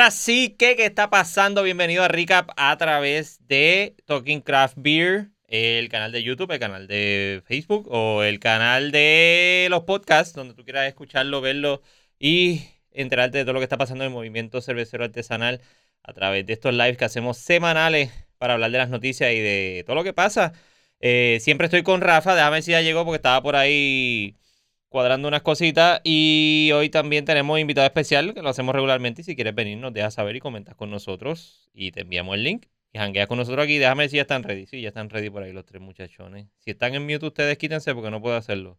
Ahora 0.00 0.12
sí, 0.12 0.56
¿qué, 0.58 0.76
¿qué 0.76 0.86
está 0.86 1.10
pasando? 1.10 1.62
Bienvenido 1.62 2.02
a 2.02 2.08
Recap 2.08 2.52
a 2.56 2.74
través 2.78 3.38
de 3.48 3.96
Talking 4.06 4.40
Craft 4.40 4.76
Beer, 4.78 5.28
el 5.46 5.90
canal 5.90 6.10
de 6.10 6.22
YouTube, 6.22 6.50
el 6.52 6.58
canal 6.58 6.86
de 6.86 7.42
Facebook 7.44 7.86
o 7.90 8.22
el 8.22 8.40
canal 8.40 8.92
de 8.92 9.66
los 9.68 9.82
podcasts, 9.82 10.32
donde 10.32 10.54
tú 10.54 10.64
quieras 10.64 10.88
escucharlo, 10.88 11.42
verlo 11.42 11.82
y 12.18 12.62
enterarte 12.92 13.36
de 13.36 13.44
todo 13.44 13.52
lo 13.52 13.60
que 13.60 13.64
está 13.64 13.76
pasando 13.76 14.02
en 14.02 14.08
el 14.08 14.14
movimiento 14.14 14.62
cervecero 14.62 15.04
artesanal 15.04 15.60
a 16.02 16.14
través 16.14 16.46
de 16.46 16.54
estos 16.54 16.72
lives 16.72 16.96
que 16.96 17.04
hacemos 17.04 17.36
semanales 17.36 18.10
para 18.38 18.54
hablar 18.54 18.70
de 18.70 18.78
las 18.78 18.88
noticias 18.88 19.30
y 19.34 19.38
de 19.38 19.84
todo 19.84 19.96
lo 19.96 20.02
que 20.02 20.14
pasa. 20.14 20.54
Eh, 21.00 21.36
siempre 21.42 21.66
estoy 21.66 21.82
con 21.82 22.00
Rafa, 22.00 22.34
déjame 22.34 22.54
ver 22.54 22.62
si 22.62 22.70
ya 22.70 22.80
llegó 22.80 23.04
porque 23.04 23.16
estaba 23.16 23.42
por 23.42 23.54
ahí 23.54 24.34
cuadrando 24.90 25.28
unas 25.28 25.40
cositas. 25.40 26.02
Y 26.04 26.70
hoy 26.74 26.90
también 26.90 27.24
tenemos 27.24 27.58
invitado 27.58 27.86
especial, 27.86 28.34
que 28.34 28.42
lo 28.42 28.50
hacemos 28.50 28.74
regularmente. 28.74 29.22
Y 29.22 29.24
si 29.24 29.34
quieres 29.34 29.54
venir, 29.54 29.78
nos 29.78 29.94
dejas 29.94 30.12
saber 30.12 30.36
y 30.36 30.40
comentas 30.40 30.74
con 30.74 30.90
nosotros. 30.90 31.70
Y 31.72 31.92
te 31.92 32.02
enviamos 32.02 32.34
el 32.34 32.44
link. 32.44 32.66
Y 32.92 32.98
jangueas 32.98 33.28
con 33.28 33.38
nosotros 33.38 33.64
aquí. 33.64 33.78
Déjame 33.78 34.02
ver 34.02 34.10
si 34.10 34.16
ya 34.16 34.22
están 34.22 34.42
ready. 34.42 34.66
Sí, 34.66 34.82
ya 34.82 34.88
están 34.88 35.08
ready 35.08 35.30
por 35.30 35.42
ahí 35.42 35.52
los 35.52 35.64
tres 35.64 35.80
muchachones. 35.80 36.48
Si 36.58 36.72
están 36.72 36.94
en 36.94 37.06
mute, 37.06 37.24
ustedes 37.24 37.56
quítense 37.56 37.94
porque 37.94 38.10
no 38.10 38.20
puedo 38.20 38.36
hacerlo. 38.36 38.78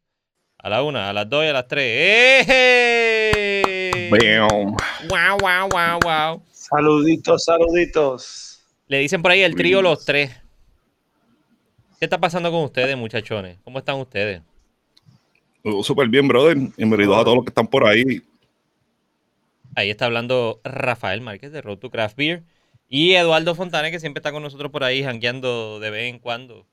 A 0.59 0.69
la 0.69 0.83
una, 0.83 1.09
a 1.09 1.13
las 1.13 1.27
dos 1.27 1.43
y 1.43 1.47
a 1.47 1.53
las 1.53 1.67
tres. 1.67 2.45
¡Eh! 2.47 4.09
Bam. 4.11 4.75
¡Wow, 5.09 5.37
wow, 5.39 5.67
wow, 5.69 5.99
wow! 6.03 6.43
Saluditos, 6.51 7.45
saluditos. 7.45 8.61
Le 8.87 8.99
dicen 8.99 9.21
por 9.21 9.31
ahí 9.31 9.41
el 9.41 9.55
trío 9.55 9.81
los 9.81 10.05
tres. 10.05 10.29
¿Qué 11.97 12.05
está 12.05 12.19
pasando 12.19 12.51
con 12.51 12.63
ustedes, 12.63 12.97
muchachones? 12.97 13.57
¿Cómo 13.63 13.79
están 13.79 13.95
ustedes? 13.95 14.41
Súper 15.83 16.07
bien, 16.07 16.27
brother. 16.27 16.57
Bienvenidos 16.77 17.17
a 17.17 17.23
todos 17.23 17.35
los 17.35 17.45
que 17.45 17.49
están 17.49 17.67
por 17.67 17.85
ahí. 17.85 18.21
Ahí 19.75 19.89
está 19.89 20.05
hablando 20.05 20.59
Rafael 20.63 21.21
Márquez 21.21 21.51
de 21.51 21.61
Road 21.61 21.77
to 21.77 21.89
Craft 21.91 22.17
Beer 22.17 22.43
y 22.89 23.13
Eduardo 23.13 23.55
Fontane, 23.55 23.91
que 23.91 23.99
siempre 23.99 24.19
está 24.19 24.31
con 24.31 24.43
nosotros 24.43 24.71
por 24.71 24.83
ahí, 24.83 25.03
jangueando 25.03 25.79
de 25.79 25.89
vez 25.91 26.09
en 26.09 26.19
cuando. 26.19 26.65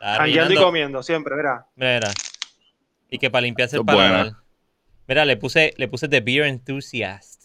Jangueando 0.00 0.52
y 0.52 0.56
comiendo, 0.56 1.02
siempre, 1.02 1.36
verá. 1.36 1.66
Mira. 1.76 2.10
Y 3.08 3.18
que 3.18 3.30
para 3.30 3.42
limpiarse 3.42 3.76
el 3.76 3.80
es 3.82 3.86
paladar. 3.86 4.32
Mira, 5.08 5.24
le 5.24 5.36
puse, 5.36 5.72
le 5.76 5.88
puse 5.88 6.08
The 6.08 6.20
Beer 6.20 6.44
Enthusiast. 6.46 7.44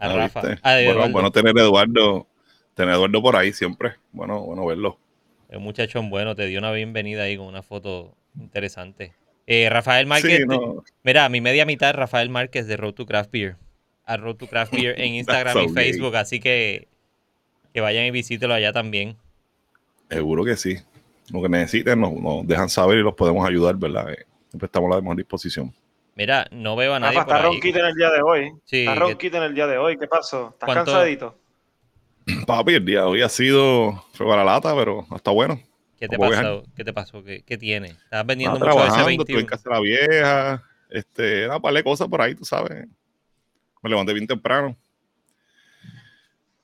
A 0.00 0.06
Ah, 0.06 0.12
Rafa. 0.16 0.40
bueno, 0.40 0.58
Eduardo. 0.64 1.12
bueno 1.12 1.30
tener 1.30 1.56
a 1.56 1.62
Eduardo, 1.62 2.26
tener 2.74 2.92
a 2.92 2.96
Eduardo 2.96 3.22
por 3.22 3.36
ahí 3.36 3.52
siempre. 3.52 3.94
Bueno, 4.10 4.40
bueno 4.40 4.66
verlo. 4.66 4.98
El 5.48 5.60
muchachón 5.60 6.10
bueno 6.10 6.34
te 6.34 6.46
dio 6.46 6.58
una 6.58 6.72
bienvenida 6.72 7.22
ahí 7.22 7.36
con 7.36 7.46
una 7.46 7.62
foto 7.62 8.12
interesante. 8.38 9.12
Eh, 9.46 9.68
Rafael 9.70 10.06
Márquez. 10.06 10.38
Sí, 10.38 10.44
no. 10.46 10.82
Mira, 11.02 11.28
mi 11.28 11.40
media 11.40 11.66
mitad 11.66 11.94
Rafael 11.94 12.30
Márquez 12.30 12.66
de 12.66 12.76
Road 12.76 12.94
to 12.94 13.06
Craft 13.06 13.30
Beer. 13.30 13.56
A 14.06 14.16
Road 14.16 14.36
to 14.36 14.46
Craft 14.46 14.72
Beer 14.72 15.00
en 15.00 15.14
Instagram 15.16 15.56
y 15.58 15.66
gay. 15.66 15.74
Facebook. 15.74 16.16
Así 16.16 16.40
que 16.40 16.88
que 17.72 17.80
vayan 17.80 18.04
y 18.06 18.10
visítelo 18.10 18.54
allá 18.54 18.72
también. 18.72 19.16
Seguro 20.08 20.44
que 20.44 20.56
sí. 20.56 20.76
Lo 21.32 21.42
que 21.42 21.48
necesiten 21.48 22.00
nos, 22.00 22.12
nos 22.12 22.46
dejan 22.46 22.68
saber 22.68 22.98
y 22.98 23.02
los 23.02 23.14
podemos 23.14 23.46
ayudar, 23.48 23.76
¿verdad? 23.76 24.10
Eh, 24.12 24.24
Siempre 24.50 24.66
estamos 24.66 24.92
a 24.92 24.96
la 24.96 25.00
mejor 25.00 25.16
disposición. 25.16 25.74
Mira, 26.14 26.46
no 26.52 26.76
veo 26.76 26.94
a 26.94 27.00
nadie 27.00 27.16
Rafa, 27.18 27.26
por 27.26 27.34
está 27.36 27.48
ronquito 27.48 27.78
en 27.80 27.84
el 27.86 27.94
día 27.94 28.10
de 28.10 28.22
hoy. 28.22 28.52
Sí, 28.64 28.80
está 28.82 28.94
que- 28.94 29.00
ronquito 29.00 29.36
en 29.38 29.42
el 29.42 29.54
día 29.54 29.66
de 29.66 29.78
hoy. 29.78 29.98
¿Qué 29.98 30.06
pasó? 30.06 30.50
¿Estás 30.50 30.66
¿Cuánto- 30.68 30.92
cansadito? 30.92 31.38
Papi, 32.46 32.74
el 32.74 32.84
día 32.84 33.00
de 33.00 33.06
hoy 33.06 33.22
ha 33.22 33.28
sido 33.28 34.04
fue 34.12 34.24
para 34.26 34.44
la 34.44 34.52
lata, 34.52 34.74
pero 34.76 35.04
está 35.16 35.32
bueno. 35.32 35.60
¿Qué 36.04 36.08
te 36.10 36.16
¿Cómo 36.18 36.28
ves, 36.28 36.38
pasó? 36.38 36.64
¿Qué 36.76 36.84
te 36.84 36.92
pasó? 36.92 37.24
¿Qué, 37.24 37.42
qué 37.44 37.56
tiene? 37.56 37.88
Estás 37.88 38.26
vendiendo 38.26 38.58
mucho 38.58 38.70
trabajando, 38.70 39.08
estuve 39.08 39.40
en 39.40 39.46
S21. 39.46 39.48
casa 39.48 39.70
de 39.70 39.74
la 39.74 39.80
vieja, 39.80 40.62
este, 40.90 41.46
una 41.46 41.60
par 41.60 41.72
de 41.72 41.82
cosas 41.82 42.08
por 42.08 42.20
ahí, 42.20 42.34
tú 42.34 42.44
sabes. 42.44 42.86
Me 43.82 43.88
levanté 43.88 44.12
bien 44.12 44.26
temprano. 44.26 44.76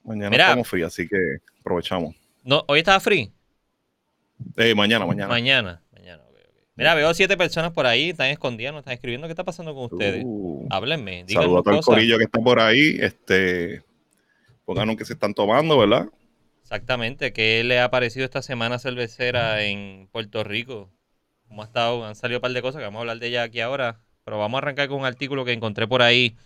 Mañana 0.04 0.28
Mira. 0.28 0.44
estamos 0.44 0.68
fríos, 0.68 0.92
así 0.92 1.08
que 1.08 1.16
aprovechamos. 1.60 2.14
No, 2.44 2.62
hoy 2.68 2.80
estaba 2.80 3.00
free. 3.00 3.32
Eh, 4.58 4.74
mañana, 4.74 5.06
mañana. 5.06 5.28
Mañana. 5.28 5.82
Mañana, 5.90 6.22
ok, 6.22 6.36
ok. 6.46 6.54
Mira, 6.74 6.94
veo 6.94 7.14
siete 7.14 7.38
personas 7.38 7.72
por 7.72 7.86
ahí, 7.86 8.10
están 8.10 8.28
escondidas, 8.28 8.74
no 8.74 8.80
están 8.80 8.92
escribiendo. 8.92 9.26
¿Qué 9.26 9.32
está 9.32 9.44
pasando 9.44 9.74
con 9.74 9.84
ustedes? 9.84 10.22
Uh, 10.22 10.66
Háblenme, 10.68 11.24
Saludos 11.28 11.60
a 11.60 11.62
todo 11.62 11.76
el 11.76 11.84
corillo 11.84 12.18
que 12.18 12.24
está 12.24 12.40
por 12.40 12.60
ahí. 12.60 12.98
Este, 13.00 13.82
pónganos 14.66 14.96
que 14.96 15.06
se 15.06 15.14
están 15.14 15.32
tomando, 15.32 15.78
¿verdad? 15.78 16.10
Exactamente. 16.70 17.32
¿Qué 17.32 17.64
le 17.64 17.80
ha 17.80 17.90
parecido 17.90 18.24
esta 18.24 18.42
semana 18.42 18.78
cervecera 18.78 19.64
en 19.64 20.08
Puerto 20.12 20.44
Rico? 20.44 20.88
¿Cómo 21.48 21.62
ha 21.62 21.64
estado? 21.64 22.04
Han 22.06 22.14
salido 22.14 22.38
un 22.38 22.42
par 22.42 22.52
de 22.52 22.62
cosas 22.62 22.78
que 22.78 22.84
vamos 22.84 22.98
a 22.98 23.00
hablar 23.00 23.18
de 23.18 23.26
ella 23.26 23.42
aquí 23.42 23.60
ahora. 23.60 23.98
Pero 24.24 24.38
vamos 24.38 24.54
a 24.54 24.58
arrancar 24.58 24.86
con 24.86 25.00
un 25.00 25.04
artículo 25.04 25.44
que 25.44 25.52
encontré 25.52 25.88
por 25.88 26.00
ahí. 26.00 26.36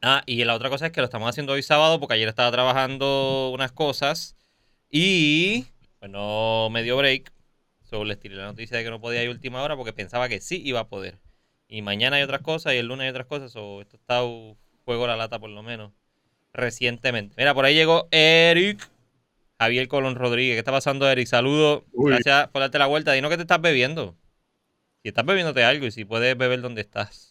Ah, 0.00 0.22
y 0.24 0.42
la 0.44 0.54
otra 0.54 0.70
cosa 0.70 0.86
es 0.86 0.92
que 0.92 1.02
lo 1.02 1.04
estamos 1.04 1.28
haciendo 1.28 1.52
hoy 1.52 1.62
sábado 1.62 2.00
porque 2.00 2.14
ayer 2.14 2.26
estaba 2.26 2.50
trabajando 2.50 3.50
unas 3.52 3.70
cosas 3.72 4.34
y 4.90 5.66
pues 5.98 6.10
no 6.10 6.70
me 6.70 6.82
dio 6.82 6.96
break. 6.96 7.30
Solo 7.82 8.06
les 8.06 8.18
tiré 8.18 8.36
la 8.36 8.46
noticia 8.46 8.78
de 8.78 8.84
que 8.84 8.88
no 8.88 8.98
podía 8.98 9.22
ir 9.22 9.28
última 9.28 9.62
hora 9.62 9.76
porque 9.76 9.92
pensaba 9.92 10.30
que 10.30 10.40
sí 10.40 10.62
iba 10.64 10.80
a 10.80 10.88
poder. 10.88 11.18
Y 11.68 11.82
mañana 11.82 12.16
hay 12.16 12.22
otras 12.22 12.40
cosas 12.40 12.72
y 12.72 12.78
el 12.78 12.86
lunes 12.86 13.04
hay 13.04 13.10
otras 13.10 13.26
cosas. 13.26 13.54
O 13.56 13.82
esto 13.82 13.96
está 13.96 14.22
juego 14.86 15.06
la 15.06 15.16
lata 15.16 15.38
por 15.38 15.50
lo 15.50 15.62
menos 15.62 15.92
recientemente. 16.54 17.34
Mira, 17.36 17.52
por 17.52 17.66
ahí 17.66 17.74
llegó 17.74 18.08
Eric. 18.10 18.91
Javier 19.62 19.86
Colón 19.86 20.16
Rodríguez. 20.16 20.56
¿Qué 20.56 20.58
está 20.58 20.72
pasando, 20.72 21.08
Eric? 21.08 21.26
Saludos. 21.28 21.84
Gracias 21.92 22.48
por 22.48 22.60
darte 22.60 22.78
la 22.78 22.86
vuelta. 22.86 23.12
Dinos 23.12 23.30
que 23.30 23.36
te 23.36 23.42
estás 23.42 23.60
bebiendo. 23.60 24.16
Si 25.02 25.08
estás 25.08 25.24
bebiéndote 25.24 25.62
algo 25.62 25.86
y 25.86 25.92
si 25.92 26.04
puedes 26.04 26.36
beber 26.36 26.60
donde 26.60 26.80
estás. 26.80 27.30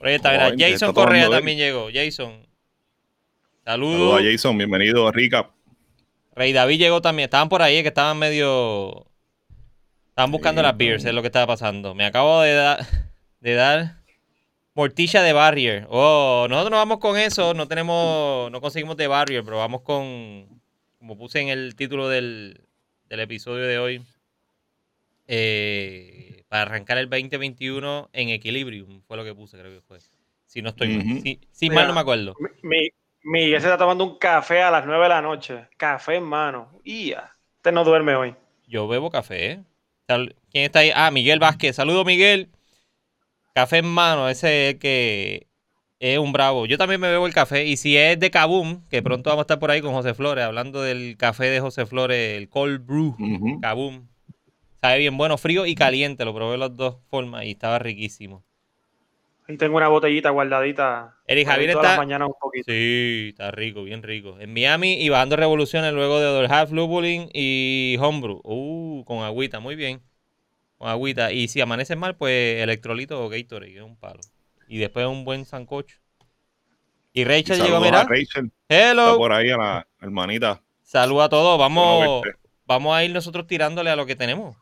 Ahí 0.00 0.14
está, 0.14 0.30
mira, 0.30 0.44
Joder, 0.44 0.56
¿qué 0.58 0.72
Jason 0.72 0.90
está 0.90 1.00
Correa 1.00 1.28
también 1.28 1.58
llegó. 1.58 1.88
Jason. 1.92 2.46
Saludos 3.64 3.92
Saludos. 3.92 4.20
a 4.20 4.24
Jason, 4.24 4.56
bienvenido 4.56 5.08
a 5.08 5.12
Rica. 5.12 5.50
Rey 6.34 6.52
David 6.52 6.78
llegó 6.78 7.02
también. 7.02 7.24
Estaban 7.24 7.48
por 7.48 7.60
ahí 7.62 7.82
que 7.82 7.88
estaban 7.88 8.18
medio. 8.18 9.06
Estaban 10.10 10.30
buscando 10.30 10.60
Sí, 10.60 10.66
las 10.66 10.76
beers, 10.76 11.04
es 11.04 11.12
lo 11.12 11.22
que 11.22 11.28
estaba 11.28 11.48
pasando. 11.48 11.94
Me 11.94 12.04
acabo 12.06 12.40
de, 12.42 12.54
dar 12.54 12.86
de 13.40 13.54
dar 13.54 13.96
mortilla 14.74 15.22
de 15.22 15.32
Barrier. 15.32 15.86
Oh, 15.90 16.46
nosotros 16.48 16.70
no 16.70 16.76
vamos 16.76 16.98
con 16.98 17.16
eso. 17.16 17.52
No 17.54 17.66
tenemos. 17.66 18.50
No 18.52 18.60
conseguimos 18.60 18.96
de 18.96 19.08
Barrier, 19.08 19.44
pero 19.44 19.58
vamos 19.58 19.82
con. 19.82 20.57
Como 20.98 21.16
puse 21.16 21.40
en 21.40 21.48
el 21.48 21.74
título 21.76 22.08
del, 22.08 22.60
del 23.08 23.20
episodio 23.20 23.66
de 23.66 23.78
hoy. 23.78 24.02
eh, 25.26 26.44
para 26.48 26.62
arrancar 26.62 26.98
el 26.98 27.08
2021 27.10 28.08
en 28.12 28.30
Equilibrium. 28.30 29.02
Fue 29.06 29.16
lo 29.16 29.24
que 29.24 29.34
puse, 29.34 29.58
creo 29.58 29.72
que 29.72 29.80
fue. 29.86 29.98
Si 30.46 30.62
no 30.62 30.70
estoy. 30.70 30.96
Ujú. 30.96 31.20
si, 31.20 31.40
si 31.52 31.68
Mira, 31.68 31.82
mal 31.82 31.88
no 31.88 31.94
me 31.94 32.00
acuerdo. 32.00 32.34
Mi, 32.38 32.48
mi- 32.62 32.88
Miguel 33.24 33.60
se 33.60 33.66
está 33.66 33.76
tomando 33.76 34.04
un 34.04 34.18
café 34.18 34.62
a 34.62 34.70
las 34.70 34.86
9 34.86 35.02
de 35.04 35.08
la 35.10 35.20
noche. 35.22 35.68
Café 35.76 36.16
en 36.16 36.22
mano. 36.24 36.80
¡Ya! 36.84 37.36
Usted 37.56 37.72
no 37.72 37.84
duerme 37.84 38.14
hoy. 38.14 38.34
Yo 38.66 38.86
bebo 38.88 39.10
café. 39.10 39.50
¿eh? 39.52 39.64
¿Quién 40.06 40.64
está 40.64 40.80
ahí? 40.80 40.90
Ah, 40.94 41.10
Miguel 41.10 41.38
Vázquez. 41.38 41.76
Saludos, 41.76 42.06
Miguel. 42.06 42.48
Café 43.54 43.78
en 43.78 43.86
mano, 43.86 44.28
ese 44.28 44.68
es 44.68 44.74
el 44.74 44.78
que 44.80 45.47
es 46.00 46.18
un 46.18 46.32
bravo. 46.32 46.66
Yo 46.66 46.78
también 46.78 47.00
me 47.00 47.10
bebo 47.10 47.26
el 47.26 47.32
café. 47.34 47.64
Y 47.66 47.76
si 47.76 47.96
es 47.96 48.18
de 48.20 48.30
Kabum, 48.30 48.82
que 48.88 49.02
pronto 49.02 49.30
vamos 49.30 49.42
a 49.42 49.44
estar 49.44 49.58
por 49.58 49.70
ahí 49.70 49.80
con 49.80 49.92
José 49.92 50.14
Flores, 50.14 50.44
hablando 50.44 50.82
del 50.82 51.16
café 51.16 51.46
de 51.46 51.60
José 51.60 51.86
Flores, 51.86 52.36
el 52.36 52.48
cold 52.48 52.86
brew, 52.86 53.16
Ujú. 53.18 53.60
Kabum. 53.60 54.06
Sabe 54.80 54.98
bien 54.98 55.16
bueno, 55.16 55.36
frío 55.38 55.66
y 55.66 55.74
caliente. 55.74 56.24
Lo 56.24 56.34
probé 56.34 56.52
de 56.52 56.58
las 56.58 56.76
dos 56.76 56.96
formas 57.10 57.44
y 57.44 57.50
estaba 57.50 57.78
riquísimo. 57.80 58.44
Ahí 59.48 59.56
tengo 59.56 59.76
una 59.78 59.88
botellita 59.88 60.28
guardadita. 60.30 61.16
Eric 61.26 61.48
Javier 61.48 61.72
todas 61.72 61.84
está- 61.86 61.96
las 61.96 62.06
mañanas 62.06 62.28
un 62.28 62.34
poquito. 62.38 62.64
Sí, 62.70 63.28
está 63.30 63.50
rico, 63.50 63.82
bien 63.82 64.02
rico. 64.02 64.36
En 64.38 64.52
Miami 64.52 64.92
y 65.00 65.08
bajando 65.08 65.36
revoluciones 65.36 65.92
luego 65.94 66.20
de 66.20 66.26
Other 66.26 66.52
Half 66.52 66.70
Lupulin 66.70 67.30
y 67.32 67.96
Homebrew. 67.98 68.40
Uh, 68.44 69.04
con 69.04 69.24
agüita, 69.24 69.58
muy 69.58 69.74
bien. 69.74 70.00
Con 70.76 70.88
agüita. 70.90 71.32
Y 71.32 71.48
si 71.48 71.60
amanece 71.62 71.96
mal, 71.96 72.14
pues 72.14 72.62
electrolito 72.62 73.24
o 73.24 73.28
Gatorade, 73.30 73.72
que 73.72 73.78
es 73.78 73.84
un 73.84 73.96
palo. 73.96 74.20
Y 74.68 74.78
después 74.78 75.06
un 75.06 75.24
buen 75.24 75.44
sancocho. 75.44 75.98
Y 77.12 77.22
Y 77.22 77.24
Rachel 77.24 77.56
llegó, 77.56 77.64
saludos 77.66 77.82
mira. 77.82 78.00
a 78.02 78.04
Rachel, 78.04 78.52
está 78.68 78.90
Hello. 78.90 79.16
por 79.16 79.32
ahí 79.32 79.50
a 79.50 79.56
la 79.56 79.86
hermanita. 80.00 80.62
Saludos 80.82 81.24
a 81.24 81.28
todos. 81.30 81.58
Vamos, 81.58 82.22
vamos 82.66 82.94
a 82.96 83.02
ir 83.04 83.12
nosotros 83.12 83.46
tirándole 83.46 83.90
a 83.90 83.96
lo 83.96 84.06
que 84.06 84.14
tenemos. 84.16 84.56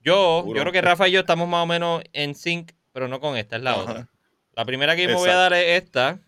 Yo, 0.00 0.40
Seguro. 0.40 0.56
yo 0.56 0.62
creo 0.62 0.72
que 0.72 0.80
Rafa 0.82 1.08
y 1.08 1.12
yo 1.12 1.20
estamos 1.20 1.48
más 1.48 1.62
o 1.62 1.66
menos 1.66 2.02
en 2.12 2.34
sync, 2.34 2.72
pero 2.92 3.06
no 3.08 3.20
con 3.20 3.36
esta, 3.36 3.56
es 3.56 3.62
la 3.62 3.72
Ajá. 3.72 3.80
otra. 3.82 4.08
La 4.54 4.64
primera 4.64 4.96
que 4.96 5.06
me 5.06 5.14
voy 5.14 5.30
a 5.30 5.36
dar 5.36 5.52
es 5.54 5.82
esta. 5.82 6.20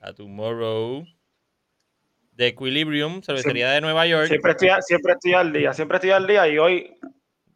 A 0.00 0.12
Tomorrow. 0.12 1.04
De 2.32 2.46
Equilibrium, 2.46 3.20
cervecería 3.20 3.70
de 3.72 3.80
Nueva 3.80 4.06
York. 4.06 4.28
Siempre 4.28 4.52
estoy, 4.52 4.68
siempre 4.82 5.12
estoy 5.14 5.34
al 5.34 5.52
día. 5.52 5.72
Siempre 5.74 5.96
estoy 5.96 6.10
al 6.12 6.24
día 6.26 6.46
y 6.46 6.56
hoy. 6.56 6.96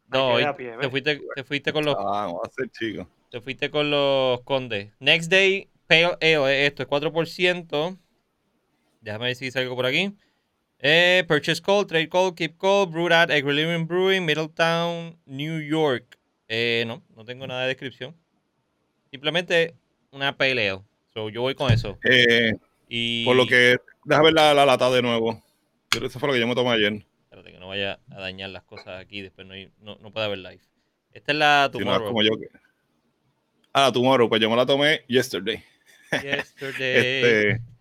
no, 0.09 0.33
hoy 0.35 0.43
a 0.43 0.57
pie, 0.57 0.75
te 0.81 0.91
fuiste, 0.91 1.23
te 1.37 1.45
fuiste 1.45 1.73
con 1.73 1.85
los 1.85 1.95
Ah, 1.97 2.03
vamos 2.27 2.41
a 2.45 2.51
ser 2.51 2.69
chicos. 2.71 3.07
Te 3.33 3.41
fuiste 3.41 3.71
con 3.71 3.91
los 3.91 4.43
condes. 4.43 4.93
Next 5.01 5.31
Day 5.31 5.69
Pale 5.87 6.17
Ale, 6.21 6.65
eh, 6.65 6.67
esto 6.67 6.83
es 6.83 6.89
4%. 6.89 7.99
Déjame 9.01 9.25
ver 9.25 9.35
si 9.37 9.47
dice 9.47 9.59
algo 9.59 9.75
por 9.75 9.87
aquí. 9.87 10.13
Eh, 10.79 11.25
purchase 11.27 11.63
Call, 11.63 11.87
Trade 11.87 12.09
Call, 12.11 12.35
Keep 12.35 12.59
Call, 12.59 12.87
Brewed 12.89 13.13
at 13.13 13.31
Equilibrium 13.31 13.87
Brewing, 13.87 14.25
Middletown, 14.27 15.19
New 15.27 15.61
York. 15.61 16.19
Eh, 16.49 16.85
no, 16.87 17.03
no 17.17 17.25
tengo 17.25 17.47
nada 17.47 17.63
de 17.63 17.69
descripción. 17.69 18.15
Simplemente 19.11 19.75
una 20.11 20.37
Pale 20.37 20.69
Ale. 20.71 20.83
So, 21.15 21.31
yo 21.31 21.41
voy 21.41 21.55
con 21.55 21.73
eso. 21.73 21.99
Eh, 22.05 22.53
Y... 22.89 23.25
Por 23.25 23.37
lo 23.37 23.47
que, 23.47 23.77
deja 24.05 24.23
ver 24.23 24.35
la, 24.35 24.53
la 24.53 24.67
lata 24.67 24.91
de 24.91 25.01
nuevo. 25.03 25.43
Pero 25.91 26.07
eso 26.07 26.19
fue 26.19 26.29
lo 26.29 26.35
que 26.35 26.41
yo 26.41 26.47
me 26.47 26.55
tomé 26.55 26.71
ayer. 26.73 27.07
Espérate 27.25 27.51
que 27.53 27.59
no 27.59 27.69
vaya 27.69 27.99
a 28.11 28.21
dañar 28.21 28.51
las 28.51 28.63
cosas 28.65 29.01
aquí. 29.01 29.23
Después 29.23 29.47
no, 29.47 29.55
hay- 29.55 29.71
no, 29.81 29.97
no 29.97 30.13
puede 30.13 30.27
haber 30.27 30.39
live. 30.39 30.61
Esta 31.13 31.33
es 31.33 31.39
la 31.39 31.71
Si 31.73 31.79
no 31.79 31.85
es 31.85 31.87
Tomorrow. 31.87 32.09
como 32.09 32.23
yo 32.23 32.39
que... 32.39 32.49
Ah, 33.73 33.91
Tomorrow, 33.93 34.29
pues 34.29 34.41
yo 34.41 34.51
me 34.51 34.57
la 34.57 34.67
tomé 34.67 35.03
yesterday. 35.09 35.63
Yesterday. 36.11 37.57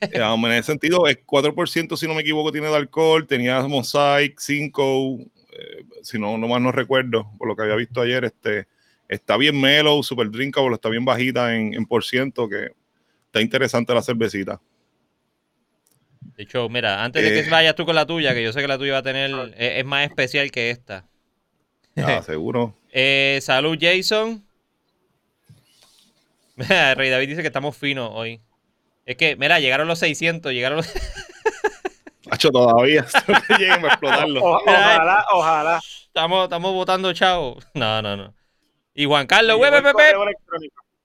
Este, 0.00 0.22
um, 0.22 0.44
en 0.44 0.52
ese 0.52 0.64
sentido, 0.64 1.06
es 1.06 1.18
4%, 1.24 1.96
si 1.96 2.06
no 2.06 2.12
me 2.14 2.20
equivoco, 2.20 2.52
tiene 2.52 2.66
de 2.68 2.76
alcohol. 2.76 3.26
Tenía 3.26 3.62
Mosaic, 3.62 4.38
5, 4.38 5.18
eh, 5.52 5.84
si 6.02 6.18
no, 6.18 6.36
no 6.36 6.48
más 6.48 6.60
no 6.60 6.70
recuerdo, 6.70 7.30
por 7.38 7.48
lo 7.48 7.56
que 7.56 7.62
había 7.62 7.76
visto 7.76 8.02
ayer. 8.02 8.24
Este, 8.26 8.66
está 9.08 9.38
bien 9.38 9.58
mellow, 9.58 10.02
super 10.02 10.30
drinkable, 10.30 10.74
está 10.74 10.90
bien 10.90 11.04
bajita 11.06 11.56
en, 11.56 11.72
en 11.72 11.86
por 11.86 12.04
ciento, 12.04 12.46
que 12.46 12.72
está 13.26 13.40
interesante 13.40 13.94
la 13.94 14.02
cervecita. 14.02 14.60
De 16.36 16.42
hecho, 16.42 16.68
mira, 16.68 17.02
antes 17.02 17.22
de 17.22 17.38
Eh. 17.40 17.44
que 17.44 17.50
vayas 17.50 17.74
tú 17.74 17.86
con 17.86 17.94
la 17.94 18.04
tuya, 18.06 18.34
que 18.34 18.42
yo 18.42 18.52
sé 18.52 18.60
que 18.60 18.68
la 18.68 18.76
tuya 18.76 18.92
va 18.94 18.98
a 18.98 19.02
tener, 19.02 19.30
es, 19.56 19.78
es 19.78 19.84
más 19.86 20.06
especial 20.06 20.50
que 20.50 20.68
esta. 20.70 21.06
Ah, 21.96 22.22
seguro. 22.22 22.76
Eh, 22.92 23.38
salud, 23.40 23.78
Jason. 23.80 24.44
Rey 26.96 27.10
David 27.10 27.28
dice 27.28 27.40
que 27.42 27.48
estamos 27.48 27.76
finos 27.76 28.10
hoy. 28.12 28.40
Es 29.06 29.16
que, 29.16 29.36
mira, 29.36 29.58
llegaron 29.60 29.88
los 29.88 29.98
600, 29.98 30.52
llegaron 30.52 30.78
los... 30.78 30.92
Hacho, 32.30 32.50
todavía. 32.50 33.06
Lleguen 33.58 33.84
a 33.84 33.88
explotarlo. 33.88 34.40
O- 34.42 34.56
ojalá, 34.62 35.24
ojalá. 35.32 35.80
estamos, 36.06 36.44
estamos 36.44 36.72
votando 36.72 37.12
chavo. 37.12 37.58
No, 37.74 38.00
no, 38.02 38.16
no. 38.16 38.34
Y 38.94 39.04
Juan 39.06 39.26
Carlos, 39.26 39.56
güey, 39.56 39.70
pepe. 39.72 39.92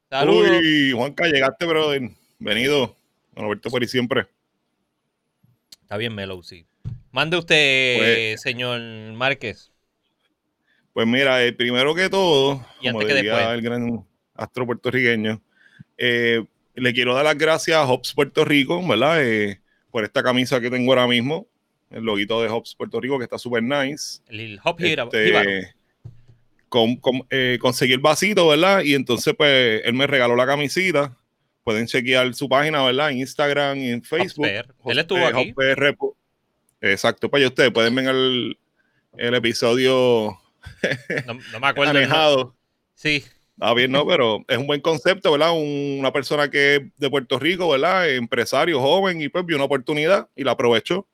Saludos. 0.09 0.51
Uy, 0.61 0.91
Juanca, 0.91 1.25
llegaste, 1.25 1.65
brother. 1.65 2.01
Venido. 2.37 2.95
Roberto 3.33 3.69
por 3.69 3.81
ahí 3.81 3.87
siempre. 3.87 4.27
Está 5.81 5.97
bien 5.97 6.13
Melo, 6.13 6.41
sí. 6.43 6.65
Mande 7.11 7.37
usted, 7.37 7.97
Pues- 7.97 8.41
señor 8.41 8.79
Márquez. 9.13 9.71
Pues 10.93 11.07
mira, 11.07 11.43
eh, 11.43 11.51
primero 11.53 11.93
que 11.95 12.09
todo, 12.09 12.65
Y 12.81 12.87
como 12.87 12.99
antes 13.01 13.07
que 13.13 13.15
diría 13.21 13.35
después. 13.35 13.55
el 13.55 13.61
gran 13.61 14.07
astro 14.35 14.65
puertorriqueño, 14.65 15.41
eh, 15.97 16.43
le 16.75 16.93
quiero 16.93 17.13
dar 17.13 17.25
las 17.25 17.37
gracias 17.37 17.77
a 17.77 17.85
Hops 17.85 18.13
Puerto 18.13 18.43
Rico, 18.45 18.85
¿verdad? 18.85 19.23
Eh, 19.25 19.61
por 19.91 20.03
esta 20.03 20.21
camisa 20.23 20.59
que 20.59 20.69
tengo 20.69 20.91
ahora 20.91 21.07
mismo, 21.07 21.47
el 21.89 22.03
loguito 22.03 22.41
de 22.41 22.49
Hops 22.49 22.75
Puerto 22.75 22.99
Rico, 22.99 23.17
que 23.17 23.23
está 23.23 23.37
súper 23.37 23.63
nice. 23.63 24.19
El 24.27 24.59
Hop. 25.01 25.13
Este, 25.13 25.73
con- 26.69 26.97
con- 26.97 27.25
eh, 27.29 27.57
conseguí 27.61 27.93
el 27.93 27.99
vasito, 27.99 28.47
¿verdad? 28.49 28.81
Y 28.81 28.95
entonces, 28.95 29.33
pues, 29.37 29.81
él 29.85 29.93
me 29.93 30.07
regaló 30.07 30.35
la 30.35 30.45
camisita. 30.45 31.15
Pueden 31.63 31.87
chequear 31.87 32.33
su 32.35 32.47
página, 32.49 32.83
¿verdad? 32.83 33.11
En 33.11 33.19
Instagram 33.19 33.77
y 33.79 33.89
en 33.91 34.03
Facebook. 34.03 34.45
Él 34.91 34.99
estuvo 34.99 35.19
aquí. 35.25 35.53
Exacto, 36.81 37.29
pues 37.29 37.41
ya 37.41 37.47
ustedes 37.47 37.71
pueden 37.71 37.95
ver 37.95 38.09
el, 38.09 38.57
el 39.17 39.33
episodio 39.33 40.37
No, 41.25 41.33
no 41.53 41.59
me 41.59 41.67
acuerdo. 41.67 41.91
el 41.91 42.01
nombre. 42.01 42.07
manejado. 42.07 42.55
Sí. 42.93 43.23
Está 43.57 43.73
bien, 43.73 43.91
¿no? 43.91 44.05
Pero 44.05 44.43
es 44.49 44.57
un 44.57 44.67
buen 44.67 44.81
concepto, 44.81 45.31
¿verdad? 45.31 45.53
Un- 45.53 45.97
una 45.99 46.11
persona 46.11 46.49
que 46.49 46.75
es 46.75 46.81
de 46.97 47.09
Puerto 47.09 47.39
Rico, 47.39 47.69
¿verdad? 47.69 48.09
Empresario 48.09 48.81
joven 48.81 49.21
y 49.21 49.29
pues 49.29 49.45
vio 49.45 49.55
una 49.55 49.65
oportunidad 49.65 50.27
y 50.35 50.43
la 50.43 50.51
aprovechó. 50.51 51.07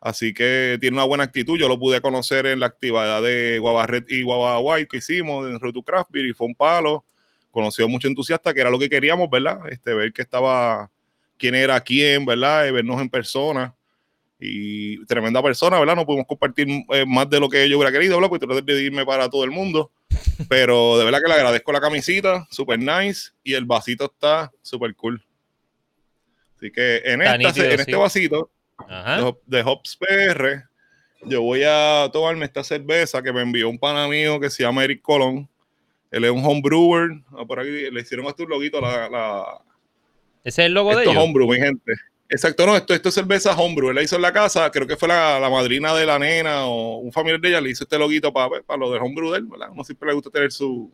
Así 0.00 0.34
que 0.34 0.78
tiene 0.80 0.96
una 0.96 1.04
buena 1.04 1.24
actitud. 1.24 1.58
Yo 1.58 1.68
lo 1.68 1.78
pude 1.78 2.00
conocer 2.02 2.46
en 2.46 2.60
la 2.60 2.66
actividad 2.66 3.22
de 3.22 3.58
Guabarret 3.60 4.10
y 4.12 4.22
Guabaguay 4.22 4.86
que 4.88 4.98
hicimos 4.98 5.48
en 5.48 5.60
Road 5.60 5.74
to 5.74 5.82
Craft 5.82 6.10
Beer 6.12 6.26
y 6.28 6.34
fue 6.34 6.48
un 6.48 6.56
palo. 6.56 7.04
Conoció 7.52 7.88
mucho 7.88 8.08
entusiasta, 8.08 8.54
que 8.54 8.60
era 8.62 8.70
lo 8.70 8.78
que 8.80 8.90
queríamos, 8.90 9.30
¿verdad? 9.30 9.60
Este, 9.70 9.94
ver 9.94 10.12
que 10.12 10.22
estaba, 10.22 10.90
quién 11.38 11.54
era 11.56 11.80
quién, 11.82 12.26
¿verdad? 12.26 12.66
Y 12.68 12.72
vernos 12.72 13.00
en 13.02 13.10
persona. 13.10 13.74
Y 14.40 15.04
tremenda 15.06 15.42
persona, 15.42 15.80
¿verdad? 15.80 15.96
No 15.96 16.06
pudimos 16.06 16.26
compartir 16.26 16.68
eh, 16.92 17.04
más 17.06 17.28
de 17.28 17.40
lo 17.40 17.48
que 17.48 17.68
yo 17.68 17.76
hubiera 17.76 17.90
querido, 17.92 18.16
¿verdad? 18.16 18.28
Porque 18.28 18.46
traté 18.46 18.62
de 18.72 18.82
irme 18.82 19.04
para 19.04 19.28
todo 19.28 19.42
el 19.44 19.50
mundo. 19.50 19.90
Pero 20.48 20.96
de 20.98 21.04
verdad 21.04 21.18
que 21.20 21.28
le 21.28 21.34
agradezco 21.34 21.72
la 21.72 21.80
camisita, 21.80 22.46
super 22.50 22.78
nice. 22.78 23.30
Y 23.42 23.54
el 23.54 23.64
vasito 23.64 24.04
está 24.04 24.52
super 24.62 24.94
cool. 24.94 25.24
Así 26.56 26.70
que 26.70 27.02
en, 27.04 27.22
esta, 27.22 27.36
nítido, 27.38 27.64
en 27.66 27.72
sí. 27.72 27.80
este 27.80 27.96
vasito 27.96 28.50
Ajá. 28.76 29.16
de, 29.16 29.22
Hop- 29.22 29.40
de 29.46 29.62
Hops 29.62 29.96
PR, 29.96 30.62
yo 31.24 31.42
voy 31.42 31.62
a 31.66 32.08
tomarme 32.12 32.44
esta 32.44 32.62
cerveza 32.64 33.22
que 33.22 33.32
me 33.32 33.42
envió 33.42 33.68
un 33.68 33.78
pana 33.78 34.06
mío 34.08 34.38
que 34.40 34.50
se 34.50 34.62
llama 34.62 34.84
Eric 34.84 35.02
Colón. 35.02 35.48
Él 36.10 36.24
es 36.24 36.30
un 36.30 36.44
homebrewer. 36.44 37.10
Ah, 37.36 37.44
Por 37.44 37.60
aquí 37.60 37.90
le 37.90 38.00
hicieron 38.00 38.26
hasta 38.26 38.42
un 38.44 38.50
loguito. 38.50 38.80
La, 38.80 39.08
la, 39.08 39.44
Ese 40.44 40.62
es 40.62 40.66
el 40.66 40.74
logo 40.74 40.90
de 40.90 40.96
esto 41.02 41.10
es 41.10 41.16
ellos. 41.16 41.24
homebrew, 41.24 41.48
mi 41.48 41.56
gente. 41.58 41.92
Exacto, 42.30 42.66
no, 42.66 42.76
esto, 42.76 42.92
esto 42.92 43.08
es 43.08 43.14
cerveza 43.14 43.56
homebrew. 43.56 43.88
Él 43.88 43.94
la 43.96 44.02
hizo 44.02 44.16
en 44.16 44.22
la 44.22 44.32
casa, 44.32 44.70
creo 44.70 44.86
que 44.86 44.96
fue 44.96 45.08
la, 45.08 45.40
la 45.40 45.48
madrina 45.48 45.94
de 45.94 46.04
la 46.04 46.18
nena 46.18 46.66
o 46.66 46.98
un 46.98 47.10
familiar 47.10 47.40
de 47.40 47.48
ella, 47.48 47.60
le 47.60 47.70
hizo 47.70 47.84
este 47.84 47.98
loguito 47.98 48.32
para, 48.32 48.60
para 48.60 48.78
lo 48.78 48.92
del 48.92 49.02
homebrew 49.02 49.30
de 49.30 49.38
él, 49.38 49.46
¿verdad? 49.46 49.70
No 49.74 49.82
siempre 49.82 50.08
le 50.08 50.14
gusta 50.14 50.30
tener 50.30 50.52
su... 50.52 50.92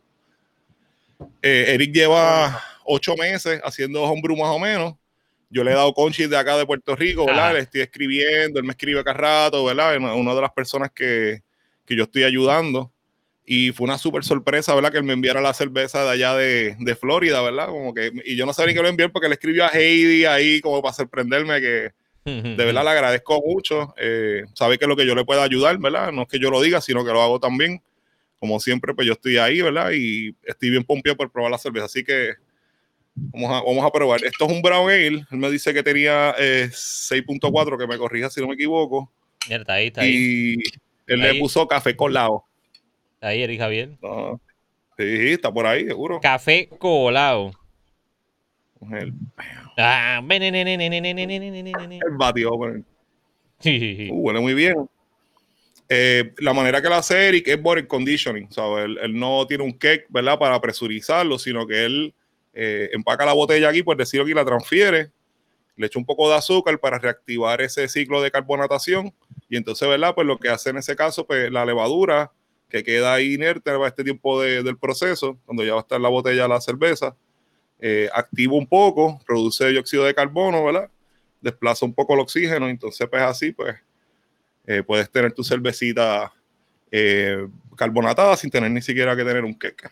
Eh, 1.41 1.65
Eric 1.69 1.93
lleva 1.93 2.61
ocho 2.85 3.15
meses 3.17 3.59
haciendo 3.63 4.03
homebrew 4.03 4.37
más 4.37 4.49
o 4.49 4.59
menos. 4.59 4.95
Yo 5.49 5.63
le 5.63 5.71
he 5.71 5.75
dado 5.75 5.93
conchis 5.93 6.29
de 6.29 6.37
acá 6.37 6.57
de 6.57 6.65
Puerto 6.65 6.95
Rico, 6.95 7.25
¿verdad? 7.25 7.49
Ah. 7.49 7.53
Le 7.53 7.59
estoy 7.59 7.81
escribiendo, 7.81 8.59
él 8.59 8.65
me 8.65 8.71
escribe 8.71 9.03
cada 9.03 9.17
rato, 9.17 9.63
¿verdad? 9.65 9.97
Una, 9.97 10.13
una 10.15 10.33
de 10.33 10.41
las 10.41 10.51
personas 10.51 10.91
que, 10.91 11.41
que 11.85 11.95
yo 11.95 12.03
estoy 12.03 12.23
ayudando. 12.23 12.91
Y 13.45 13.71
fue 13.73 13.85
una 13.85 13.97
súper 13.99 14.23
sorpresa, 14.23 14.73
¿verdad? 14.73 14.91
Que 14.91 14.97
él 14.97 15.03
me 15.03 15.13
enviara 15.13 15.39
la 15.39 15.53
cerveza 15.53 16.03
de 16.03 16.09
allá 16.09 16.35
de, 16.35 16.75
de 16.79 16.95
Florida, 16.95 17.41
¿verdad? 17.43 17.67
Como 17.67 17.93
que, 17.93 18.11
y 18.25 18.35
yo 18.35 18.45
no 18.45 18.53
sabía 18.53 18.69
ni 18.71 18.73
que 18.77 18.81
lo 18.81 18.87
envié 18.89 19.09
porque 19.09 19.27
le 19.27 19.35
escribió 19.35 19.65
a 19.65 19.69
Heidi 19.69 20.25
ahí 20.25 20.59
como 20.61 20.81
para 20.81 20.93
sorprenderme 20.95 21.61
que 21.61 21.91
de 22.25 22.55
verdad 22.65 22.83
le 22.83 22.89
agradezco 22.89 23.39
mucho. 23.45 23.93
Eh, 23.99 24.45
sabe 24.55 24.79
que 24.79 24.87
lo 24.87 24.95
que 24.95 25.05
yo 25.05 25.13
le 25.13 25.23
pueda 25.25 25.43
ayudar, 25.43 25.77
¿verdad? 25.77 26.11
No 26.11 26.23
es 26.23 26.27
que 26.27 26.39
yo 26.39 26.49
lo 26.49 26.59
diga, 26.59 26.81
sino 26.81 27.05
que 27.05 27.11
lo 27.11 27.21
hago 27.21 27.39
también. 27.39 27.83
Como 28.39 28.59
siempre, 28.59 28.95
pues 28.95 29.05
yo 29.05 29.13
estoy 29.13 29.37
ahí, 29.37 29.61
¿verdad? 29.61 29.91
Y 29.93 30.35
estoy 30.43 30.71
bien 30.71 30.83
pompeado 30.83 31.15
por 31.17 31.31
probar 31.31 31.51
la 31.51 31.59
cerveza. 31.59 31.85
Así 31.85 32.03
que 32.03 32.31
vamos 33.13 33.51
a, 33.51 33.61
vamos 33.63 33.85
a 33.85 33.91
probar. 33.91 34.23
Esto 34.25 34.45
es 34.45 34.51
un 34.51 34.63
Brown 34.63 34.89
Ale. 34.89 35.05
Él 35.07 35.25
me 35.29 35.51
dice 35.51 35.71
que 35.71 35.83
tenía 35.83 36.33
eh, 36.39 36.67
6.4, 36.71 37.77
que 37.77 37.85
me 37.85 37.97
corrija 37.99 38.31
si 38.31 38.41
no 38.41 38.47
me 38.47 38.55
equivoco. 38.55 39.11
Está 39.47 39.73
ahí, 39.73 39.87
está 39.87 40.01
ahí. 40.01 40.15
Y 40.15 40.53
él 41.05 41.21
Ahí. 41.21 41.33
le 41.33 41.39
puso 41.39 41.67
café 41.67 41.95
colado. 41.95 42.43
Ahí, 43.21 43.41
Eric 43.41 43.59
Javier. 43.59 43.97
No. 44.01 44.39
Sí, 44.97 45.33
está 45.33 45.51
por 45.53 45.65
ahí, 45.65 45.85
seguro. 45.85 46.19
Café 46.21 46.69
colado. 46.77 47.51
El... 48.91 49.13
Ah, 49.77 50.21
el 50.25 51.99
batido, 52.17 52.51
huele 52.55 54.39
muy 54.39 54.53
bien. 54.53 54.89
La 56.37 56.53
manera 56.53 56.81
que 56.81 56.87
lo 56.87 56.95
hace 56.95 57.27
Eric 57.27 57.47
es 57.47 57.57
por 57.57 57.85
conditioning, 57.87 58.49
¿sabes? 58.51 58.85
Él, 58.85 59.19
no 59.19 59.45
tiene 59.47 59.63
un 59.63 59.73
cake, 59.73 60.05
¿verdad? 60.07 60.39
Para 60.39 60.61
presurizarlo, 60.61 61.37
sino 61.37 61.67
que 61.67 61.83
él 61.83 62.13
empaca 62.53 63.25
la 63.25 63.33
botella 63.33 63.69
aquí, 63.69 63.83
pues 63.83 63.97
decirlo 63.97 64.25
que 64.25 64.33
la 64.33 64.45
transfiere, 64.45 65.09
le 65.75 65.87
echa 65.87 65.99
un 65.99 66.05
poco 66.05 66.29
de 66.29 66.35
azúcar 66.35 66.79
para 66.79 66.97
reactivar 66.99 67.59
ese 67.61 67.89
ciclo 67.89 68.21
de 68.21 68.31
carbonatación 68.31 69.13
y 69.49 69.57
entonces, 69.57 69.89
¿verdad? 69.89 70.15
Pues 70.15 70.25
lo 70.25 70.37
que 70.37 70.47
hace 70.47 70.69
en 70.69 70.77
ese 70.77 70.95
caso, 70.95 71.27
pues 71.27 71.51
la 71.51 71.65
levadura 71.65 72.31
que 72.75 72.83
queda 72.83 73.13
ahí 73.13 73.35
inerte 73.35 73.69
a 73.71 73.87
este 73.87 74.03
tiempo 74.03 74.41
de- 74.41 74.61
del 74.61 74.77
proceso, 74.77 75.39
cuando 75.45 75.63
ya 75.63 75.71
va 75.73 75.79
a 75.79 75.81
estar 75.81 76.01
la 76.01 76.09
botella 76.09 76.45
la 76.45 76.59
cerveza, 76.59 77.15
eh, 77.79 78.09
activa 78.13 78.53
un 78.55 78.67
poco, 78.67 79.17
produce 79.25 79.69
dióxido 79.69 80.03
de 80.03 80.13
carbono, 80.13 80.61
¿verdad? 80.65 80.89
Desplaza 81.39 81.85
un 81.85 81.93
poco 81.93 82.15
el 82.15 82.19
oxígeno, 82.19 82.67
entonces 82.67 83.07
pues 83.09 83.21
así, 83.21 83.53
pues 83.53 83.75
eh, 84.67 84.83
puedes 84.83 85.09
tener 85.09 85.31
tu 85.31 85.41
cervecita 85.43 86.33
eh, 86.91 87.47
carbonatada 87.77 88.35
sin 88.35 88.49
tener 88.49 88.69
ni 88.71 88.81
siquiera 88.81 89.15
que 89.15 89.23
tener 89.23 89.45
un 89.45 89.57
queque. 89.57 89.87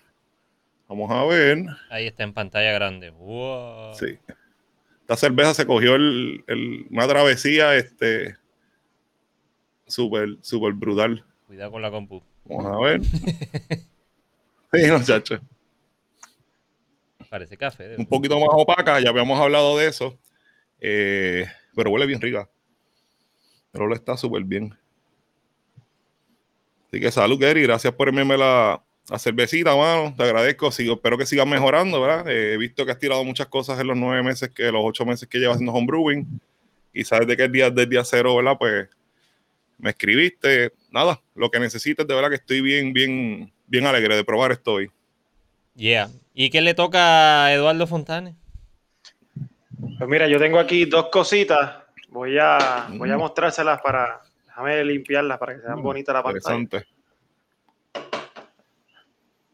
Vamos 0.90 1.10
a 1.12 1.24
ver. 1.25 1.63
Ahí 1.90 2.08
está 2.08 2.24
en 2.24 2.34
pantalla 2.34 2.74
grande. 2.74 3.12
Wow. 3.12 3.94
Sí. 3.94 4.18
Esta 5.02 5.16
cerveza 5.16 5.54
se 5.54 5.66
cogió 5.66 5.96
el, 5.96 6.44
el- 6.48 6.86
una 6.92 7.08
travesía 7.08 7.75
este 7.75 8.36
súper, 9.88 10.38
súper 10.42 10.74
brutal. 10.74 11.24
Cuidado 11.48 11.72
con 11.72 11.82
la 11.82 11.92
compu. 11.92 12.22
Vamos 12.46 12.66
a 12.66 12.80
ver. 12.80 13.02
Sí, 13.04 14.92
muchachos. 14.92 15.42
Parece 17.30 17.58
café. 17.58 17.96
Un 17.98 18.06
poquito 18.06 18.40
más 18.40 18.50
opaca, 18.52 19.00
ya 19.00 19.10
habíamos 19.10 19.40
hablado 19.40 19.78
de 19.78 19.88
eso. 19.88 20.18
Eh, 20.80 21.48
pero 21.76 21.90
huele 21.90 22.06
bien 22.06 22.22
rica. 22.22 22.48
Pero 23.72 23.88
le 23.88 23.96
está 23.96 24.16
súper 24.18 24.44
bien. 24.44 24.78
Así 26.88 27.00
que 27.00 27.12
salud, 27.12 27.40
Gary. 27.40 27.64
Gracias 27.64 27.94
por 27.94 28.10
enviarme 28.10 28.38
la, 28.38 28.84
la 29.10 29.20
cervecita, 29.20 29.76
mano. 29.76 30.14
Te 30.16 30.24
agradezco. 30.24 30.72
Sigo, 30.72 30.94
espero 30.94 31.18
que 31.18 31.26
sigas 31.26 31.48
mejorando, 31.48 32.00
¿verdad? 32.02 32.30
Eh, 32.30 32.54
he 32.54 32.58
visto 32.58 32.86
que 32.86 32.92
has 32.92 33.00
tirado 33.00 33.24
muchas 33.24 33.48
cosas 33.48 33.80
en 33.80 33.88
los 33.88 33.98
nueve 33.98 34.22
meses, 34.22 34.50
que 34.50 34.72
los 34.72 34.82
ocho 34.84 35.06
meses 35.06 35.28
que 35.28 35.40
llevas 35.40 35.56
haciendo 35.56 35.74
homebrewing. 35.74 36.40
Y 36.94 37.04
sabes 37.04 37.26
de 37.28 37.34
el 37.34 37.52
día 37.52 37.72
del 37.72 37.90
día 37.90 38.04
cero, 38.04 38.36
¿verdad? 38.36 38.58
Pues 38.60 38.90
me 39.80 39.90
escribiste. 39.90 40.72
Nada, 40.94 41.20
lo 41.34 41.50
que 41.50 41.60
necesites, 41.60 42.06
de 42.06 42.14
verdad 42.14 42.30
que 42.30 42.36
estoy 42.36 42.62
bien, 42.62 42.94
bien, 42.94 43.52
bien 43.66 43.88
alegre 43.88 44.16
de 44.16 44.24
probar 44.24 44.52
esto 44.52 44.74
hoy. 44.74 44.92
Yeah. 45.74 46.12
¿Y 46.36 46.52
qué 46.52 46.62
le 46.62 46.76
toca 46.76 47.46
a 47.46 47.52
Eduardo 47.54 47.88
Fontane? 47.88 48.36
Pues 49.98 50.08
mira, 50.08 50.28
yo 50.28 50.38
tengo 50.38 50.60
aquí 50.60 50.86
dos 50.86 51.10
cositas. 51.10 51.78
Voy 52.10 52.38
a, 52.40 52.86
voy 52.92 53.10
a 53.10 53.16
Mm. 53.16 53.20
mostrárselas 53.20 53.82
para. 53.82 54.22
Déjame 54.46 54.84
limpiarlas 54.86 55.40
para 55.40 55.56
que 55.56 55.62
sean 55.62 55.80
Mm, 55.80 55.82
bonitas 55.82 56.14
la 56.14 56.22
pantalla. 56.22 56.56
Interesante. 56.60 56.94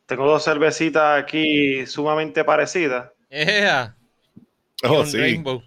Tengo 0.07 0.25
dos 0.27 0.43
cervecitas 0.43 1.23
aquí 1.23 1.85
sumamente 1.85 2.43
parecidas. 2.43 3.11
¡Ea! 3.29 3.95
Oh, 4.83 5.05
sí. 5.05 5.17
Rainbow. 5.17 5.63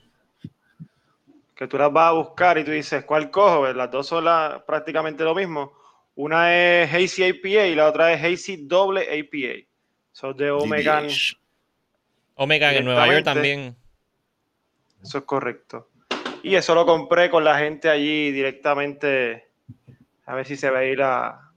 Que 1.62 1.69
tú 1.69 1.78
las 1.78 1.92
vas 1.92 2.09
a 2.09 2.12
buscar 2.14 2.59
y 2.59 2.64
tú 2.64 2.73
dices, 2.73 3.04
¿cuál 3.04 3.31
cojo? 3.31 3.61
Pues 3.61 3.76
Las 3.76 3.88
dos 3.88 4.09
son 4.09 4.25
la- 4.25 4.64
prácticamente 4.66 5.23
lo 5.23 5.33
mismo. 5.33 5.73
Una 6.16 6.52
es 6.52 6.92
Hazy 6.92 7.23
IPA 7.26 7.66
y 7.69 7.76
la 7.76 7.87
otra 7.87 8.12
es 8.12 8.21
Hazy 8.21 8.66
Doble 8.66 9.02
APA. 9.02 9.64
Son 10.11 10.37
de 10.37 10.50
Omega. 10.50 11.04
Omega 12.35 12.75
en 12.75 12.85
Nueva 12.85 13.07
York 13.07 13.23
también. 13.23 13.76
Eso 15.04 15.19
es 15.19 15.25
correcto. 15.25 15.90
Y 16.42 16.57
eso 16.57 16.75
lo 16.75 16.85
compré 16.85 17.31
con 17.31 17.45
la 17.45 17.57
gente 17.57 17.88
allí 17.88 18.33
directamente. 18.33 19.52
A 20.26 20.35
ver 20.35 20.45
si 20.47 20.57
se 20.57 20.69
ve 20.69 20.78
ahí 20.78 20.97
la, 20.97 21.49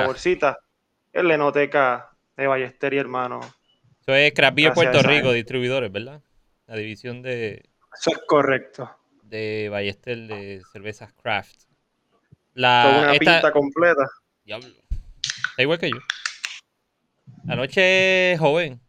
la 0.00 0.06
bolsita. 0.06 0.58
En 1.12 1.28
la 1.28 1.34
enoteca 1.36 2.10
de 2.36 2.48
Ballester 2.48 2.92
y 2.94 2.98
hermano. 2.98 3.38
Eso 4.00 4.12
es 4.12 4.32
Craft 4.32 4.56
Puerto 4.74 5.02
Rico, 5.04 5.30
distribuidores, 5.30 5.92
¿verdad? 5.92 6.20
La 6.66 6.74
división 6.74 7.22
de, 7.22 7.70
Eso 7.96 8.10
es 8.10 8.18
correcto. 8.26 8.90
De 9.28 9.68
Ballester 9.70 10.18
de 10.26 10.62
cervezas 10.72 11.12
craft. 11.12 11.62
La, 12.54 12.96
una 13.00 13.12
esta- 13.12 13.18
pinta 13.18 13.52
completa. 13.52 14.06
Diablo. 14.44 14.68
Está 15.50 15.62
igual 15.62 15.78
que 15.78 15.90
yo. 15.90 15.98
Anoche 17.48 18.36
joven. 18.38 18.80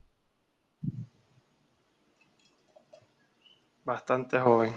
Bastante 3.86 4.40
joven. 4.40 4.74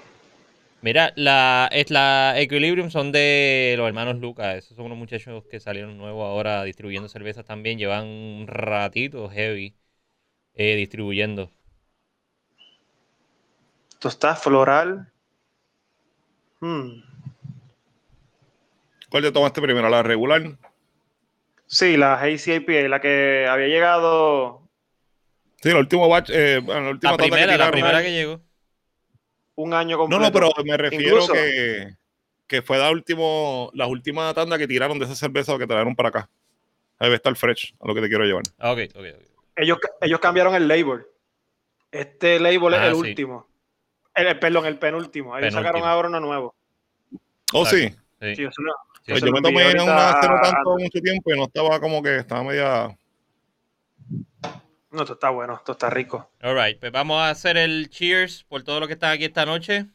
Mira, 0.83 1.12
la, 1.17 1.69
es 1.73 1.90
la 1.90 2.35
Equilibrium 2.38 2.90
son 2.90 3.12
de 3.12 3.75
los 3.76 3.87
hermanos 3.87 4.17
Lucas. 4.17 4.57
Esos 4.57 4.76
son 4.76 4.87
unos 4.87 4.97
muchachos 4.99 5.45
que 5.50 5.61
salieron 5.61 5.99
nuevos 5.99 6.25
ahora 6.25 6.62
distribuyendo 6.64 7.09
cervezas 7.09 7.45
también. 7.45 7.79
Llevan 7.79 8.07
un 8.07 8.47
ratito 8.47 9.29
heavy 9.29 9.75
eh, 10.55 10.76
distribuyendo. 10.76 11.50
Esto 13.93 14.09
está 14.09 14.35
floral. 14.37 15.12
Hmm. 16.61 17.02
¿Cuál 19.09 19.23
te 19.25 19.33
tomaste 19.33 19.61
primero? 19.61 19.88
¿La 19.88 20.02
regular? 20.02 20.43
Sí, 21.67 21.97
la 21.97 22.14
Hazy 22.21 22.55
IPA, 22.55 22.88
la 22.88 23.00
que 23.00 23.47
había 23.49 23.69
llegado 23.69 24.62
Sí, 25.62 25.69
el 25.71 25.76
último 25.76 26.09
batch, 26.09 26.31
eh, 26.31 26.59
bueno, 26.62 26.81
la 26.83 26.90
última 26.90 27.12
La 27.12 27.17
tanda 27.19 27.37
que 27.37 27.43
primera, 27.43 27.57
la 27.64 27.71
primera 27.71 28.02
que 28.02 28.12
llegó. 28.12 28.40
un 29.57 29.75
año 29.75 29.97
No, 29.97 29.99
completo. 29.99 30.23
no, 30.25 30.33
pero 30.33 30.50
me 30.64 30.76
refiero 30.76 31.05
Incluso- 31.17 31.33
que, 31.35 31.95
que 32.47 32.62
fue 32.62 32.79
la 32.79 32.90
último, 32.90 33.71
la 33.75 33.87
última 33.87 34.33
tanda 34.33 34.57
que 34.59 34.67
tiraron 34.67 34.99
de 34.99 35.05
esa 35.05 35.14
cerveza 35.14 35.59
que 35.59 35.67
trajeron 35.67 35.95
para 35.95 36.09
acá. 36.09 36.31
Ahí 36.99 37.07
debe 37.07 37.17
estar 37.17 37.35
fresh, 37.37 37.75
a 37.81 37.87
lo 37.87 37.95
que 37.95 38.00
te 38.00 38.09
quiero 38.09 38.25
llevar. 38.25 38.43
Ah, 38.59 38.73
Ok, 38.73 38.79
ok, 38.95 39.05
ok. 39.17 39.26
Ellos, 39.57 39.79
ellos 40.00 40.21
cambiaron 40.21 40.55
el 40.55 40.67
label. 40.67 41.05
Este 41.93 42.40
label 42.40 42.75
Ah, 42.75 42.85
es 42.87 42.88
el 42.88 42.95
sí. 42.95 43.00
último. 43.11 43.47
El, 44.14 44.26
el- 44.26 44.38
perdón, 44.38 44.67
el 44.67 44.79
penúltimo. 44.79 45.37
Ellos 45.37 45.49
Penúltimo. 45.50 45.69
sacaron 45.69 45.88
ahora 45.88 46.09
uno 46.09 46.21
nuevo. 46.21 46.55
Oh, 47.52 47.64
sí. 47.67 47.76
Exacto. 47.85 48.00
Sí. 48.21 48.35
Sí, 48.37 48.43
eso 48.45 48.62
no- 48.62 48.73
Sí, 49.02 49.12
Pues 49.12 49.21
se 49.21 49.26
yo 49.26 49.33
lo 49.33 49.40
me 49.40 49.43
tomé 49.49 49.62
envié 49.62 49.83
una 49.83 49.93
ahorita 49.93 50.19
hace 50.19 50.29
no 50.29 50.35
a- 50.37 50.43
tanto 50.43 50.71
mucho 50.79 51.00
tiempo 51.00 51.33
y 51.33 51.38
no 51.38 51.45
estaba 51.45 51.81
como 51.81 52.02
que 52.02 52.17
estaba 52.19 52.45
media. 52.45 52.97
No, 54.90 55.00
esto 55.02 55.12
está 55.14 55.31
bueno, 55.31 55.55
esto 55.55 55.73
está 55.73 55.88
rico. 55.88 56.31
All 56.43 56.55
right, 56.57 56.79
pues 56.79 56.93
vamos 56.93 57.19
a 57.21 57.31
hacer 57.31 57.57
el 57.57 57.88
cheers 57.88 58.45
por 58.45 58.62
todo 58.62 58.81
lo 58.81 58.87
que 58.87 58.93
están 58.95 59.12
aquí 59.12 59.25
esta 59.25 59.47
noche. 59.47 59.87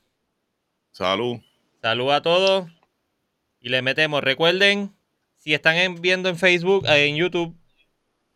Salud. 0.92 1.38
Salud 1.82 2.12
a 2.12 2.22
todos. 2.22 2.70
Y 3.60 3.70
le 3.70 3.82
metemos. 3.82 4.24
Recuerden, 4.24 4.96
si 5.36 5.54
están 5.54 5.76
en- 5.76 6.02
viendo 6.02 6.30
en 6.30 6.38
Facebook, 6.38 6.86
en 6.88 7.16
YouTube, 7.16 7.56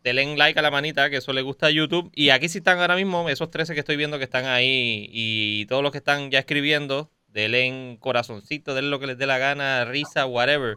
denle 0.02 0.36
like 0.36 0.58
a 0.58 0.62
la 0.62 0.70
manita, 0.70 1.10
que 1.10 1.16
eso 1.18 1.32
le 1.32 1.42
gusta 1.42 1.66
a 1.66 1.70
YouTube. 1.70 2.10
Y 2.14 2.30
aquí 2.30 2.48
si 2.48 2.58
están 2.58 2.78
ahora 2.80 2.96
mismo, 2.96 3.28
esos 3.28 3.50
13 3.50 3.74
que 3.74 3.80
estoy 3.80 3.96
viendo 3.96 4.18
que 4.18 4.24
están 4.24 4.46
ahí 4.46 5.08
y 5.12 5.66
todos 5.66 5.82
los 5.82 5.92
que 5.92 5.98
están 5.98 6.30
ya 6.30 6.38
escribiendo, 6.40 7.10
denle 7.28 7.66
en 7.66 7.96
corazoncito, 7.96 8.74
denle 8.74 8.90
lo 8.90 8.98
que 9.00 9.06
les 9.06 9.18
dé 9.18 9.26
la 9.26 9.38
gana, 9.38 9.84
risa, 9.84 10.26
whatever, 10.26 10.76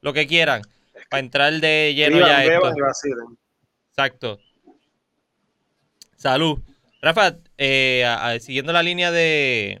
lo 0.00 0.12
que 0.12 0.26
quieran, 0.26 0.62
para 1.08 1.20
entrar 1.20 1.52
de 1.60 1.94
lleno 1.94 2.18
ya 2.26 2.44
esto. 2.44 2.72
vacilen. 2.80 3.38
Exacto. 3.90 4.38
Salud. 6.16 6.58
Rafa, 7.02 7.36
eh, 7.58 8.04
a- 8.06 8.30
a- 8.30 8.40
siguiendo 8.40 8.72
la 8.72 8.82
línea 8.82 9.10
de, 9.10 9.80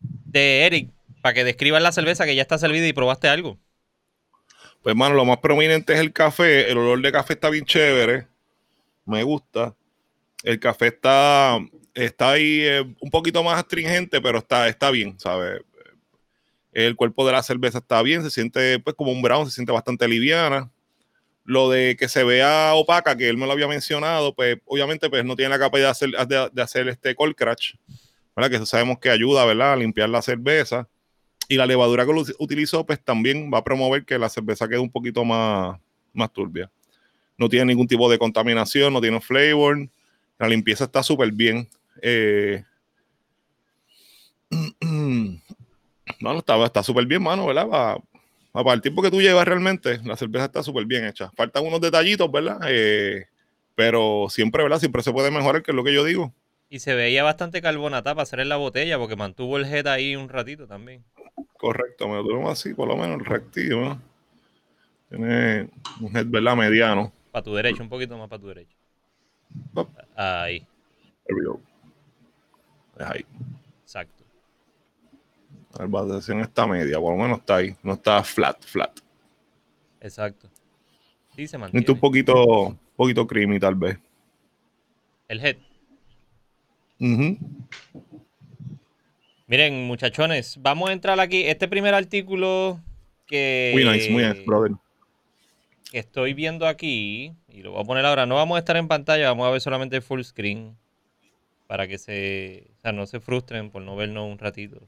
de 0.00 0.66
Eric, 0.66 0.90
para 1.22 1.34
que 1.34 1.44
describas 1.44 1.82
la 1.82 1.92
cerveza 1.92 2.24
que 2.24 2.34
ya 2.34 2.42
está 2.42 2.56
servida 2.58 2.86
y 2.86 2.92
probaste 2.92 3.28
algo. 3.28 3.58
Pues, 4.82 4.96
mano, 4.96 5.14
lo 5.14 5.24
más 5.24 5.38
prominente 5.38 5.92
es 5.92 6.00
el 6.00 6.12
café. 6.12 6.70
El 6.70 6.78
olor 6.78 7.02
de 7.02 7.12
café 7.12 7.34
está 7.34 7.50
bien 7.50 7.64
chévere. 7.64 8.26
Me 9.04 9.22
gusta. 9.22 9.74
El 10.42 10.58
café 10.58 10.88
está, 10.88 11.58
está 11.94 12.30
ahí 12.32 12.60
eh, 12.62 12.94
un 13.00 13.10
poquito 13.10 13.42
más 13.42 13.58
astringente, 13.58 14.20
pero 14.20 14.38
está, 14.38 14.68
está 14.68 14.90
bien, 14.90 15.18
¿sabes? 15.18 15.60
El 16.72 16.96
cuerpo 16.96 17.26
de 17.26 17.32
la 17.32 17.42
cerveza 17.42 17.78
está 17.78 18.00
bien, 18.02 18.22
se 18.22 18.30
siente 18.30 18.78
pues 18.78 18.94
como 18.96 19.12
un 19.12 19.22
brown, 19.22 19.44
se 19.46 19.52
siente 19.52 19.72
bastante 19.72 20.08
liviana. 20.08 20.70
Lo 21.44 21.68
de 21.68 21.96
que 21.96 22.08
se 22.08 22.22
vea 22.22 22.72
opaca, 22.74 23.16
que 23.16 23.28
él 23.28 23.36
me 23.36 23.46
lo 23.46 23.52
había 23.52 23.66
mencionado, 23.66 24.34
pues 24.34 24.58
obviamente 24.66 25.10
pues 25.10 25.24
no 25.24 25.34
tiene 25.36 25.50
la 25.50 25.58
capacidad 25.58 25.88
de 25.88 25.90
hacer, 25.90 26.10
de, 26.28 26.50
de 26.52 26.62
hacer 26.62 26.88
este 26.88 27.14
cold 27.14 27.34
crash, 27.34 27.74
¿verdad? 28.36 28.50
Que 28.50 28.56
eso 28.56 28.66
sabemos 28.66 28.98
que 28.98 29.10
ayuda, 29.10 29.44
¿verdad? 29.44 29.72
A 29.72 29.76
limpiar 29.76 30.08
la 30.08 30.22
cerveza. 30.22 30.88
Y 31.50 31.56
la 31.56 31.66
levadura 31.66 32.06
que 32.06 32.12
lo 32.12 32.22
utilizó, 32.38 32.86
pues 32.86 33.02
también 33.02 33.50
va 33.52 33.58
a 33.58 33.64
promover 33.64 34.04
que 34.04 34.16
la 34.20 34.28
cerveza 34.28 34.68
quede 34.68 34.78
un 34.78 34.88
poquito 34.88 35.24
más, 35.24 35.80
más 36.12 36.32
turbia. 36.32 36.70
No 37.36 37.48
tiene 37.48 37.64
ningún 37.64 37.88
tipo 37.88 38.08
de 38.08 38.20
contaminación, 38.20 38.92
no 38.92 39.00
tiene 39.00 39.20
flavor. 39.20 39.88
La 40.38 40.46
limpieza 40.46 40.84
está 40.84 41.02
súper 41.02 41.32
bien. 41.32 41.68
Eh, 42.02 42.62
no, 46.20 46.38
está 46.64 46.84
súper 46.84 47.06
bien, 47.06 47.20
mano, 47.20 47.46
¿verdad? 47.46 47.66
Para, 48.52 48.72
el 48.72 48.80
tiempo 48.80 49.02
que 49.02 49.10
tú 49.10 49.20
llevas 49.20 49.44
realmente, 49.44 49.98
la 50.04 50.16
cerveza 50.16 50.44
está 50.44 50.62
súper 50.62 50.84
bien 50.84 51.04
hecha. 51.04 51.32
Faltan 51.34 51.66
unos 51.66 51.80
detallitos, 51.80 52.30
¿verdad? 52.30 52.60
Eh, 52.68 53.26
pero 53.74 54.28
siempre, 54.30 54.62
¿verdad? 54.62 54.78
Siempre 54.78 55.02
se 55.02 55.10
puede 55.10 55.32
mejorar, 55.32 55.64
que 55.64 55.72
es 55.72 55.74
lo 55.74 55.82
que 55.82 55.94
yo 55.94 56.04
digo. 56.04 56.32
Y 56.68 56.78
se 56.78 56.94
veía 56.94 57.24
bastante 57.24 57.60
carbonata 57.60 58.14
para 58.14 58.22
hacer 58.22 58.38
en 58.38 58.50
la 58.50 58.56
botella, 58.56 58.98
porque 58.98 59.16
mantuvo 59.16 59.56
el 59.56 59.64
head 59.64 59.88
ahí 59.88 60.14
un 60.14 60.28
ratito 60.28 60.68
también. 60.68 61.04
Correcto, 61.58 62.08
me 62.08 62.14
lo 62.16 62.26
tomo 62.26 62.50
así, 62.50 62.74
por 62.74 62.88
lo 62.88 62.96
menos 62.96 63.26
reactivo. 63.26 63.80
¿no? 63.80 64.02
Tiene 65.08 65.70
un 66.00 66.16
head, 66.16 66.26
¿verdad? 66.26 66.56
Mediano. 66.56 67.12
Para 67.32 67.42
tu 67.42 67.54
derecho, 67.54 67.82
un 67.82 67.88
poquito 67.88 68.16
más 68.18 68.28
para 68.28 68.40
tu 68.40 68.48
derecho. 68.48 68.76
Ahí, 70.16 70.66
There 71.26 71.38
we 71.38 71.44
go. 71.46 71.60
Es 72.98 73.06
ahí. 73.06 73.26
exacto. 73.82 74.24
La 75.78 75.86
valoración 75.86 76.40
está 76.40 76.66
media, 76.66 76.98
por 76.98 77.16
lo 77.16 77.22
menos 77.22 77.38
está 77.38 77.56
ahí. 77.56 77.76
No 77.82 77.92
está 77.94 78.22
flat, 78.24 78.62
flat. 78.64 78.98
Exacto. 80.00 80.48
Sí, 81.34 81.46
se 81.46 81.56
Está 81.56 81.56
un 81.56 81.60
mantiene. 81.60 81.94
poquito, 82.00 82.44
un 82.68 82.78
poquito 82.96 83.26
creamy, 83.26 83.60
tal 83.60 83.74
vez. 83.76 83.98
El 85.28 85.40
head. 85.40 85.56
Ujú. 86.98 87.38
Miren, 89.50 89.82
muchachones, 89.82 90.58
vamos 90.62 90.90
a 90.90 90.92
entrar 90.92 91.18
aquí. 91.18 91.42
Este 91.42 91.66
primer 91.66 91.92
artículo 91.92 92.78
que, 93.26 93.72
Muy 93.74 93.84
nice, 93.84 94.08
muy 94.08 94.22
nice, 94.22 94.44
brother. 94.46 94.70
que 95.90 95.98
estoy 95.98 96.34
viendo 96.34 96.68
aquí, 96.68 97.34
y 97.48 97.62
lo 97.62 97.72
voy 97.72 97.80
a 97.80 97.84
poner 97.84 98.06
ahora, 98.06 98.26
no 98.26 98.36
vamos 98.36 98.54
a 98.54 98.60
estar 98.60 98.76
en 98.76 98.86
pantalla, 98.86 99.26
vamos 99.26 99.48
a 99.48 99.50
ver 99.50 99.60
solamente 99.60 99.96
el 99.96 100.02
full 100.02 100.22
screen. 100.22 100.76
Para 101.66 101.88
que 101.88 101.98
se, 101.98 102.68
o 102.78 102.80
sea, 102.80 102.92
no 102.92 103.06
se 103.06 103.18
frustren 103.18 103.70
por 103.70 103.82
no 103.82 103.96
vernos 103.96 104.30
un 104.30 104.38
ratito. 104.38 104.86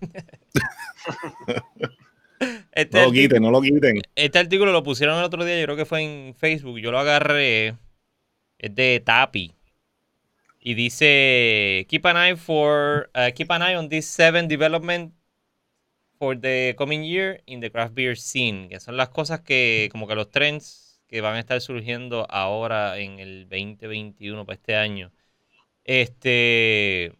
este, 2.72 2.98
No 2.98 3.06
lo 3.06 3.12
quiten, 3.12 3.42
no 3.44 3.52
lo 3.52 3.62
quiten. 3.62 4.02
este 4.16 4.38
artículo 4.40 4.72
lo 4.72 4.82
pusieron 4.82 5.18
el 5.18 5.24
otro 5.24 5.44
día, 5.44 5.60
yo 5.60 5.66
creo 5.66 5.76
que 5.76 5.84
fue 5.84 6.02
en 6.02 6.34
Facebook, 6.34 6.80
yo 6.80 6.90
lo 6.90 6.98
agarré, 6.98 7.76
es 8.58 8.74
de 8.74 9.00
Tapi. 9.04 9.54
Y 10.60 10.74
dice, 10.74 11.86
keep 11.88 12.04
an 12.06 12.16
eye 12.18 12.36
for, 12.36 13.10
uh, 13.14 13.30
keep 13.34 13.50
an 13.50 13.62
eye 13.62 13.76
on 13.76 13.88
this 13.88 14.06
seven 14.06 14.46
development 14.48 15.14
for 16.18 16.34
the 16.36 16.74
coming 16.78 17.02
year 17.04 17.40
in 17.46 17.60
the 17.60 17.70
craft 17.70 17.94
beer 17.94 18.14
scene, 18.16 18.68
que 18.68 18.78
son 18.80 18.96
las 18.96 19.08
cosas 19.10 19.40
que, 19.40 19.88
como 19.90 20.06
que 20.06 20.14
los 20.14 20.30
trends 20.30 21.00
que 21.08 21.20
van 21.20 21.36
a 21.36 21.40
estar 21.40 21.60
surgiendo 21.60 22.26
ahora 22.30 22.98
en 22.98 23.18
el 23.18 23.48
2021 23.48 24.44
para 24.46 24.54
este 24.56 24.76
año. 24.76 25.12
Este, 25.84 27.14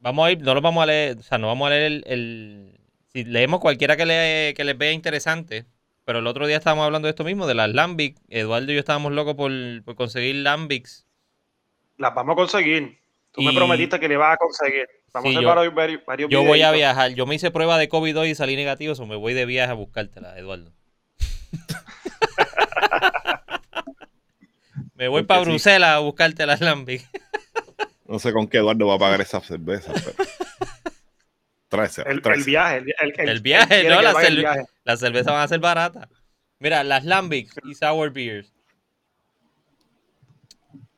vamos 0.00 0.26
a 0.28 0.32
ir, 0.32 0.42
no 0.42 0.54
lo 0.54 0.60
vamos 0.62 0.82
a 0.82 0.86
leer, 0.86 1.18
o 1.18 1.22
sea, 1.22 1.38
no 1.38 1.48
vamos 1.48 1.66
a 1.68 1.70
leer 1.70 1.84
el, 1.84 2.04
el- 2.06 2.80
si 3.12 3.24
leemos 3.24 3.60
cualquiera 3.60 3.96
que, 3.96 4.06
le, 4.06 4.54
que 4.56 4.64
les 4.64 4.78
vea 4.78 4.92
interesante, 4.92 5.66
pero 6.04 6.20
el 6.20 6.26
otro 6.28 6.46
día 6.46 6.58
estábamos 6.58 6.84
hablando 6.86 7.06
de 7.06 7.10
esto 7.10 7.24
mismo, 7.24 7.46
de 7.46 7.54
las 7.54 7.72
Lambic, 7.74 8.18
Eduardo 8.28 8.72
y 8.72 8.74
yo 8.76 8.80
estábamos 8.80 9.12
locos 9.12 9.34
por, 9.36 9.52
por 9.84 9.96
conseguir 9.96 10.36
Lambics 10.36 11.06
Las 12.02 12.14
vamos 12.16 12.32
a 12.32 12.36
conseguir. 12.36 12.98
Tú 13.30 13.42
me 13.42 13.52
prometiste 13.52 14.00
que 14.00 14.08
le 14.08 14.16
vas 14.16 14.34
a 14.34 14.36
conseguir. 14.36 14.88
Vamos 15.12 15.30
Sí, 15.30 15.36
a 15.36 15.38
hacer 15.38 15.42
yo- 15.48 15.54
varios, 15.54 15.74
varios, 15.74 16.04
varios 16.04 16.30
Yo 16.30 16.42
voy 16.42 16.62
a 16.62 16.72
viajar. 16.72 17.12
Yo 17.14 17.26
me 17.26 17.36
hice 17.36 17.52
prueba 17.52 17.78
de 17.78 17.88
COVID 17.88 18.18
hoy 18.18 18.30
y 18.30 18.34
salí 18.34 18.56
negativo, 18.56 18.92
o 18.98 19.06
me 19.06 19.14
voy 19.14 19.34
de 19.34 19.46
viaje 19.46 19.70
a 19.70 19.74
buscártela, 19.74 20.36
Eduardo. 20.36 20.72
me 24.94 25.06
voy 25.08 25.20
Porque 25.20 25.26
para 25.28 25.44
sí. 25.44 25.50
Bruselas 25.50 25.90
a 25.90 25.98
buscarte 26.00 26.44
las 26.44 26.60
Lambic. 26.60 27.08
No 28.06 28.18
sé 28.18 28.32
con 28.32 28.48
qué 28.48 28.58
Eduardo 28.58 28.88
va 28.88 28.96
a 28.96 28.98
pagar 28.98 29.20
esa 29.20 29.40
cerveza, 29.40 29.92
pero. 29.94 30.28
El, 32.04 32.20
viaje. 32.44 32.78
El, 32.78 32.94
el- 33.00 33.28
el- 33.28 33.42
no, 33.88 34.02
cerve- 34.34 34.40
viaje. 34.40 34.64
Las 34.84 35.00
cervezas 35.00 35.32
van 35.32 35.42
a 35.42 35.48
ser 35.48 35.60
baratas. 35.60 36.08
Mira, 36.58 36.84
las 36.84 37.04
Lambic 37.04 37.50
y 37.64 37.74
Sour 37.74 38.12
Beers. 38.12 38.51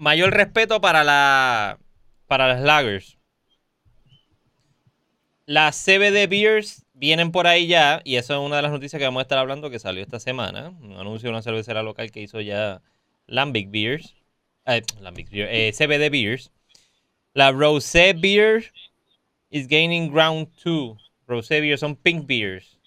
Mayor 0.04 0.34
respeto 0.34 0.82
para 0.82 1.02
la 1.02 1.78
para 2.26 2.46
las 2.46 2.60
lagers. 2.60 3.16
Las 5.46 5.82
CBD 5.82 6.28
Beers 6.28 6.84
vienen 6.92 7.32
por 7.32 7.46
ahí 7.46 7.66
ya, 7.68 8.02
y 8.04 8.16
eso 8.16 8.34
es 8.34 8.40
una 8.40 8.56
de 8.56 8.62
las 8.62 8.70
noticias 8.70 9.00
que 9.00 9.06
vamos 9.06 9.20
a 9.20 9.22
estar 9.22 9.38
hablando 9.38 9.70
que 9.70 9.78
salió 9.78 10.02
esta 10.02 10.20
semana. 10.20 10.74
Un 10.82 10.98
anuncio 10.98 11.28
de 11.28 11.30
una 11.30 11.40
cervecera 11.40 11.82
local 11.82 12.10
que 12.10 12.20
hizo 12.20 12.42
ya 12.42 12.82
Lambic 13.28 13.70
Beers. 13.70 14.14
Eh, 14.66 14.82
Lambic 15.00 15.28
eh, 15.32 15.72
CBD 15.72 16.10
Beers. 16.10 16.52
La 17.32 17.50
Rosé 17.52 18.12
Beer 18.12 18.72
is 19.48 19.66
gaining 19.66 20.12
ground 20.12 20.48
too. 20.62 20.98
Rosé 21.26 21.62
Beer 21.62 21.78
son 21.78 21.96
pink 21.96 22.26
beers. 22.26 22.78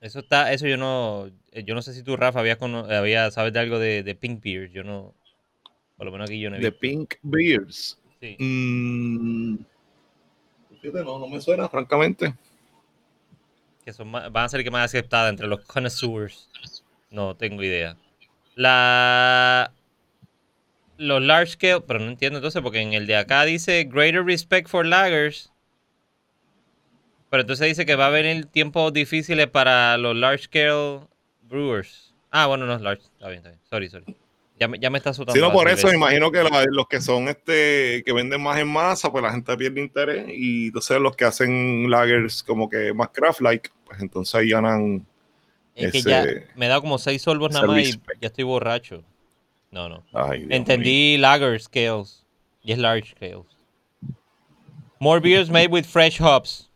Eso 0.00 0.20
está, 0.20 0.54
eso 0.54 0.66
yo 0.66 0.78
no, 0.78 1.30
eh, 1.52 1.64
yo 1.64 1.74
no 1.74 1.82
sé 1.82 1.92
si 1.92 2.02
tú, 2.02 2.16
Rafa, 2.16 2.40
había, 2.40 3.30
sabes 3.30 3.52
de 3.52 3.60
algo 3.60 3.78
de, 3.78 4.02
de 4.02 4.14
pink 4.14 4.42
beers. 4.42 4.72
Yo 4.72 4.84
no, 4.84 5.14
por 6.00 6.06
lo 6.06 6.12
menos 6.12 6.30
aquí 6.30 6.40
yo 6.40 6.48
no 6.48 6.56
he 6.56 6.60
The 6.60 6.70
visto. 6.70 6.80
Pink 6.80 7.14
Beers. 7.20 7.98
Sí. 8.22 8.34
Mm, 8.38 9.56
no, 10.94 11.18
no 11.18 11.28
me 11.28 11.38
suena, 11.42 11.68
francamente. 11.68 12.34
que 13.84 13.92
son 13.92 14.10
más- 14.10 14.32
van 14.32 14.46
a 14.46 14.48
ser 14.48 14.64
que 14.64 14.70
más 14.70 14.86
aceptadas 14.86 15.28
entre 15.28 15.46
los 15.46 15.60
connoisseurs. 15.66 16.48
No 17.10 17.36
tengo 17.36 17.62
idea. 17.62 17.98
La 18.54 19.72
los 20.96 21.20
large 21.20 21.52
scale, 21.52 21.82
pero 21.82 21.98
no 22.00 22.06
entiendo 22.08 22.38
entonces 22.38 22.62
porque 22.62 22.80
en 22.80 22.94
el 22.94 23.06
de 23.06 23.16
acá 23.16 23.44
dice 23.44 23.84
greater 23.84 24.24
respect 24.24 24.68
for 24.70 24.86
lagers. 24.86 25.52
Pero 27.28 27.42
entonces 27.42 27.66
dice 27.68 27.84
que 27.84 27.94
va 27.94 28.06
a 28.06 28.10
venir 28.10 28.46
tiempos 28.46 28.90
difíciles 28.94 29.48
para 29.48 29.98
los 29.98 30.16
large 30.16 30.44
scale 30.44 31.00
brewers. 31.42 32.14
Ah, 32.30 32.46
bueno, 32.46 32.64
no 32.64 32.74
es 32.74 32.80
large. 32.80 33.02
Está 33.02 33.28
bien, 33.28 33.38
está 33.40 33.50
bien. 33.50 33.60
Sorry, 33.68 33.88
sorry. 33.90 34.16
Ya 34.60 34.68
me, 34.68 34.78
ya 34.78 34.90
me 34.90 34.98
está 34.98 35.10
asustando. 35.10 35.32
Si 35.32 35.40
no, 35.40 35.50
por 35.52 35.68
eso 35.70 35.86
me 35.88 35.94
imagino 35.94 36.30
que 36.30 36.42
la- 36.44 36.64
los 36.70 36.86
que 36.86 37.00
son 37.00 37.28
este 37.28 38.02
que 38.04 38.12
venden 38.12 38.42
más 38.42 38.58
en 38.60 38.68
masa, 38.68 39.10
pues 39.10 39.22
la 39.24 39.32
gente 39.32 39.56
pierde 39.56 39.80
interés. 39.80 40.26
Y 40.28 40.66
entonces 40.66 41.00
los 41.00 41.16
que 41.16 41.24
hacen 41.24 41.90
lagers 41.90 42.42
como 42.42 42.68
que 42.68 42.92
más 42.92 43.08
craft-like, 43.08 43.70
pues 43.86 44.00
entonces 44.00 44.34
ahí 44.34 44.50
ganan. 44.50 45.06
Es 45.74 45.92
que 45.92 46.02
ya 46.02 46.26
me 46.56 46.68
da 46.68 46.78
como 46.80 46.98
seis 46.98 47.22
sorbos 47.22 47.52
nada 47.52 47.66
más 47.66 47.88
y 47.88 48.00
ya 48.20 48.26
estoy 48.28 48.44
borracho. 48.44 49.02
No, 49.70 49.88
no. 49.88 50.04
Ay, 50.12 50.46
Entendí 50.50 51.16
lager 51.16 51.58
scales. 51.58 52.26
Y 52.62 52.72
es 52.72 52.78
large 52.78 53.12
scales. 53.12 53.46
More 54.98 55.20
beers 55.20 55.48
made 55.48 55.68
with 55.68 55.84
fresh 55.86 56.20
hops. 56.20 56.68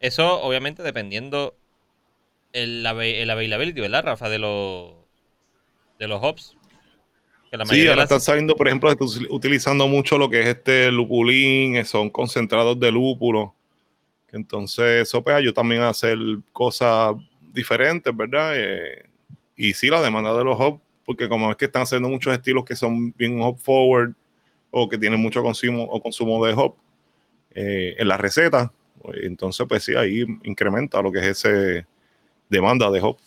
Eso, 0.00 0.42
obviamente, 0.42 0.82
dependiendo 0.82 1.54
el, 2.52 2.84
el 2.84 3.30
availability, 3.30 3.80
¿verdad, 3.80 4.02
Rafa? 4.02 4.28
De 4.28 4.40
los 4.40 4.94
de 6.00 6.08
los 6.08 6.20
hops. 6.20 6.56
La 7.52 7.66
Sí, 7.66 7.82
ahora 7.82 7.96
las- 7.96 8.04
están 8.04 8.20
saliendo, 8.20 8.56
por 8.56 8.66
ejemplo, 8.66 8.90
utilizando 9.30 9.86
mucho 9.86 10.16
lo 10.16 10.30
que 10.30 10.40
es 10.40 10.46
este 10.46 10.90
lupulín, 10.90 11.76
eh, 11.76 11.84
son 11.84 12.08
concentrados 12.08 12.80
de 12.80 12.90
lúpulo. 12.90 13.54
Entonces, 14.32 15.02
eso 15.08 15.22
pues 15.22 15.36
ayuda 15.36 15.52
también 15.52 15.82
a 15.82 15.90
hacer 15.90 16.16
cosas 16.52 17.14
diferentes, 17.52 18.16
¿verdad? 18.16 18.52
Eh, 18.56 19.04
y 19.56 19.74
sí, 19.74 19.88
la 19.88 20.00
demanda 20.00 20.34
de 20.36 20.42
los 20.44 20.58
hops, 20.58 20.80
porque 21.04 21.28
como 21.28 21.50
es 21.50 21.56
que 21.58 21.66
están 21.66 21.82
haciendo 21.82 22.08
muchos 22.08 22.32
estilos 22.32 22.64
que 22.64 22.74
son 22.74 23.12
bien 23.12 23.38
hop 23.42 23.58
forward 23.58 24.12
o 24.70 24.88
que 24.88 24.96
tienen 24.96 25.20
mucho 25.20 25.42
consumo 25.42 25.84
o 25.84 26.00
consumo 26.02 26.44
de 26.46 26.54
hop 26.54 26.74
eh, 27.54 27.94
en 27.98 28.08
la 28.08 28.16
receta, 28.16 28.72
pues, 29.02 29.18
entonces 29.24 29.66
pues 29.68 29.84
sí, 29.84 29.94
ahí 29.94 30.24
incrementa 30.44 31.02
lo 31.02 31.12
que 31.12 31.18
es 31.18 31.26
ese 31.44 31.86
demanda 32.48 32.90
de 32.90 33.00
hop 33.02 33.18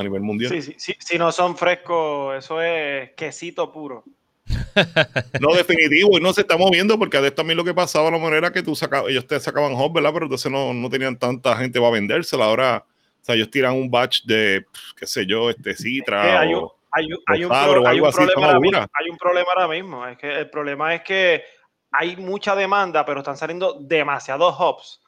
a 0.00 0.04
nivel 0.04 0.22
mundial. 0.22 0.50
Sí, 0.50 0.62
sí, 0.62 0.74
sí, 0.78 0.94
si 0.98 1.18
no 1.18 1.30
son 1.32 1.56
frescos, 1.56 2.36
eso 2.38 2.60
es 2.62 3.10
quesito 3.12 3.70
puro. 3.70 4.04
No, 5.40 5.54
definitivo, 5.54 6.18
y 6.18 6.20
no 6.20 6.32
se 6.32 6.40
está 6.42 6.56
moviendo 6.56 6.98
porque 6.98 7.16
antes 7.16 7.34
también 7.34 7.56
lo 7.56 7.64
que 7.64 7.74
pasaba 7.74 8.10
la 8.10 8.18
manera 8.18 8.52
que 8.52 8.62
tú 8.62 8.74
sacabas, 8.74 9.10
ellos 9.10 9.26
te 9.26 9.38
sacaban 9.40 9.74
hot, 9.74 9.92
¿verdad? 9.92 10.10
Pero 10.12 10.26
entonces 10.26 10.50
no, 10.50 10.72
no 10.74 10.90
tenían 10.90 11.16
tanta 11.18 11.56
gente 11.56 11.78
para 11.78 11.92
vendérsela. 11.92 12.44
Ahora, 12.46 12.84
o 12.86 13.24
sea, 13.24 13.34
ellos 13.34 13.50
tiran 13.50 13.74
un 13.74 13.90
batch 13.90 14.24
de, 14.24 14.64
qué 14.96 15.06
sé 15.06 15.26
yo, 15.26 15.50
este 15.50 15.74
citra. 15.74 16.22
que 16.22 16.28
hay 16.28 16.54
un, 16.54 16.64
o- 16.64 16.74
hay, 16.92 17.12
un- 17.12 17.18
hay 17.26 17.44
un 17.44 17.50
Sabro 17.50 17.72
pro- 17.74 17.82
o 17.82 17.86
hay 17.88 17.96
algo 17.96 18.06
un 18.06 18.08
así, 18.08 18.16
problema 18.16 18.46
ahora 18.46 18.60
mismo, 18.60 18.78
hay 18.78 19.10
un 19.10 19.16
problema 19.18 19.48
ahora 19.54 19.68
mismo. 19.68 20.06
Es 20.06 20.18
que 20.18 20.38
el 20.38 20.50
problema 20.50 20.94
es 20.94 21.02
que 21.02 21.44
hay 21.92 22.16
mucha 22.16 22.56
demanda, 22.56 23.04
pero 23.04 23.20
están 23.20 23.36
saliendo 23.36 23.74
demasiados 23.80 24.54
hops 24.58 25.00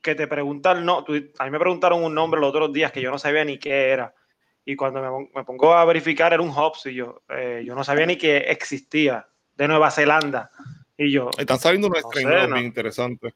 que 0.00 0.14
te 0.14 0.26
preguntan, 0.28 0.84
no, 0.84 1.02
tú- 1.04 1.30
a 1.38 1.44
mí 1.44 1.50
me 1.50 1.58
preguntaron 1.58 2.02
un 2.04 2.14
nombre 2.14 2.40
los 2.40 2.50
otros 2.50 2.72
días 2.72 2.92
que 2.92 3.00
yo 3.00 3.10
no 3.10 3.18
sabía 3.18 3.44
ni 3.44 3.58
qué 3.58 3.88
era. 3.90 4.14
Y 4.68 4.76
cuando 4.76 5.00
me, 5.00 5.30
me 5.34 5.44
pongo 5.46 5.72
a 5.72 5.82
verificar 5.86 6.30
era 6.34 6.42
un 6.42 6.50
hops 6.50 6.84
y 6.84 6.94
yo, 6.96 7.22
eh, 7.30 7.62
yo 7.64 7.74
no 7.74 7.82
sabía 7.82 8.04
ni 8.04 8.16
que 8.16 8.36
existía 8.36 9.26
de 9.56 9.66
Nueva 9.66 9.90
Zelanda. 9.90 10.50
Y 10.98 11.10
yo, 11.10 11.30
Están 11.38 11.58
saliendo 11.58 11.88
unos 11.88 12.02
No 12.04 12.54
bien 12.54 12.66
interesantes. 12.66 13.32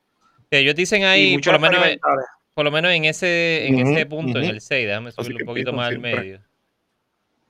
Ellos 0.51 0.75
dicen 0.75 1.05
ahí, 1.05 1.39
por 1.39 1.55
lo, 1.55 1.59
menos, 1.59 1.81
por 2.53 2.65
lo 2.67 2.71
menos 2.71 2.93
en 2.93 3.07
ese, 3.07 3.67
en 3.67 3.79
ese 3.79 4.05
punto, 4.05 4.41
en 4.41 4.45
el 4.45 4.61
6, 4.61 4.87
déjame 4.87 5.11
subirlo 5.11 5.39
un 5.39 5.47
poquito 5.47 5.73
más 5.73 5.89
al 5.89 6.01
medio. 6.01 6.39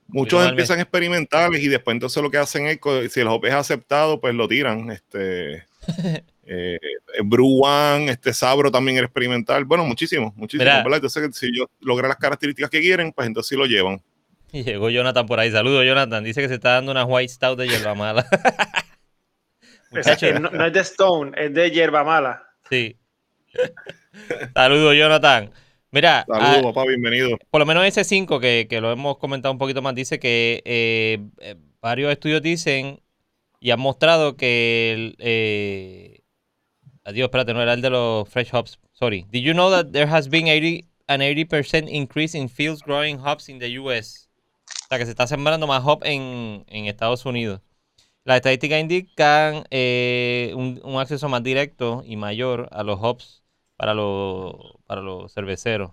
Muchos 0.07 0.47
empiezan 0.47 0.79
experimentales 0.79 1.61
y 1.61 1.67
después 1.67 1.93
entonces 1.93 2.23
lo 2.23 2.31
que 2.31 2.37
hacen 2.37 2.67
es, 2.67 2.79
si 3.11 3.19
el 3.19 3.27
hop 3.27 3.45
es 3.47 3.53
aceptado, 3.53 4.21
pues 4.21 4.33
lo 4.33 4.47
tiran. 4.47 4.91
Este, 4.91 5.65
eh, 6.45 6.79
Brew 7.23 7.63
One, 7.63 8.11
este 8.11 8.33
Sabro 8.33 8.71
también 8.71 8.97
era 8.97 9.05
experimental. 9.05 9.65
Bueno, 9.65 9.85
muchísimo, 9.85 10.33
muchísimo, 10.35 10.63
Mira. 10.63 10.83
¿verdad? 10.83 10.95
Entonces, 10.97 11.35
si 11.35 11.47
ellos 11.47 11.67
logran 11.79 12.09
las 12.09 12.17
características 12.17 12.69
que 12.69 12.81
quieren, 12.81 13.11
pues 13.11 13.27
entonces 13.27 13.49
sí 13.49 13.55
lo 13.55 13.65
llevan. 13.65 14.01
Y 14.51 14.63
llegó 14.63 14.89
Jonathan 14.89 15.25
por 15.25 15.39
ahí. 15.39 15.51
Saludos, 15.51 15.83
Jonathan. 15.85 16.23
Dice 16.23 16.41
que 16.41 16.47
se 16.47 16.55
está 16.55 16.73
dando 16.73 16.91
una 16.91 17.05
white 17.05 17.31
stout 17.33 17.57
de 17.57 17.67
hierba 17.67 17.95
mala. 17.95 18.25
Es- 19.91 20.23
no, 20.39 20.49
no 20.49 20.65
es 20.65 20.73
de 20.73 20.79
Stone, 20.79 21.31
es 21.37 21.53
de 21.53 21.69
hierba 21.69 22.03
mala. 22.03 22.43
sí. 22.69 22.97
Saludos, 24.55 24.95
Jonathan. 24.95 25.51
Mira, 25.91 26.25
Saludos, 26.27 26.57
ah, 26.57 26.61
papá, 26.63 26.85
bienvenido. 26.87 27.37
por 27.51 27.59
lo 27.59 27.65
menos 27.67 27.85
ese 27.85 28.03
5 28.03 28.39
que, 28.39 28.65
que 28.67 28.81
lo 28.81 28.91
hemos 28.91 29.17
comentado 29.19 29.51
un 29.51 29.59
poquito 29.59 29.83
más, 29.83 29.93
dice 29.93 30.19
que 30.19 30.63
eh, 30.65 31.19
eh, 31.39 31.55
varios 31.81 32.11
estudios 32.11 32.41
dicen 32.41 32.99
y 33.59 33.69
han 33.69 33.79
mostrado 33.79 34.35
que 34.35 34.93
el, 34.93 35.15
eh, 35.19 36.12
adiós, 37.05 37.25
espérate, 37.25 37.53
no 37.53 37.61
era 37.61 37.73
el 37.73 37.81
de 37.81 37.89
los 37.89 38.27
fresh 38.29 38.53
hops. 38.53 38.79
Sorry. 38.93 39.25
Did 39.31 39.43
you 39.43 39.53
know 39.53 39.69
that 39.69 39.91
there 39.91 40.07
has 40.07 40.27
been 40.29 40.47
80, 40.47 40.85
an 41.07 41.21
80% 41.21 41.87
increase 41.89 42.35
in 42.35 42.49
fields 42.49 42.81
growing 42.81 43.19
hops 43.19 43.49
in 43.49 43.59
the 43.59 43.79
US? 43.79 44.29
O 44.85 44.87
sea, 44.89 44.97
que 44.97 45.05
se 45.05 45.11
está 45.11 45.27
sembrando 45.27 45.67
más 45.67 45.83
hop 45.85 46.03
en, 46.03 46.65
en 46.67 46.85
Estados 46.85 47.25
Unidos. 47.25 47.61
Las 48.25 48.37
estadísticas 48.37 48.79
indican 48.79 49.65
eh, 49.69 50.53
un, 50.55 50.79
un 50.83 50.99
acceso 50.99 51.27
más 51.27 51.43
directo 51.43 52.03
y 52.05 52.15
mayor 52.15 52.69
a 52.71 52.83
los 52.83 52.99
hops 53.01 53.43
para 53.75 53.93
los, 53.93 54.55
para 54.85 55.01
los 55.01 55.33
cerveceros, 55.33 55.91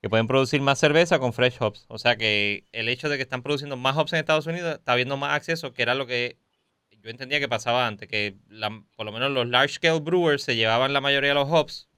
que 0.00 0.08
pueden 0.08 0.28
producir 0.28 0.60
más 0.60 0.78
cerveza 0.78 1.18
con 1.18 1.32
fresh 1.32 1.56
hops. 1.60 1.86
O 1.88 1.98
sea 1.98 2.16
que 2.16 2.66
el 2.72 2.88
hecho 2.88 3.08
de 3.08 3.16
que 3.16 3.22
están 3.22 3.42
produciendo 3.42 3.76
más 3.76 3.96
hops 3.96 4.12
en 4.12 4.20
Estados 4.20 4.46
Unidos 4.46 4.74
está 4.74 4.92
habiendo 4.92 5.16
más 5.16 5.34
acceso, 5.34 5.72
que 5.72 5.82
era 5.82 5.94
lo 5.94 6.06
que 6.06 6.38
yo 7.02 7.10
entendía 7.10 7.40
que 7.40 7.48
pasaba 7.48 7.86
antes, 7.86 8.08
que 8.08 8.36
la- 8.48 8.82
por 8.96 9.06
lo 9.06 9.12
menos 9.12 9.30
los 9.32 9.48
large 9.48 9.74
scale 9.76 10.00
brewers 10.00 10.42
se 10.42 10.56
llevaban 10.56 10.92
la 10.92 11.00
mayoría 11.00 11.30
de 11.30 11.34
los 11.34 11.48
hops 11.50 11.88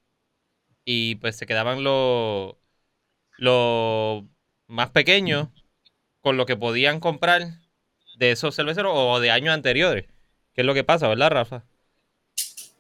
y 0.85 1.17
pues 1.17 1.37
se 1.37 1.47
quedaban 1.47 1.85
los, 1.85 2.57
los 3.39 4.25
más 4.69 4.91
pequeños 4.91 5.49
con 6.21 6.37
lo 6.37 6.47
que 6.47 6.57
podían 6.57 7.01
comprar 7.01 7.43
de 8.17 8.33
esos 8.33 8.55
cerveceros 8.57 8.93
o 8.95 9.21
de 9.21 9.31
años 9.31 9.55
anteriores. 9.55 10.07
¿Qué 10.55 10.63
es 10.63 10.67
lo 10.67 10.75
que 10.75 10.85
pasa, 10.85 11.09
verdad, 11.09 11.31
Rafa? 11.31 11.65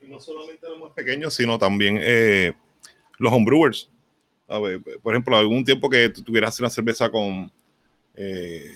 Y 0.02 0.06
no 0.08 0.20
solamente 0.20 0.68
los 0.68 0.80
más 0.80 0.92
pequeños, 0.92 1.34
sino 1.34 1.58
también 1.58 1.98
eh, 2.00 2.52
los 3.18 3.32
homebrewers. 3.32 3.88
A 4.48 4.58
ver, 4.58 4.80
por 5.02 5.14
ejemplo, 5.14 5.36
algún 5.36 5.64
tiempo 5.64 5.88
que 5.88 6.10
tuvieras 6.10 6.58
una 6.60 6.70
cerveza 6.70 7.10
con, 7.10 7.50
eh, 8.14 8.72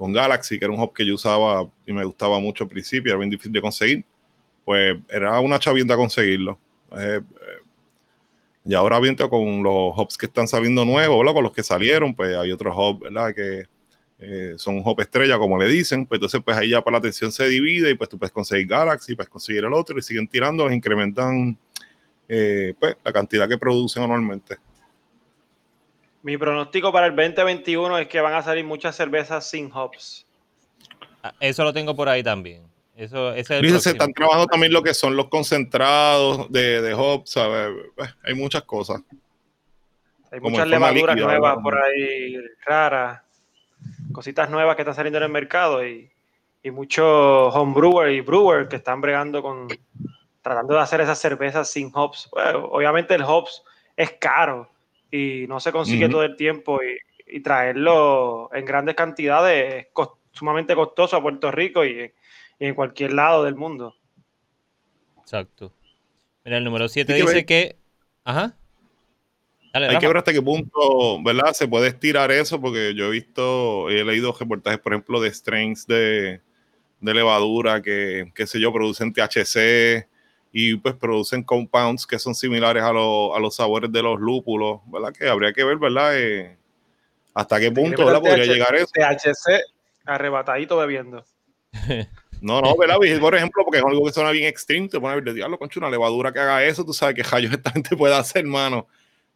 con 0.00 0.14
Galaxy, 0.14 0.58
que 0.58 0.64
era 0.64 0.72
un 0.72 0.80
hop 0.80 0.94
que 0.94 1.04
yo 1.04 1.14
usaba 1.14 1.68
y 1.86 1.92
me 1.92 2.02
gustaba 2.06 2.40
mucho 2.40 2.64
al 2.64 2.70
principio, 2.70 3.12
era 3.12 3.18
bien 3.18 3.28
difícil 3.28 3.52
de 3.52 3.60
conseguir, 3.60 4.02
pues 4.64 4.96
era 5.10 5.38
una 5.40 5.58
chavienda 5.58 5.94
conseguirlo. 5.94 6.58
Eh, 6.92 7.20
eh, 7.20 7.22
y 8.64 8.72
ahora 8.72 8.98
viento 8.98 9.28
con 9.28 9.62
los 9.62 9.92
hops 9.94 10.16
que 10.16 10.24
están 10.24 10.48
saliendo 10.48 10.86
nuevos, 10.86 11.18
¿verdad? 11.18 11.34
con 11.34 11.44
los 11.44 11.52
que 11.52 11.62
salieron, 11.62 12.14
pues 12.14 12.34
hay 12.34 12.50
otros 12.50 12.72
hops, 12.74 13.00
¿verdad? 13.00 13.34
Que 13.34 13.64
eh, 14.20 14.54
son 14.56 14.80
hop 14.82 15.00
estrella, 15.02 15.36
como 15.36 15.58
le 15.58 15.68
dicen, 15.68 16.06
pues 16.06 16.16
entonces 16.16 16.40
pues 16.42 16.56
ahí 16.56 16.70
ya 16.70 16.80
para 16.80 16.92
la 16.92 16.98
atención 17.00 17.30
se 17.30 17.46
divide 17.46 17.90
y 17.90 17.94
pues 17.94 18.08
tú 18.08 18.18
puedes 18.18 18.32
conseguir 18.32 18.68
Galaxy, 18.68 19.14
puedes 19.14 19.28
conseguir 19.28 19.64
el 19.66 19.74
otro 19.74 19.98
y 19.98 20.02
siguen 20.02 20.26
tirando, 20.26 20.72
incrementan 20.72 21.58
eh, 22.26 22.72
pues, 22.80 22.96
la 23.04 23.12
cantidad 23.12 23.46
que 23.46 23.58
producen 23.58 24.02
anualmente. 24.04 24.56
Mi 26.22 26.36
pronóstico 26.36 26.92
para 26.92 27.06
el 27.06 27.16
2021 27.16 27.98
es 27.98 28.08
que 28.08 28.20
van 28.20 28.34
a 28.34 28.42
salir 28.42 28.64
muchas 28.64 28.94
cervezas 28.94 29.48
sin 29.48 29.70
hops. 29.72 30.26
Ah, 31.22 31.32
eso 31.40 31.64
lo 31.64 31.72
tengo 31.72 31.94
por 31.96 32.08
ahí 32.08 32.22
también. 32.22 32.62
Eso, 32.94 33.32
ese 33.32 33.56
es 33.56 33.62
Dice, 33.62 33.80
se 33.80 33.90
están 33.90 34.12
trabajando 34.12 34.46
también 34.46 34.72
lo 34.72 34.82
que 34.82 34.92
son 34.92 35.16
los 35.16 35.28
concentrados 35.28 36.52
de, 36.52 36.82
de 36.82 36.92
hops, 36.92 37.30
¿sabes? 37.30 37.70
Pues, 37.96 38.14
hay 38.22 38.34
muchas 38.34 38.62
cosas. 38.64 39.00
Hay 40.30 40.38
Como 40.38 40.50
muchas 40.50 40.68
levaduras 40.68 41.16
líquida, 41.16 41.26
nuevas 41.26 41.56
¿verdad? 41.56 41.62
por 41.62 41.78
ahí, 41.82 42.36
raras, 42.66 43.22
cositas 44.12 44.50
nuevas 44.50 44.76
que 44.76 44.82
están 44.82 44.94
saliendo 44.94 45.16
en 45.18 45.24
el 45.24 45.30
mercado 45.30 45.84
y, 45.86 46.10
y 46.62 46.70
muchos 46.70 47.54
homebrewer 47.54 48.12
y 48.12 48.20
brewer 48.20 48.68
que 48.68 48.76
están 48.76 49.00
bregando 49.00 49.42
con 49.42 49.68
tratando 50.42 50.74
de 50.74 50.80
hacer 50.80 51.00
esas 51.00 51.18
cervezas 51.18 51.70
sin 51.70 51.90
hops. 51.94 52.28
Bueno, 52.30 52.66
obviamente 52.66 53.14
el 53.14 53.22
hops 53.22 53.62
es 53.96 54.12
caro 54.20 54.70
y 55.10 55.46
no 55.48 55.60
se 55.60 55.72
consigue 55.72 56.08
todo 56.08 56.22
el 56.22 56.36
tiempo 56.36 56.80
y, 56.82 56.96
y 57.36 57.40
traerlo 57.40 58.50
en 58.54 58.64
grandes 58.64 58.94
cantidades 58.94 59.74
es 59.86 59.86
sumamente 60.32 60.74
costoso 60.74 61.16
a 61.16 61.22
Puerto 61.22 61.50
Rico 61.50 61.84
y, 61.84 62.12
y 62.58 62.66
en 62.66 62.74
cualquier 62.74 63.12
lado 63.12 63.44
del 63.44 63.54
mundo. 63.56 63.94
Exacto. 65.20 65.72
Mira, 66.44 66.58
el 66.58 66.64
número 66.64 66.88
7 66.88 67.12
Hay 67.12 67.18
que 67.18 67.22
dice 67.22 67.34
ver- 67.36 67.46
que. 67.46 67.76
Ajá. 68.24 68.56
Dale, 69.72 69.86
Hay 69.88 69.98
que 69.98 70.08
ver 70.08 70.16
hasta 70.16 70.32
qué 70.32 70.42
punto, 70.42 71.22
¿verdad? 71.22 71.52
Se 71.52 71.68
puede 71.68 71.86
estirar 71.88 72.32
eso, 72.32 72.60
porque 72.60 72.92
yo 72.94 73.06
he 73.06 73.10
visto, 73.10 73.88
he 73.88 74.02
leído 74.04 74.34
reportajes, 74.38 74.80
por 74.80 74.92
ejemplo, 74.92 75.20
de 75.20 75.32
strains 75.32 75.86
de, 75.86 76.40
de 77.00 77.14
levadura 77.14 77.80
que, 77.80 78.32
qué 78.34 78.46
sé 78.48 78.58
yo, 78.60 78.72
producen 78.72 79.12
THC 79.12 80.08
y 80.52 80.76
pues 80.76 80.94
producen 80.94 81.42
compounds 81.42 82.06
que 82.06 82.18
son 82.18 82.34
similares 82.34 82.82
a, 82.82 82.92
los- 82.92 83.36
a 83.36 83.38
los 83.38 83.54
sabores 83.54 83.90
de 83.92 84.02
los 84.02 84.18
lúpulos, 84.20 84.80
¿verdad? 84.86 85.12
Que 85.12 85.28
habría 85.28 85.52
que 85.52 85.64
ver, 85.64 85.76
¿verdad? 85.78 86.18
Eh, 86.18 86.56
hasta 87.34 87.60
qué 87.60 87.70
punto, 87.70 88.04
¿verdad? 88.04 88.20
Podría 88.20 88.44
THC, 88.44 88.52
llegar 88.52 88.74
eso. 88.74 88.86
THC 88.92 89.62
arrebatadito 90.04 90.76
bebiendo. 90.76 91.24
No, 92.42 92.62
no, 92.62 92.74
¿verdad? 92.74 92.96
Por 93.20 93.34
ejemplo, 93.34 93.62
porque 93.64 93.80
es 93.80 93.84
algo 93.84 94.02
que 94.06 94.12
suena 94.12 94.30
bien 94.30 94.46
extreme, 94.46 94.88
te 94.88 94.98
pones 94.98 95.12
a 95.12 95.14
ver 95.16 95.24
de 95.24 95.34
diablo, 95.34 95.58
concho, 95.58 95.78
una 95.78 95.90
levadura 95.90 96.32
que 96.32 96.38
haga 96.38 96.64
eso, 96.64 96.82
tú 96.86 96.94
sabes 96.94 97.14
qué 97.14 97.22
rayos 97.22 97.52
esta 97.52 97.70
gente 97.70 97.94
puede 97.94 98.14
hacer, 98.14 98.44
hermano. 98.46 98.86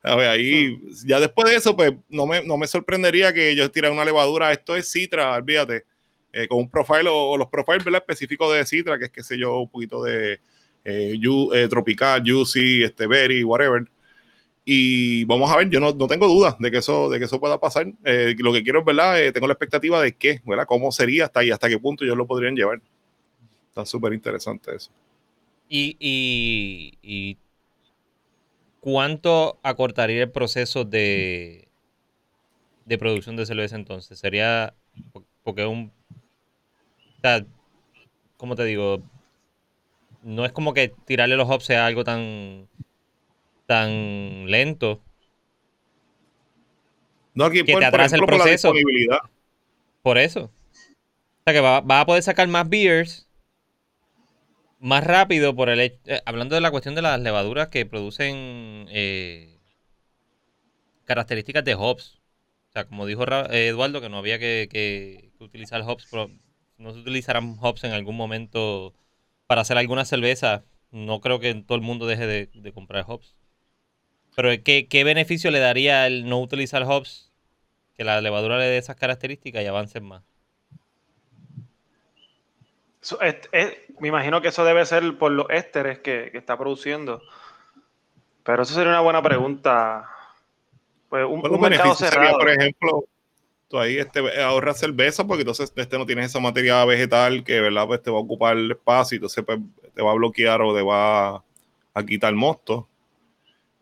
A 0.02 0.16
ver, 0.16 0.28
ahí, 0.30 0.78
ya 1.04 1.20
después 1.20 1.50
de 1.50 1.56
eso, 1.56 1.76
pues 1.76 1.92
no 2.08 2.24
me, 2.24 2.42
no 2.42 2.56
me 2.56 2.66
sorprendería 2.66 3.30
que 3.34 3.50
ellos 3.50 3.70
tiran 3.72 3.92
una 3.92 4.06
levadura, 4.06 4.50
esto 4.52 4.74
es 4.74 4.90
Citra, 4.90 5.34
olvídate, 5.34 5.84
eh, 6.32 6.48
con 6.48 6.60
un 6.60 6.70
profile 6.70 7.10
o, 7.10 7.32
o 7.32 7.36
los 7.36 7.48
profiles, 7.48 7.84
¿verdad? 7.84 8.00
Específicos 8.00 8.50
de 8.54 8.64
Citra, 8.64 8.98
que 8.98 9.04
es, 9.04 9.10
qué 9.10 9.22
sé 9.22 9.36
yo, 9.36 9.58
un 9.58 9.68
poquito 9.68 10.02
de 10.02 10.40
eh, 10.84 11.18
eh, 11.54 11.68
tropical, 11.68 12.22
juicy, 12.26 12.84
este, 12.84 13.06
berry, 13.06 13.44
whatever. 13.44 13.84
Y 14.64 15.24
vamos 15.26 15.50
a 15.52 15.56
ver, 15.58 15.70
yo 15.70 15.80
no, 15.80 15.92
no 15.92 16.06
tengo 16.08 16.28
dudas 16.28 16.56
de 16.58 16.70
que 16.70 16.78
eso, 16.78 17.10
de 17.10 17.18
que 17.18 17.26
eso 17.26 17.40
pueda 17.40 17.60
pasar. 17.60 17.86
Eh, 18.04 18.34
lo 18.38 18.52
que 18.52 18.62
quiero 18.62 18.80
es, 18.80 18.84
¿verdad? 18.84 19.22
Eh, 19.22 19.32
tengo 19.32 19.46
la 19.46 19.54
expectativa 19.54 20.00
de 20.02 20.16
qué, 20.16 20.40
¿verdad? 20.46 20.66
¿Cómo 20.66 20.92
sería 20.92 21.26
hasta 21.26 21.40
ahí, 21.40 21.50
hasta 21.50 21.68
qué 21.68 21.78
punto 21.78 22.04
ellos 22.04 22.16
lo 22.16 22.26
podrían 22.26 22.56
llevar? 22.56 22.80
Está 23.68 23.86
súper 23.86 24.12
interesante 24.14 24.74
eso. 24.74 24.90
Y, 25.68 25.96
y, 25.98 26.98
y 27.02 27.38
cuánto 28.80 29.58
acortaría 29.62 30.22
el 30.22 30.30
proceso 30.30 30.84
de, 30.84 31.68
producción 32.98 33.36
de 33.36 33.46
cerveza 33.46 33.76
entonces? 33.76 34.18
Sería 34.18 34.74
po- 35.12 35.24
porque 35.42 35.66
un... 35.66 35.92
¿cómo 38.36 38.54
te 38.54 38.64
digo? 38.64 39.02
No 40.24 40.44
es 40.44 40.50
como 40.52 40.74
que 40.74 40.88
tirarle 41.06 41.36
los 41.36 41.48
hops 41.48 41.66
sea 41.66 41.86
algo 41.86 42.02
tan, 42.02 42.68
tan 43.66 44.46
lento. 44.50 45.00
No, 47.34 47.44
aquí 47.46 47.62
Que 47.64 47.72
por, 47.72 47.80
te 47.80 47.90
por 47.90 48.00
atrasa 48.00 48.16
el 48.16 48.20
ejemplo, 48.20 48.26
por 48.26 48.38
la 48.38 48.44
proceso. 48.44 48.72
disponibilidad. 48.72 49.18
Por 50.02 50.18
eso. 50.18 50.44
O 50.44 51.42
sea 51.44 51.54
que 51.54 51.60
va, 51.60 51.80
va 51.80 52.00
a 52.00 52.06
poder 52.06 52.22
sacar 52.22 52.48
más 52.48 52.68
beers 52.68 53.28
más 54.78 55.02
rápido 55.04 55.54
por 55.56 55.68
el 55.68 55.80
hecho- 55.80 55.98
eh, 56.06 56.20
hablando 56.26 56.54
de 56.54 56.60
la 56.60 56.70
cuestión 56.70 56.94
de 56.94 57.02
las 57.02 57.18
levaduras 57.20 57.68
que 57.68 57.86
producen 57.86 58.86
eh, 58.90 59.58
características 61.04 61.64
de 61.64 61.74
hops. 61.74 62.20
O 62.68 62.72
sea, 62.72 62.86
como 62.86 63.06
dijo 63.06 63.24
eh, 63.50 63.68
Eduardo, 63.68 64.00
que 64.00 64.08
no 64.08 64.18
había 64.18 64.38
que, 64.38 64.68
que- 64.70 65.30
que 65.38 65.44
utilizar 65.44 65.82
hops, 65.82 66.06
pero 66.10 66.30
no 66.78 66.92
se 66.92 67.00
utilizarán 67.00 67.56
hops 67.60 67.84
en 67.84 67.92
algún 67.92 68.16
momento 68.16 68.94
para 69.46 69.62
hacer 69.62 69.78
alguna 69.78 70.04
cerveza. 70.04 70.64
No 70.90 71.20
creo 71.20 71.40
que 71.40 71.54
todo 71.54 71.76
el 71.76 71.82
mundo 71.82 72.06
deje 72.06 72.26
de, 72.26 72.50
de 72.54 72.72
comprar 72.72 73.04
hops. 73.08 73.34
Pero 74.36 74.50
¿qué, 74.64 74.86
¿qué 74.88 75.04
beneficio 75.04 75.50
le 75.50 75.60
daría 75.60 76.06
el 76.06 76.28
no 76.28 76.40
utilizar 76.40 76.82
hops? 76.84 77.32
Que 77.96 78.04
la 78.04 78.20
levadura 78.20 78.58
le 78.58 78.66
dé 78.66 78.78
esas 78.78 78.96
características 78.96 79.62
y 79.62 79.66
avancen 79.66 80.04
más. 80.04 80.22
Eso 83.02 83.20
es- 83.20 83.36
es- 83.52 83.76
me 84.00 84.08
imagino 84.08 84.40
que 84.40 84.48
eso 84.48 84.64
debe 84.64 84.84
ser 84.86 85.18
por 85.18 85.30
los 85.30 85.46
ésteres 85.50 85.98
que, 85.98 86.30
que 86.32 86.38
está 86.38 86.56
produciendo. 86.56 87.20
Pero 88.42 88.62
eso 88.62 88.74
sería 88.74 88.90
una 88.90 89.00
buena 89.00 89.22
pregunta. 89.22 90.08
Pues 91.08 91.24
un, 91.26 91.40
mercado 91.60 91.94
sería, 91.94 92.10
cerrado. 92.10 92.38
por 92.38 92.50
ejemplo, 92.50 93.04
tú 93.74 93.80
ahí 93.80 93.98
este, 93.98 94.20
ahorras 94.40 94.78
cerveza 94.78 95.26
porque 95.26 95.42
entonces 95.42 95.72
este 95.74 95.98
no 95.98 96.06
tienes 96.06 96.26
esa 96.26 96.38
materia 96.38 96.84
vegetal 96.84 97.42
que 97.42 97.60
verdad 97.60 97.86
pues 97.88 98.00
te 98.00 98.10
va 98.10 98.18
a 98.18 98.20
ocupar 98.20 98.56
el 98.56 98.70
espacio 98.70 99.16
y 99.16 99.18
entonces 99.18 99.44
pues, 99.44 99.58
te 99.92 100.02
va 100.02 100.12
a 100.12 100.14
bloquear 100.14 100.62
o 100.62 100.74
te 100.74 100.82
va 100.82 101.42
a 101.94 102.06
quitar 102.06 102.32
mosto. 102.34 102.88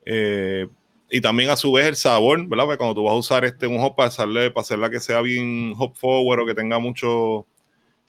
Eh, 0.06 0.66
y 1.10 1.20
también 1.20 1.50
a 1.50 1.56
su 1.56 1.72
vez 1.72 1.86
el 1.86 1.96
sabor, 1.96 2.46
¿verdad? 2.46 2.64
Porque 2.64 2.78
cuando 2.78 2.94
tú 2.94 3.04
vas 3.04 3.12
a 3.12 3.16
usar 3.16 3.44
este 3.44 3.66
un 3.66 3.80
hop 3.80 3.94
para 3.94 4.08
hacerle, 4.08 4.50
para 4.50 4.62
hacerla 4.62 4.88
que 4.88 4.98
sea 4.98 5.20
bien 5.20 5.74
hop 5.78 5.94
forward 5.94 6.40
o 6.40 6.46
que 6.46 6.54
tenga 6.54 6.78
mucho 6.78 7.46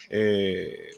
eh, 0.10 0.92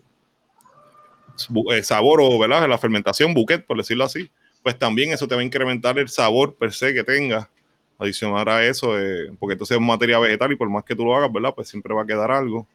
eh, 1.72 1.84
sabor 1.84 2.22
o, 2.22 2.38
¿verdad? 2.38 2.70
La 2.70 2.78
fermentación, 2.78 3.34
bouquet, 3.34 3.66
por 3.66 3.78
decirlo 3.78 4.04
así, 4.04 4.30
pues 4.62 4.78
también 4.78 5.12
eso 5.12 5.28
te 5.28 5.34
va 5.34 5.42
a 5.42 5.46
incrementar 5.46 5.98
el 5.98 6.10
sabor 6.10 6.56
per 6.56 6.74
se 6.74 6.94
que 6.94 7.04
tenga 7.04 7.50
adicionar 7.98 8.50
a 8.50 8.66
eso, 8.66 9.00
eh, 9.00 9.32
porque 9.40 9.54
entonces 9.54 9.78
es 9.78 9.82
materia 9.82 10.20
vegetal 10.20 10.52
y 10.52 10.56
por 10.56 10.70
más 10.70 10.84
que 10.84 10.96
tú 10.96 11.06
lo 11.06 11.16
hagas, 11.16 11.32
¿verdad? 11.32 11.54
Pues 11.56 11.68
siempre 11.68 11.94
va 11.94 12.04
a 12.04 12.06
quedar 12.06 12.32
algo. 12.32 12.68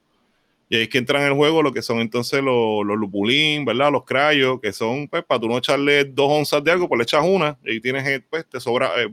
Y 0.68 0.76
ahí 0.76 0.82
es 0.82 0.88
que 0.88 0.98
entran 0.98 1.22
en 1.22 1.28
el 1.28 1.34
juego 1.34 1.62
lo 1.62 1.72
que 1.72 1.82
son 1.82 1.98
entonces 1.98 2.42
los, 2.42 2.86
los 2.86 2.96
lupulín, 2.96 3.64
¿verdad? 3.64 3.90
Los 3.90 4.04
crayos, 4.04 4.60
que 4.60 4.72
son, 4.72 5.08
pues, 5.08 5.24
para 5.24 5.40
tú 5.40 5.48
no 5.48 5.58
echarle 5.58 6.04
dos 6.04 6.30
onzas 6.30 6.62
de 6.62 6.70
algo, 6.70 6.88
pues 6.88 6.98
le 6.98 7.02
echas 7.02 7.24
una 7.26 7.58
y 7.64 7.72
ahí 7.72 7.80
tienes, 7.80 8.06
eh, 8.06 8.24
pues, 8.28 8.46
te 8.46 8.60
sobra, 8.60 8.92
eh, 9.02 9.08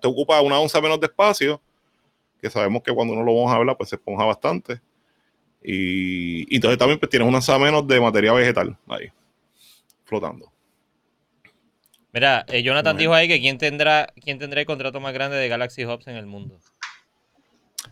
te 0.00 0.06
ocupa 0.06 0.40
una 0.42 0.58
onza 0.60 0.80
menos 0.80 1.00
de 1.00 1.06
espacio, 1.06 1.60
que 2.40 2.50
sabemos 2.50 2.82
que 2.82 2.92
cuando 2.92 3.14
uno 3.14 3.24
lo 3.24 3.34
vamos 3.34 3.52
a 3.52 3.56
hablar, 3.56 3.76
pues 3.76 3.88
se 3.88 3.96
esponja 3.96 4.24
bastante. 4.24 4.80
Y, 5.64 6.52
y 6.52 6.56
entonces 6.56 6.78
también 6.78 6.98
pues, 6.98 7.08
tienes 7.08 7.26
una 7.26 7.38
onza 7.38 7.58
menos 7.58 7.86
de 7.86 8.00
materia 8.00 8.32
vegetal 8.32 8.76
ahí, 8.88 9.10
flotando. 10.04 10.51
Mira, 12.12 12.44
eh, 12.48 12.62
Jonathan 12.62 12.94
Bueno. 12.96 12.98
dijo 13.00 13.14
ahí 13.14 13.28
que 13.28 13.40
quién 13.40 13.58
tendrá, 13.58 14.06
quién 14.22 14.38
tendrá 14.38 14.60
el 14.60 14.66
contrato 14.66 15.00
más 15.00 15.14
grande 15.14 15.36
de 15.38 15.48
Galaxy 15.48 15.84
Hops 15.84 16.06
en 16.08 16.16
el 16.16 16.26
mundo. 16.26 16.58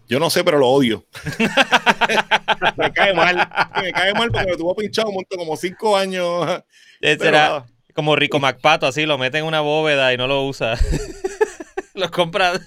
Yo 0.06 0.18
no 0.18 0.28
sé, 0.28 0.44
pero 0.44 0.58
lo 0.58 0.68
odio. 0.68 1.06
me 2.76 2.92
cae 2.92 3.14
mal. 3.14 3.36
Me 3.80 3.92
cae 3.92 4.12
mal 4.12 4.30
porque 4.30 4.50
me 4.50 4.56
tuvo 4.56 4.74
pinchado 4.76 5.08
un 5.08 5.14
montón, 5.14 5.38
como 5.38 5.56
cinco 5.56 5.96
años. 5.96 6.62
Nada. 7.00 7.66
como 7.94 8.14
Rico 8.14 8.38
MacPato, 8.38 8.86
así, 8.86 9.06
lo 9.06 9.18
mete 9.18 9.38
en 9.38 9.44
una 9.44 9.60
bóveda 9.60 10.12
y 10.12 10.16
no 10.16 10.26
lo 10.26 10.44
usa. 10.44 10.76
Los 11.94 12.10
compra 12.10 12.52
De 12.52 12.60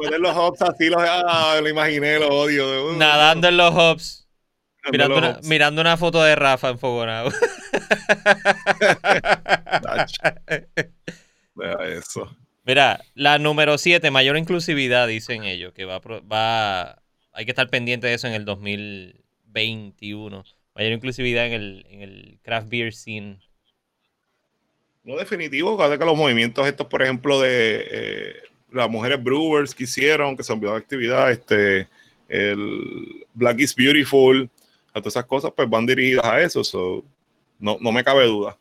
meter 0.00 0.20
los 0.20 0.34
hops 0.34 0.62
así, 0.62 0.88
los, 0.88 1.02
ah, 1.02 1.58
lo 1.60 1.68
imaginé, 1.68 2.18
lo 2.18 2.28
odio. 2.28 2.92
Nadando 2.94 3.48
en 3.48 3.56
los 3.56 3.74
hops, 3.74 4.23
mirando 4.90 5.18
una, 5.18 5.30
hops. 5.30 5.46
mirando 5.46 5.80
una 5.80 5.96
foto 5.96 6.22
de 6.22 6.36
Rafa 6.36 6.70
enfogonado. 6.70 7.30
Vea 11.54 11.76
eso. 11.96 12.36
Mira, 12.66 13.00
la 13.14 13.38
número 13.38 13.78
7, 13.78 14.10
mayor 14.10 14.36
inclusividad, 14.36 15.06
dicen 15.06 15.44
ellos, 15.44 15.72
que 15.74 15.84
va, 15.84 16.00
va 16.00 16.98
hay 17.32 17.44
que 17.44 17.50
estar 17.50 17.68
pendiente 17.68 18.06
de 18.06 18.14
eso 18.14 18.26
en 18.26 18.34
el 18.34 18.44
2021. 18.44 20.44
Mayor 20.74 20.92
inclusividad 20.92 21.46
en 21.46 21.52
el, 21.52 21.86
en 21.90 22.02
el 22.02 22.38
craft 22.42 22.68
beer 22.68 22.92
scene. 22.92 23.38
No 25.04 25.16
definitivo, 25.16 25.76
cada 25.76 25.98
que 25.98 26.04
los 26.04 26.16
movimientos 26.16 26.66
estos, 26.66 26.86
por 26.86 27.02
ejemplo, 27.02 27.40
de 27.40 27.86
eh, 27.90 28.34
las 28.72 28.88
mujeres 28.88 29.22
brewers 29.22 29.74
que 29.74 29.84
hicieron, 29.84 30.36
que 30.36 30.42
se 30.42 30.52
envió 30.52 30.70
de 30.70 30.78
actividad, 30.78 31.30
este, 31.30 31.88
el 32.28 33.26
Black 33.34 33.60
is 33.60 33.74
Beautiful, 33.74 34.48
a 34.94 35.00
todas 35.00 35.12
esas 35.16 35.26
cosas, 35.26 35.50
pues 35.54 35.68
van 35.68 35.84
dirigidas 35.86 36.24
a 36.24 36.40
eso. 36.40 36.62
so, 36.64 37.02
no, 37.58 37.76
no 37.80 37.92
me 37.92 38.04
cabe 38.04 38.26
duda. 38.26 38.56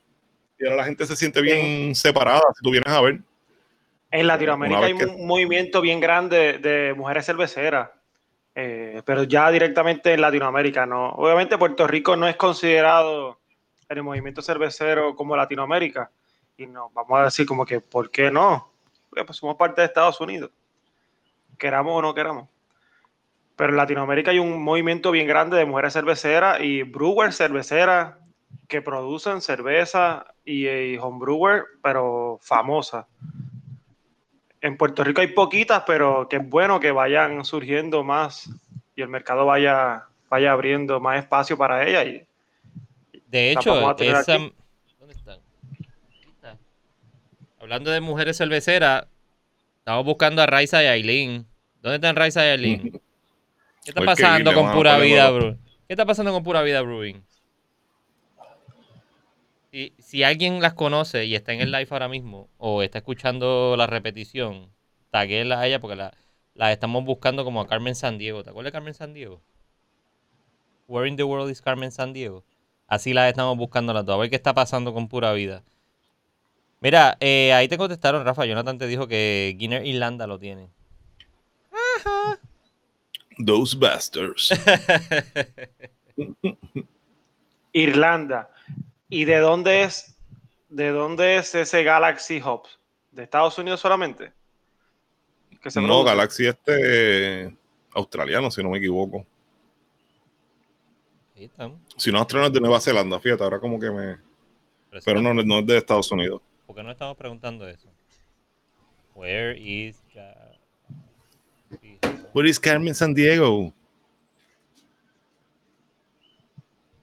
Y 0.60 0.66
ahora 0.66 0.78
la 0.78 0.86
gente 0.86 1.06
se 1.06 1.16
siente 1.16 1.42
bien 1.42 1.94
separada, 1.96 2.42
si 2.56 2.64
tú 2.64 2.72
vienes 2.72 2.92
a 2.92 3.02
ver. 3.02 3.20
En 4.12 4.28
Latinoamérica 4.28 4.82
hay 4.86 4.96
que- 4.96 5.06
un 5.06 5.26
movimiento 5.28 5.82
bien 5.82 6.00
grande 6.00 6.58
de 6.60 6.94
mujeres 6.96 7.26
cerveceras. 7.26 7.90
Eh, 8.56 9.02
pero 9.06 9.24
ya 9.24 9.50
directamente 9.50 10.14
en 10.14 10.22
Latinoamérica 10.22 10.86
no. 10.86 11.10
Obviamente 11.10 11.58
Puerto 11.58 11.88
Rico 11.88 12.16
no 12.16 12.28
es 12.28 12.36
considerado 12.36 13.40
en 13.90 13.98
el 13.98 14.04
movimiento 14.04 14.42
cervecero 14.44 15.16
como 15.16 15.36
Latinoamérica. 15.36 16.12
Y 16.58 16.68
no, 16.68 16.92
vamos 16.94 17.20
a 17.20 17.24
decir 17.26 17.48
como 17.48 17.66
que, 17.66 17.80
¿por 17.82 18.12
qué 18.12 18.30
no? 18.30 18.72
Porque 19.10 19.26
pues 19.26 19.38
somos 19.38 19.56
parte 19.56 19.82
de 19.82 19.88
Estados 19.88 20.22
Unidos. 20.22 20.52
Queramos 21.58 21.94
o 21.98 22.02
no 22.02 22.14
queramos. 22.14 22.48
Pero 23.56 23.70
en 23.70 23.78
Latinoamérica 23.78 24.32
hay 24.32 24.40
un 24.40 24.62
movimiento 24.64 25.12
bien 25.12 25.28
grande 25.28 25.58
de 25.58 25.66
mujeres 25.66 25.94
cerveceras 25.94 26.62
y 26.62 26.84
brewers 26.84 27.38
cerveceras 27.38 28.16
que 28.68 28.82
producen 28.82 29.42
cerveza 29.42 30.26
y, 30.44 30.68
y 30.68 30.98
homebrewer, 30.98 31.64
pero 31.82 32.40
famosas. 32.42 33.06
En 34.62 34.78
Puerto 34.78 35.04
Rico 35.04 35.22
hay 35.22 35.28
poquitas, 35.28 35.84
pero 35.86 36.28
que 36.30 36.38
es 36.38 36.50
bueno 36.50 36.80
que 36.80 36.92
vayan 36.92 37.46
surgiendo 37.46 38.04
más 38.04 38.50
y 38.96 39.02
el 39.02 39.10
mercado 39.10 39.46
vaya, 39.46 40.06
vaya 40.30 40.52
abriendo 40.52 41.00
más 41.00 41.20
espacio 41.20 41.58
para 41.58 41.88
ellas. 41.88 42.06
Y, 42.06 43.20
De 43.28 43.52
hecho, 43.52 43.74
vamos 43.76 43.92
a 43.92 43.96
tener 43.96 44.16
esa... 44.16 44.36
aquí. 44.36 44.54
¿Dónde 45.00 45.14
están? 45.14 45.40
Hablando 47.60 47.92
de 47.92 48.02
mujeres 48.02 48.38
cerveceras, 48.38 49.06
estamos 49.80 50.06
buscando 50.06 50.42
a 50.42 50.46
Raiza 50.46 50.84
y 50.84 50.88
Aileen. 50.88 51.46
¿Dónde 51.82 51.96
están 51.96 52.16
Raiza 52.16 52.46
y 52.46 52.50
Aileen? 52.50 53.02
¿Qué 53.84 53.92
está 53.92 54.04
pasando 54.04 54.54
con 54.54 54.72
Pura 54.72 54.98
Vida. 54.98 55.30
Brewing? 55.30 55.58
¿Qué 55.88 55.94
está 55.94 56.06
pasando 56.06 56.32
con 56.32 56.44
Pura 56.44 56.62
Vida 56.62 56.82
Brewing? 56.82 57.24
Si, 59.72 59.94
si 59.98 60.24
alguien 60.24 60.62
las 60.62 60.74
conoce 60.74 61.26
y 61.26 61.36
está 61.36 61.52
en 61.54 61.62
el 61.62 61.72
live 61.72 61.88
ahora 61.90 62.08
mismo 62.08 62.50
o 62.58 62.84
está 62.84 63.00
escuchando 63.00 63.76
la 63.76 63.88
repetición, 63.88 64.70
taguéla 65.10 65.60
a 65.60 65.68
ella 65.68 65.80
porque 65.80 65.96
la, 65.96 66.14
la 66.54 66.72
estamos 66.72 67.04
buscando 67.04 67.44
como 67.44 67.60
a 67.60 67.68
Carmen 67.68 67.96
San 67.96 68.18
Diego. 68.18 68.44
¿Te 68.44 68.52
acuerdas 68.52 68.72
de 68.72 68.78
Carmen 68.78 68.94
San 68.94 69.14
Diego? 69.14 69.42
Where 70.88 71.08
in 71.08 71.16
the 71.16 71.24
world 71.24 71.52
is 71.52 71.62
Carmen 71.62 71.92
San 71.92 72.14
Diego? 72.14 72.44
Así 72.88 73.14
las 73.14 73.30
estamos 73.30 73.58
buscando 73.58 73.94
las 73.94 74.06
dos. 74.06 74.16
A 74.16 74.20
ver 74.20 74.30
qué 74.30 74.36
está 74.36 74.54
pasando 74.54 74.94
con 74.94 75.08
Pura 75.08 75.34
Vida. 75.34 75.64
Mira, 76.80 77.18
eh, 77.20 77.54
ahí 77.54 77.68
te 77.68 77.78
contestaron, 77.78 78.24
Rafa. 78.24 78.46
Jonathan 78.46 78.78
te 78.78 78.88
dijo 78.88 79.08
que 79.08 79.56
Guinness 79.58 79.86
Irlanda 79.86 80.28
lo 80.28 80.38
tiene. 80.38 80.70
Those 83.38 83.76
bastards. 83.76 84.52
Irlanda. 87.74 88.50
¿Y 89.10 89.26
de 89.26 89.38
dónde 89.38 89.84
es 89.84 90.16
de 90.70 90.90
dónde 90.90 91.38
es 91.38 91.54
ese 91.56 91.84
Galaxy 91.84 92.42
Hub? 92.42 92.64
¿De 93.12 93.24
Estados 93.24 93.58
Unidos 93.58 93.80
solamente? 93.80 94.32
Que 95.62 95.70
se 95.70 95.80
no, 95.80 95.88
produce. 95.88 96.10
Galaxy 96.10 96.48
este 96.48 97.56
australiano, 97.94 98.50
si 98.50 98.64
no 98.64 98.70
me 98.70 98.80
equivoco. 98.80 99.26
Si 101.98 102.12
no, 102.12 102.20
australiano 102.20 102.48
es 102.48 102.54
de 102.54 102.62
Nueva 102.62 102.80
Zelanda, 102.80 103.20
fíjate, 103.20 103.44
ahora 103.44 103.60
como 103.60 103.80
que 103.80 103.92
me... 103.92 104.18
Pero, 105.04 105.22
no, 105.22 105.34
no 105.34 105.60
es 105.60 105.66
de 105.66 105.78
Estados 105.78 106.12
Unidos. 106.12 106.42
¿Por 106.66 106.76
qué 106.76 106.84
no 106.84 106.92
estamos 106.92 107.18
preguntando 107.18 107.68
eso? 107.68 107.90
Where 109.16 109.58
is 109.60 110.03
Where 112.34 112.50
is 112.50 112.60
Carmen 112.60 112.94
San 112.96 113.14
Diego? 113.14 113.74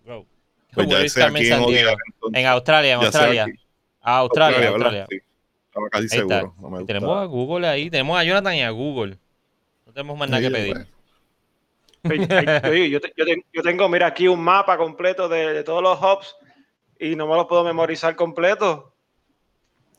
Bro. 0.05 0.27
Pues 0.75 0.89
ya 0.89 1.21
Carmen 1.23 1.47
San 1.47 1.67
Diego? 1.67 1.91
En 2.33 2.47
Australia, 2.47 2.95
en 2.95 3.01
Australia. 3.05 3.47
Ah, 4.03 4.19
Australia. 4.19 4.69
Australia. 4.69 5.07
Sí, 5.11 5.17
estaba 5.67 5.89
casi 5.91 6.03
Ahí 6.05 6.09
seguro. 6.09 6.37
está. 6.37 6.53
No 6.61 6.71
me 6.71 6.79
gusta. 6.79 6.87
Tenemos 6.87 7.19
a 7.23 7.25
Google 7.27 7.69
ahí, 7.69 7.91
tenemos 7.91 8.19
a 8.19 8.25
Jonathan 8.25 8.55
y 8.55 8.63
a 8.63 8.71
Google. 8.71 9.19
No 9.87 9.93
tenemos 9.93 10.19
más 10.19 10.29
nada 10.31 10.43
Sí, 10.43 10.49
que 10.49 10.55
pedir. 10.55 10.87
pues. 12.03 12.19
Yo, 12.91 13.01
te- 13.01 13.13
yo 13.17 13.25
te- 13.27 13.45
yo 13.53 13.63
tengo, 13.63 13.89
mira, 13.89 14.07
aquí 14.07 14.27
un 14.27 14.41
mapa 14.43 14.77
completo 14.79 15.29
de, 15.29 15.53
de 15.53 15.63
todos 15.65 15.83
los 15.83 15.99
hubs 16.01 16.35
y 16.99 17.15
no 17.15 17.27
me 17.27 17.35
los 17.37 17.47
puedo 17.47 17.63
memorizar 17.63 18.17
completo. 18.17 18.95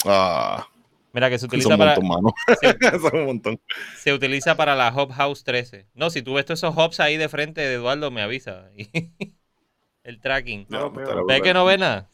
Ah, 0.06 0.67
Mira 1.13 1.30
que 1.30 1.38
se 1.39 1.45
utiliza 1.45 1.69
un 1.69 1.78
para, 1.78 1.95
montón, 2.00 2.08
mano. 2.08 2.34
son 3.10 3.19
un 3.19 3.26
montón. 3.26 3.60
se 3.97 4.13
utiliza 4.13 4.56
para 4.56 4.76
la 4.76 4.93
Hub 4.95 5.12
House 5.12 5.43
13. 5.43 5.88
No, 5.93 6.10
si 6.10 6.21
tú 6.21 6.34
ves 6.36 6.45
todos 6.45 6.60
esos 6.60 6.76
hubs 6.76 7.00
ahí 7.02 7.17
de 7.17 7.28
frente 7.28 7.60
de 7.62 7.74
Eduardo, 7.74 8.12
me 8.12 8.21
avisa. 8.21 8.69
El 10.04 10.19
tracking. 10.21 10.65
No, 10.69 10.80
No, 10.80 10.93
pero- 10.93 11.04
estará 11.04 11.15
¿Ves 11.21 11.26
brutal. 11.26 11.41
que 11.43 11.54
no 11.54 11.65
ve 11.65 11.78
nada? 11.78 12.10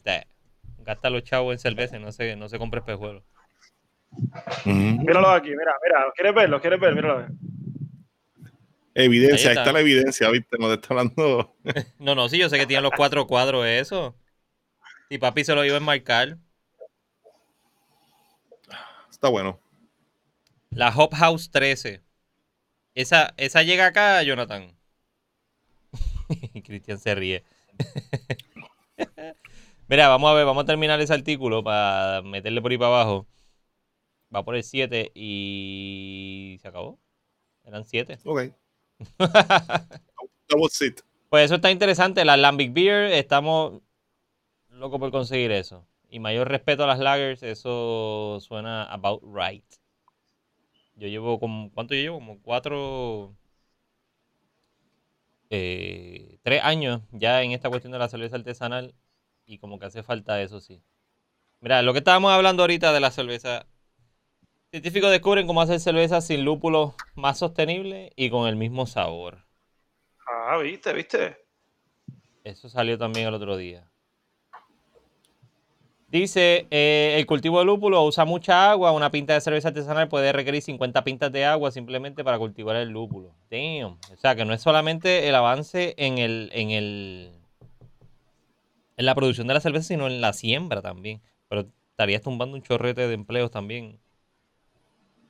Gasta 0.78 1.10
los 1.10 1.22
chavos 1.22 1.52
en 1.52 1.58
cerveza 1.58 1.98
no 1.98 2.10
se, 2.12 2.34
no 2.36 2.48
se 2.48 2.58
compre 2.58 2.80
espejuelos. 2.80 3.22
Ujú. 4.10 4.70
Míralo 4.72 5.28
aquí, 5.30 5.50
mira, 5.50 5.72
mira, 5.84 6.04
¿lo 6.06 6.12
quieres 6.12 6.34
ver? 6.34 6.48
¿Lo 6.50 6.60
quieres 6.60 6.80
ver? 6.80 6.94
Míralo. 6.94 7.26
Evidencia, 8.94 9.50
Ahí 9.50 9.56
ahí 9.56 9.58
está. 9.58 9.60
está. 9.62 9.72
la 9.72 9.80
evidencia, 9.80 10.30
¿viste? 10.30 10.56
No 10.58 10.66
te 10.68 10.74
está 10.74 10.88
hablando. 10.94 11.54
No, 12.00 12.14
no, 12.14 12.28
sí, 12.28 12.38
yo 12.38 12.48
sé 12.48 12.58
que 12.58 12.66
tienen 12.66 12.82
los 12.82 12.92
cuatro 12.96 13.26
cuadros 13.26 13.64
eso. 13.66 14.16
Y 15.08 15.18
papi 15.18 15.44
se 15.44 15.54
lo 15.54 15.64
iba 15.64 15.74
a 15.74 15.78
enmarcar. 15.78 16.36
Está 19.18 19.30
bueno. 19.30 19.60
La 20.70 20.90
Hop 20.90 21.12
House 21.12 21.50
13. 21.50 22.04
Esa, 22.94 23.34
esa 23.36 23.64
llega 23.64 23.86
acá, 23.86 24.22
Jonathan. 24.22 24.78
Cristian 26.64 27.00
se 27.00 27.16
ríe. 27.16 27.44
Mira, 29.88 30.06
vamos 30.06 30.30
a 30.30 30.34
ver, 30.34 30.46
vamos 30.46 30.62
a 30.62 30.66
terminar 30.66 31.00
ese 31.00 31.12
artículo 31.12 31.64
para 31.64 32.22
meterle 32.22 32.62
por 32.62 32.70
ahí 32.70 32.78
para 32.78 32.90
abajo. 32.90 33.26
Va 34.32 34.44
por 34.44 34.54
el 34.54 34.62
7 34.62 35.10
y 35.16 36.60
se 36.62 36.68
acabó. 36.68 37.00
Eran 37.64 37.84
7. 37.84 38.20
Ok. 38.24 38.52
That 39.18 40.56
was 40.56 40.80
it. 40.80 41.00
Pues 41.28 41.46
eso 41.46 41.56
está 41.56 41.72
interesante. 41.72 42.24
La 42.24 42.36
Lambic 42.36 42.72
Beer, 42.72 43.10
estamos 43.14 43.82
locos 44.68 45.00
por 45.00 45.10
conseguir 45.10 45.50
eso. 45.50 45.87
Y 46.08 46.20
mayor 46.20 46.48
respeto 46.48 46.84
a 46.84 46.86
las 46.86 46.98
lagers, 46.98 47.42
eso 47.42 48.38
suena 48.40 48.84
about 48.84 49.22
right. 49.24 49.64
Yo 50.94 51.06
llevo 51.08 51.38
como, 51.38 51.70
¿cuánto 51.72 51.94
yo 51.94 52.00
llevo? 52.00 52.18
Como 52.18 52.40
cuatro, 52.42 53.36
eh, 55.50 56.38
tres 56.42 56.62
años 56.62 57.02
ya 57.12 57.42
en 57.42 57.52
esta 57.52 57.68
cuestión 57.68 57.92
de 57.92 57.98
la 57.98 58.08
cerveza 58.08 58.36
artesanal 58.36 58.94
y 59.46 59.58
como 59.58 59.78
que 59.78 59.86
hace 59.86 60.02
falta 60.02 60.40
eso 60.42 60.60
sí. 60.60 60.82
Mira, 61.60 61.82
lo 61.82 61.92
que 61.92 61.98
estábamos 62.00 62.32
hablando 62.32 62.62
ahorita 62.62 62.92
de 62.92 63.00
la 63.00 63.10
cerveza. 63.10 63.66
Científicos 64.70 65.10
descubren 65.10 65.46
cómo 65.46 65.62
hacer 65.62 65.80
cerveza 65.80 66.20
sin 66.20 66.44
lúpulo 66.44 66.94
más 67.14 67.38
sostenible 67.38 68.12
y 68.16 68.30
con 68.30 68.46
el 68.46 68.56
mismo 68.56 68.86
sabor. 68.86 69.44
Ah, 70.26 70.58
viste, 70.58 70.92
viste. 70.92 71.36
Eso 72.44 72.68
salió 72.68 72.98
también 72.98 73.28
el 73.28 73.34
otro 73.34 73.56
día. 73.56 73.90
Dice, 76.10 76.66
eh, 76.70 77.16
el 77.18 77.26
cultivo 77.26 77.58
de 77.58 77.66
lúpulo 77.66 78.02
usa 78.02 78.24
mucha 78.24 78.70
agua. 78.70 78.92
Una 78.92 79.10
pinta 79.10 79.34
de 79.34 79.42
cerveza 79.42 79.68
artesanal 79.68 80.08
puede 80.08 80.32
requerir 80.32 80.62
50 80.62 81.04
pintas 81.04 81.30
de 81.30 81.44
agua 81.44 81.70
simplemente 81.70 82.24
para 82.24 82.38
cultivar 82.38 82.76
el 82.76 82.88
lúpulo. 82.88 83.34
Damn. 83.50 83.98
O 84.12 84.16
sea, 84.16 84.34
que 84.34 84.46
no 84.46 84.54
es 84.54 84.62
solamente 84.62 85.28
el 85.28 85.34
avance 85.34 85.94
en 85.98 86.16
el, 86.16 86.50
en 86.54 86.70
el, 86.70 87.30
en 88.96 89.06
la 89.06 89.14
producción 89.14 89.48
de 89.48 89.54
la 89.54 89.60
cerveza, 89.60 89.88
sino 89.88 90.06
en 90.06 90.22
la 90.22 90.32
siembra 90.32 90.80
también. 90.80 91.20
Pero 91.48 91.66
estarías 91.90 92.22
tumbando 92.22 92.56
un 92.56 92.62
chorrete 92.62 93.06
de 93.06 93.12
empleos 93.14 93.50
también. 93.50 94.00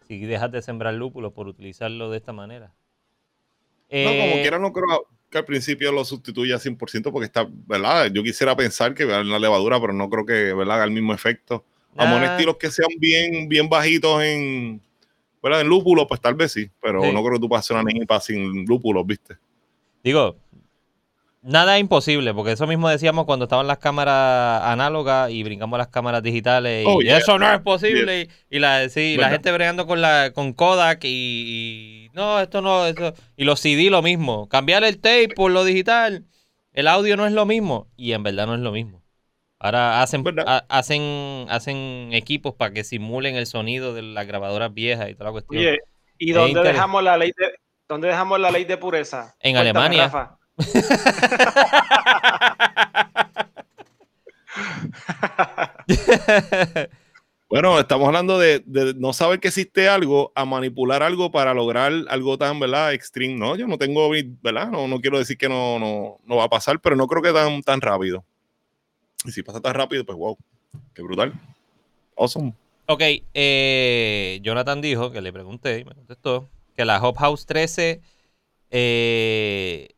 Si 0.07 0.19
dejas 0.21 0.53
de 0.53 0.62
sembrar 0.62 0.95
lúpulo 0.95 1.33
por 1.33 1.49
utilizarlo 1.49 2.09
de 2.09 2.19
esta 2.19 2.33
manera. 2.33 2.67
No, 2.67 4.11
como 4.11 4.37
Eh, 4.37 4.41
quiera, 4.43 4.59
no 4.61 4.73
creo 4.73 5.07
que 5.31 5.38
al 5.38 5.45
principio 5.45 5.93
lo 5.93 6.05
sustituya 6.05 6.57
100% 6.57 7.11
porque 7.12 7.27
está, 7.27 7.47
¿verdad? 7.67 8.11
Yo 8.12 8.23
quisiera 8.23 8.57
pensar 8.57 8.95
que 8.95 9.03
en 9.03 9.31
la 9.31 9.38
levadura, 9.38 9.81
pero 9.81 9.93
no 9.93 10.09
creo 10.09 10.25
que, 10.25 10.55
¿verdad? 10.55 10.77
Haga 10.77 10.85
el 10.85 10.91
mismo 10.91 11.12
efecto. 11.12 11.64
A 11.97 12.07
nah. 12.07 12.33
estilos 12.33 12.57
que 12.57 12.71
sean 12.71 12.88
bien, 12.99 13.49
bien 13.49 13.69
bajitos 13.69 14.23
en, 14.23 14.81
¿verdad? 15.43 15.61
En 15.62 15.69
lúpulo, 15.69 16.07
pues 16.07 16.21
tal 16.21 16.35
vez 16.35 16.53
sí, 16.53 16.71
pero 16.81 17.03
Sí. 17.03 17.12
no 17.12 17.23
creo 17.23 17.35
que 17.41 17.49
tú 17.49 17.57
hacer 17.57 17.77
una 17.77 17.85
nipa 17.85 18.21
sin 18.21 18.64
lúpulos, 18.64 19.07
¿viste? 19.07 19.37
Digo, 20.03 20.37
nada 21.42 21.77
es 21.77 21.81
imposible, 21.81 22.35
porque 22.35 22.53
eso 22.53 22.66
mismo 22.66 22.88
decíamos 22.88 23.24
cuando 23.24 23.44
estaban 23.44 23.66
las 23.66 23.79
cámaras 23.79 24.62
análogas 24.64 25.31
y 25.31 25.42
brincamos 25.42 25.77
a 25.77 25.79
las 25.79 25.88
cámaras 25.88 26.22
digitales 26.22 26.85
y 26.85 26.87
Oh, 26.87 27.01
yeah. 27.01 27.18
eso 27.18 27.38
no 27.38 27.53
es 27.53 27.61
posible. 27.61 28.29
Y, 28.51 28.57
y 28.57 28.59
la, 28.59 28.88
sí, 28.88 29.16
la 29.16 29.29
¿Verdad? 29.29 29.31
gente 29.33 29.53
bregando 29.53 29.87
con 29.87 30.01
la 30.01 30.33
con 30.35 30.53
Kodak 30.53 31.05
y, 31.05 32.09
y 32.09 32.11
no, 32.14 32.40
esto 32.40 32.61
no, 32.62 32.87
eso. 32.87 33.14
Y 33.37 33.44
los 33.44 33.61
CD 33.61 33.90
lo 33.90 34.03
mismo. 34.03 34.48
Cambiar 34.48 34.85
el 34.85 34.98
tape 35.01 35.29
por 35.35 35.51
lo 35.51 35.64
digital. 35.64 36.24
El 36.72 36.88
audio 36.88 37.16
no 37.16 37.27
es 37.27 37.33
lo 37.33 37.46
mismo. 37.46 37.88
Y 37.96 38.12
en 38.12 38.22
verdad 38.22 38.46
no 38.46 38.55
es 38.55 38.61
lo 38.61 38.72
mismo. 38.72 39.03
Ahora 39.61 40.03
hacen, 40.03 40.24
hacen, 40.68 41.46
hacen 41.51 42.11
equipos 42.12 42.55
para 42.55 42.72
que 42.72 42.85
simulen 42.85 43.35
el 43.35 43.46
sonido 43.46 43.92
de 43.92 44.03
las 44.03 44.27
grabadoras 44.27 44.72
viejas 44.72 45.11
y 45.11 45.14
toda 45.14 45.27
la 45.27 45.33
cuestión. 45.33 45.61
Oye, 45.61 45.79
¿y 46.16 46.31
dónde 46.33 46.62
dejamos 46.62 47.03
la 47.03 47.16
ley 47.16 47.33
de 47.37 47.51
dónde 47.88 48.09
dejamos 48.09 48.38
la 48.38 48.51
ley 48.53 48.64
de 48.64 48.77
pureza? 48.77 49.35
En 49.40 49.55
Cuéntame, 49.55 49.61
Alemania. 49.61 50.05
Rafa. 50.05 50.38
Bueno, 57.49 57.81
estamos 57.81 58.07
hablando 58.07 58.38
de, 58.38 58.62
no 58.99 59.14
saber 59.14 59.40
que 59.40 59.49
existe 59.49 59.88
algo 59.88 60.33
a 60.35 60.44
manipular 60.44 61.03
algo 61.03 61.31
para 61.31 61.55
lograr 61.55 61.92
algo 62.09 62.37
tan, 62.37 62.61
¿verdad? 62.61 62.92
Extreme. 62.92 63.37
No, 63.37 63.57
yo 63.57 63.66
no 63.66 63.79
tengo, 63.79 64.11
¿verdad? 64.42 64.68
No, 64.71 64.87
no 64.87 65.01
quiero 65.01 65.18
decir 65.18 65.38
que 65.38 65.49
no, 65.49 65.79
no, 65.79 66.18
no 66.27 66.37
va 66.37 66.44
a 66.44 66.51
pasar, 66.51 66.79
pero 66.79 66.94
no 66.94 67.07
creo 67.07 67.23
que 67.23 67.33
tan, 67.33 67.62
tan 67.62 67.81
rápido. 67.81 68.23
Y 69.25 69.33
si 69.33 69.42
pasa 69.42 69.62
tan 69.62 69.73
rápido, 69.73 70.05
pues 70.05 70.18
wow, 70.18 70.37
qué 70.92 71.01
brutal. 71.03 71.33
Awesome. 72.18 72.53
Ok, 72.85 73.03
eh, 73.33 74.40
Jonathan 74.42 74.83
dijo 74.83 75.11
que 75.11 75.23
le 75.23 75.33
pregunté 75.33 75.79
y 75.79 75.85
me 75.87 75.94
contestó 75.94 76.51
que 76.77 76.85
la 76.85 77.03
Hop 77.03 77.16
House 77.16 77.47
13 77.47 78.03
eh, 78.71 79.88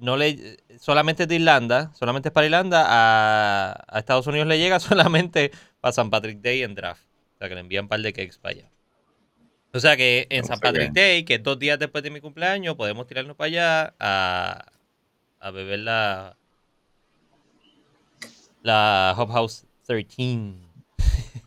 no 0.00 0.16
le 0.16 0.56
solamente 0.78 1.24
es 1.24 1.28
de 1.28 1.36
Irlanda, 1.36 1.92
solamente 1.94 2.30
es 2.30 2.32
para 2.32 2.46
Irlanda, 2.46 2.84
a, 2.88 3.84
a, 3.86 3.98
Estados 3.98 4.26
Unidos 4.26 4.48
le 4.48 4.58
llega 4.58 4.80
solamente 4.80 5.52
para 5.80 5.92
San 5.92 6.10
Patrick 6.10 6.40
Day 6.40 6.62
en 6.62 6.74
draft. 6.74 7.04
O 7.34 7.38
sea 7.38 7.48
que 7.48 7.54
le 7.54 7.60
envían 7.60 7.84
un 7.84 7.88
par 7.88 8.00
de 8.00 8.12
cakes 8.12 8.38
para 8.40 8.54
allá. 8.56 8.70
O 9.72 9.78
sea 9.78 9.96
que 9.96 10.26
en 10.30 10.44
San 10.44 10.58
Patrick 10.58 10.92
Day, 10.92 11.24
que 11.24 11.34
es 11.34 11.42
dos 11.42 11.58
días 11.58 11.78
después 11.78 12.02
de 12.02 12.10
mi 12.10 12.20
cumpleaños, 12.20 12.74
podemos 12.74 13.06
tirarnos 13.06 13.36
para 13.36 13.46
allá 13.46 13.94
a, 14.00 14.64
a 15.38 15.50
beber 15.52 15.78
la, 15.80 16.36
la 18.62 19.14
Hop 19.16 19.30
House 19.30 19.66
13. 19.86 20.54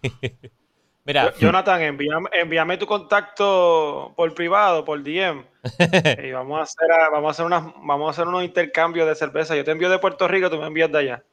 Mira. 1.06 1.34
Jonathan, 1.38 1.82
envíame, 1.82 2.30
envíame, 2.32 2.78
tu 2.78 2.86
contacto 2.86 4.14
por 4.16 4.34
privado, 4.34 4.86
por 4.86 5.04
DM. 5.04 5.46
y 6.24 6.32
vamos 6.32 6.60
a 6.60 6.64
hacer, 6.64 6.88
vamos 7.12 7.28
a 7.28 7.32
hacer, 7.32 7.46
unas, 7.46 7.64
vamos 7.84 8.08
a 8.08 8.12
hacer 8.12 8.28
unos 8.28 8.44
intercambios 8.44 9.08
de 9.08 9.16
cerveza. 9.16 9.56
Yo 9.56 9.66
te 9.66 9.72
envío 9.72 9.90
de 9.90 10.00
Puerto 10.00 10.28
Rico, 10.28 10.50
tú 10.50 10.58
me 10.58 10.68
envías 10.68 10.92
de 10.92 10.98
allá. 10.98 11.24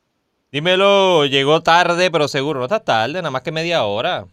Dímelo, 0.51 1.27
llegó 1.27 1.63
tarde, 1.63 2.11
pero 2.11 2.27
seguro 2.27 2.59
no 2.59 2.65
está 2.65 2.81
tarde, 2.81 3.15
nada 3.15 3.31
más 3.31 3.43
que 3.43 3.53
media 3.53 3.85
hora. 3.85 4.27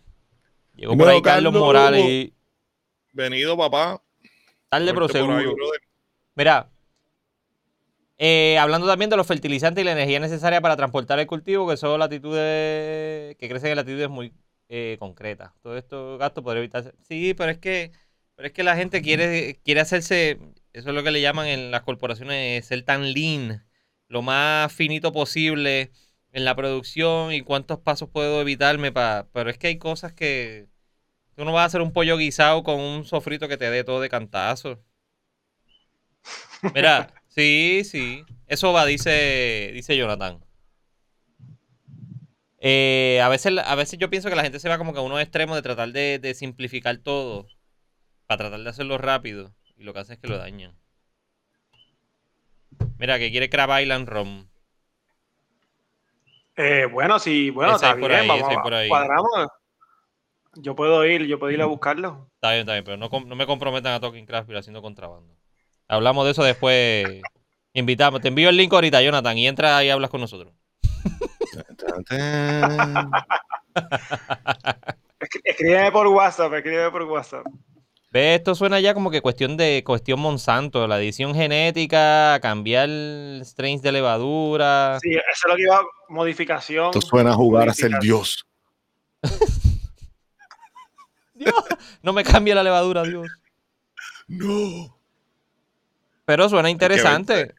Llegó 0.76 0.98
por 0.98 1.08
ahí 1.08 1.22
Carlos, 1.22 1.54
Morales 1.54 2.04
y. 2.04 2.34
Venido, 3.14 3.56
papá. 3.56 4.02
Tarde, 4.70 4.94
pero 4.94 5.08
seguro. 5.08 5.56
Mira, 6.36 6.68
eh, 8.18 8.58
hablando 8.58 8.88
también 8.88 9.10
de 9.12 9.18
los 9.18 9.28
fertilizantes 9.28 9.84
y 9.84 9.86
la 9.86 9.92
energía 9.92 10.20
necesaria 10.20 10.62
para 10.62 10.76
transportar 10.76 11.20
el 11.20 11.28
cultivo, 11.28 11.68
que 11.68 11.78
son 11.78 12.00
latitudes 12.00 13.36
que 13.38 13.50
crecen 13.50 13.72
en 13.72 13.76
latitudes 13.76 14.10
muy 14.10 14.34
eh, 14.70 14.98
concretas. 15.00 15.54
Todo 15.62 15.78
esto 15.78 16.18
gasto 16.18 16.44
podría 16.44 16.60
evitarse. 16.64 16.94
Sí, 17.08 17.34
pero 17.34 17.52
es 17.52 17.58
que, 17.60 17.92
pero 18.36 18.48
es 18.48 18.54
que 18.54 18.64
la 18.64 18.76
gente 18.76 19.02
quiere, 19.02 19.60
quiere 19.64 19.82
hacerse, 19.82 20.40
eso 20.74 20.90
es 20.90 20.96
lo 20.96 21.04
que 21.04 21.12
le 21.12 21.22
llaman 21.22 21.48
en 21.48 21.72
las 21.72 21.84
corporaciones, 21.84 22.66
ser 22.66 22.84
tan 22.84 23.14
lean, 23.14 23.66
lo 24.08 24.22
más 24.22 24.72
finito 24.74 25.12
posible 25.12 25.92
en 26.32 26.46
la 26.46 26.56
producción 26.56 27.34
y 27.34 27.42
cuántos 27.42 27.80
pasos 27.80 28.10
puedo 28.10 28.42
evitarme 28.42 28.92
para. 28.92 29.28
Pero 29.34 29.50
es 29.50 29.58
que 29.58 29.68
hay 29.68 29.78
cosas 29.78 30.14
que. 30.14 30.68
Uno 31.38 31.54
va 31.54 31.64
a 31.64 31.66
hacer 31.66 31.82
un 31.82 31.94
pollo 31.94 32.18
guisado 32.18 32.64
con 32.64 32.80
un 32.80 33.06
sofrito 33.06 33.48
que 33.48 33.58
te 33.58 33.70
dé 33.72 33.84
todo 33.84 34.02
de 34.02 34.10
cantazo. 34.10 34.84
Mira, 36.74 37.14
sí, 37.28 37.82
sí. 37.84 38.24
Eso 38.48 38.74
va, 38.74 38.86
dice, 38.86 39.72
dice 39.74 39.98
Jonathan. 39.98 40.47
Eh, 42.70 43.22
a, 43.22 43.30
veces, 43.30 43.58
a 43.66 43.76
veces 43.76 43.98
yo 43.98 44.10
pienso 44.10 44.28
que 44.28 44.36
la 44.36 44.44
gente 44.44 44.60
se 44.60 44.68
va 44.68 44.78
como 44.78 44.92
que 44.92 45.00
a 45.00 45.02
unos 45.02 45.22
extremos 45.22 45.56
de 45.56 45.62
tratar 45.62 45.88
de, 45.94 46.34
simplificar 46.36 46.98
todo 46.98 47.48
para 48.26 48.40
tratar 48.40 48.60
de 48.60 48.70
hacerlo 48.70 48.98
rápido 48.98 49.54
y 49.78 49.86
lo 49.86 49.94
que 49.94 50.00
hace 50.00 50.14
es 50.16 50.20
que 50.20 50.28
lo 50.28 50.38
dañan. 50.38 50.78
Mira, 52.98 53.20
que 53.20 53.32
quiere 53.32 53.50
Crab 53.50 53.80
Island 53.80 54.10
Rom. 54.10 54.50
Eh, 56.58 56.90
bueno, 56.92 57.20
sí, 57.20 57.52
bueno, 57.52 57.76
está 57.76 57.94
bien, 57.94 58.28
vamos, 58.28 58.54
por 58.62 58.74
ahí. 58.74 58.90
cuadramos. 58.90 59.48
Yo 60.56 60.76
puedo 60.76 61.06
ir, 61.06 61.26
yo 61.26 61.40
puedo 61.40 61.54
ir 61.54 61.62
a 61.62 61.68
buscarlo. 61.68 62.30
Está 62.34 62.50
bien, 62.50 62.62
está 62.62 62.74
bien, 62.74 62.84
pero 62.84 62.98
no, 62.98 63.10
no 63.10 63.36
me 63.38 63.46
comprometan 63.46 63.94
a 63.94 64.02
Talking 64.02 64.26
Craft 64.26 64.50
haciendo 64.58 64.82
contrabando. 64.82 65.34
Hablamos 65.88 66.26
de 66.26 66.32
eso 66.32 66.44
después. 66.44 67.22
Invitamos. 67.74 68.20
Te 68.20 68.28
envío 68.28 68.50
el 68.50 68.58
link 68.58 68.74
ahorita, 68.74 69.02
Jonathan, 69.02 69.38
y 69.38 69.48
entra 69.48 69.82
y 69.86 69.90
hablas 69.90 70.10
con 70.10 70.20
nosotros. 70.20 70.54
Escríbeme 75.44 75.92
por 75.92 76.08
WhatsApp, 76.08 76.54
escríbeme 76.54 76.92
por 76.92 77.04
WhatsApp. 77.04 77.46
Ve, 78.10 78.36
esto 78.36 78.56
suena 78.56 78.80
ya 78.80 78.94
como 78.94 79.12
que 79.12 79.22
cuestión 79.22 79.58
de 79.58 79.84
cuestión 79.86 80.20
Monsanto, 80.20 80.88
la 80.88 80.98
edición 80.98 81.36
genética, 81.36 82.40
cambiar 82.42 82.90
strains 83.44 83.82
de 83.82 83.92
levadura. 83.92 84.98
Sí, 85.02 85.12
eso 85.12 85.22
es 85.28 85.46
lo 85.48 85.56
que 85.56 85.64
iba 85.64 85.82
modificación. 86.08 86.86
Esto 86.86 87.02
suena 87.02 87.32
a 87.32 87.36
jugar 87.36 87.68
a 87.70 87.74
ser 87.74 87.92
Dios. 88.00 88.46
Dios, 91.34 91.54
no 92.02 92.14
me 92.14 92.24
cambie 92.24 92.56
la 92.56 92.64
levadura, 92.64 93.04
Dios. 93.04 93.28
No. 94.28 94.98
Pero 96.26 96.50
suena 96.50 96.70
interesante. 96.70 97.56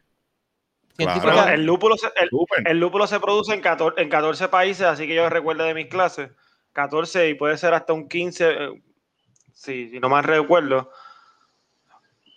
El, 0.99 1.65
lúpulo 1.65 1.95
se, 1.95 2.07
el, 2.65 2.79
lúpulo 2.79 3.07
se 3.07 3.19
produce 3.19 3.53
en 3.53 3.61
14, 3.61 4.01
en 4.01 4.09
14 4.09 4.47
países, 4.49 4.85
así 4.85 5.07
que 5.07 5.15
yo 5.15 5.29
recuerdo 5.29 5.63
de 5.63 5.73
mis 5.73 5.87
clases. 5.87 6.31
14 6.73 7.29
y 7.29 7.33
puede 7.33 7.57
ser 7.57 7.73
hasta 7.73 7.93
un 7.93 8.07
15, 8.07 8.49
eh, 8.49 8.81
si 9.53 9.99
no 9.99 10.09
mal 10.09 10.23
recuerdo. 10.23 10.91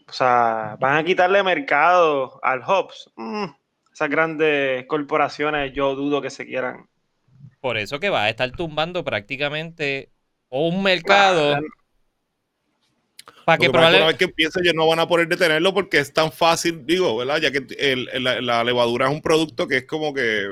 O 0.09 0.13
sea, 0.13 0.77
van 0.79 0.97
a 0.97 1.05
quitarle 1.05 1.43
mercado 1.43 2.39
al 2.43 2.63
Hobbs. 2.63 3.11
Mm, 3.17 3.47
esas 3.93 4.11
grandes 4.11 4.87
corporaciones, 4.87 5.73
yo 5.73 5.95
dudo 5.95 6.23
que 6.23 6.31
se 6.31 6.47
quieran. 6.47 6.89
Por 7.61 7.79
eso 7.79 8.01
que 8.01 8.11
va 8.11 8.25
a 8.25 8.29
estar 8.29 8.51
tumbando 8.53 9.05
prácticamente 9.05 10.11
un 10.49 10.83
mercado. 10.83 11.59
Para 13.45 13.59
que 13.59 13.71
probablemente... 13.71 14.03
Una 14.03 14.07
vez 14.07 14.17
que 14.17 14.25
empiece 14.25 14.61
ellos 14.61 14.75
no 14.75 14.87
van 14.87 15.01
a 15.01 15.09
poder 15.09 15.29
detenerlo 15.29 15.75
porque 15.75 15.99
es 15.99 16.13
tan 16.13 16.33
fácil, 16.33 16.85
digo, 16.87 17.17
¿verdad? 17.17 17.41
Ya 17.41 17.51
que 17.51 17.67
la, 18.21 18.65
levadura 18.65 19.07
es 19.07 19.13
un 19.13 19.23
producto 19.23 19.67
que 19.67 19.79
es 19.79 19.85
como 19.87 20.13
que 20.15 20.47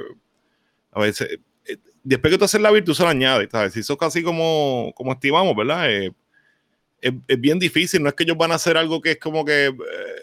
a 0.93 1.01
veces, 1.01 1.39
eh, 1.67 1.77
después 2.03 2.33
que 2.33 2.39
tú 2.39 2.45
haces 2.45 2.61
la 2.61 2.71
virtud 2.71 2.95
se 2.95 3.03
la 3.03 3.11
añades, 3.11 3.49
¿sabes? 3.51 3.73
Si 3.73 3.81
eso 3.81 3.93
es 3.93 3.99
casi 3.99 4.23
como, 4.23 4.93
como 4.95 5.13
estimamos, 5.13 5.55
¿verdad? 5.55 5.91
Eh, 5.91 6.13
es, 7.01 7.41
bien 7.41 7.59
difícil, 7.59 8.03
no 8.03 8.09
es 8.09 8.15
que 8.15 8.25
ellos 8.25 8.37
van 8.37 8.53
a 8.53 8.57
hacer 8.57 8.77
algo 8.77 9.01
que 9.01 9.13
es 9.13 9.19
como 9.19 9.45
que 9.45 9.67
eh, 9.67 9.73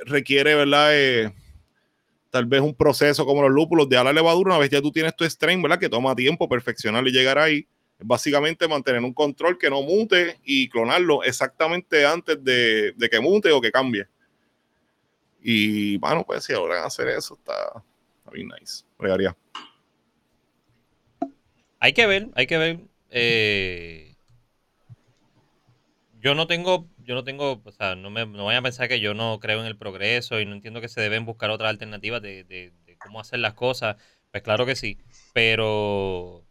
requiere, 0.06 0.56
¿verdad? 0.56 1.34
tal 2.30 2.45
vez 2.45 2.62
un 2.62 2.75
proceso 2.75 3.25
como 3.25 3.41
los 3.41 3.51
lúpulos 3.51 3.88
de 3.88 3.97
a 3.97 4.03
la 4.03 4.13
levadura, 4.13 4.51
una 4.51 4.60
vez 4.60 4.69
ya 4.69 4.82
tú 4.82 4.91
tienes 4.91 5.15
tu 5.15 5.23
strain, 5.23 5.62
¿verdad? 5.62 5.80
Que 5.80 5.89
toma 5.89 6.15
tiempo 6.15 6.47
perfeccionar 6.47 7.08
y 7.08 7.12
llegar 7.12 7.38
ahí 7.39 7.65
básicamente 7.99 8.67
mantener 8.67 9.01
un 9.01 9.13
control 9.13 9.57
que 9.57 9.69
no 9.69 9.81
mute 9.81 10.39
y 10.43 10.69
clonarlo 10.69 11.23
exactamente 11.23 12.05
antes 12.05 12.43
de, 12.43 12.93
que 13.10 13.19
mute 13.19 13.51
o 13.51 13.62
que 13.62 13.71
cambie. 13.71 14.07
Y 15.41 15.97
bueno, 15.97 16.23
pues 16.25 16.43
si 16.43 16.53
logran 16.53 16.83
hacer 16.83 17.07
eso, 17.10 17.36
está, 17.36 17.83
bien 18.31 18.49
nice. 18.60 18.83
Hay 21.79 21.93
que 21.93 22.05
ver, 22.05 22.29
hay 22.36 22.47
que 22.47 22.57
ver. 22.57 22.79
Eh, 23.10 24.15
yo 26.19 26.36
no 26.36 26.47
tengo, 26.47 26.88
yo 26.97 27.15
no 27.15 27.23
tengo, 27.23 27.62
o 27.63 27.71
sea, 27.71 27.95
no 27.95 28.10
me 28.10 28.25
no 28.25 28.45
vayan 28.45 28.60
a 28.60 28.63
pensar 28.63 28.88
que 28.89 28.99
yo 28.99 29.13
no 29.13 29.39
creo 29.39 29.62
en 29.62 29.67
el 29.67 29.77
progreso 29.77 30.39
y 30.39 30.45
no 30.45 30.53
entiendo 30.53 30.81
que 30.81 30.89
se 30.89 31.01
deben 31.01 31.25
buscar 31.25 31.49
otras 31.49 31.69
alternativas 31.69 32.21
de 32.21 32.73
cómo 32.99 33.19
hacer 33.19 33.39
las 33.39 33.53
cosas. 33.53 33.95
Pues 34.31 34.43
claro 34.43 34.65
que 34.65 34.75
sí, 34.75 34.97
pero 35.33 36.46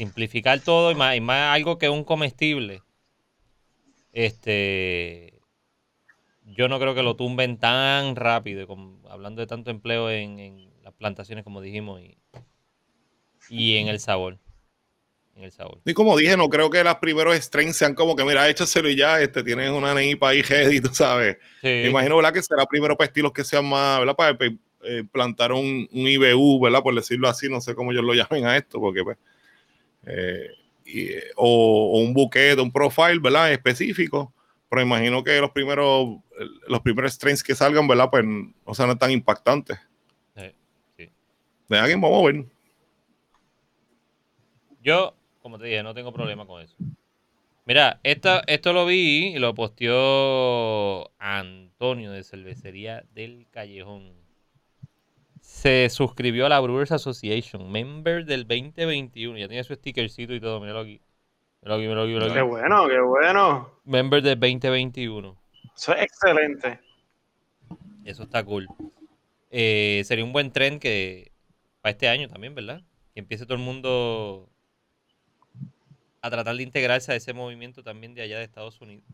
simplificar 0.00 0.60
todo 0.60 0.90
y 0.90 0.94
más, 0.94 1.14
y 1.14 1.20
más 1.20 1.54
algo 1.54 1.76
que 1.76 1.90
un 1.90 2.04
comestible. 2.04 2.82
Este, 4.14 5.38
yo 6.46 6.68
no 6.68 6.80
creo 6.80 6.94
que 6.94 7.02
lo 7.02 7.16
tumben 7.16 7.58
tan 7.58 8.16
rápido, 8.16 8.66
hablando 9.10 9.42
de 9.42 9.46
tanto 9.46 9.70
empleo 9.70 10.10
en, 10.10 10.70
las 10.82 10.94
plantaciones, 10.94 11.44
como 11.44 11.60
dijimos, 11.60 12.00
y, 12.00 12.16
y, 13.50 13.76
en 13.76 13.88
el 13.88 14.00
sabor. 14.00 14.38
En 15.36 15.44
el 15.44 15.52
sabor. 15.52 15.82
Y 15.84 15.92
como 15.92 16.16
dije, 16.16 16.34
no 16.34 16.48
creo 16.48 16.70
que 16.70 16.82
las 16.82 16.96
primeros 16.96 17.36
strains 17.36 17.76
sean 17.76 17.94
como 17.94 18.16
que, 18.16 18.24
mira, 18.24 18.48
échaselo 18.48 18.88
y 18.88 18.96
ya, 18.96 19.20
este, 19.20 19.42
tienes 19.42 19.68
una 19.68 19.92
neipa 19.92 20.30
ahí 20.30 20.42
heavy, 20.42 20.80
tú 20.80 20.94
sabes. 20.94 21.36
Me 21.62 21.88
imagino, 21.88 22.16
¿verdad? 22.16 22.32
Que 22.32 22.42
será 22.42 22.64
primero 22.64 22.96
para 22.96 23.08
estilos 23.08 23.32
que 23.32 23.44
sean 23.44 23.68
más, 23.68 23.98
¿verdad? 23.98 24.16
Para 24.16 24.38
eh, 24.82 25.04
plantar 25.12 25.52
un, 25.52 25.86
un, 25.92 26.08
IBU, 26.08 26.58
¿verdad? 26.58 26.82
Por 26.82 26.94
decirlo 26.94 27.28
así, 27.28 27.50
no 27.50 27.60
sé 27.60 27.74
cómo 27.74 27.92
ellos 27.92 28.02
lo 28.02 28.14
llamen 28.14 28.46
a 28.46 28.56
esto, 28.56 28.80
porque 28.80 29.04
pues 29.04 29.18
eh, 30.04 30.50
o, 31.36 32.00
un 32.00 32.14
buquete, 32.14 32.60
un 32.60 32.72
profile, 32.72 33.18
¿verdad? 33.20 33.52
Específico. 33.52 34.32
Pero 34.68 34.82
imagino 34.82 35.24
que 35.24 35.40
los 35.40 35.50
primeros, 35.50 36.18
los 36.68 36.80
primeros 36.80 37.12
strains 37.12 37.42
que 37.42 37.54
salgan, 37.54 37.88
¿verdad? 37.88 38.08
Pues 38.10 38.24
no 38.24 38.74
sean 38.74 38.96
tan 38.98 39.10
impactantes. 39.10 39.78
De 41.70 41.78
alguien 41.78 42.00
vamos 42.00 42.20
a 42.20 42.32
ver. 42.32 42.44
Yo, 44.82 45.14
como 45.40 45.56
te 45.56 45.66
dije, 45.66 45.82
no 45.84 45.94
tengo 45.94 46.12
problema 46.12 46.44
con 46.44 46.62
eso. 46.62 46.74
Mira, 47.64 48.00
esto, 48.02 48.40
esto 48.48 48.72
lo 48.72 48.86
vi 48.86 49.28
y 49.28 49.38
lo 49.38 49.54
posteó 49.54 51.12
Antonio 51.20 52.10
de 52.10 52.24
Cervecería 52.24 53.04
del 53.14 53.46
Callejón 53.52 54.19
se 55.50 55.90
suscribió 55.90 56.46
a 56.46 56.48
la 56.48 56.60
Brewers 56.60 56.92
Association, 56.92 57.70
member 57.70 58.24
del 58.24 58.46
2021. 58.46 59.36
Ya 59.36 59.48
tiene 59.48 59.62
su 59.64 59.74
stickercito 59.74 60.32
y 60.32 60.40
todo, 60.40 60.58
míralo 60.58 60.80
aquí. 60.80 61.02
Mira 61.60 61.74
aquí, 61.74 61.86
mira 61.86 62.02
aquí, 62.02 62.12
mira 62.12 62.24
aquí. 62.24 62.34
Qué 62.34 62.40
bueno, 62.40 62.88
qué 62.88 63.00
bueno. 63.00 63.70
Member 63.84 64.22
de 64.22 64.36
2021. 64.36 65.36
Eso 65.76 65.94
es 65.94 66.02
excelente. 66.02 66.80
Eso 68.04 68.22
está 68.22 68.42
cool. 68.42 68.68
Eh, 69.50 70.02
sería 70.06 70.24
un 70.24 70.32
buen 70.32 70.50
tren 70.50 70.78
que 70.78 71.32
para 71.82 71.90
este 71.90 72.08
año 72.08 72.28
también, 72.28 72.54
¿verdad? 72.54 72.80
Que 73.12 73.20
empiece 73.20 73.44
todo 73.44 73.54
el 73.54 73.62
mundo 73.62 74.48
a 76.22 76.30
tratar 76.30 76.56
de 76.56 76.62
integrarse 76.62 77.12
a 77.12 77.16
ese 77.16 77.34
movimiento 77.34 77.82
también 77.82 78.14
de 78.14 78.22
allá 78.22 78.38
de 78.38 78.44
Estados 78.44 78.80
Unidos. 78.80 79.04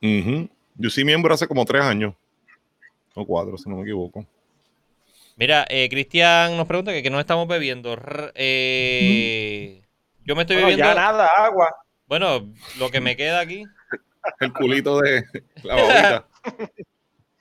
Ujú. 0.00 0.48
Yo 0.76 0.88
soy 0.88 1.04
miembro 1.04 1.34
hace 1.34 1.46
como 1.46 1.64
tres 1.66 1.82
años. 1.82 2.14
O 3.14 3.26
cuatro, 3.26 3.58
si 3.58 3.68
no 3.68 3.76
me 3.76 3.82
equivoco. 3.82 4.24
Mira, 5.36 5.66
eh, 5.68 5.88
Cristian 5.88 6.56
nos 6.56 6.66
pregunta 6.66 6.92
que, 6.92 7.02
que 7.02 7.10
no 7.10 7.18
estamos 7.20 7.48
bebiendo. 7.48 7.96
Eh, 8.34 9.82
Yo 10.24 10.36
me 10.36 10.42
estoy 10.42 10.56
Bueno, 10.56 10.68
bebiendo. 10.68 10.94
ya 10.94 10.94
nada, 10.94 11.26
agua. 11.36 11.74
Bueno, 12.06 12.52
lo 12.78 12.90
que 12.90 13.00
me 13.00 13.16
queda 13.16 13.40
aquí, 13.40 13.64
El 14.40 14.52
culito 14.52 15.00
de 15.00 15.24
la 15.62 15.74
babita. 15.74 16.28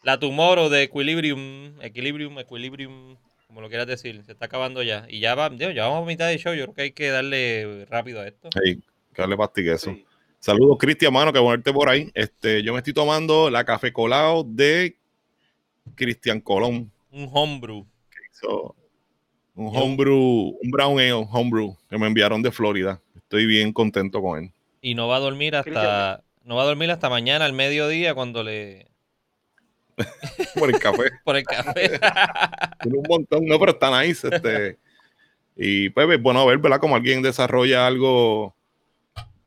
la 0.04 0.20
Tomorrow 0.20 0.70
de 0.70 0.84
Equilibrium, 0.84 1.80
Equilibrium, 1.82 2.39
Equilibrium, 2.39 3.18
como 3.48 3.62
lo 3.62 3.68
quieras 3.70 3.88
decir, 3.88 4.24
se 4.24 4.32
está 4.32 4.46
acabando 4.46 4.82
ya. 4.82 5.06
Y 5.10 5.20
ya, 5.20 5.36
va, 5.36 5.52
ya 5.54 5.84
vamos 5.88 6.04
a 6.04 6.06
mitad 6.08 6.28
de 6.28 6.38
show, 6.38 6.54
yo 6.54 6.64
creo 6.66 6.74
que 6.76 6.82
hay 6.84 6.92
que 6.94 7.10
darle 7.10 7.86
rápido 7.89 8.22
a 8.22 8.28
esto. 8.28 8.50
Hey, 8.64 8.80
que 9.14 9.22
darle 9.22 9.36
pastique 9.38 9.74
eso. 9.74 9.92
Sí. 9.92 10.06
Saludos, 10.39 10.78
Cristian, 10.80 11.14
mano, 11.14 11.32
que 11.32 11.39
ponerte 11.39 11.72
por 11.72 11.88
ahí. 11.88 12.10
Este, 12.16 12.64
yo 12.64 12.72
me 12.74 12.80
estoy 12.80 12.94
tomando 12.94 13.50
la 13.52 13.64
café 13.64 13.94
colado 13.94 14.44
de 14.44 14.96
Cristian 15.96 16.39
Colón. 16.42 16.92
Un 17.12 17.30
homebrew. 17.32 17.86
So, 18.32 18.76
un 19.55 19.76
homebrew, 19.76 20.57
un 20.62 20.72
brown 20.72 20.99
ale 20.99 21.12
homebrew 21.14 21.76
que 21.89 21.97
me 21.97 22.07
enviaron 22.07 22.41
de 22.41 22.51
Florida. 22.51 23.01
Estoy 23.16 23.45
bien 23.45 23.74
contento 23.74 24.22
con 24.22 24.43
él. 24.43 24.51
Y 24.82 24.95
no 24.95 25.07
va 25.07 25.18
a 25.18 25.20
dormir 25.20 25.55
hasta. 25.55 26.24
No 26.43 26.55
va 26.55 26.64
a 26.64 26.66
dormir 26.66 26.89
hasta 26.89 27.09
mañana 27.09 27.45
al 27.45 27.53
mediodía 27.53 28.16
cuando 28.16 28.43
le. 28.43 28.88
Por 30.55 30.70
el 30.70 30.80
café. 30.80 31.12
por 31.26 31.36
el 31.36 31.43
café. 31.43 31.99
Tiene 32.82 32.97
un 32.97 33.05
montón, 33.07 33.45
no, 33.45 33.59
pero 33.59 33.74
está 33.74 34.01
nice. 34.01 34.28
Este, 34.28 34.78
y 35.55 35.89
pues 35.89 36.09
es 36.09 36.22
bueno 36.22 36.45
ver, 36.45 36.57
¿verdad? 36.57 36.80
Como 36.80 36.95
alguien 36.95 37.22
desarrolla 37.22 37.86
algo, 37.86 38.55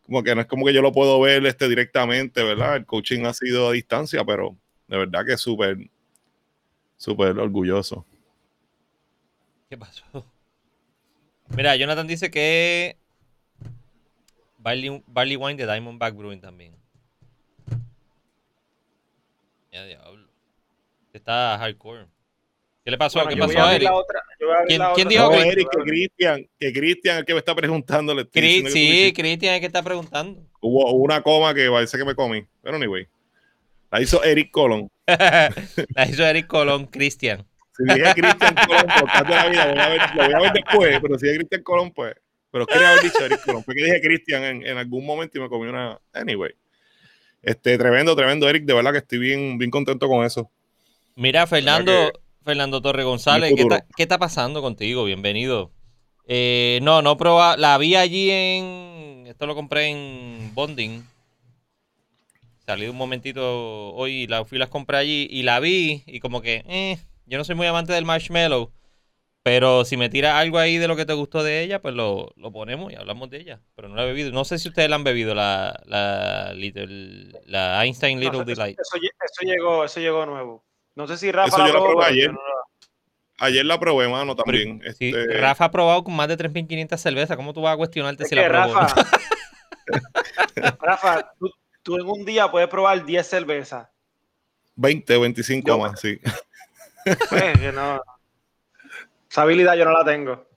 como 0.02 0.22
que 0.22 0.34
no 0.34 0.42
es 0.42 0.46
como 0.46 0.66
que 0.66 0.72
yo 0.72 0.82
lo 0.82 0.92
puedo 0.92 1.18
ver 1.20 1.44
este, 1.46 1.68
directamente, 1.68 2.42
¿verdad? 2.44 2.76
El 2.76 2.86
coaching 2.86 3.24
ha 3.24 3.32
sido 3.32 3.68
a 3.68 3.72
distancia, 3.72 4.24
pero 4.24 4.56
de 4.86 4.98
verdad 4.98 5.24
que 5.26 5.32
es 5.32 5.40
súper, 5.40 5.78
súper 6.96 7.38
orgulloso. 7.38 8.04
¿Qué 9.68 9.76
pasó? 9.76 10.04
Mira, 11.56 11.76
Jonathan 11.76 12.06
dice 12.06 12.30
que. 12.30 12.96
Barley, 14.58 15.02
barley 15.06 15.36
Wine 15.36 15.56
de 15.56 15.66
Diamondback 15.66 16.14
Brewing 16.16 16.40
también. 16.40 16.74
Ya, 19.72 19.84
diablo. 19.84 20.28
Está 21.12 21.58
hardcore. 21.58 22.06
¿Qué 22.84 22.90
le 22.90 22.98
pasó? 22.98 23.18
Bueno, 23.22 23.30
¿Qué 23.34 23.36
pasó 23.40 23.58
a 23.66 23.74
Eric? 23.74 23.88
la 23.88 23.94
otra. 23.94 24.20
yo 24.38 24.46
voy 24.46 24.54
a 24.56 24.58
abrir 24.60 24.68
¿Quién- 24.68 24.78
la 24.80 24.92
quién 24.94 25.06
otra. 25.06 25.10
dijo 25.18 25.24
No, 25.24 25.30
que- 25.42 25.48
Eric, 25.48 25.68
que 25.70 25.82
Cristian, 25.84 26.48
que 26.58 26.72
Cristian, 26.72 27.16
el 27.18 27.24
que 27.24 27.32
me 27.32 27.38
está 27.38 27.54
preguntando, 27.54 28.14
le 28.14 28.22
sí. 28.24 28.30
Cristian 28.30 29.52
es 29.52 29.56
el 29.56 29.60
que 29.60 29.66
está 29.66 29.82
preguntando. 29.82 30.42
Hubo 30.60 30.92
una 30.92 31.22
coma 31.22 31.54
que 31.54 31.68
parece 31.70 31.96
que 31.98 32.04
me 32.04 32.14
comí. 32.14 32.46
Pero 32.62 32.76
anyway. 32.76 33.06
La 33.90 34.00
hizo 34.02 34.22
Eric 34.24 34.50
Colon. 34.50 34.90
La 35.06 36.06
hizo 36.08 36.24
Eric 36.24 36.46
Colón, 36.46 36.86
Cristian. 36.86 37.46
Si 37.76 37.84
dije 37.84 38.14
Cristian 38.14 38.54
Colón, 38.66 38.86
por 38.86 39.26
de 39.26 39.34
la 39.34 39.48
vida, 39.48 39.66
voy 39.66 39.78
a 39.78 39.88
ver, 39.88 40.00
lo 40.14 40.24
voy 40.24 40.34
a 40.34 40.40
ver 40.40 40.52
después, 40.52 40.98
pero 41.00 41.18
si 41.18 41.26
dije 41.26 41.38
Cristian 41.38 41.62
Colón, 41.62 41.90
pues. 41.92 42.14
Pero 42.50 42.66
quería 42.66 42.90
haber 42.90 43.02
dicho 43.02 43.24
Eric 43.24 43.44
Colón, 43.44 43.64
porque 43.64 43.84
dije 43.84 44.00
Cristian 44.00 44.44
en, 44.44 44.66
en 44.66 44.78
algún 44.78 45.04
momento 45.04 45.38
y 45.38 45.40
me 45.40 45.48
comí 45.48 45.68
una. 45.68 45.98
Anyway. 46.12 46.52
Este, 47.42 47.76
tremendo, 47.76 48.14
tremendo, 48.16 48.48
Eric. 48.48 48.64
De 48.64 48.72
verdad 48.72 48.92
que 48.92 48.98
estoy 48.98 49.18
bien, 49.18 49.58
bien 49.58 49.70
contento 49.70 50.08
con 50.08 50.24
eso. 50.24 50.50
Mira, 51.16 51.46
Fernando, 51.46 52.12
Fernando 52.44 52.80
Torre 52.80 53.04
González, 53.04 53.50
Mi 53.50 53.56
¿qué 53.56 53.62
futuro. 53.62 53.76
está, 53.76 53.88
qué 53.96 54.02
está 54.04 54.18
pasando 54.18 54.62
contigo? 54.62 55.04
Bienvenido. 55.04 55.70
Eh, 56.26 56.78
no, 56.82 57.02
no 57.02 57.16
proba, 57.16 57.56
la 57.56 57.76
vi 57.76 57.96
allí 57.96 58.30
en, 58.30 59.26
esto 59.26 59.46
lo 59.46 59.54
compré 59.54 59.88
en 59.88 60.54
Bonding. 60.54 61.04
Salí 62.66 62.86
un 62.88 62.96
momentito 62.96 63.92
hoy, 63.94 64.26
la 64.26 64.44
fui 64.44 64.56
y 64.56 64.58
las 64.58 64.70
compré 64.70 64.96
allí 64.96 65.26
y 65.30 65.42
la 65.42 65.60
vi 65.60 66.02
y 66.06 66.20
como 66.20 66.40
que, 66.40 66.64
eh, 66.66 66.98
yo 67.26 67.36
no 67.38 67.44
soy 67.44 67.54
muy 67.56 67.66
amante 67.66 67.92
del 67.92 68.06
marshmallow, 68.06 68.72
pero 69.42 69.84
si 69.84 69.98
me 69.98 70.08
tira 70.08 70.38
algo 70.38 70.58
ahí 70.58 70.78
de 70.78 70.88
lo 70.88 70.96
que 70.96 71.04
te 71.04 71.12
gustó 71.12 71.42
de 71.42 71.62
ella, 71.62 71.82
pues 71.82 71.94
lo, 71.94 72.32
lo 72.36 72.52
ponemos 72.52 72.90
y 72.90 72.96
hablamos 72.96 73.28
de 73.28 73.40
ella. 73.40 73.60
Pero 73.76 73.88
no 73.90 73.96
la 73.96 74.04
he 74.04 74.06
bebido. 74.06 74.32
No 74.32 74.46
sé 74.46 74.58
si 74.58 74.68
ustedes 74.68 74.88
la 74.88 74.96
han 74.96 75.04
bebido, 75.04 75.34
la, 75.34 75.78
la, 75.84 76.54
Little- 76.54 77.38
la 77.44 77.84
Einstein 77.84 78.18
Little 78.18 78.38
No, 78.38 78.42
eso, 78.44 78.62
Delight. 78.62 78.78
eso 78.80 78.96
eso 78.96 79.42
llegó, 79.52 79.84
eso 79.84 80.00
llegó 80.00 80.24
nuevo. 80.24 80.64
No 80.94 81.06
sé 81.06 81.18
si 81.18 81.30
Rafa 81.32 81.48
Eso 81.48 81.58
la 81.58 81.66
yo 81.66 81.72
lo 81.74 81.78
probó, 81.80 81.92
probé 82.00 82.04
pero 82.06 82.14
yo 82.16 82.22
ayer. 82.22 82.32
no 82.32 82.38
la- 82.40 82.64
Ayer 83.46 83.66
la 83.66 83.78
probé, 83.80 84.08
mano, 84.08 84.36
también. 84.36 84.80
Sí, 84.96 85.08
Este, 85.08 85.26
Rafa 85.38 85.64
ha 85.66 85.70
probado 85.70 86.04
con 86.04 86.14
más 86.14 86.28
de 86.28 86.36
3.500 86.38 86.96
cervezas. 87.00 87.36
¿Cómo 87.36 87.52
tú 87.52 87.60
vas 87.62 87.74
a 87.74 87.76
cuestionarte 87.76 88.22
Es 88.22 88.28
si 88.30 88.36
que 88.36 88.40
la 88.40 88.48
probó? 88.48 88.74
Rafa, 88.80 89.04
Rafa, 90.80 91.32
tú, 91.38 91.50
tú 91.84 91.94
en 91.96 92.06
un 92.06 92.24
día 92.24 92.50
puedes 92.50 92.68
probar 92.68 93.04
10 93.06 93.24
cervezas. 93.26 93.86
20 94.74 95.14
o 95.16 95.20
25 95.20 95.68
Yo- 95.68 95.78
más, 95.78 96.00
sí. 96.00 96.18
Pues, 97.30 97.58
que 97.60 97.70
no. 97.72 98.00
Esa 99.30 99.42
habilidad 99.42 99.76
yo 99.76 99.84
no 99.84 99.92
la 99.92 100.04
tengo. 100.04 100.48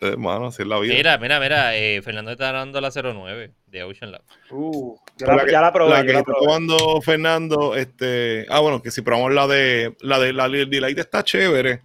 Hermano, 0.00 0.46
así 0.46 0.62
es 0.62 0.68
la 0.68 0.78
vida. 0.78 0.94
Mira, 0.94 1.18
mira, 1.18 1.40
mira. 1.40 1.76
eh, 1.76 2.00
Fernando 2.02 2.30
está 2.30 2.52
dando 2.52 2.80
la 2.80 2.90
09 2.90 3.52
de 3.66 3.82
Ocean 3.82 4.12
Lab. 4.12 4.22
Uh, 4.50 4.96
yo 5.18 5.26
La 5.26 5.36
la, 5.36 5.44
que- 5.44 5.50
ya 5.52 5.60
la 5.60 5.72
probé. 5.72 5.90
la 5.90 6.04
que 6.06 6.12
la 6.12 6.18
está 6.20 6.32
tomando 6.32 7.00
Fernando, 7.02 7.74
este, 7.76 8.46
ah, 8.48 8.60
bueno, 8.60 8.80
que 8.80 8.90
si 8.92 9.02
probamos 9.02 9.32
la 9.34 9.46
de 9.48 9.96
la 10.00 10.18
de 10.20 10.32
la 10.32 10.48
Delight 10.48 10.98
está 10.98 11.22
chévere. 11.24 11.82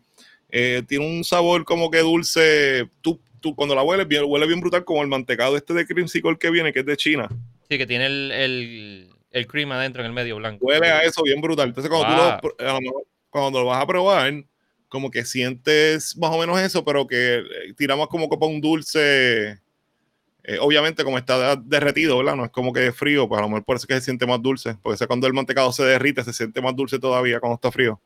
Eh, 0.49 0.83
tiene 0.87 1.05
un 1.07 1.23
sabor 1.23 1.65
como 1.65 1.89
que 1.89 1.99
dulce. 1.99 2.87
Tú, 3.01 3.19
tú 3.41 3.55
cuando 3.55 3.73
la 3.73 3.81
hueles, 3.81 4.07
bien, 4.07 4.23
huele 4.27 4.45
bien 4.45 4.61
brutal 4.61 4.85
como 4.85 5.01
el 5.01 5.07
mantecado 5.07 5.57
este 5.57 5.73
de 5.73 5.87
creamsicle 5.87 6.37
que 6.37 6.51
viene, 6.51 6.71
que 6.71 6.81
es 6.81 6.85
de 6.85 6.95
China. 6.95 7.27
Sí, 7.73 7.77
que 7.77 7.87
tiene 7.87 8.05
el, 8.05 8.31
el, 8.31 9.09
el 9.31 9.47
cream 9.47 9.71
adentro 9.71 10.01
en 10.01 10.07
el 10.07 10.13
medio 10.13 10.35
blanco. 10.37 10.65
Huele 10.65 10.89
a 10.91 11.01
eso 11.03 11.23
bien 11.23 11.41
brutal. 11.41 11.69
Entonces, 11.69 11.89
cuando 11.89 12.07
Wow. 12.07 12.39
tú 12.41 12.47
lo, 12.57 13.03
cuando 13.29 13.59
lo 13.61 13.65
vas 13.67 13.81
a 13.83 13.87
probar, 13.87 14.31
como 14.89 15.09
que 15.09 15.25
sientes 15.25 16.15
más 16.17 16.31
o 16.31 16.37
menos 16.39 16.59
eso, 16.59 16.85
pero 16.85 17.07
que 17.07 17.37
eh, 17.37 17.73
tira 17.75 17.95
más 17.95 18.07
como 18.07 18.29
para 18.29 18.51
un 18.51 18.61
dulce. 18.61 19.59
eh, 20.45 20.57
obviamente, 20.59 21.03
como 21.03 21.17
está 21.17 21.55
derretido, 21.55 22.17
¿verdad? 22.17 22.35
No 22.35 22.45
es 22.45 22.51
como 22.51 22.73
que 22.73 22.87
es 22.87 22.95
frío, 22.95 23.27
pues 23.27 23.39
a 23.39 23.43
lo 23.43 23.49
mejor 23.49 23.63
por 23.65 23.77
eso 23.77 23.83
es 23.83 23.87
que 23.87 23.93
se 23.95 24.01
siente 24.01 24.25
más 24.27 24.41
dulce. 24.41 24.75
Porque 24.83 24.97
sé 24.97 25.07
cuando 25.07 25.25
el 25.27 25.33
mantecado 25.33 25.71
se 25.71 25.83
derrite, 25.83 26.23
se 26.23 26.33
siente 26.33 26.61
más 26.61 26.75
dulce 26.75 26.99
todavía 26.99 27.39
cuando 27.39 27.55
está 27.55 27.71
frío. 27.71 27.99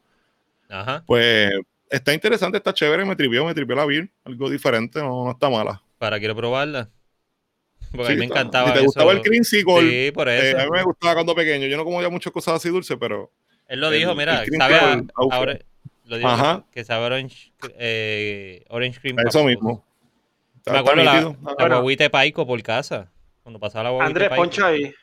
Ajá. 0.70 1.04
Pues 1.06 1.52
está 1.90 2.14
interesante, 2.14 2.58
está 2.58 2.74
chévere, 2.74 3.06
me 3.06 3.16
tripió, 3.16 3.44
me 3.46 3.54
tripió 3.54 3.76
la 3.76 3.86
beer. 3.86 4.10
Algo 4.24 4.50
diferente, 4.50 5.00
no, 5.00 5.26
no 5.26 5.32
está 5.32 5.50
mala. 5.50 5.82
Para 5.98 6.20
quiero 6.20 6.36
probarla. 6.36 6.90
Porque 7.92 8.08
a 8.12 8.16
mí 8.16 8.18
me 8.20 8.26
encantaba 8.26 8.68
Si 8.68 8.74
te 8.74 8.80
eso. 8.80 8.86
gustaba 8.88 9.12
el 9.14 9.22
creamsicle, 9.22 10.06
Sí, 10.06 10.12
por 10.12 10.28
eh, 10.30 10.50
eso. 10.52 10.60
a 10.60 10.64
mí 10.66 10.70
me 10.72 10.84
gustaba 10.84 11.14
cuando 11.16 11.34
pequeño. 11.36 11.68
Yo 11.68 11.78
no 11.78 11.84
comía 11.86 12.10
muchas 12.10 12.32
cosas 12.34 12.56
así 12.56 12.70
dulces, 12.70 12.98
pero 13.00 13.32
Él 13.68 13.80
lo 13.82 13.88
el- 13.88 13.94
dijo, 14.00 14.12
el 14.12 14.18
mira, 14.18 14.44
sabe 14.58 14.76
a, 14.76 15.02
lo 16.06 16.18
dijo 16.18 16.30
Ajá. 16.30 16.64
que 16.72 16.84
sabe 16.86 17.06
orange, 17.06 17.52
eh, 17.78 18.64
orange 18.70 19.00
cream. 19.02 19.18
eso 19.28 19.44
mismo. 19.44 19.84
Está- 20.58 20.72
Me 20.74 20.80
acuerdo 20.80 21.04
la, 21.04 21.68
la 21.68 21.80
guaguita 21.80 22.04
de 22.06 22.10
Paico 22.10 22.46
por 22.46 22.62
casa. 22.62 23.10
Cuando 23.44 23.60
pasaba 23.60 23.84
la 23.86 23.90
guaguita 23.92 24.08
Andrés, 24.08 24.30
poncha 24.38 24.68
ahí. 24.68 24.94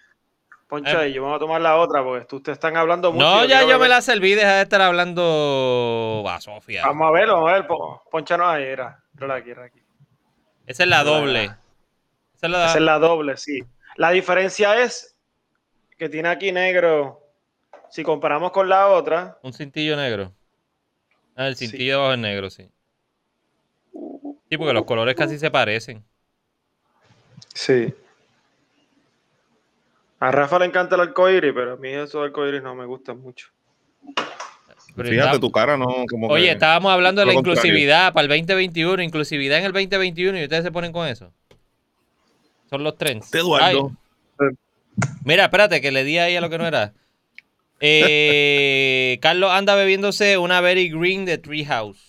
Poncha 0.68 0.92
Eh. 0.92 1.04
ahí. 1.06 1.12
Yo 1.14 1.22
vamos 1.22 1.36
a 1.36 1.38
tomar 1.40 1.60
la 1.60 1.76
otra 1.76 2.02
porque 2.02 2.24
tú 2.26 2.40
te 2.42 2.52
están 2.52 2.76
hablando 2.76 3.12
mucho. 3.12 3.24
No, 3.24 3.44
ya 3.46 3.66
yo 3.66 3.78
me 3.78 3.88
la 3.88 4.00
serví, 4.02 4.34
deja 4.34 4.56
de 4.56 4.62
estar 4.62 4.80
hablando 4.82 6.24
a 6.28 6.40
Sofía. 6.40 6.84
Vamos 6.86 7.08
a 7.08 7.12
verlo, 7.12 7.34
vamos 7.34 7.50
a 7.50 7.54
ver. 7.54 7.66
po- 7.66 8.02
Ponchanos 8.10 8.46
ahí, 8.48 8.64
era. 8.64 8.98
Era 9.20 9.34
aquí, 9.36 9.50
era 9.50 9.64
aquí. 9.64 9.80
Esa 10.66 10.82
es 10.84 10.88
la 10.88 11.04
doble. 11.04 11.50
Esa 12.44 12.46
es 12.46 12.50
la, 12.52 12.66
Esa 12.66 12.78
es 12.78 12.84
la 12.84 12.98
doble, 12.98 13.36
sí. 13.36 13.64
La 13.96 14.10
diferencia 14.10 14.82
es 14.82 15.14
que 15.98 16.08
tiene 16.08 16.28
aquí 16.28 16.52
negro. 16.52 17.20
Si 17.90 18.02
comparamos 18.02 18.50
con 18.52 18.68
la 18.68 18.88
otra, 18.88 19.38
un 19.42 19.52
cintillo 19.52 19.96
negro. 19.96 20.32
Ah, 21.36 21.46
el 21.48 21.56
Sí. 21.56 21.68
cintillo 21.68 21.92
de 21.92 21.98
abajo 21.98 22.12
es 22.12 22.18
negro, 22.18 22.50
sí. 22.50 22.68
Sí, 24.50 24.58
porque 24.58 24.72
los 24.74 24.84
colores 24.84 25.14
casi 25.14 25.38
se 25.38 25.50
parecen. 25.50 26.04
sí. 27.54 27.94
A 30.20 30.30
Rafa 30.30 30.58
le 30.58 30.64
encanta 30.66 30.94
el 30.94 31.02
arcoíris, 31.02 31.52
pero 31.54 31.74
a 31.74 31.76
mí 31.76 31.88
esos 31.90 32.24
arcoíris 32.24 32.62
no 32.62 32.74
me 32.74 32.86
gustan 32.86 33.20
mucho. 33.20 33.48
Pero 34.96 35.08
Fíjate, 35.08 35.28
está- 35.28 35.40
tu 35.40 35.50
cara 35.52 35.76
no 35.76 36.04
como 36.08 36.28
Oye, 36.28 36.44
que- 36.46 36.50
estábamos 36.52 36.92
hablando 36.92 37.20
de 37.20 37.26
la 37.26 37.34
contrario. 37.34 37.60
inclusividad 37.60 38.12
para 38.14 38.22
el 38.22 38.28
2021, 38.28 39.02
inclusividad 39.02 39.58
en 39.58 39.64
el 39.66 39.72
2021 39.72 40.38
y 40.38 40.44
ustedes 40.44 40.62
se 40.64 40.72
ponen 40.72 40.92
con 40.92 41.06
eso. 41.08 41.32
Son 42.74 42.82
los 42.82 42.98
trends. 42.98 43.32
Eduardo. 43.32 43.92
Ay, 44.36 44.48
mira, 45.24 45.44
espérate, 45.44 45.80
que 45.80 45.92
le 45.92 46.02
di 46.02 46.18
ahí 46.18 46.34
a 46.34 46.40
lo 46.40 46.50
que 46.50 46.58
no 46.58 46.66
era. 46.66 46.92
Eh, 47.78 49.16
Carlos 49.22 49.52
anda 49.52 49.76
bebiéndose 49.76 50.38
una 50.38 50.60
Very 50.60 50.90
Green 50.90 51.24
de 51.24 51.38
Treehouse. 51.38 52.04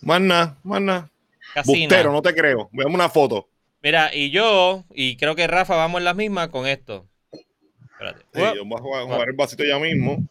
Más 0.00 0.20
nada, 0.20 0.58
más 0.64 0.80
nada. 0.80 1.10
Casina. 1.54 1.86
Bustero, 1.86 2.10
no 2.10 2.20
te 2.20 2.34
creo. 2.34 2.68
Veamos 2.72 2.96
una 2.96 3.08
foto. 3.08 3.48
Mira, 3.80 4.12
y 4.12 4.30
yo, 4.30 4.82
y 4.92 5.16
creo 5.18 5.36
que 5.36 5.46
Rafa 5.46 5.76
vamos 5.76 6.00
en 6.00 6.04
las 6.06 6.16
mismas 6.16 6.48
con 6.48 6.66
esto. 6.66 7.06
Espérate. 7.92 8.24
Sí, 8.34 8.40
yo 8.56 8.64
voy 8.64 8.78
a 8.78 8.82
jugar, 8.82 9.04
jugar 9.04 9.28
el 9.28 9.36
vasito 9.36 9.62
ya 9.62 9.78
mismo. 9.78 10.26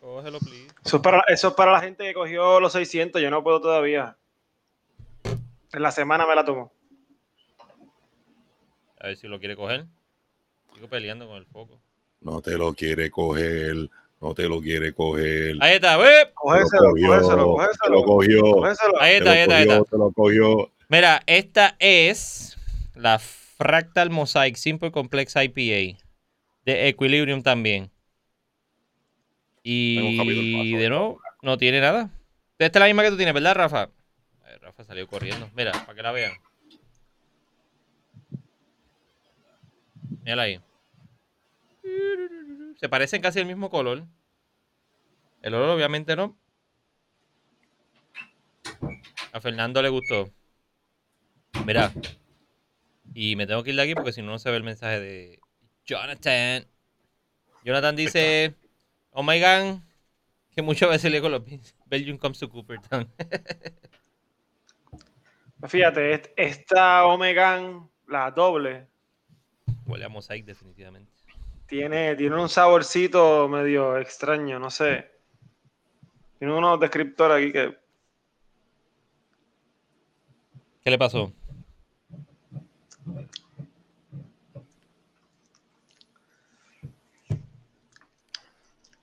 Cógelo, 0.00 0.40
please. 0.40 0.66
Eso 0.84 0.96
es, 0.96 1.02
para, 1.04 1.22
eso 1.28 1.48
es 1.48 1.54
para 1.54 1.70
la 1.70 1.80
gente 1.82 2.02
que 2.02 2.14
cogió 2.14 2.58
los 2.58 2.72
600. 2.72 3.22
Yo 3.22 3.30
no 3.30 3.44
puedo 3.44 3.60
todavía. 3.60 4.16
En 5.72 5.82
la 5.82 5.92
semana 5.92 6.26
me 6.26 6.34
la 6.34 6.44
tomo. 6.44 6.72
A 9.06 9.10
ver 9.10 9.16
si 9.16 9.28
lo 9.28 9.38
quiere 9.38 9.54
coger. 9.54 9.84
Sigo 10.74 10.88
peleando 10.88 11.28
con 11.28 11.36
el 11.36 11.46
foco. 11.46 11.80
No 12.22 12.42
te 12.42 12.58
lo 12.58 12.74
quiere 12.74 13.08
coger, 13.08 13.88
no 14.20 14.34
te 14.34 14.48
lo 14.48 14.60
quiere 14.60 14.92
coger. 14.92 15.54
Ahí 15.60 15.76
está, 15.76 15.96
¡whip! 15.96 16.34
Cógeselo, 16.34 16.90
cogió, 16.90 17.44
cógeselo, 17.44 17.70
te 17.84 17.90
lo 17.90 18.02
cogió. 18.02 18.64
Ahí 18.98 19.14
está, 19.14 19.30
ahí 19.30 19.38
está, 19.38 19.56
ahí 19.58 19.62
está. 19.62 19.84
te 19.84 19.96
lo 19.96 20.10
cogió. 20.10 20.72
Mira, 20.88 21.22
esta 21.26 21.76
es 21.78 22.58
la 22.96 23.20
Fractal 23.20 24.10
Mosaic 24.10 24.56
Simple 24.56 24.90
Complex 24.90 25.36
IPA 25.36 26.00
de 26.64 26.88
Equilibrium 26.88 27.44
también. 27.44 27.92
Y 29.62 30.74
de 30.74 30.88
nuevo, 30.88 31.20
no 31.42 31.58
tiene 31.58 31.80
nada. 31.80 32.10
Esta 32.58 32.80
es 32.80 32.80
la 32.80 32.86
misma 32.86 33.04
que 33.04 33.10
tú 33.10 33.16
tienes, 33.16 33.34
¿verdad, 33.34 33.54
Rafa? 33.54 33.88
Rafa 34.60 34.82
salió 34.82 35.06
corriendo. 35.06 35.48
Mira, 35.54 35.70
para 35.70 35.94
que 35.94 36.02
la 36.02 36.10
vean. 36.10 36.32
Mírala 40.26 40.42
ahí. 40.42 40.60
Se 42.80 42.88
parecen 42.88 43.22
casi 43.22 43.38
el 43.38 43.46
mismo 43.46 43.70
color. 43.70 44.02
El 45.40 45.54
olor 45.54 45.70
obviamente 45.70 46.16
no. 46.16 46.36
A 49.32 49.40
Fernando 49.40 49.80
le 49.80 49.88
gustó. 49.88 50.28
Mira. 51.64 51.92
Y 53.14 53.36
me 53.36 53.46
tengo 53.46 53.62
que 53.62 53.70
ir 53.70 53.76
de 53.76 53.82
aquí 53.82 53.94
porque 53.94 54.12
si 54.12 54.20
no, 54.20 54.32
no 54.32 54.40
se 54.40 54.50
ve 54.50 54.56
el 54.56 54.64
mensaje 54.64 54.98
de 54.98 55.38
Jonathan. 55.84 56.66
Jonathan 57.64 57.94
dice, 57.94 58.56
oh 59.12 59.22
my 59.22 59.40
god, 59.40 59.78
que 60.50 60.62
muchas 60.62 60.90
veces 60.90 61.12
le 61.12 61.20
con 61.20 61.30
los. 61.30 61.42
Belgium 61.86 62.18
comes 62.18 62.40
to 62.40 62.50
Coopertown. 62.50 63.08
Fíjate, 65.68 66.14
est- 66.14 66.32
esta 66.36 67.06
Omegan, 67.06 67.88
la 68.08 68.32
doble, 68.32 68.88
Huele 69.86 70.04
a 70.04 70.08
mosaic 70.08 70.44
definitivamente. 70.44 71.10
tiene, 71.66 72.14
tiene 72.16 72.40
un 72.40 72.48
saborcito 72.48 73.48
medio 73.48 73.98
extraño, 73.98 74.58
no 74.58 74.70
sé. 74.70 75.10
Tiene 76.38 76.54
unos 76.54 76.78
descriptores 76.80 77.36
aquí 77.36 77.52
que. 77.52 77.76
¿Qué 80.84 80.90
le 80.90 80.98
pasó? 80.98 81.32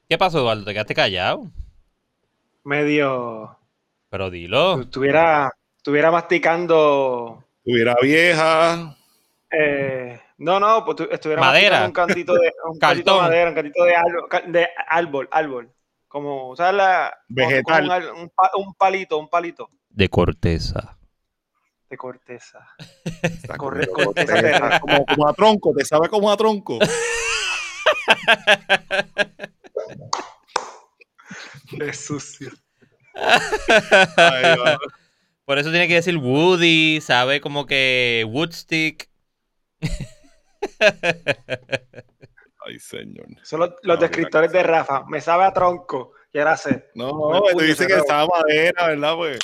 ¿Qué 0.07 0.17
pasó, 0.17 0.39
Eduardo? 0.39 0.63
¿Te 0.63 0.73
quedaste 0.73 0.93
callado? 0.93 1.51
medio. 2.63 3.57
Pero 4.09 4.29
dilo. 4.29 4.81
Estuviera, 4.81 5.51
estuviera 5.77 6.11
masticando. 6.11 7.43
Tuviera 7.63 7.95
vieja, 8.01 8.95
eh, 9.51 10.19
no, 10.43 10.59
no, 10.59 10.83
pues 10.85 10.97
tu- 10.97 11.07
estuviera 11.11 11.41
Madera. 11.41 11.85
un 11.85 11.91
cantito 11.91 12.33
de, 12.33 12.51
un 12.69 12.77
cantito 12.79 13.11
de 13.13 13.17
Cartón. 13.19 13.23
madera, 13.31 13.49
un 13.49 13.55
cantito 13.55 13.83
de 13.83 13.95
árbol, 13.95 14.29
de 14.51 14.67
árbol, 14.87 15.29
árbol. 15.31 15.73
Como, 16.07 16.55
¿sabes? 16.55 16.75
La, 16.75 17.17
como- 17.27 17.47
Vegetal. 17.49 17.63
como 17.63 17.85
un, 17.85 17.91
al- 17.91 18.11
un 18.13 18.29
pa- 18.29 18.51
un 18.57 18.73
palito, 18.75 19.17
un 19.17 19.29
palito 19.29 19.69
De 19.89 20.09
corteza. 20.09 20.97
de 21.89 21.97
corteza. 21.97 22.67
Está 23.21 23.55
Corre- 23.57 23.87
como- 23.87 24.05
corteza 24.05 24.33
terrestre. 24.33 24.79
como, 24.81 25.05
como 25.05 25.27
a 25.27 25.33
tronco, 25.33 25.73
te 25.75 25.85
sabe 25.85 26.09
como 26.09 26.31
a 26.31 26.37
tronco. 26.37 26.79
Es 31.79 32.05
sucio. 32.05 32.51
Ay. 33.15 34.55
Por 35.45 35.57
eso 35.59 35.71
tiene 35.71 35.87
que 35.87 35.95
decir 35.95 36.17
Woody, 36.17 37.01
sabe 37.01 37.41
como 37.41 37.65
que 37.65 38.25
Woodstick. 38.29 39.09
Ay, 42.65 42.79
señor. 42.79 43.25
Son 43.43 43.59
los, 43.59 43.69
los 43.83 43.97
No, 43.97 44.01
descriptores 44.01 44.51
de 44.51 44.63
Rafa. 44.63 45.03
Me 45.07 45.19
sabe 45.21 45.43
a 45.43 45.51
tronco. 45.53 46.13
Y 46.31 46.39
ahora 46.39 46.55
sé. 46.57 46.89
No, 46.95 47.11
Con 47.11 47.43
el 47.47 47.51
tú 47.53 47.59
dices 47.59 47.87
que 47.87 47.93
estaba 47.93 48.25
madera, 48.27 48.87
¿verdad? 48.87 49.15
Pues 49.15 49.39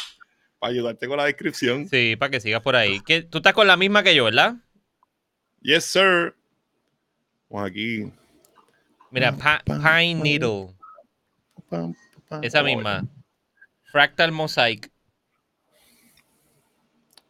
para 0.57 0.71
ayudarte 0.71 1.07
con 1.07 1.17
la 1.17 1.25
descripción. 1.25 1.87
Sí, 1.87 2.15
para 2.17 2.29
que 2.31 2.39
sigas 2.39 2.61
por 2.61 2.75
ahí. 2.75 2.99
¿Qué- 3.01 3.21
Tú 3.23 3.37
estás 3.39 3.53
con 3.53 3.67
la 3.67 3.77
misma 3.77 4.03
que 4.03 4.15
yo, 4.15 4.25
¿verdad? 4.25 4.55
Yes, 5.61 5.85
sir. 5.85 6.35
Vamos 7.49 7.69
aquí. 7.69 8.11
Mira, 9.11 9.31
Pa- 9.35 9.61
Pine 9.65 10.15
Needle. 10.15 10.69
Esa 12.41 12.63
misma. 12.63 13.03
Fractal 13.91 14.31
Mosaic. 14.31 14.91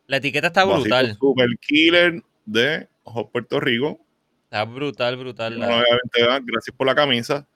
La 0.08 0.18
etiqueta 0.18 0.48
está 0.48 0.66
brutal. 0.66 1.16
Super 1.20 1.48
Killer 1.62 2.22
de 2.46 2.89
Ojo 3.04 3.30
Puerto 3.30 3.60
Rico. 3.60 4.00
Está 4.45 4.66
brutal, 4.66 5.18
brutal. 5.18 5.60
la- 5.60 5.84
¿verdad? 6.18 6.41
gracias 6.43 6.76
por 6.76 6.88
la 6.88 6.95
camisa. 6.95 7.47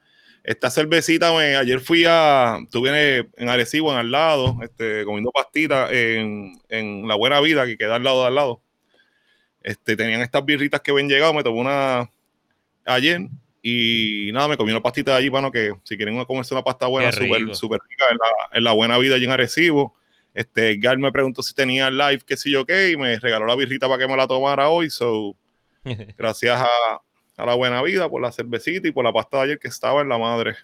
Esta 0.43 0.69
cervecita, 0.69 1.31
me, 1.31 1.55
ayer 1.55 1.79
fui 1.79 2.03
a, 2.05 2.59
estuve 2.61 3.29
en 3.37 3.49
Arecibo, 3.49 3.93
en 3.93 3.97
al 3.99 4.11
lado, 4.11 4.57
este, 4.61 5.05
comiendo 5.05 5.31
pastitas 5.31 5.89
en, 5.91 6.61
en 6.67 7.07
La 7.07 7.15
Buena 7.15 7.39
Vida, 7.39 7.65
que 7.65 7.77
queda 7.77 7.95
al 7.95 8.03
lado 8.03 8.21
de 8.21 8.27
al 8.27 8.35
lado. 8.35 8.61
Este, 9.63 9.95
tenían 9.95 10.19
estas 10.21 10.43
birritas 10.43 10.81
que 10.81 10.91
ven 10.91 11.07
llegado, 11.07 11.33
me 11.33 11.43
tomé 11.43 11.61
una 11.61 12.09
ayer 12.85 13.21
y 13.61 14.29
nada, 14.33 14.49
me 14.49 14.57
comí 14.57 14.71
una 14.71 14.81
pastita 14.81 15.11
de 15.11 15.17
allí, 15.17 15.29
bueno, 15.29 15.49
que 15.49 15.73
si 15.83 15.95
quieren 15.95 16.21
comerse 16.25 16.53
una 16.53 16.63
pasta 16.63 16.87
buena, 16.87 17.13
súper 17.13 17.79
rica, 17.89 18.05
en 18.11 18.17
la, 18.17 18.57
en 18.57 18.63
la 18.65 18.73
Buena 18.73 18.97
Vida 18.97 19.15
allí 19.15 19.23
en 19.23 19.31
Arecibo. 19.31 19.95
Este, 20.33 20.71
Edgar 20.71 20.97
me 20.97 21.11
preguntó 21.11 21.43
si 21.43 21.53
tenía 21.53 21.89
live, 21.91 22.21
qué 22.25 22.35
sé 22.37 22.49
yo 22.49 22.65
qué, 22.65 22.91
y 22.91 22.97
me 22.97 23.19
regaló 23.19 23.45
la 23.45 23.55
birrita 23.55 23.87
para 23.87 23.99
que 23.99 24.07
me 24.07 24.17
la 24.17 24.27
tomara 24.27 24.69
hoy, 24.69 24.89
so 24.89 25.35
gracias 26.17 26.59
a, 26.59 27.01
a 27.37 27.45
la 27.45 27.53
buena 27.55 27.81
vida 27.83 28.09
por 28.09 28.21
la 28.21 28.31
cervecita 28.31 28.87
y 28.87 28.91
por 28.91 29.03
la 29.05 29.13
pasta 29.13 29.37
de 29.37 29.43
ayer 29.43 29.59
que 29.59 29.67
estaba 29.67 30.01
en 30.01 30.09
la 30.09 30.17
madre. 30.17 30.55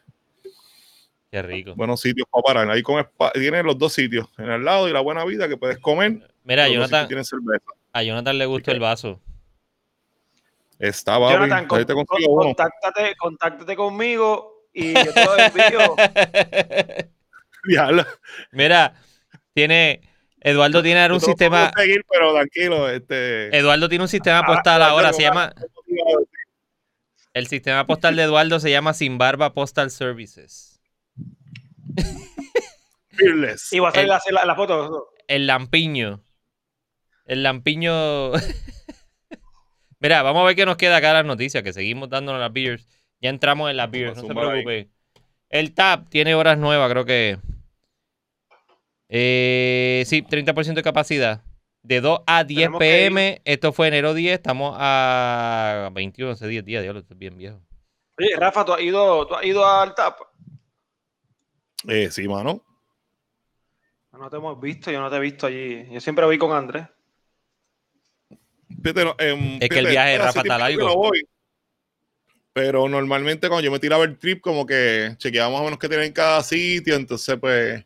Qué 1.31 1.43
rico. 1.43 1.75
Buenos 1.75 2.01
sitios 2.01 2.27
para 2.31 2.41
parar. 2.41 2.71
Ahí 2.71 2.81
con 2.81 3.07
tienen 3.33 3.63
los 3.65 3.77
dos 3.77 3.93
sitios, 3.93 4.27
en 4.39 4.49
el 4.49 4.65
lado 4.65 4.89
y 4.89 4.93
la 4.93 5.01
buena 5.01 5.23
vida 5.25 5.47
que 5.47 5.57
puedes 5.57 5.77
comer. 5.77 6.27
Mira, 6.43 6.67
Jonathan, 6.67 7.07
sitios 7.07 7.07
tienen 7.07 7.25
cerveza. 7.25 7.65
a 7.93 8.01
Jonathan 8.03 8.37
le 8.39 8.45
gustó 8.47 8.71
el 8.71 8.79
vaso. 8.79 9.21
Está, 10.79 11.19
papi. 11.19 11.33
Jonathan, 11.33 11.67
con- 11.67 11.85
te 11.85 11.93
contáctate, 11.93 13.15
contáctate 13.17 13.75
conmigo 13.75 14.63
y 14.73 14.93
yo 14.93 15.13
te 15.13 15.23
lo 15.25 15.37
envío. 15.37 15.95
Mira, 18.51 18.95
tiene. 19.59 20.01
Eduardo 20.41 20.81
tiene 20.81 21.01
ahora 21.01 21.15
un 21.15 21.21
sistema. 21.21 21.71
puedo 21.73 21.85
seguir, 21.85 22.05
pero 22.09 22.33
tranquilo. 22.33 22.89
Este, 22.89 23.55
Eduardo 23.57 23.89
tiene 23.89 24.03
un 24.03 24.07
sistema 24.07 24.39
Ah, 24.39 24.45
postal 24.45 24.81
ah, 24.81 24.87
ahora. 24.89 25.09
ah, 25.09 25.13
Se 25.13 25.21
llama. 25.23 25.53
El 27.33 27.47
sistema 27.47 27.85
postal 27.85 28.15
de 28.15 28.23
Eduardo 28.23 28.59
se 28.59 28.71
llama 28.71 28.93
Sin 28.93 29.17
Barba 29.17 29.53
Postal 29.53 29.91
Services. 29.91 30.79
Fearless. 33.11 33.73
Y 33.73 33.79
voy 33.79 33.89
a 33.89 33.91
salir 33.91 34.33
la, 34.33 34.45
la 34.45 34.55
foto. 34.55 35.09
El 35.27 35.45
lampiño. 35.47 36.23
El 37.25 37.43
lampiño. 37.43 38.31
Mira, 39.99 40.21
vamos 40.23 40.41
a 40.41 40.45
ver 40.45 40.55
qué 40.55 40.65
nos 40.65 40.77
queda 40.77 40.97
acá 40.97 41.11
las 41.13 41.25
noticias, 41.25 41.61
que 41.61 41.73
seguimos 41.73 42.09
dándonos 42.09 42.39
las 42.39 42.53
beers. 42.53 42.87
Ya 43.21 43.29
entramos 43.29 43.69
en 43.69 43.75
las 43.77 43.91
beers, 43.91 44.15
no 44.15 44.21
se 44.21 44.27
ahí. 44.29 44.33
preocupe. 44.63 44.89
El 45.49 45.73
TAP 45.73 46.07
tiene 46.09 46.35
horas 46.35 46.57
nuevas, 46.57 46.89
creo 46.89 47.03
que. 47.05 47.37
Eh, 49.09 50.03
sí, 50.05 50.21
30% 50.21 50.75
de 50.75 50.83
capacidad. 50.83 51.43
De 51.81 52.01
2 52.01 52.21
a 52.27 52.43
10 52.43 52.57
Tenemos 52.57 52.79
que 52.79 52.85
pm. 52.85 53.41
Esto 53.45 53.73
fue 53.73 53.87
enero 53.87 54.13
10. 54.13 54.33
Estamos 54.33 54.75
a 54.77 55.89
21, 55.93 56.31
hace 56.31 56.47
10 56.47 56.63
días. 56.63 56.83
Diablo, 56.83 56.99
esto 57.01 57.13
es 57.13 57.19
bien 57.19 57.37
viejo. 57.37 57.59
Oye, 58.17 58.35
Rafa, 58.37 58.65
¿tú 58.65 58.73
has 58.73 58.81
ido, 58.81 59.25
tú 59.27 59.35
has 59.35 59.45
ido 59.45 59.65
al 59.65 59.95
TAP? 59.95 60.19
Eh, 61.87 62.09
sí, 62.11 62.27
mano. 62.27 62.63
No 64.11 64.29
te 64.29 64.35
hemos 64.35 64.59
visto, 64.59 64.91
yo 64.91 64.99
no 64.99 65.09
te 65.09 65.15
he 65.15 65.19
visto 65.19 65.47
allí. 65.47 65.87
Yo 65.91 66.01
siempre 66.01 66.25
voy 66.25 66.37
con 66.37 66.51
Andrés. 66.51 66.85
Fíjate, 68.83 69.05
no, 69.05 69.15
em, 69.17 69.57
Es 69.61 69.69
que 69.69 69.79
el 69.79 69.87
viaje 69.87 70.11
de 70.11 70.17
Rafa 70.17 70.41
está 70.41 70.57
largo. 70.57 70.87
no 70.87 70.95
voy. 70.95 71.23
Pero 72.51 72.89
normalmente 72.89 73.47
cuando 73.47 73.63
yo 73.63 73.71
me 73.71 73.79
tiraba 73.79 74.03
el 74.03 74.17
trip, 74.17 74.41
como 74.41 74.65
que 74.65 75.15
chequeaba 75.17 75.49
más 75.49 75.61
o 75.61 75.63
menos 75.63 75.79
qué 75.79 75.87
tenía 75.87 76.05
en 76.05 76.11
cada 76.11 76.43
sitio, 76.43 76.95
entonces 76.95 77.37
pues 77.39 77.85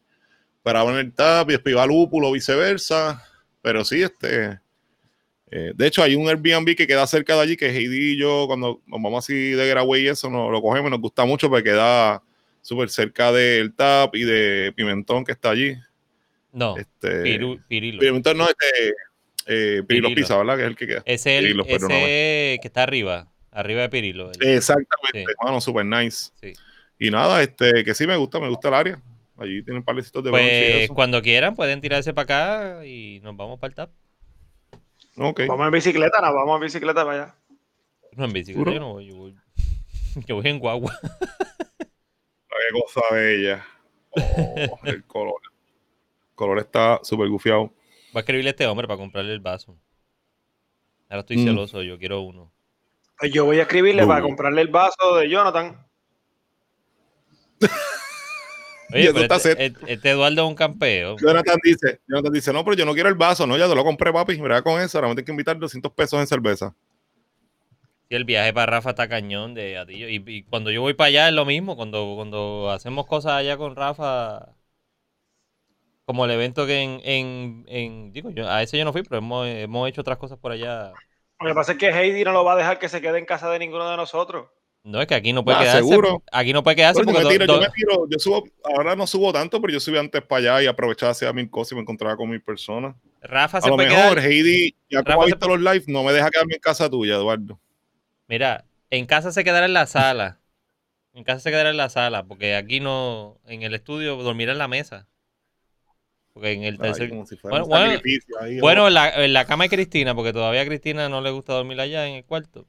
paraba 0.63 0.91
en 0.91 0.97
el 0.97 1.13
tap 1.13 1.49
y 1.49 1.53
después 1.53 1.73
iba 1.73 1.83
al 1.83 1.89
lúpulo, 1.89 2.31
viceversa. 2.31 3.23
Pero 3.61 3.85
sí, 3.85 4.01
este. 4.01 4.59
eh, 5.51 5.71
de 5.75 5.87
hecho, 5.87 6.01
hay 6.03 6.15
un 6.15 6.27
Airbnb 6.27 6.75
que 6.75 6.87
queda 6.87 7.05
cerca 7.05 7.35
de 7.35 7.41
allí, 7.41 7.57
que 7.57 7.67
Heidi 7.69 8.13
y 8.13 8.17
yo, 8.17 8.45
cuando 8.47 8.81
nos 8.87 9.01
vamos 9.01 9.23
así 9.23 9.51
de 9.51 9.65
Getaway 9.65 10.03
y 10.03 10.07
eso, 10.07 10.29
nos 10.29 10.51
lo 10.51 10.61
cogemos, 10.61 10.89
nos 10.89 10.99
gusta 10.99 11.25
mucho 11.25 11.47
porque 11.49 11.65
queda 11.71 12.21
súper 12.61 12.89
cerca 12.89 13.31
del 13.31 13.73
tap 13.73 14.15
y 14.15 14.23
de 14.23 14.73
Pimentón 14.75 15.23
que 15.25 15.31
está 15.33 15.51
allí. 15.51 15.75
No, 16.51 16.77
Este, 16.77 17.23
Piru- 17.23 17.61
Pirilo. 17.67 17.99
Pimentón 17.99 18.37
no, 18.37 18.47
este. 18.47 18.95
Eh, 19.45 19.83
Pirilo 19.87 20.07
Pirilo. 20.09 20.15
Pizza, 20.15 20.37
¿verdad? 20.37 20.55
Que 20.55 20.61
es 20.63 20.67
el 20.69 20.75
que 20.75 20.87
queda. 20.87 21.03
Ese, 21.05 21.37
el, 21.37 21.43
Pirilo, 21.45 21.65
pero 21.65 21.87
no 21.87 21.95
ese 21.95 22.59
que 22.61 22.67
está 22.67 22.83
arriba, 22.83 23.27
arriba 23.51 23.81
de 23.81 23.89
Pirilo. 23.89 24.31
el- 24.31 24.47
Exactamente, 24.55 25.25
Sí. 25.31 25.35
mano, 25.43 25.59
super 25.61 25.85
nice. 25.85 26.31
sí. 26.41 26.53
Y 26.99 27.11
nada, 27.11 27.41
este, 27.43 27.83
que 27.83 27.93
sí 27.93 28.07
me 28.07 28.15
gusta, 28.15 28.39
me 28.39 28.47
gusta 28.49 28.67
el 28.69 28.73
área. 28.75 29.01
Allí 29.37 29.63
tienen 29.63 29.83
palecitos 29.83 30.23
de 30.23 30.29
Pues 30.29 30.89
cuando 30.91 31.21
quieran 31.21 31.55
pueden 31.55 31.81
tirarse 31.81 32.13
para 32.13 32.23
acá 32.75 32.85
y 32.85 33.19
nos 33.21 33.35
vamos 33.35 33.59
para 33.59 33.69
el 33.69 33.75
tap. 33.75 33.89
Ok. 35.17 35.41
Vamos 35.47 35.65
en 35.65 35.71
bicicleta, 35.71 36.21
no, 36.21 36.33
vamos 36.33 36.55
en 36.57 36.61
bicicleta 36.61 37.03
para 37.05 37.23
allá. 37.23 37.35
No, 38.13 38.25
en 38.25 38.33
bicicleta 38.33 38.71
yo 38.71 38.79
no 38.79 38.93
voy, 38.93 39.07
yo 39.07 39.15
voy, 39.15 39.35
yo 40.27 40.35
voy 40.35 40.47
en 40.47 40.59
guagua. 40.59 40.93
Qué 41.79 42.79
cosa 42.79 43.01
bella. 43.11 43.65
Oh, 44.11 44.79
el 44.85 45.03
color. 45.05 45.41
El 46.29 46.35
color 46.35 46.59
está 46.59 46.99
súper 47.03 47.27
gufiado. 47.27 47.61
Voy 47.63 47.73
a 48.15 48.19
escribirle 48.19 48.49
a 48.49 48.51
este 48.51 48.67
hombre 48.67 48.87
para 48.87 48.97
comprarle 48.97 49.33
el 49.33 49.39
vaso. 49.39 49.75
Ahora 51.09 51.21
estoy 51.21 51.37
Mm. 51.37 51.43
celoso, 51.45 51.81
yo 51.81 51.97
quiero 51.97 52.21
uno. 52.21 52.51
Pues 53.19 53.31
yo 53.33 53.45
voy 53.45 53.59
a 53.59 53.63
escribirle 53.63 54.05
para 54.05 54.21
comprarle 54.21 54.61
el 54.61 54.67
vaso 54.69 55.15
de 55.15 55.29
Jonathan. 55.29 55.85
Y 58.89 58.95
Oye, 58.95 59.13
pero 59.13 59.21
está 59.21 59.35
este, 59.37 59.65
este- 59.65 59.93
este 59.93 60.09
Eduardo 60.11 60.43
es 60.43 60.47
un 60.49 60.55
campeo. 60.55 61.15
Jonathan 61.17 61.57
dice, 61.63 61.99
Jonathan 62.07 62.33
dice, 62.33 62.53
no, 62.53 62.63
pero 62.63 62.75
yo 62.77 62.85
no 62.85 62.93
quiero 62.93 63.09
el 63.09 63.15
vaso, 63.15 63.47
no, 63.47 63.57
ya 63.57 63.67
te 63.67 63.75
lo 63.75 63.83
compré, 63.83 64.11
papi. 64.13 64.39
Mira 64.41 64.61
con 64.61 64.79
eso, 64.79 64.97
ahora 64.97 65.07
me 65.09 65.15
tienes 65.15 65.25
que 65.25 65.31
invitar 65.31 65.57
200 65.57 65.91
pesos 65.93 66.19
en 66.19 66.27
cerveza. 66.27 66.75
Sí, 68.09 68.15
el 68.15 68.25
viaje 68.25 68.53
para 68.53 68.67
Rafa 68.71 68.91
está 68.91 69.07
cañón 69.07 69.53
de 69.53 69.77
Atillo. 69.77 70.07
Y, 70.09 70.23
y 70.27 70.43
cuando 70.43 70.69
yo 70.69 70.81
voy 70.81 70.93
para 70.93 71.07
allá 71.07 71.27
es 71.29 71.33
lo 71.33 71.45
mismo. 71.45 71.75
Cuando, 71.75 72.13
cuando 72.15 72.69
hacemos 72.69 73.07
cosas 73.07 73.33
allá 73.33 73.57
con 73.57 73.75
Rafa, 73.75 74.49
como 76.05 76.25
el 76.25 76.31
evento 76.31 76.65
que 76.67 76.81
en, 76.81 77.01
en, 77.03 77.65
en- 77.67 78.13
digo, 78.13 78.29
yo, 78.29 78.49
a 78.49 78.61
ese 78.61 78.77
yo 78.77 78.85
no 78.85 78.91
fui, 78.93 79.03
pero 79.03 79.17
hemos, 79.19 79.47
hemos 79.47 79.89
hecho 79.89 80.01
otras 80.01 80.17
cosas 80.17 80.37
por 80.37 80.51
allá. 80.51 80.91
Lo 81.39 81.47
que 81.47 81.55
pasa 81.55 81.71
es 81.73 81.77
que 81.77 81.89
Heidi 81.89 82.23
no 82.23 82.31
lo 82.31 82.43
va 82.45 82.53
a 82.53 82.57
dejar 82.57 82.77
que 82.79 82.89
se 82.89 83.01
quede 83.01 83.17
en 83.19 83.25
casa 83.25 83.49
de 83.49 83.59
ninguno 83.59 83.89
de 83.89 83.97
nosotros. 83.97 84.47
No, 84.83 84.99
es 85.01 85.07
que 85.07 85.15
aquí 85.15 85.31
no 85.31 85.43
puede 85.45 85.57
Ah, 85.57 85.61
quedarse. 85.63 85.89
seguro. 85.89 86.23
Aquí 86.31 86.51
no 86.53 86.61
puede 86.63 86.75
quedarse 86.75 87.03
Bueno, 87.03 87.19
yo, 87.19 87.23
porque 87.23 87.37
me 87.39 87.45
tiro, 87.45 87.53
do- 87.53 87.61
yo 87.61 87.67
me 87.67 87.73
tiro, 87.75 88.09
yo 88.09 88.19
subo, 88.19 88.43
ahora 88.65 88.95
no 88.95 89.07
subo 89.07 89.31
tanto, 89.31 89.61
pero 89.61 89.73
yo 89.73 89.79
subí 89.79 89.97
antes 89.97 90.21
para 90.23 90.55
allá 90.55 90.63
y 90.63 90.67
aprovechaba 90.67 91.11
hacer 91.11 91.33
mil 91.33 91.49
cosas 91.49 91.71
y 91.71 91.75
me 91.75 91.81
encontraba 91.81 92.17
con 92.17 92.29
mil 92.29 92.41
personas. 92.41 92.95
Rafa 93.21 93.59
A 93.59 93.61
se 93.61 93.69
lo 93.69 93.75
puede 93.75 93.87
mejor, 93.87 94.17
quedar. 94.17 94.31
Heidi, 94.31 94.75
ya 94.89 94.99
Rafa 94.99 95.13
como 95.13 95.21
ha 95.21 95.25
se 95.25 95.31
visto 95.35 95.47
los 95.47 95.59
live, 95.61 95.83
no 95.87 96.03
me 96.03 96.11
deja 96.11 96.29
quedarme 96.29 96.55
en 96.55 96.59
casa 96.59 96.89
tuya, 96.89 97.15
Eduardo. 97.15 97.59
Mira, 98.27 98.65
en 98.89 99.05
casa 99.05 99.31
se 99.31 99.43
quedará 99.43 99.65
en 99.65 99.73
la 99.73 99.85
sala. 99.87 100.39
En 101.13 101.23
casa 101.23 101.39
se 101.41 101.51
quedará 101.51 101.69
en 101.71 101.77
la 101.77 101.89
sala, 101.89 102.23
porque 102.25 102.55
aquí 102.55 102.79
no, 102.79 103.39
en 103.47 103.63
el 103.63 103.73
estudio 103.75 104.17
dormirá 104.17 104.51
en 104.53 104.57
la 104.57 104.67
mesa. 104.67 105.07
Porque 106.33 106.51
en 106.53 106.63
el 106.63 106.79
Ay, 106.79 106.93
tercer... 106.93 107.11
si 107.25 107.37
fuera 107.37 107.63
Bueno, 107.63 108.01
bueno, 108.61 108.87
en 108.87 108.93
la, 108.93 109.23
en 109.25 109.33
la 109.33 109.45
cama 109.45 109.65
de 109.65 109.69
Cristina, 109.69 110.15
porque 110.15 110.33
todavía 110.33 110.61
a 110.61 110.65
Cristina 110.65 111.09
no 111.09 111.21
le 111.21 111.31
gusta 111.31 111.53
dormir 111.53 111.79
allá 111.79 112.07
en 112.07 112.15
el 112.15 112.25
cuarto. 112.25 112.67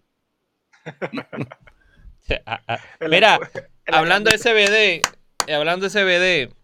Ah, 2.47 2.61
ah. 2.67 2.79
Mira, 3.09 3.39
hablando 3.87 4.31
de 4.31 4.39
CBD, 4.39 5.03
eh, 5.47 5.55
hablando 5.55 5.89
de 5.89 5.91
CBD, 5.91 6.55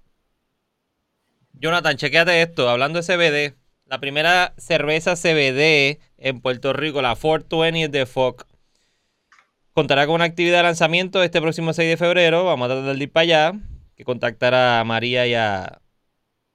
Jonathan, 1.52 1.96
chequéate 1.96 2.40
esto, 2.42 2.68
hablando 2.68 3.00
de 3.00 3.04
CBD, 3.04 3.56
la 3.86 4.00
primera 4.00 4.54
cerveza 4.56 5.16
CBD 5.16 6.00
en 6.16 6.40
Puerto 6.40 6.72
Rico, 6.72 7.02
la 7.02 7.14
420 7.14 7.88
de 7.88 8.06
FOC, 8.06 8.46
contará 9.74 10.06
con 10.06 10.16
una 10.16 10.24
actividad 10.24 10.58
de 10.58 10.62
lanzamiento 10.64 11.22
este 11.22 11.40
próximo 11.40 11.72
6 11.72 11.90
de 11.90 11.96
febrero, 11.96 12.44
vamos 12.44 12.70
a 12.70 12.74
tratar 12.74 12.96
de 12.96 13.02
ir 13.02 13.12
para 13.12 13.22
allá, 13.22 13.52
que 13.96 14.04
contactará 14.04 14.80
a 14.80 14.84
María 14.84 15.26
y 15.26 15.34
a, 15.34 15.80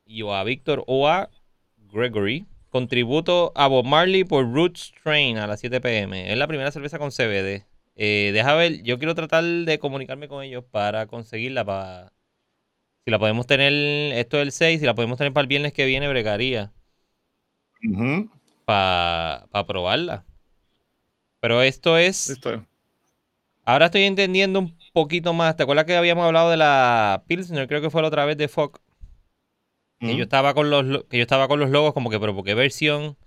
y 0.05 0.27
a 0.27 0.43
Víctor 0.43 0.83
o 0.87 1.07
a 1.07 1.29
Gregory, 1.77 2.45
con 2.69 2.87
tributo 2.87 3.51
a 3.55 3.67
Bob 3.67 3.85
Marley 3.85 4.23
por 4.23 4.51
Roots 4.51 4.93
Train 5.03 5.37
a 5.37 5.47
las 5.47 5.59
7 5.59 5.79
pm. 5.79 6.31
Es 6.31 6.37
la 6.37 6.47
primera 6.47 6.71
cerveza 6.71 6.97
con 6.97 7.11
CBD. 7.11 7.63
Eh, 7.95 8.31
deja 8.33 8.53
ver, 8.55 8.83
yo 8.83 8.97
quiero 8.97 9.15
tratar 9.15 9.43
de 9.43 9.79
comunicarme 9.79 10.27
con 10.27 10.43
ellos 10.43 10.65
para 10.71 11.07
conseguirla, 11.07 11.65
para... 11.65 12.11
Si 13.05 13.11
la 13.11 13.19
podemos 13.19 13.47
tener, 13.47 13.73
esto 14.17 14.37
es 14.37 14.43
el 14.43 14.51
6, 14.53 14.79
si 14.81 14.85
la 14.87 14.95
podemos 14.95 15.17
tener 15.17 15.33
para 15.33 15.43
el 15.43 15.47
viernes 15.49 15.73
que 15.73 15.85
viene, 15.85 16.07
bregaría, 16.09 16.73
Ujú, 17.85 18.27
para 18.65 19.47
probarla. 19.67 20.25
Pero 21.39 21.61
esto 21.61 21.97
es... 21.97 22.41
listo. 22.41 22.65
Ahora 23.65 23.87
estoy 23.87 24.03
entendiendo 24.03 24.59
un 24.59 24.77
poquito 24.93 25.33
más. 25.33 25.55
¿Te 25.55 25.63
acuerdas 25.63 25.85
que 25.85 25.95
habíamos 25.97 26.25
hablado 26.25 26.49
de 26.51 26.57
la 26.57 27.23
Pilsner? 27.27 27.67
Creo 27.67 27.81
que 27.81 27.89
fue 27.89 28.01
la 28.01 28.07
otra 28.09 28.25
vez 28.25 28.37
de 28.37 28.47
Fox. 28.47 28.79
Que 30.03 30.15
yo 30.15 30.23
estaba 30.23 30.53
con 30.53 30.69
los 30.69 30.85
lo- 30.85 31.07
que 31.07 31.17
yo 31.17 31.23
estaba 31.23 31.47
con 31.47 31.59
los 31.59 31.69
logos 31.69 31.93
como 31.93 32.09
que, 32.09 32.19
pero 32.19 32.35
¿por 32.35 32.43
qué 32.45 32.53
versión? 32.53 33.17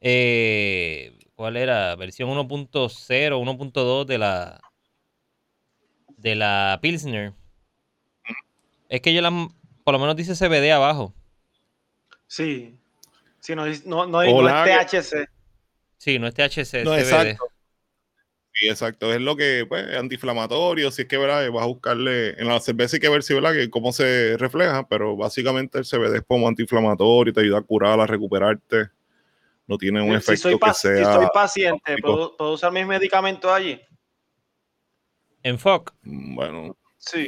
Eh, 0.00 1.18
¿Cuál 1.40 1.56
era? 1.56 1.96
Versión 1.96 2.28
1.0, 2.28 3.38
1.2 3.38 4.04
de 4.06 4.18
la 4.18 4.60
de 6.18 6.34
la 6.34 6.78
Pilsner. 6.82 7.32
Es 8.90 9.00
que 9.00 9.14
yo 9.14 9.22
la 9.22 9.30
por 9.82 9.94
lo 9.94 9.98
menos 10.00 10.16
dice 10.16 10.34
CBD 10.34 10.70
abajo. 10.70 11.14
Sí. 12.26 12.78
Sí, 13.40 13.54
no, 13.54 13.64
dice- 13.64 13.84
no, 13.86 14.04
no, 14.04 14.18
O 14.18 14.42
no 14.42 14.48
es 14.66 14.90
THC. 14.90 15.30
Sí, 15.96 16.18
no 16.18 16.26
es 16.26 16.34
THC, 16.34 16.80
es 16.80 16.84
No, 16.84 16.90
CBD. 16.90 17.00
exacto. 17.30 17.44
Sí, 18.52 18.68
exacto. 18.68 19.10
Es 19.14 19.22
lo 19.22 19.34
que, 19.34 19.64
pues, 19.66 19.88
es 19.88 19.96
antiinflamatorio. 19.96 20.90
Si 20.90 21.00
es 21.02 21.08
que, 21.08 21.16
¿verdad? 21.16 21.50
Vas 21.50 21.62
a 21.62 21.68
buscarle. 21.68 22.38
En 22.38 22.48
la 22.48 22.60
cerveza 22.60 22.96
hay 22.96 23.00
que 23.00 23.08
ver 23.08 23.22
si, 23.22 23.32
¿verdad? 23.32 23.54
Que 23.54 23.70
cómo 23.70 23.94
se 23.94 24.36
refleja, 24.36 24.86
pero 24.88 25.16
básicamente 25.16 25.78
el 25.78 25.86
CBD 25.86 26.16
es 26.18 26.22
como 26.28 26.48
antiinflamatorio, 26.48 27.32
te 27.32 27.40
ayuda 27.40 27.60
a 27.60 27.62
curar, 27.62 27.98
a 27.98 28.06
recuperarte. 28.06 28.90
No 29.70 29.78
tiene 29.78 30.02
un 30.02 30.10
Si 30.10 30.16
efecto 30.16 30.42
soy, 30.42 30.52
que 30.54 30.58
pa- 30.58 30.74
si 30.74 30.88
sea. 30.88 31.14
soy 31.14 31.26
paciente. 31.32 31.96
¿puedo, 32.02 32.36
puedo 32.36 32.52
usar 32.54 32.72
mis 32.72 32.84
medicamentos 32.84 33.48
allí? 33.52 33.80
En 35.44 35.60
Fox. 35.60 35.92
mm, 36.02 36.34
Bueno, 36.34 36.76
Sí. 36.98 37.26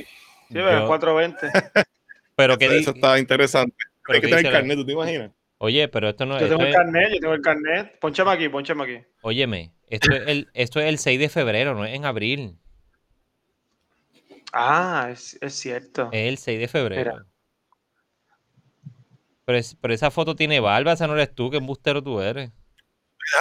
Sí, 0.49 0.55
Yo- 0.55 0.65
pero 0.67 0.87
420. 0.89 1.47
Pero 2.35 2.59
que 2.59 2.67
eso 2.79 2.91
está 2.91 3.17
interesante. 3.21 3.77
pero 4.05 4.17
Hay 4.17 4.21
que 4.21 4.27
tener 4.27 4.45
la- 4.45 4.51
carnet, 4.51 4.77
¿tú 4.77 4.85
te 4.87 4.93
imaginas? 4.93 5.31
Oye, 5.59 5.87
pero 5.87 6.09
esto 6.09 6.27
no 6.27 6.37
Yo 6.41 6.47
esto 6.47 6.57
tengo 6.57 6.63
el 6.63 6.69
es- 6.71 6.75
carnet, 6.77 7.13
yo 7.15 7.21
tengo 7.21 7.35
el 7.35 7.41
carnet. 7.43 7.99
Pónchame 8.01 8.31
aquí, 8.33 8.49
pónchame 8.49 8.83
aquí. 8.85 9.07
Óyeme, 9.21 9.73
esto 9.89 10.13
es 10.13 10.23
el 10.27 10.51
esto 10.53 10.81
es 10.81 10.87
el 10.87 10.99
6 10.99 11.21
de 11.21 11.29
febrero, 11.29 11.75
no 11.77 11.85
es 11.85 11.95
en 11.95 12.05
abril. 12.05 12.59
Ah, 14.53 15.09
es, 15.13 15.39
es 15.41 15.55
cierto. 15.55 16.09
Es 16.13 16.29
el 16.29 16.39
6 16.39 16.59
de 16.59 16.67
febrero. 16.69 17.13
Mira. 17.13 17.27
Pero, 19.53 19.61
es- 19.61 19.77
pero 19.83 19.93
esa 19.93 20.11
foto 20.11 20.35
tiene 20.35 20.61
barba, 20.61 20.93
esa 20.93 21.07
no 21.07 21.13
eres 21.13 21.35
tú, 21.35 21.51
qué 21.51 21.59
embustero 21.59 22.03
tú 22.03 22.23
eres. 22.23 22.51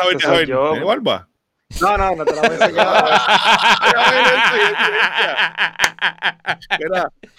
Ver, 0.06 0.18
ver. 0.30 0.46
yo. 0.46 0.72
¿Tiene 0.72 0.86
barba? 0.86 1.30
No, 1.80 1.98
no, 1.98 2.16
no 2.18 2.26
te 2.26 2.36
la 2.36 2.42
voy 2.42 2.50
a 2.50 2.54
enseñar. 2.66 3.04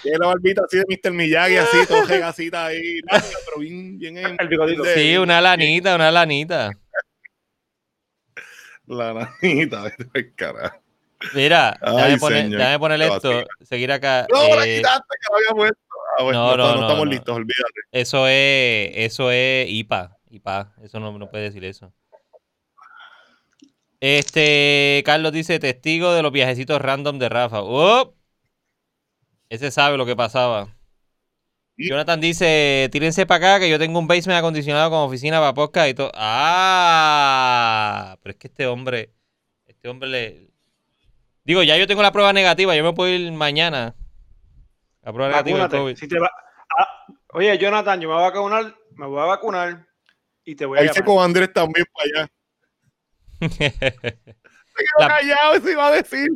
Tiene 0.00 0.18
la 0.18 0.26
barbita 0.26 0.62
así 0.64 0.78
de 0.78 0.84
Mr. 0.88 1.12
Miyagi, 1.12 1.56
así, 1.56 1.86
todo 1.86 2.02
regasita 2.06 2.64
ahí, 2.64 3.00
larga, 3.10 3.26
pero 3.44 3.58
bien, 3.60 3.98
bien 3.98 4.16
en- 4.16 4.38
Sí, 4.94 5.18
una 5.18 5.42
lanita, 5.42 5.94
una 5.94 6.10
lanita. 6.10 6.70
La 8.86 9.12
nanita, 9.12 9.82
vete 9.82 10.32
carajo. 10.36 10.78
Mira, 11.34 11.78
déjame, 11.82 12.16
poner, 12.16 12.48
déjame 12.48 12.78
poner 12.78 13.02
esto, 13.02 13.44
seguir 13.60 13.92
acá. 13.92 14.26
No, 14.32 14.56
la 14.56 14.66
eh, 14.66 14.78
quitaste 14.78 15.04
que 15.20 15.26
la 15.30 15.36
había 15.36 15.50
puesto. 15.54 15.78
Ah, 16.18 16.22
bueno, 16.24 16.38
No, 16.38 16.56
no, 16.56 16.74
no, 16.74 16.80
estamos 16.82 17.08
listos, 17.08 17.36
olvídate. 17.36 17.80
eso 17.92 18.26
es, 18.28 18.90
eso 18.94 19.30
es 19.30 19.68
IPA, 19.70 20.18
IPA, 20.30 20.74
eso 20.82 21.00
no, 21.00 21.16
no 21.18 21.30
puede 21.30 21.44
decir 21.44 21.64
eso. 21.64 21.92
Este, 24.00 25.02
Carlos 25.06 25.32
dice, 25.32 25.58
testigo 25.60 26.12
de 26.12 26.22
los 26.22 26.32
viajecitos 26.32 26.80
random 26.80 27.18
de 27.20 27.28
Rafa. 27.28 27.62
¡Oh! 27.62 28.14
Ese 29.48 29.70
sabe 29.70 29.96
lo 29.96 30.04
que 30.04 30.16
pasaba. 30.16 30.74
Jonathan 31.76 32.20
dice, 32.20 32.88
tírense 32.92 33.26
para 33.26 33.54
acá 33.54 33.60
que 33.60 33.70
yo 33.70 33.78
tengo 33.78 33.98
un 33.98 34.08
basement 34.08 34.38
acondicionado 34.38 34.90
con 34.90 34.98
oficina 35.00 35.38
para 35.38 35.54
podcast 35.54 35.88
y 35.88 35.94
todo. 35.94 36.10
¡Ah! 36.14 38.18
Pero 38.22 38.32
es 38.32 38.36
que 38.38 38.48
este 38.48 38.66
hombre, 38.66 39.12
este 39.66 39.88
hombre 39.88 40.08
le... 40.08 40.50
Digo, 41.44 41.62
ya 41.62 41.76
yo 41.76 41.86
tengo 41.86 42.02
la 42.02 42.12
prueba 42.12 42.32
negativa, 42.32 42.74
yo 42.74 42.84
me 42.84 42.92
puedo 42.92 43.12
ir 43.12 43.30
mañana. 43.32 43.94
La 45.02 45.12
prueba 45.12 45.42
negativa. 45.42 45.68
COVID. 45.68 45.96
Si 45.96 46.08
te 46.08 46.18
va- 46.18 46.30
Ah, 46.78 47.04
oye, 47.34 47.58
Jonathan, 47.58 48.00
yo 48.00 48.08
me 48.08 48.14
voy 48.14 48.24
a 48.24 48.28
vacunar, 48.28 48.74
me 48.96 49.06
voy 49.06 49.20
a 49.20 49.24
vacunar 49.26 49.86
y 50.44 50.54
te 50.54 50.64
voy 50.64 50.78
a 50.78 50.82
Ahí 50.82 50.88
se 50.88 51.04
con 51.04 51.22
Andrés 51.22 51.52
también 51.52 51.84
para 51.92 52.22
allá. 52.22 52.32
Se 54.74 54.84
quedó 54.84 55.00
La- 55.00 55.08
callado, 55.08 55.54
eso 55.54 55.70
iba 55.70 55.86
a 55.88 55.92
decir. 55.92 56.28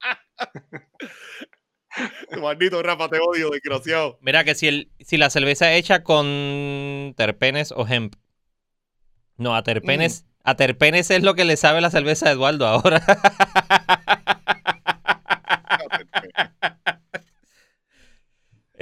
Maldito 2.40 2.82
Rafa, 2.82 3.08
te 3.08 3.18
odio, 3.20 3.50
desgraciado. 3.50 4.18
Mira 4.20 4.44
que 4.44 4.54
si, 4.54 4.68
el, 4.68 4.92
si 5.00 5.16
la 5.16 5.30
cerveza 5.30 5.72
es 5.72 5.80
hecha 5.80 6.02
con 6.02 7.14
terpenes 7.16 7.72
o 7.72 7.86
hemp. 7.86 8.14
No, 9.36 9.54
a 9.54 9.62
terpenes, 9.62 10.24
a 10.44 10.56
terpenes 10.56 11.10
es 11.10 11.22
lo 11.22 11.34
que 11.34 11.44
le 11.44 11.56
sabe 11.56 11.80
la 11.80 11.90
cerveza 11.90 12.28
a 12.28 12.32
Eduardo 12.32 12.66
ahora. 12.66 13.02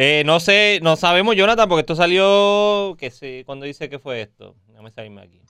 Eh, 0.00 0.22
no 0.24 0.38
sé, 0.38 0.78
no 0.80 0.94
sabemos, 0.94 1.34
Jonathan, 1.34 1.68
porque 1.68 1.80
esto 1.80 1.96
salió. 1.96 2.96
Que 2.96 3.10
sé, 3.10 3.42
¿Cuándo 3.44 3.66
dice 3.66 3.88
que 3.88 3.98
fue 3.98 4.20
esto? 4.22 4.54
Déjame 4.68 4.92
salirme 4.92 5.22
aquí. 5.22 5.42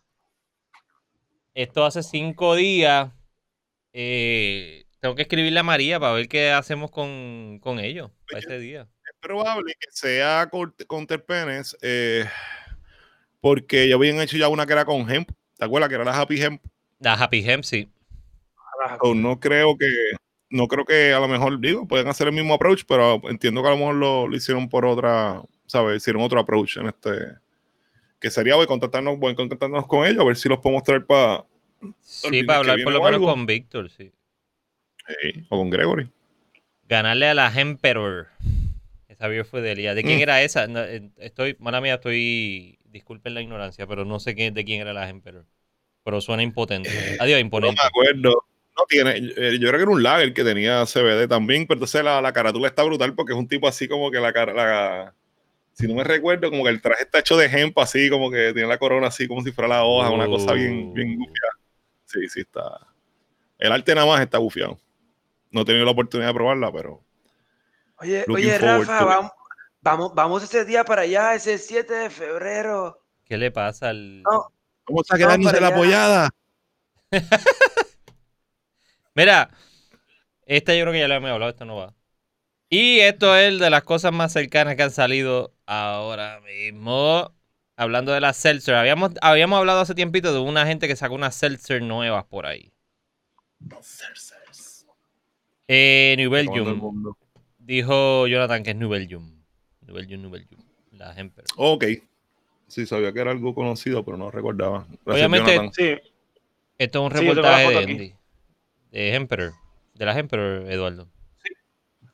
Esto 1.53 1.85
hace 1.85 2.03
cinco 2.03 2.55
días. 2.55 3.11
Eh, 3.93 4.87
tengo 5.01 5.15
que 5.15 5.23
escribirle 5.23 5.61
a 5.61 5.65
María 5.65 6.01
para 6.01 6.15
ver 6.15 6.29
qué 6.29 6.51
hacemos 6.51 6.91
con, 6.91 7.59
con 7.61 7.79
ellos 7.79 8.11
para 8.27 8.39
ese 8.39 8.59
día. 8.59 8.89
Es 9.05 9.19
probable 9.21 9.75
que 9.79 9.89
sea 9.91 10.49
con, 10.51 10.75
con 10.87 11.07
terpenes, 11.07 11.77
eh, 11.83 12.25
porque 13.41 13.87
ya 13.87 13.97
habían 13.97 14.19
hecho 14.19 14.39
ya 14.39 14.49
una 14.49 14.65
que 14.65 14.73
era 14.73 14.87
con 14.87 15.11
hemp. 15.11 15.31
¿Te 15.59 15.67
acuerdas 15.67 15.91
que 15.91 15.97
era 15.97 16.05
la 16.05 16.19
Happy 16.19 16.41
Hemp? 16.41 16.65
La 17.01 17.13
Happy 17.13 17.45
Hemp, 17.47 17.65
sí. 17.65 17.91
No 19.15 19.39
creo 19.41 19.77
que, 19.77 19.87
no 20.51 20.67
creo 20.69 20.85
que 20.85 21.13
a 21.13 21.21
lo 21.21 21.29
mejor, 21.29 21.61
digo, 21.61 21.87
pueden 21.87 22.09
hacer 22.09 22.29
el 22.29 22.35
mismo 22.35 22.55
approach, 22.55 22.83
pero 22.87 23.21
entiendo 23.29 23.63
que 23.63 23.69
a 23.69 23.73
lo 23.73 23.77
mejor 23.77 23.95
lo, 23.97 24.29
lo 24.29 24.37
hicieron 24.37 24.69
por 24.69 24.85
otra, 24.87 25.43
¿sabes? 25.67 25.99
Hicieron 25.99 26.23
otro 26.23 26.41
approach 26.41 26.77
en 26.79 26.87
este, 26.89 27.11
que 28.21 28.31
sería 28.31 28.55
voy 28.57 28.67
contactarnos, 28.67 29.19
voy 29.19 29.35
contactarnos 29.35 29.87
con 29.87 30.07
ellos, 30.07 30.21
a 30.21 30.25
ver 30.25 30.37
si 30.37 30.49
los 30.49 30.59
podemos 30.59 30.83
traer 30.83 31.05
para, 31.07 31.45
Sí, 32.03 32.43
para 32.45 32.59
hablar 32.61 32.79
por 32.83 32.93
lo 32.93 33.03
menos 33.03 33.21
con 33.21 33.47
Víctor, 33.47 33.89
sí. 33.91 34.11
sí, 35.07 35.45
o 35.49 35.59
con 35.59 35.71
Gregory. 35.71 36.11
Ganarle 36.89 37.29
a 37.29 37.35
la 37.35 37.53
Emperor. 37.55 38.29
Esa 39.09 39.29
beer 39.29 39.45
fue 39.45 39.61
de 39.61 39.73
Elías. 39.73 39.95
¿De 39.95 40.03
quién 40.03 40.19
Mm. 40.19 40.23
era 40.23 40.43
esa? 40.43 40.67
No, 40.67 40.81
eh, 40.83 41.11
estoy, 41.19 41.55
mala 41.59 41.81
mía, 41.81 41.95
estoy. 41.95 42.79
Disculpen 42.85 43.35
la 43.35 43.43
ignorancia, 43.43 43.87
pero 43.87 44.05
no 44.05 44.19
sé 44.21 44.35
qué, 44.35 44.51
de 44.51 44.65
quién 44.65 44.81
era 44.81 44.93
la 44.93 45.09
Emperor. 45.09 45.45
Pero 46.05 46.21
suena 46.21 46.43
impotente. 46.43 46.89
Adiós, 47.21 47.37
No 47.37 47.41
imponente. 47.41 47.81
me 47.83 47.87
acuerdo. 47.87 48.45
No 48.79 48.85
tiene, 48.87 49.17
eh, 49.17 49.59
yo 49.59 49.69
creo 49.69 49.73
que 49.73 49.83
era 49.83 49.91
un 49.91 50.03
lager 50.05 50.33
que 50.33 50.45
tenía 50.45 50.87
CBD 50.87 51.27
también, 51.27 51.67
pero 51.67 51.79
entonces 51.79 52.05
la, 52.05 52.23
la 52.23 52.33
carátula 52.33 52.69
está 52.69 52.85
brutal 52.85 53.13
porque 53.15 53.33
es 53.33 53.39
un 53.39 53.49
tipo 53.49 53.67
así 53.67 53.89
como 53.89 54.09
que 54.09 54.21
la 54.21 54.33
cara, 54.33 54.53
la, 54.53 55.15
si 55.73 55.89
no 55.89 55.95
me 55.95 56.05
recuerdo, 56.05 56.49
como 56.49 56.63
que 56.63 56.71
el 56.71 56.81
traje 56.81 57.03
está 57.03 57.19
hecho 57.19 57.37
de 57.37 57.47
hemp 57.47 57.77
así, 57.79 58.09
como 58.09 58.31
que 58.31 58.53
tiene 58.53 58.69
la 58.69 58.79
corona 58.79 59.09
así 59.09 59.27
como 59.27 59.43
si 59.43 59.51
fuera 59.51 59.69
la 59.69 59.85
hoja, 59.85 60.11
una 60.11 60.27
cosa 60.27 60.53
bien, 60.53 60.91
Oh. 60.91 60.95
bien 60.95 61.17
gufiada. 61.17 61.53
Sí, 62.05 62.29
sí 62.29 62.41
está. 62.41 62.87
El 63.59 63.73
arte 63.73 63.95
nada 63.95 64.07
más 64.07 64.21
está 64.21 64.39
gufiado. 64.39 64.79
No 65.51 65.63
he 65.63 65.65
tenido 65.65 65.85
la 65.85 65.91
oportunidad 65.91 66.29
de 66.29 66.35
probarla, 66.35 66.71
pero 66.73 67.03
Oye, 68.01 68.25
oye, 68.29 68.59
Rafa, 68.59 69.05
vamos, 69.05 69.33
vamos, 69.81 70.15
vamos 70.15 70.43
ese 70.45 70.65
día 70.65 70.85
para 70.85 71.03
allá, 71.03 71.35
ese 71.35 71.59
7 71.59 71.93
de 71.93 72.11
febrero. 72.11 73.03
¿Qué 73.25 73.37
le 73.37 73.51
pasa 73.51 73.89
al.? 73.89 74.23
No. 74.23 74.53
¿cómo 74.85 75.03
está 75.03 75.17
quedándose 75.17 75.57
quedándose 75.57 75.61
la 75.61 75.69
la 75.69 75.75
apoyada? 75.75 76.31
Mira, 79.19 79.51
esta 80.47 80.77
yo 80.77 80.83
creo 80.83 80.93
que 80.93 81.01
ya 81.01 81.09
lo 81.09 81.15
hemos 81.15 81.31
hablado, 81.31 81.51
esto 81.51 81.65
no 81.65 81.75
va. 81.75 81.93
Y 82.71 83.01
esto 83.01 83.35
es 83.37 83.59
de 83.59 83.69
las 83.69 83.83
cosas 83.83 84.13
más 84.13 84.33
cercanas 84.33 84.77
que 84.77 84.85
han 84.85 84.93
salido 84.93 85.53
ahora 85.67 86.41
mismo. 86.43 87.35
Hablando 87.77 88.13
de 88.13 88.21
las 88.21 88.37
seltzer. 88.37 88.77
Habíamos, 88.77 89.11
habíamos 89.21 89.59
hablado 89.59 89.81
hace 89.81 89.97
tiempito 89.97 90.33
de 90.33 90.39
una 90.39 90.67
gente 90.67 90.87
que 90.87 90.95
sacó 90.95 91.17
unas 91.17 91.35
seltzer 91.35 91.83
nuevas 91.83 92.27
por 92.27 92.47
ahí. 92.47 92.73
Eh, 95.67 96.15
New 96.17 96.31
Belgium. 96.31 97.17
Dijo 97.59 98.29
Jonathan 98.29 98.63
que 98.63 98.71
es 98.71 98.77
New 98.77 98.89
Belgium. 98.89 99.43
New 99.81 99.97
Belgium, 99.97 100.23
New 100.23 100.31
Belgium. 100.31 100.61
La 100.93 101.13
Emperor. 101.17 101.49
Ok. 101.57 101.85
Sí, 102.69 102.87
sabía 102.87 103.13
que 103.13 103.19
era 103.19 103.33
algo 103.33 103.53
conocido, 103.53 104.05
pero 104.05 104.17
no 104.17 104.31
recordaba. 104.31 104.87
Gracias, 105.05 105.27
Obviamente-. 105.27 105.71
Sí, 105.73 106.11
Esto 106.79 106.99
es 107.01 107.05
un 107.05 107.11
reportaje 107.11 107.69
de 107.71 107.79
aquí. 107.79 107.93
Andy. 107.93 108.18
De 108.91 109.15
Emperor. 109.15 109.53
De 109.95 110.05
las 110.07 110.17
Emperor, 110.17 110.71
Eduardo. 110.71 111.09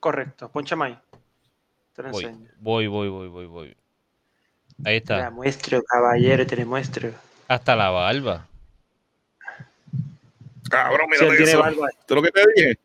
correcto. 0.01 0.51
Ponchame 0.51 0.87
ahí. 0.87 0.99
Te 1.95 2.03
lo 2.03 2.11
Voy, 2.11 2.25
enseño. 2.25 2.51
voy, 2.59 2.87
voy, 2.89 3.09
voy, 3.09 3.29
voy, 3.29 3.47
voy. 3.47 3.77
Ahí 4.85 5.01
Te 5.01 5.13
la 5.15 5.19
está. 5.21 5.31
muestro, 5.31 5.83
caballero, 5.85 6.47
te 6.47 6.57
la 6.57 6.65
muestro. 6.67 7.11
Hasta 7.49 7.77
la 7.77 7.91
barba. 7.91 8.47
Cabrón, 10.69 11.09
Sí, 11.13 11.25
mira 11.25 11.37
tiene 11.37 11.51
eso. 11.53 11.59
barba. 11.61 11.89
¿Esto 11.91 12.15
es 12.15 12.17
lo 12.17 12.23
que 12.23 12.31
te 12.33 12.45
dije? 12.55 12.79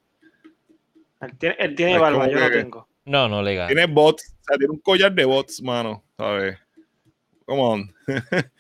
Él 1.22 1.38
tiene, 1.38 1.56
él 1.60 1.76
tiene 1.76 1.98
barba, 1.98 2.28
yo 2.30 2.40
no 2.40 2.50
que- 2.50 2.58
tengo. 2.58 2.88
No, 3.06 3.28
no 3.28 3.42
legal. 3.42 3.68
Tiene 3.68 3.88
bots, 3.88 4.36
o 4.42 4.44
sea, 4.44 4.58
tiene 4.58 4.72
un 4.72 4.80
collar 4.80 5.12
de 5.12 5.26
bots, 5.26 5.62
mano, 5.64 6.04
¿sabes? 6.16 6.60
Come 7.46 7.62
on. 7.62 7.96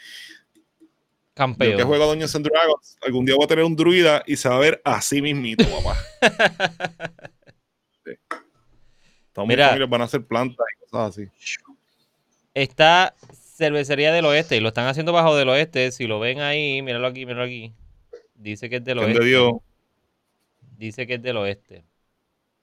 Yo 1.39 1.55
que 1.55 1.57
Campeón. 1.57 1.87
juego 1.87 2.03
a 2.03 2.07
Dungeons 2.07 2.35
and 2.35 2.45
Dragons, 2.47 2.97
algún 3.01 3.25
día 3.25 3.35
voy 3.35 3.45
a 3.45 3.47
tener 3.47 3.63
un 3.63 3.75
druida 3.75 4.23
y 4.25 4.35
se 4.35 4.49
va 4.49 4.55
a 4.55 4.59
ver 4.59 4.81
así 4.83 5.21
mismito, 5.21 5.65
papá. 5.69 5.97
Sí. 8.05 8.11
Mis 9.37 9.47
Mira. 9.47 9.67
familias 9.67 9.89
van 9.89 10.01
a 10.01 10.03
hacer 10.05 10.25
plantas 10.25 10.65
y 10.75 10.89
cosas 10.89 11.17
así. 11.17 11.29
Está 12.53 13.13
Cervecería 13.55 14.11
del 14.11 14.25
Oeste 14.25 14.57
y 14.57 14.59
lo 14.59 14.69
están 14.69 14.87
haciendo 14.87 15.13
bajo 15.13 15.35
del 15.35 15.49
Oeste. 15.49 15.91
Si 15.91 16.07
lo 16.07 16.19
ven 16.19 16.39
ahí, 16.41 16.81
míralo 16.81 17.07
aquí, 17.07 17.25
míralo 17.25 17.43
aquí. 17.43 17.73
Dice 18.35 18.69
que 18.69 18.77
es 18.77 18.83
del 18.83 18.99
¿Quién 18.99 19.17
Oeste. 19.17 19.59
Dice 20.77 21.07
que 21.07 21.15
es 21.15 21.21
del 21.21 21.37
Oeste. 21.37 21.83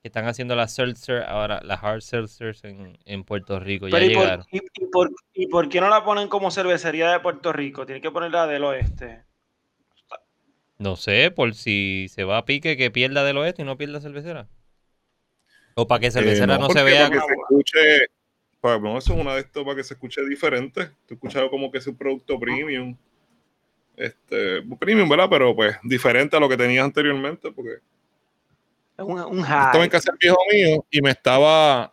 Que 0.06 0.08
están 0.08 0.28
haciendo 0.28 0.54
las 0.54 0.72
seltzer 0.72 1.24
ahora, 1.24 1.60
las 1.64 1.82
hard 1.82 2.00
seltzers 2.00 2.62
en, 2.62 2.96
en 3.06 3.24
Puerto 3.24 3.58
Rico. 3.58 3.88
Ya 3.88 3.98
Pero 3.98 4.04
¿y 4.04 4.14
por, 4.14 4.22
llegaron. 4.22 4.46
y, 4.52 4.58
y 4.58 4.86
por, 4.86 5.10
¿y 5.34 5.46
por 5.48 5.68
qué 5.68 5.80
no 5.80 5.88
la 5.88 6.04
ponen 6.04 6.28
como 6.28 6.52
cervecería 6.52 7.10
de 7.10 7.18
Puerto 7.18 7.52
Rico? 7.52 7.86
Tienen 7.86 8.02
que 8.02 8.12
ponerla 8.12 8.46
del 8.46 8.62
oeste. 8.62 9.24
No 10.78 10.94
sé, 10.94 11.32
por 11.32 11.56
si 11.56 12.06
se 12.08 12.22
va 12.22 12.38
a 12.38 12.44
pique 12.44 12.76
que 12.76 12.92
pierda 12.92 13.24
del 13.24 13.38
Oeste 13.38 13.62
y 13.62 13.64
no 13.64 13.76
pierda 13.76 14.00
cervecera. 14.00 14.46
O 15.74 15.88
para 15.88 15.98
que 15.98 16.12
cervecera 16.12 16.54
Eh, 16.54 16.58
no, 16.60 16.68
se 16.68 16.74
porque 16.74 16.84
vea. 16.84 17.08
Para 17.08 17.20
que 17.20 17.26
se 17.26 17.32
escuche, 17.32 18.06
para, 18.60 18.78
no, 18.78 18.98
eso 18.98 19.12
es 19.12 19.18
una 19.18 19.34
de 19.34 19.40
estas 19.40 19.64
para 19.64 19.74
que 19.74 19.82
se 19.82 19.94
escuche 19.94 20.24
diferente. 20.24 20.90
Tú 21.08 21.14
escuchado 21.14 21.50
como 21.50 21.72
que 21.72 21.78
es 21.78 21.86
un 21.88 21.96
producto 21.96 22.38
premium. 22.38 22.96
Este, 23.96 24.62
premium, 24.78 25.08
¿verdad? 25.08 25.26
Pero 25.28 25.56
pues 25.56 25.76
diferente 25.82 26.36
a 26.36 26.40
lo 26.40 26.48
que 26.48 26.56
tenías 26.56 26.84
anteriormente, 26.84 27.50
porque 27.50 27.78
un, 28.98 29.20
un 29.20 29.38
estaba 29.40 29.84
en 29.84 29.90
casa 29.90 30.10
del 30.12 30.18
viejo 30.20 30.38
mío 30.52 30.86
y 30.90 31.02
me 31.02 31.10
estaba, 31.10 31.92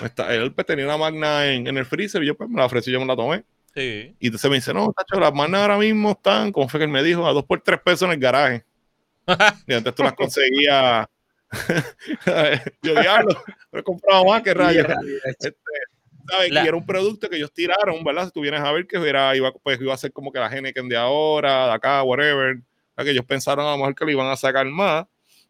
me 0.00 0.06
está- 0.06 0.34
él 0.34 0.52
pues, 0.52 0.66
tenía 0.66 0.84
una 0.86 0.96
magna 0.96 1.46
en, 1.46 1.66
en 1.66 1.76
el 1.76 1.84
freezer 1.86 2.22
y 2.22 2.26
yo 2.26 2.36
pues 2.36 2.48
me 2.48 2.56
la 2.58 2.66
ofrecí 2.66 2.90
y 2.90 2.92
yo 2.94 3.00
me 3.00 3.06
la 3.06 3.16
tomé. 3.16 3.44
Sí. 3.74 4.14
Y 4.18 4.26
entonces 4.26 4.50
me 4.50 4.56
dice, 4.56 4.72
no, 4.74 4.92
tacho, 4.92 5.20
las 5.20 5.32
magnas 5.32 5.62
ahora 5.62 5.78
mismo 5.78 6.12
están, 6.12 6.50
como 6.52 6.68
fue 6.68 6.80
que 6.80 6.84
él 6.84 6.90
me 6.90 7.02
dijo, 7.02 7.26
a 7.26 7.32
dos 7.32 7.44
por 7.44 7.60
tres 7.60 7.80
pesos 7.80 8.02
en 8.02 8.12
el 8.12 8.18
garaje. 8.18 8.64
y 9.66 9.74
antes 9.74 9.94
tú 9.94 10.02
las 10.02 10.14
conseguías. 10.14 11.06
yo 12.82 12.94
diablo, 13.00 13.42
me 13.72 13.80
he 13.80 13.82
comprado 13.82 14.24
más 14.24 14.42
que 14.42 14.54
rayos. 14.54 14.86
¿sabes? 16.28 16.50
La- 16.50 16.64
Y 16.64 16.66
era 16.68 16.76
un 16.76 16.84
producto 16.86 17.28
que 17.28 17.36
ellos 17.36 17.52
tiraron, 17.52 18.02
¿verdad? 18.04 18.26
Si 18.26 18.32
tú 18.32 18.40
vienes 18.40 18.60
a 18.60 18.72
ver 18.72 18.86
que 18.86 18.96
era, 18.96 19.34
iba, 19.36 19.52
pues, 19.52 19.80
iba 19.80 19.94
a 19.94 19.98
ser 19.98 20.12
como 20.12 20.30
que 20.32 20.38
la 20.38 20.48
Heineken 20.48 20.88
de 20.88 20.96
ahora, 20.96 21.66
de 21.66 21.72
acá, 21.72 22.02
whatever. 22.02 22.56
¿verdad? 22.56 23.04
Que 23.04 23.10
ellos 23.10 23.24
pensaron 23.24 23.66
a 23.66 23.70
lo 23.72 23.78
mejor 23.78 23.94
que 23.94 24.04
lo 24.04 24.10
iban 24.10 24.26
a 24.26 24.36
sacar 24.36 24.66
más. 24.66 25.06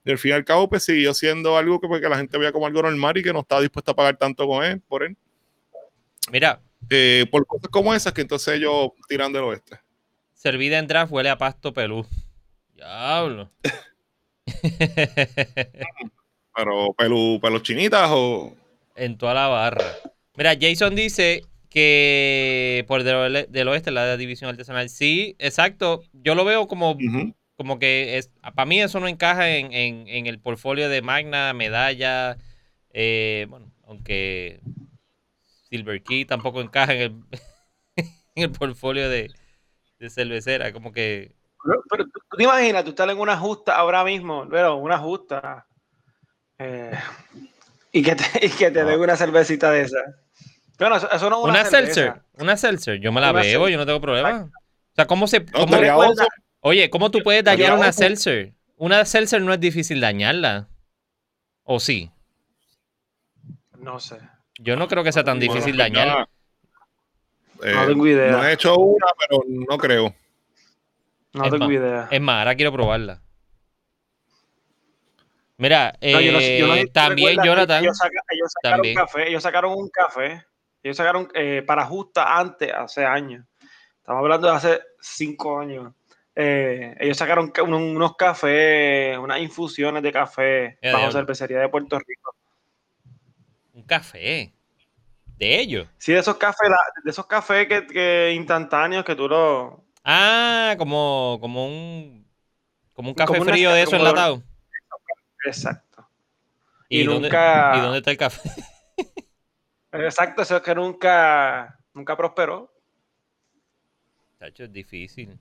Y 0.08 0.12
al 0.12 0.18
fin 0.18 0.30
y 0.30 0.34
al 0.34 0.44
cabo, 0.44 0.68
pues 0.70 0.84
siguió 0.84 1.12
siendo 1.12 1.56
algo 1.58 1.78
que, 1.80 1.86
pues, 1.86 2.00
que 2.00 2.08
la 2.08 2.16
gente 2.16 2.38
veía 2.38 2.50
como 2.50 2.66
algo 2.66 2.80
normal 2.82 3.16
y 3.18 3.22
que 3.22 3.32
no 3.32 3.40
estaba 3.40 3.60
dispuesta 3.60 3.92
a 3.92 3.94
pagar 3.94 4.16
tanto 4.16 4.46
con 4.46 4.64
él, 4.64 4.80
por 4.88 5.02
él. 5.02 5.16
Mira, 6.32 6.60
Eh, 6.90 7.26
por 7.30 7.46
cosas 7.46 7.68
como 7.70 7.92
esas 7.94 8.12
que 8.14 8.22
entonces 8.22 8.54
ellos 8.54 8.88
tiran 9.08 9.32
del 9.32 9.42
oeste. 9.44 9.78
servida 10.32 10.78
en 10.78 10.86
draft 10.86 11.12
huele 11.12 11.28
a 11.28 11.36
pasto 11.36 11.72
pelú. 11.74 12.06
Diablo. 12.74 13.50
Pero 16.56 16.92
pelu, 16.96 17.38
pelos 17.40 17.62
chinitas 17.62 18.08
o. 18.12 18.54
en 18.96 19.16
toda 19.18 19.34
la 19.34 19.46
barra. 19.48 19.84
Mira, 20.36 20.54
Jason 20.60 20.94
dice 20.94 21.42
que 21.70 22.84
por 22.88 23.02
del, 23.04 23.14
oe- 23.16 23.46
del 23.48 23.68
oeste, 23.68 23.90
la 23.90 24.16
división 24.16 24.50
artesanal. 24.50 24.88
Sí, 24.88 25.36
exacto. 25.38 26.02
Yo 26.12 26.34
lo 26.34 26.44
veo 26.44 26.66
como. 26.66 26.96
Como 27.58 27.78
que 27.78 28.16
es. 28.16 28.30
Para 28.54 28.64
mí 28.64 28.80
eso 28.80 29.00
no 29.00 29.08
encaja 29.08 29.50
en, 29.50 29.74
en- 29.74 30.08
en 30.08 30.26
el 30.26 30.40
portfolio 30.40 30.88
de 30.88 31.02
Magna, 31.02 31.52
Medalla. 31.52 32.38
eh, 32.94 33.46
bueno, 33.50 33.70
aunque 33.86 34.60
Silver 35.68 36.02
Key 36.02 36.24
tampoco 36.24 36.60
encaja 36.62 36.94
en 36.94 37.00
el, 37.02 37.14
en 38.36 38.42
el 38.44 38.50
portfolio 38.52 39.10
de, 39.10 39.30
de 39.98 40.10
cervecera. 40.10 40.72
Como 40.72 40.92
que. 40.92 41.34
Pero, 41.64 41.82
pero 41.90 42.04
tú, 42.04 42.20
tú 42.30 42.36
te 42.36 42.44
imaginas, 42.44 42.84
tú 42.84 42.90
estás 42.90 43.10
en 43.10 43.18
una 43.18 43.36
justa 43.36 43.76
ahora 43.76 44.04
mismo, 44.04 44.46
pero 44.48 44.76
una 44.76 44.98
justa. 44.98 45.66
eh, 46.58 46.92
y 47.92 48.02
que 48.02 48.14
te, 48.14 48.46
y 48.46 48.50
que 48.50 48.70
te 48.70 48.84
den 48.84 49.00
una 49.00 49.16
cervecita 49.16 49.70
de 49.72 49.82
esa. 49.82 49.98
Bueno, 50.78 50.96
eso, 50.96 51.10
eso 51.10 51.28
no 51.28 51.38
es 51.38 51.42
una, 51.44 51.52
Una, 51.60 51.64
cerveza. 51.64 51.94
seltzer. 51.94 52.22
Una 52.38 52.56
seltzer. 52.56 53.00
Yo 53.00 53.10
me 53.12 53.20
la 53.20 53.30
Una 53.30 53.40
bebo, 53.42 53.64
seltzer. 53.64 53.72
yo 53.72 53.78
no 53.78 53.86
tengo 53.86 54.00
problema. 54.00 54.48
O 54.52 54.94
sea, 54.94 55.06
¿cómo 55.06 55.26
se.? 55.26 55.40
No, 55.40 55.66
cómo-. 55.66 55.76
Oye, 56.60 56.90
¿cómo 56.90 57.10
tú 57.10 57.22
puedes 57.22 57.44
dañar 57.44 57.72
una 57.74 57.92
seltzer? 57.92 58.52
Una 58.76 59.04
seltzer 59.04 59.40
no 59.42 59.52
es 59.52 59.60
difícil 59.60 60.00
dañarla. 60.00 60.68
¿O 61.64 61.80
sí? 61.80 62.10
No 63.78 64.00
sé. 64.00 64.18
Yo 64.58 64.76
no 64.76 64.88
creo 64.88 65.04
que 65.04 65.12
sea 65.12 65.24
tan 65.24 65.38
difícil 65.38 65.76
pues 65.76 65.76
dañarla. 65.76 66.12
nada. 66.14 66.28
Eh, 67.62 67.74
No 67.74 67.86
tengo 67.86 68.06
idea. 68.06 68.32
No 68.32 68.44
he 68.44 68.52
hecho 68.52 68.76
una, 68.76 69.06
pero 69.18 69.42
no 69.46 69.78
creo. 69.78 70.14
No 71.34 71.44
Es 71.44 71.50
tengo 71.50 71.66
más, 71.66 71.72
idea. 71.72 72.08
Es 72.10 72.20
más, 72.20 72.38
ahora 72.38 72.54
quiero 72.54 72.72
probarla. 72.72 73.20
Mira, 75.58 75.92
No, 76.00 76.20
yo 76.20 76.32
no 76.32 76.40
yo 76.40 76.66
no 76.68 76.74
eh, 76.74 76.90
también 76.92 77.36
Jonathan. 77.44 77.82
Ellos, 77.82 77.98
saca- 77.98 78.22
ellos 78.30 78.52
sacaron 78.52 78.76
también. 78.76 78.94
café, 78.96 79.28
ellos 79.28 79.42
sacaron 79.42 79.72
un 79.72 79.88
café, 79.88 80.44
ellos 80.82 80.96
sacaron 80.96 81.28
eh, 81.34 81.62
para 81.66 81.84
justa 81.84 82.38
antes, 82.38 82.72
hace 82.72 83.04
años. 83.04 83.44
Estamos 83.98 84.20
hablando 84.22 84.48
de 84.48 84.54
hace 84.56 84.80
cinco 85.00 85.58
años. 85.58 85.92
Eh, 86.40 86.96
ellos 87.00 87.16
sacaron 87.16 87.50
ca- 87.50 87.64
unos, 87.64 88.14
cafés, 88.14 89.18
unas 89.18 89.40
infusiones 89.40 90.04
de 90.04 90.12
café 90.12 90.78
bajo 90.80 90.98
diablo. 90.98 91.10
cervecería 91.12 91.58
de 91.58 91.68
Puerto 91.68 91.98
Rico. 91.98 92.36
Un 93.72 93.82
café. 93.82 94.52
De 95.36 95.58
ellos. 95.58 95.88
Sí, 95.98 96.12
de 96.12 96.20
esos 96.20 96.36
cafés, 96.36 96.68
de 97.04 97.10
esos 97.10 97.26
cafés 97.26 97.66
que, 97.66 97.86
que 97.88 98.32
instantáneos 98.36 99.04
que 99.04 99.16
tú 99.16 99.28
lo. 99.28 99.84
Ah, 100.04 100.76
como, 100.78 101.38
como 101.40 101.66
un. 101.66 102.24
Como 102.92 103.08
un 103.08 103.14
café 103.16 103.32
Como 103.32 103.42
una- 103.42 103.52
frío 103.52 103.72
de 103.72 103.82
eso 103.82 103.96
enlatado. 103.96 104.42
Exacto. 105.44 106.08
¿Y, 106.88 107.00
y 107.00 107.04
dónde, 107.04 107.28
nunca- 107.28 107.72
¿Y 107.76 107.80
dónde 107.80 107.98
está 107.98 108.10
el 108.12 108.16
café? 108.16 108.48
Exacto, 109.92 110.42
eso 110.42 110.56
es 110.56 110.62
que 110.62 110.74
nunca, 110.74 111.78
nunca 111.94 112.16
prosperó. 112.16 112.72
Chacho, 114.38 114.64
es 114.64 114.72
difícil. 114.72 115.36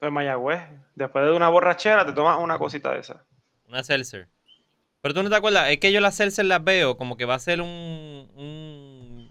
Pues 0.00 0.10
Mayagüez, 0.10 0.62
después 0.96 1.24
de 1.26 1.32
una 1.32 1.48
borrachera, 1.50 2.04
te 2.04 2.12
tomas 2.12 2.38
una 2.40 2.58
cosita 2.58 2.92
de 2.92 3.00
esa. 3.00 3.24
Una 3.68 3.84
seltzer. 3.84 4.28
Pero 5.02 5.14
tú 5.14 5.22
no 5.22 5.30
te 5.30 5.36
acuerdas, 5.36 5.70
es 5.70 5.78
que 5.78 5.92
yo 5.92 6.00
las 6.00 6.16
seltzer 6.16 6.44
las 6.46 6.64
veo 6.64 6.96
como 6.96 7.16
que 7.16 7.24
va 7.26 7.34
a 7.34 7.38
ser 7.38 7.60
un, 7.60 7.68
un 8.34 9.30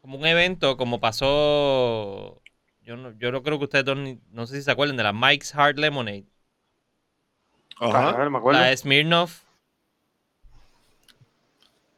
como 0.00 0.18
un 0.18 0.26
evento 0.26 0.76
como 0.76 0.98
pasó 1.00 2.42
yo 2.82 2.96
no, 2.96 3.16
yo 3.18 3.30
no 3.30 3.42
creo 3.44 3.58
que 3.58 3.64
ustedes 3.64 3.84
dos 3.84 3.96
ni- 3.96 4.20
no 4.30 4.46
sé 4.46 4.56
si 4.56 4.62
se 4.62 4.70
acuerdan 4.72 4.96
de 4.96 5.04
la 5.04 5.12
Mike's 5.12 5.54
Hard 5.54 5.78
Lemonade, 5.78 6.26
Ajá. 7.78 8.28
Me 8.28 8.38
acuerdo. 8.38 8.60
la 8.60 8.76
Smirnoff. 8.76 9.41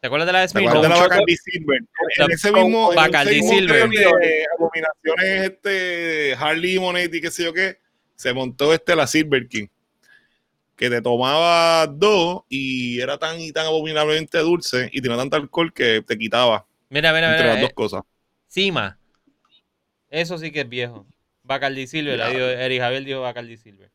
¿Te 0.05 0.09
acuerdas 0.09 0.27
de 0.27 0.33
la 0.35 0.41
de 0.41 0.45
acuerdas 0.45 0.83
de 0.83 0.89
la 0.91 0.97
Bacardi 0.97 1.35
Silver? 1.35 1.81
En 2.19 2.31
ese 2.31 2.53
mismo, 2.53 2.93
Bacardi 2.95 3.41
Silver. 3.43 3.89
de 3.89 4.45
abominaciones, 4.55 5.51
este, 5.51 6.35
Harley 6.39 6.79
Monet 6.79 7.15
y 7.15 7.23
qué 7.23 7.31
sé 7.31 7.45
yo 7.45 7.55
qué, 7.55 7.79
se 8.15 8.35
montó 8.35 8.75
este 8.75 8.95
la 8.95 9.07
Silver 9.07 9.49
King. 9.49 9.69
Que 10.77 10.91
te 10.91 11.01
tomaba 11.01 11.87
dos 11.87 12.43
y 12.51 13.01
era 13.01 13.17
tan 13.17 13.41
y 13.41 13.51
tan 13.51 13.65
abominablemente 13.65 14.37
dulce 14.41 14.91
y 14.93 15.01
tenía 15.01 15.17
tanto 15.17 15.37
alcohol 15.37 15.73
que 15.73 16.03
te 16.07 16.19
quitaba 16.19 16.67
Mira, 16.91 17.11
mira, 17.15 17.31
entre 17.31 17.45
mira. 17.45 17.55
las 17.55 17.59
eh, 17.61 17.63
dos 17.63 17.73
cosas. 17.73 18.03
Cima. 18.47 18.99
Eso 20.11 20.37
sí 20.37 20.51
que 20.51 20.61
es 20.61 20.69
viejo. 20.69 21.07
Bacardi 21.45 21.87
Silver, 21.87 22.19
dijo- 22.31 22.45
Eric 22.45 22.81
Javier 22.83 23.05
dijo 23.05 23.21
Bacardi 23.23 23.57
Silver. 23.57 23.91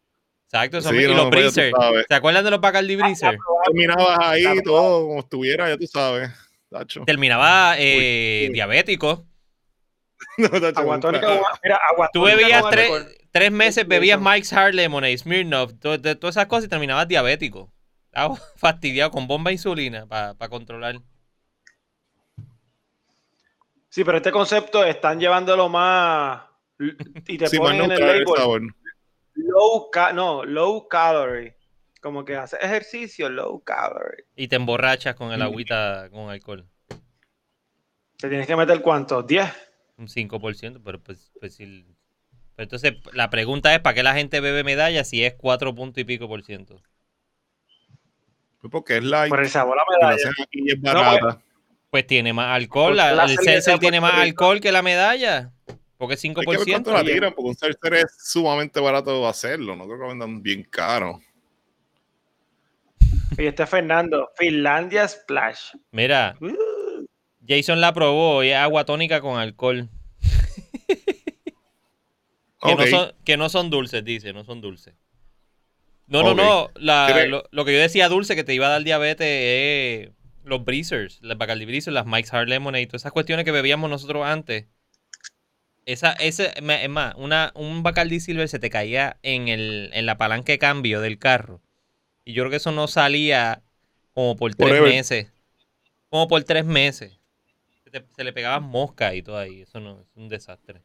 Exacto, 0.52 0.80
eso 0.80 0.90
Sí, 0.90 0.96
y 0.98 1.08
no, 1.08 1.14
los 1.14 1.30
pues 1.30 1.44
ya 1.44 1.50
tú 1.50 1.54
Breezer. 1.54 1.72
sabes. 1.80 2.06
¿Se 2.08 2.16
acuerdan 2.16 2.44
de 2.44 2.50
los 2.52 2.60
Bacardi 2.60 2.96
Breezer? 2.96 3.38
Terminabas 3.66 4.18
ahí 4.20 4.42
Claro. 4.42 4.62
todo 4.64 5.08
como 5.08 5.20
estuviera, 5.20 5.70
ya 5.70 5.78
tú 5.78 5.86
sabes. 5.86 6.32
Tacho. 6.72 7.04
Terminaba 7.06 7.76
eh, 7.78 8.48
Uy. 8.50 8.54
diabético. 8.54 9.26
No, 10.38 10.50
tacho, 10.50 11.12
Tú 12.14 12.24
bebías 12.24 12.64
tres, 13.32 13.52
meses, 13.52 13.88
bebías. 13.88 14.20
Mike's 14.20 14.52
Hard 14.54 14.74
Lemonade, 14.74 15.18
Smirnoff, 15.18 15.74
todas 15.80 16.00
esas 16.04 16.46
cosas 16.48 16.66
y 16.66 16.68
terminabas 16.68 17.08
diabético. 17.08 17.72
Estaba 18.08 18.36
fastidiado 18.58 19.12
con 19.12 19.28
bomba 19.28 19.50
de 19.50 19.54
insulina 19.54 20.08
para 20.08 20.50
controlar. 20.50 20.96
Sí, 23.90 24.04
pero 24.04 24.18
este 24.18 24.32
concepto 24.32 24.84
están 24.84 25.20
llevándolo 25.20 25.68
más 25.70 26.42
y 27.28 27.38
te 27.38 27.48
Sí, 27.48 27.60
más 27.60 27.68
ponen 27.70 27.86
en 27.86 27.92
el 27.92 28.00
label. 28.00 28.70
Low 29.46 29.90
ca 29.92 30.14
no, 30.14 30.44
low 30.46 30.88
calorie. 30.88 31.56
Como 32.02 32.24
que 32.24 32.36
hace 32.36 32.58
ejercicio 32.62 33.30
low 33.30 33.62
calorie. 33.64 34.26
Y 34.36 34.48
te 34.48 34.56
emborrachas 34.56 35.16
con 35.16 35.32
el 35.34 35.40
Mm. 35.40 35.44
agüita 35.44 36.10
con 36.12 36.30
alcohol. 36.30 36.66
Te 38.18 38.28
tienes 38.30 38.48
que 38.48 38.56
meter 38.56 38.82
cuánto? 38.82 39.22
10. 39.24 39.50
Un 39.98 40.08
5%, 40.08 40.82
pero 40.84 41.00
pues, 41.02 41.32
pues 41.40 41.56
sí. 41.56 41.86
Pero 42.56 42.64
entonces 42.66 42.94
la 43.14 43.30
pregunta 43.30 43.74
es, 43.74 43.80
¿para 43.82 43.94
qué 43.94 44.04
la 44.04 44.14
gente 44.14 44.40
bebe 44.42 44.64
medalla 44.64 45.04
si 45.04 45.24
es 45.24 45.34
4 45.36 45.74
puntos 45.76 46.02
y 46.02 46.06
pico 46.06 46.28
por 46.28 46.44
ciento? 46.44 46.82
Pues 48.62 48.72
Porque 48.72 48.98
es 48.98 49.04
light 49.04 49.30
Por 49.30 49.40
el 49.42 49.50
sabor 49.50 49.78
la 49.78 49.84
medalla. 50.00 50.30
es 50.52 50.82
No, 50.82 50.94
barata. 50.94 51.42
Pues 51.90 52.06
tiene 52.06 52.34
más 52.34 52.56
alcohol, 52.56 52.90
Porque 52.92 52.98
la- 52.98 53.14
la 53.14 53.24
el 53.24 53.38
seltzer 53.38 53.80
tiene 53.80 54.00
más 54.02 54.14
alcohol 54.14 54.60
que 54.60 54.72
la 54.72 54.82
medalla. 54.82 55.52
Porque 56.00 56.16
es 56.16 56.24
Hay 56.24 56.34
que 56.34 56.40
ver 56.40 56.66
cuánto 56.66 56.92
5%. 56.92 56.94
la 56.94 57.04
tiran, 57.04 57.34
porque 57.36 57.50
un 57.50 57.56
seltzer 57.56 57.94
es 57.94 58.16
sumamente 58.24 58.80
barato 58.80 59.28
hacerlo. 59.28 59.76
No 59.76 59.86
creo 59.86 60.00
que 60.00 60.08
vendan 60.08 60.42
bien 60.42 60.64
caro. 60.64 61.20
Y 63.38 63.46
este 63.46 63.68
Fernando, 63.68 64.30
Finlandia 64.36 65.08
Splash. 65.08 65.74
Mira, 65.92 66.36
Uh, 66.42 67.06
Jason 67.48 67.80
la 67.82 67.94
probó 67.94 68.44
y 68.44 68.50
es 68.50 68.56
agua 68.56 68.86
tónica 68.86 69.22
con 69.22 69.38
alcohol. 69.40 69.90
Que, 72.62 72.76
no 72.76 72.88
son, 72.88 73.14
que 73.24 73.38
no 73.38 73.48
son 73.48 73.70
dulces, 73.70 74.04
dice, 74.04 74.34
no 74.34 74.44
son 74.44 74.60
dulces. 74.60 74.94
No, 76.08 76.24
no, 76.24 76.34
no. 76.36 76.70
la- 76.76 77.08
¿Cree- 77.10 77.28
lo, 77.30 77.44
lo 77.52 77.64
que 77.64 77.72
yo 77.74 77.80
decía 77.80 78.10
dulce 78.10 78.36
que 78.36 78.44
te 78.44 78.54
iba 78.54 78.68
a 78.68 78.72
dar 78.72 78.84
diabetes 78.84 79.28
es 79.28 80.10
los 80.44 80.66
breezers, 80.66 81.20
las 81.22 81.38
Bacardi 81.38 81.64
Breezers, 81.66 81.94
las 81.94 82.06
Mike's 82.06 82.34
Hard 82.34 82.50
Lemonade, 82.50 82.88
todas 82.88 83.04
esas 83.04 83.14
cuestiones 83.14 83.46
que 83.46 83.52
bebíamos 83.52 83.90
nosotros 83.90 84.26
antes. 84.26 84.66
Esa, 85.90 86.12
ese, 86.14 86.54
es 86.56 86.90
más, 86.90 87.16
una, 87.18 87.52
un 87.56 87.82
Bacardi 87.82 88.20
Silver 88.20 88.48
se 88.48 88.60
te 88.60 88.70
caía 88.70 89.18
en, 89.24 89.48
el, 89.48 89.90
en 89.94 90.06
la 90.06 90.18
palanca 90.18 90.52
de 90.52 90.60
cambio 90.60 91.02
del 91.02 91.18
carro. 91.18 91.62
Y 92.26 92.34
yo 92.34 92.44
creo 92.44 92.52
que 92.52 92.58
eso 92.58 92.72
no 92.72 92.88
salía 92.88 93.64
como 94.14 94.36
por 94.38 94.54
tres 94.54 94.70
Forever. 94.70 94.94
meses. 94.94 95.32
Como 96.10 96.28
por 96.28 96.44
tres 96.44 96.66
meses. 96.66 97.20
Se, 97.84 97.90
te- 97.92 98.06
se 98.16 98.24
le 98.24 98.34
pegaban 98.34 98.64
moscas 98.64 99.16
y 99.16 99.24
todo 99.24 99.38
ahí. 99.38 99.62
Eso 99.62 99.80
no, 99.80 100.02
es 100.02 100.08
un 100.16 100.30
desastre. 100.30 100.82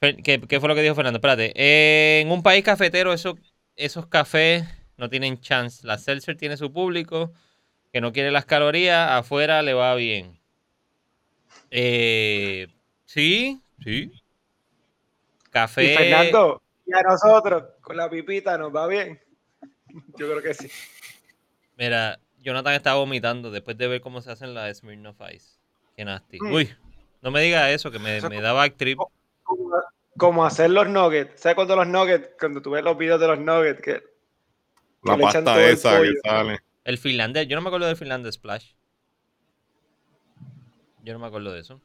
¿Qué, 0.00 0.40
qué 0.48 0.60
fue 0.60 0.68
lo 0.68 0.74
que 0.74 0.82
dijo 0.82 0.94
Fernando? 0.94 1.16
Espérate. 1.18 1.52
Eh, 1.56 2.20
en 2.20 2.30
un 2.30 2.42
país 2.42 2.62
cafetero, 2.64 3.12
eso, 3.12 3.36
esos 3.76 4.06
cafés 4.06 4.64
no 4.96 5.08
tienen 5.08 5.40
chance. 5.40 5.86
La 5.86 5.98
Seltzer 5.98 6.36
tiene 6.36 6.56
su 6.56 6.72
público 6.72 7.32
que 7.92 8.00
no 8.00 8.12
quiere 8.12 8.30
las 8.30 8.44
calorías. 8.44 9.10
Afuera 9.12 9.62
le 9.62 9.74
va 9.74 9.94
bien. 9.94 10.38
Eh, 11.70 12.68
sí, 13.06 13.60
sí. 13.82 14.12
Café. 15.50 15.84
Y 15.92 15.96
Fernando, 15.96 16.62
y 16.86 16.92
a 16.94 17.02
nosotros, 17.02 17.64
con 17.80 17.96
la 17.96 18.08
pipita, 18.08 18.56
¿nos 18.58 18.74
va 18.74 18.86
bien? 18.86 19.20
Yo 20.18 20.26
creo 20.30 20.42
que 20.42 20.54
sí. 20.54 20.70
Mira, 21.76 22.18
Jonathan 22.38 22.74
estaba 22.74 22.96
vomitando 22.96 23.50
después 23.50 23.76
de 23.76 23.88
ver 23.88 24.00
cómo 24.00 24.20
se 24.20 24.30
hacen 24.30 24.54
las 24.54 24.78
Smirnoff 24.78 25.20
Ice. 25.32 25.58
Qué 25.96 26.04
nasty. 26.04 26.38
Mm. 26.40 26.52
Uy, 26.52 26.74
no 27.22 27.30
me 27.30 27.40
diga 27.40 27.70
eso, 27.70 27.90
que 27.90 27.98
me, 27.98 28.18
Eso- 28.18 28.28
me 28.28 28.40
da 28.40 28.52
back 28.52 28.76
trip. 28.76 28.98
Como, 29.42 29.70
como 30.16 30.44
hacer 30.44 30.70
los 30.70 30.88
nuggets. 30.88 31.40
¿Sabes 31.40 31.56
cuando 31.56 31.76
los 31.76 31.86
nuggets, 31.86 32.30
cuando 32.38 32.62
tú 32.62 32.70
ves 32.70 32.84
los 32.84 32.96
videos 32.96 33.20
de 33.20 33.26
los 33.28 33.38
nuggets, 33.38 33.80
que 33.80 34.02
La 35.02 35.16
le 35.16 35.24
echan 35.24 35.44
pasta 35.44 35.44
todo 35.44 35.60
el 35.60 35.72
esa 35.72 36.00
que 36.00 36.12
sale. 36.28 36.58
El 36.84 36.98
finlandés, 36.98 37.46
yo 37.48 37.56
no 37.56 37.62
me 37.62 37.68
acuerdo 37.68 37.86
del 37.86 37.96
finlandés 37.96 38.34
Splash. 38.36 38.72
Yo 41.02 41.12
no 41.12 41.18
me 41.18 41.26
acuerdo 41.26 41.52
de 41.52 41.60
eso. 41.60 41.80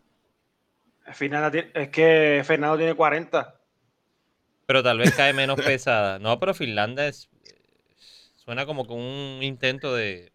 Es 1.06 1.90
que 1.90 2.44
Fernando 2.46 2.78
tiene 2.78 2.94
40. 2.94 3.60
Pero 4.66 4.84
tal 4.84 4.98
vez 4.98 5.14
cae 5.14 5.34
menos 5.34 5.60
pesada. 5.62 6.20
No, 6.20 6.40
pero 6.40 6.54
Finlandia 6.54 7.08
es, 7.08 7.30
suena 8.36 8.66
como 8.66 8.88
con 8.88 9.00
un 9.00 9.44
intento 9.44 9.94
de 9.94 10.34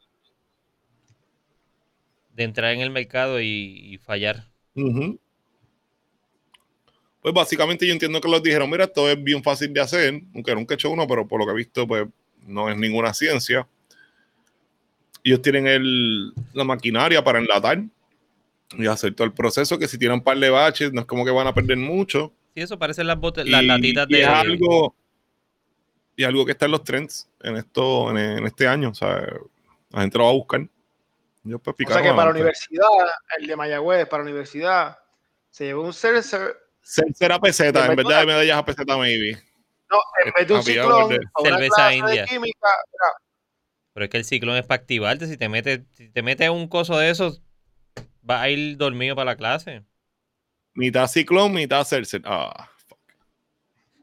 de 2.39 2.45
entrar 2.45 2.73
en 2.73 2.81
el 2.81 2.91
mercado 2.91 3.41
y, 3.41 3.95
y 3.95 3.99
fallar. 3.99 4.47
Pues 7.21 7.35
básicamente 7.35 7.85
yo 7.85 7.93
entiendo 7.93 8.21
que 8.21 8.29
los 8.29 8.41
dijeron, 8.41 8.71
mira, 8.71 8.85
esto 8.85 9.11
es 9.11 9.21
bien 9.21 9.43
fácil 9.43 9.73
de 9.73 9.81
hacer, 9.81 10.23
aunque 10.33 10.55
nunca 10.55 10.73
he 10.73 10.77
hecho 10.77 10.89
uno, 10.89 11.05
pero 11.09 11.27
por 11.27 11.41
lo 11.41 11.47
que 11.47 11.51
he 11.51 11.57
visto, 11.57 11.85
pues 11.85 12.07
no 12.47 12.71
es 12.71 12.77
ninguna 12.77 13.13
ciencia. 13.13 13.67
Ellos 15.25 15.43
tienen 15.43 15.67
el, 15.67 16.33
la 16.53 16.63
maquinaria 16.63 17.25
para 17.25 17.41
enlatar 17.41 17.83
y 18.77 18.87
hacer 18.87 19.15
todo 19.15 19.27
el 19.27 19.33
proceso, 19.33 19.79
que 19.79 19.89
si 19.89 19.99
tienen 19.99 20.19
un 20.19 20.25
par 20.25 20.39
de 20.39 20.51
baches, 20.51 20.93
no 20.93 21.01
es 21.01 21.07
como 21.07 21.25
que 21.25 21.31
van 21.31 21.47
a 21.47 21.55
perder 21.55 21.77
mucho. 21.79 22.33
Sí, 22.55 22.61
eso 22.63 22.79
parecen 22.79 23.07
las, 23.07 23.17
bote- 23.19 23.45
las 23.45 23.63
Y- 23.63 23.67
latitas 23.67 24.07
y 24.11 24.13
de... 24.15 24.23
es 24.23 24.29
algo 24.29 24.95
y 26.17 26.25
algo 26.25 26.45
que 26.45 26.53
está 26.53 26.65
en 26.67 26.73
los 26.73 26.83
trends 26.83 27.29
en 27.41 27.57
esto 27.57 28.11
en, 28.11 28.17
en 28.19 28.45
este 28.47 28.67
año 28.67 28.91
o 28.91 28.95
sea 28.95 29.25
la 29.91 30.01
gente 30.01 30.19
lo 30.19 30.25
va 30.25 30.31
a 30.31 30.35
buscar 30.35 30.67
yo 31.45 31.61
pues 31.61 31.77
O 31.89 31.93
sea 31.93 32.03
que 32.03 32.09
para 32.11 32.25
la 32.25 32.31
universidad, 32.33 32.85
el 33.39 33.47
de 33.47 33.55
Mayagüez, 33.57 34.07
para 34.09 34.25
la 34.25 34.29
universidad, 34.31 34.99
se 35.49 35.65
llevó 35.67 35.85
un 35.85 35.93
seltzer. 35.95 36.57
Seltzer 36.83 37.31
a 37.33 37.39
peseta 37.39 37.87
En 37.87 37.95
vez 37.97 38.07
de 38.07 38.27
medallas 38.27 38.59
a 38.59 38.65
peseta 38.65 38.97
maybe 38.99 39.41
No, 39.89 39.99
en 40.27 40.33
vez 40.37 40.47
de 40.49 40.55
un 40.55 40.63
ciclón, 40.63 41.19
Cerveza 41.43 41.95
india. 41.95 42.23
de 42.23 42.29
química, 42.29 42.69
mira, 42.93 43.13
Pero 43.95 44.05
es 44.05 44.11
que 44.11 44.17
el 44.19 44.25
ciclón 44.25 44.57
es 44.57 44.67
para 44.67 44.81
activarte. 44.83 45.27
Si 45.29 45.37
te 45.39 45.49
metes, 45.49 45.83
si 45.95 46.09
te 46.11 46.23
metes 46.23 46.51
un 46.51 46.67
coso 46.69 46.99
de 46.99 47.09
esos, 47.11 47.41
vas 48.23 48.43
a 48.43 48.49
ir 48.51 48.77
dormido 48.77 49.15
para 49.17 49.33
la 49.33 49.37
clase. 49.37 49.83
mitad 50.75 51.07
ciclón 51.09 51.53
mitad 51.53 51.85
Seltzer 51.85 52.23
ah 52.25 52.69
fuck. 52.87 52.99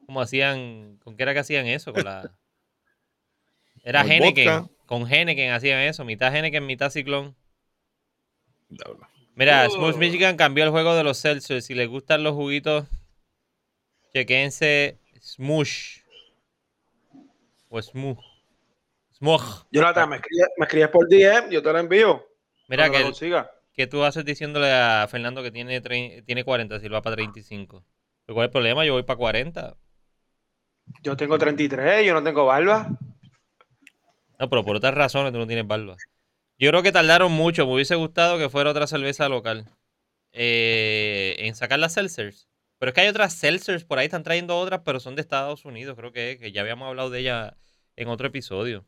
¿Cómo 0.05 0.21
hacían? 0.21 0.97
¿Con 1.03 1.15
qué 1.17 1.23
era 1.23 1.33
que 1.33 1.39
hacían 1.39 1.65
eso? 1.67 1.93
Con 1.93 2.03
la... 2.05 2.31
Era 3.83 4.01
Con 4.01 4.11
Henneken. 4.11 4.45
vodka. 4.61 4.75
Con 4.87 5.11
Henneken 5.13 5.51
hacían 5.51 5.79
eso. 5.81 6.03
Mitad 6.05 6.35
Henneken, 6.35 6.65
mitad 6.65 6.89
Ciclón. 6.89 7.35
Mira, 9.35 9.67
Oh. 9.67 9.71
Smooth 9.71 9.97
Michigan 9.97 10.37
cambió 10.37 10.63
el 10.63 10.71
juego 10.71 10.95
de 10.95 11.03
los 11.03 11.21
Celsius. 11.21 11.65
Si 11.65 11.75
les 11.75 11.87
gustan 11.87 12.23
los 12.23 12.33
juguitos, 12.33 12.87
chequense 14.13 14.97
Smoosh. 15.21 15.99
O 17.69 17.81
Smooth. 17.81 18.17
Smooth. 19.17 19.67
Jonathan, 19.71 20.09
me 20.09 20.15
escribes, 20.17 20.47
me 20.57 20.65
escribes 20.65 20.89
por 20.89 21.07
DM, 21.07 21.49
yo 21.51 21.61
te 21.61 21.71
lo 21.71 21.79
envío. 21.79 22.27
Mira 22.67 22.89
que, 22.89 22.99
lo 22.99 23.05
consiga. 23.05 23.51
Que 23.75 23.87
tú 23.87 24.03
haces 24.03 24.25
diciéndole 24.25 24.71
a 24.73 25.07
Fernando 25.09 25.43
que 25.43 25.51
tiene, 25.51 25.81
tiene 26.23 26.43
40 26.43 26.79
si 26.79 26.87
lo 26.89 26.93
va 26.95 27.01
para 27.01 27.15
35. 27.17 27.83
Pero 28.25 28.35
¿Cuál 28.35 28.45
es 28.45 28.49
el 28.49 28.51
problema? 28.51 28.85
Yo 28.85 28.93
voy 28.93 29.03
para 29.03 29.17
40. 29.17 29.77
Yo 31.03 31.15
tengo 31.15 31.37
33, 31.37 32.05
yo 32.05 32.13
no 32.13 32.21
tengo 32.23 32.45
barba. 32.45 32.89
No, 34.39 34.49
pero 34.49 34.63
por 34.65 34.75
otras 34.75 34.93
razones 34.93 35.31
tú 35.31 35.39
no 35.39 35.47
tienes 35.47 35.67
barba. 35.67 35.97
Yo 36.57 36.69
creo 36.71 36.83
que 36.83 36.91
tardaron 36.91 37.31
mucho. 37.31 37.65
Me 37.67 37.73
hubiese 37.75 37.95
gustado 37.95 38.37
que 38.37 38.49
fuera 38.49 38.71
otra 38.71 38.87
cerveza 38.87 39.29
local. 39.29 39.69
eh, 40.33 41.35
en 41.39 41.55
sacar 41.55 41.79
las 41.79 41.93
seltzers. 41.93 42.49
Pero 42.79 42.89
es 42.91 42.95
que 42.95 43.01
hay 43.01 43.09
otras 43.09 43.33
seltzers 43.35 43.85
por 43.85 43.99
ahí, 43.99 44.05
están 44.07 44.23
trayendo 44.23 44.57
otras, 44.59 44.81
pero 44.85 44.99
son 45.01 45.15
de 45.15 45.21
Estados 45.21 45.65
Unidos, 45.65 45.97
creo 45.97 46.11
que 46.13 46.37
que 46.39 46.51
ya 46.53 46.61
habíamos 46.61 46.87
hablado 46.89 47.09
de 47.09 47.21
ella 47.21 47.57
en 47.97 48.09
otro 48.09 48.27
episodio. 48.27 48.85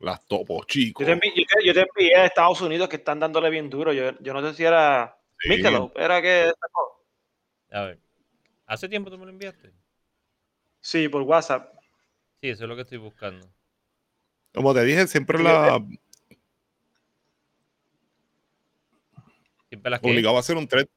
Las 0.00 0.24
topos, 0.26 0.66
chicos. 0.66 1.06
Yo 1.06 1.12
te, 1.12 1.18
envi- 1.20 1.32
yo, 1.34 1.42
te, 1.44 1.66
yo 1.66 1.74
te 1.74 1.80
envié 1.80 2.14
a 2.16 2.24
Estados 2.26 2.60
Unidos 2.60 2.88
que 2.88 2.96
están 2.96 3.18
dándole 3.18 3.50
bien 3.50 3.68
duro. 3.68 3.92
Yo, 3.92 4.12
yo 4.20 4.32
no 4.32 4.42
sé 4.48 4.54
si 4.54 4.64
era 4.64 5.18
Sí. 5.40 5.50
Michelob, 5.50 5.92
era 5.96 6.20
que. 6.22 6.52
A 7.70 7.82
ver. 7.82 7.98
¿Hace 8.66 8.88
tiempo 8.88 9.10
tú 9.10 9.18
me 9.18 9.24
lo 9.24 9.30
enviaste? 9.30 9.72
Sí, 10.80 11.08
por 11.08 11.22
WhatsApp. 11.22 11.72
Sí, 12.40 12.48
eso 12.50 12.64
es 12.64 12.68
lo 12.68 12.76
que 12.76 12.82
estoy 12.82 12.98
buscando. 12.98 13.48
Como 14.54 14.72
te 14.74 14.84
dije, 14.84 15.06
siempre 15.06 15.42
la 15.42 15.80
Siempre 19.68 19.90
las 19.90 20.00
que... 20.00 20.08
obligaba 20.08 20.38
a 20.38 20.40
hacer 20.40 20.56
un 20.56 20.66
trend. 20.66 20.88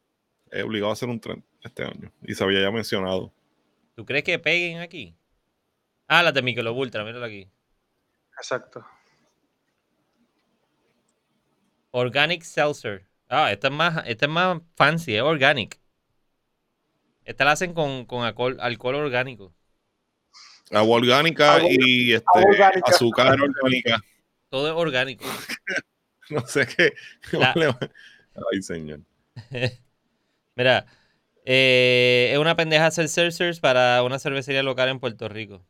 eh, 0.51 0.63
obligaba 0.63 0.91
a 0.91 0.93
hacer 0.93 1.09
un 1.09 1.19
trend 1.19 1.43
este 1.63 1.83
año. 1.83 2.11
Y 2.23 2.33
se 2.35 2.43
había 2.43 2.61
ya 2.61 2.71
mencionado. 2.71 3.33
¿Tú 3.95 4.05
crees 4.05 4.23
que 4.23 4.39
peguen 4.39 4.79
aquí? 4.79 5.15
Ah, 6.07 6.23
las 6.23 6.33
de 6.33 6.41
Michelob 6.41 6.77
Ultra, 6.77 7.03
mírala 7.03 7.25
aquí. 7.27 7.47
Exacto. 8.41 8.83
Organic 11.91 12.43
Seltzer. 12.43 13.05
Ah, 13.29 13.51
esta 13.51 13.67
es 13.67 13.73
más, 13.73 14.03
esta 14.07 14.25
es 14.25 14.31
más 14.31 14.61
fancy, 14.75 15.15
es 15.15 15.21
organic. 15.21 15.79
Esta 17.23 17.45
la 17.45 17.51
hacen 17.51 17.73
con, 17.73 18.05
con 18.05 18.23
alcohol, 18.25 18.57
alcohol 18.59 18.95
orgánico. 18.95 19.53
Agua 20.71 20.97
orgánica 20.97 21.55
Agua- 21.55 21.69
y 21.69 22.13
este, 22.13 22.25
agua 22.33 22.49
orgánica. 22.49 22.91
azúcar 22.91 23.37
orgánica. 23.39 24.01
Todo 24.49 24.67
es 24.67 24.73
orgánico. 24.73 25.25
No 26.29 26.47
sé 26.47 26.65
qué. 26.65 26.93
La- 27.33 27.53
Ay, 28.53 28.61
señor. 28.61 29.01
Mira, 30.55 30.85
eh, 31.43 32.29
es 32.31 32.37
una 32.39 32.55
pendeja 32.55 32.85
hacer 32.85 33.09
seltzers 33.09 33.59
para 33.59 34.01
una 34.03 34.17
cervecería 34.17 34.63
local 34.63 34.87
en 34.87 35.01
Puerto 35.01 35.27
Rico. 35.27 35.65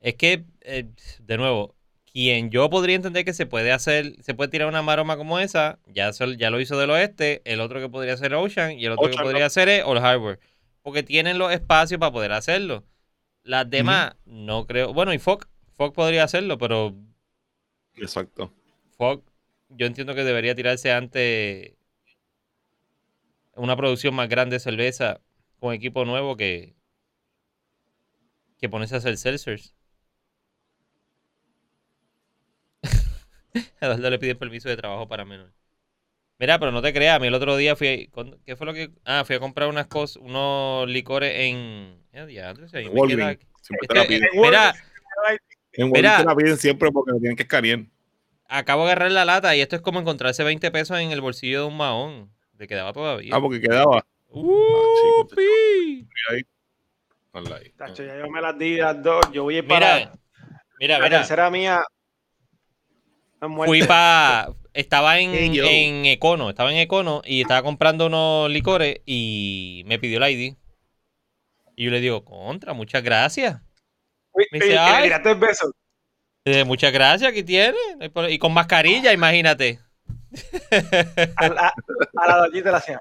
Es 0.00 0.14
que, 0.14 0.44
eh, 0.62 0.88
de 1.20 1.36
nuevo, 1.36 1.74
quien 2.10 2.50
yo 2.50 2.68
podría 2.70 2.96
entender 2.96 3.24
que 3.24 3.32
se 3.34 3.46
puede 3.46 3.70
hacer, 3.72 4.14
se 4.22 4.34
puede 4.34 4.50
tirar 4.50 4.68
una 4.68 4.82
maroma 4.82 5.16
como 5.16 5.38
esa, 5.38 5.78
ya, 5.86 6.12
se- 6.12 6.36
ya 6.36 6.50
lo 6.50 6.60
hizo 6.60 6.78
del 6.78 6.90
oeste, 6.90 7.42
el 7.44 7.60
otro 7.60 7.80
que 7.80 7.88
podría 7.88 8.16
ser 8.16 8.34
Ocean 8.34 8.72
y 8.78 8.86
el 8.86 8.92
otro 8.92 9.08
que 9.10 9.16
podría 9.22 9.46
hacer 9.46 9.68
es 9.68 9.84
Old 9.84 10.04
Harbor. 10.04 10.40
Porque 10.82 11.02
tienen 11.02 11.38
los 11.38 11.52
espacios 11.52 12.00
para 12.00 12.12
poder 12.12 12.32
hacerlo. 12.32 12.84
Las 13.42 13.68
demás, 13.68 14.16
no 14.24 14.66
creo. 14.66 14.92
Bueno, 14.92 15.12
y 15.12 15.18
Fox, 15.18 15.46
Fox 15.74 15.94
podría 15.94 16.24
hacerlo, 16.24 16.58
pero 16.58 16.94
Exacto. 17.96 18.52
Fox, 18.96 19.22
yo 19.68 19.86
entiendo 19.86 20.14
que 20.14 20.24
debería 20.24 20.54
tirarse 20.54 20.90
ante 20.92 21.76
una 23.54 23.76
producción 23.76 24.14
más 24.14 24.28
grande 24.28 24.56
de 24.56 24.60
cerveza 24.60 25.20
con 25.58 25.74
equipo 25.74 26.04
nuevo 26.06 26.36
que, 26.36 26.74
que 28.58 28.68
ponerse 28.68 28.94
a 28.94 28.98
hacer 28.98 29.16
seltzers. 29.18 29.74
A 33.54 33.58
Eduardo 33.86 34.10
le 34.10 34.18
piden 34.18 34.38
permiso 34.38 34.68
de 34.68 34.76
trabajo 34.76 35.08
para 35.08 35.24
menor. 35.24 35.52
Mira, 36.38 36.58
pero 36.58 36.72
no 36.72 36.80
te 36.80 36.92
creas, 36.92 37.16
a 37.16 37.18
mí 37.18 37.26
el 37.26 37.34
otro 37.34 37.56
día 37.56 37.76
fui, 37.76 38.08
¿cuándo- 38.12 38.38
¿qué 38.46 38.56
fue 38.56 38.66
lo 38.66 38.72
que? 38.72 38.90
Ah, 39.04 39.24
fui 39.26 39.36
a 39.36 39.40
comprar 39.40 39.68
unas 39.68 39.86
cosas, 39.88 40.16
unos 40.16 40.88
licores 40.88 41.32
en... 41.36 42.00
Walgreens. 42.90 43.40
Siempre 43.60 43.88
te 43.88 43.94
la 43.94 44.02
Este, 44.02 44.14
piden. 44.14 44.28
mira, 44.40 44.74
En 45.74 45.90
mira. 45.92 46.16
Walgreens 46.16 46.16
te 46.18 46.24
la 46.24 46.36
piden 46.36 46.56
siempre 46.56 46.90
porque 46.90 47.12
lo 47.12 47.18
tienen 47.18 47.36
que 47.36 47.42
escanear. 47.42 47.80
acabo 48.48 48.84
de 48.86 48.92
agarrar 48.92 49.12
la 49.12 49.24
lata 49.24 49.54
y 49.54 49.60
esto 49.60 49.76
es 49.76 49.82
como 49.82 50.00
encontrarse 50.00 50.42
20 50.42 50.70
pesos 50.70 50.98
en 50.98 51.10
el 51.12 51.20
bolsillo 51.20 51.60
de 51.60 51.66
un 51.66 51.76
mahón. 51.76 52.30
De 52.54 52.66
quedaba 52.66 52.92
todavía. 52.92 53.34
Ah, 53.34 53.40
porque 53.40 53.60
quedaba. 53.60 54.04
¡Upi! 54.28 56.06
Ahí. 56.30 56.42
Tacho, 57.76 58.02
ya 58.02 58.18
yo 58.18 58.28
me 58.28 58.40
las 58.40 58.58
di 58.58 58.76
las 58.76 59.02
dos. 59.02 59.30
Yo 59.32 59.44
voy 59.44 59.56
a 59.56 59.58
ir 59.58 59.66
para 59.66 59.96
Mira, 59.98 60.12
mira, 60.78 60.98
la 60.98 61.04
mira. 61.04 61.18
tercera 61.18 61.50
mía. 61.50 61.82
Fui 63.66 63.82
para. 63.84 64.52
Estaba 64.72 65.18
en, 65.18 65.30
Hey, 65.34 65.58
en 65.88 66.06
Econo, 66.06 66.48
estaba 66.50 66.70
en 66.70 66.78
Econo 66.78 67.22
y 67.24 67.40
estaba 67.42 67.62
comprando 67.62 68.06
unos 68.06 68.48
licores 68.50 69.00
y 69.04 69.82
me 69.86 69.98
pidió 69.98 70.22
el 70.24 70.30
ID. 70.30 70.54
Y 71.74 71.84
yo 71.86 71.90
le 71.90 72.00
digo, 72.00 72.24
contra, 72.24 72.72
muchas 72.72 73.02
gracias. 73.02 73.60
Uy, 74.32 74.44
me 74.52 74.58
dice, 74.58 74.68
y 74.70 74.72
le 74.74 74.78
"Ay". 74.78 75.02
tiraste 75.04 75.30
el 75.30 75.38
beso. 75.38 75.72
Le 76.44 76.52
dije, 76.52 76.64
muchas 76.64 76.92
gracias, 76.92 77.30
aquí 77.30 77.42
tiene. 77.42 77.76
Y 78.28 78.38
con 78.38 78.52
mascarilla, 78.52 79.12
imagínate. 79.12 79.80
A, 81.36 81.48
la- 81.48 81.74
a 82.16 82.26
la 82.28 82.36
doñita 82.46 82.70
le 82.70 82.76
hacía. 82.76 83.00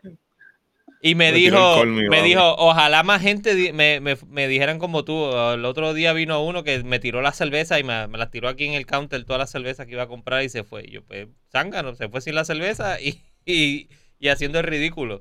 Y 1.01 1.15
me 1.15 1.31
dijo, 1.31 1.57
me 2.09 2.17
vamos. 2.17 2.25
dijo, 2.25 2.55
ojalá 2.57 3.03
más 3.03 3.21
gente 3.21 3.71
me, 3.73 4.01
me- 4.01 4.17
me 4.27 4.47
dijeran 4.49 4.79
como 4.79 5.05
tú. 5.05 5.31
El 5.53 5.63
otro 5.65 5.93
día 5.93 6.11
vino 6.13 6.43
uno 6.43 6.63
que 6.63 6.83
me 6.83 6.99
tiró 6.99 7.21
la 7.21 7.31
cerveza 7.31 7.79
y 7.79 7.83
me, 7.83 8.07
las 8.09 8.31
tiró 8.31 8.49
aquí 8.49 8.65
en 8.65 8.73
el 8.73 8.85
counter, 8.85 9.23
todas 9.23 9.39
las 9.39 9.49
cervezas 9.51 9.85
que 9.85 9.93
iba 9.93 10.03
a 10.03 10.07
comprar 10.07 10.43
y 10.43 10.49
se 10.49 10.63
fue. 10.65 10.83
Y 10.85 10.91
yo, 10.91 11.03
pues, 11.05 11.27
zángano, 11.51 11.95
se 11.95 12.09
fue 12.09 12.19
sin 12.21 12.35
la 12.35 12.43
cerveza 12.43 12.99
y, 13.01 13.21
y, 13.45 13.87
y 14.19 14.27
haciendo 14.27 14.59
el 14.59 14.65
ridículo. 14.65 15.19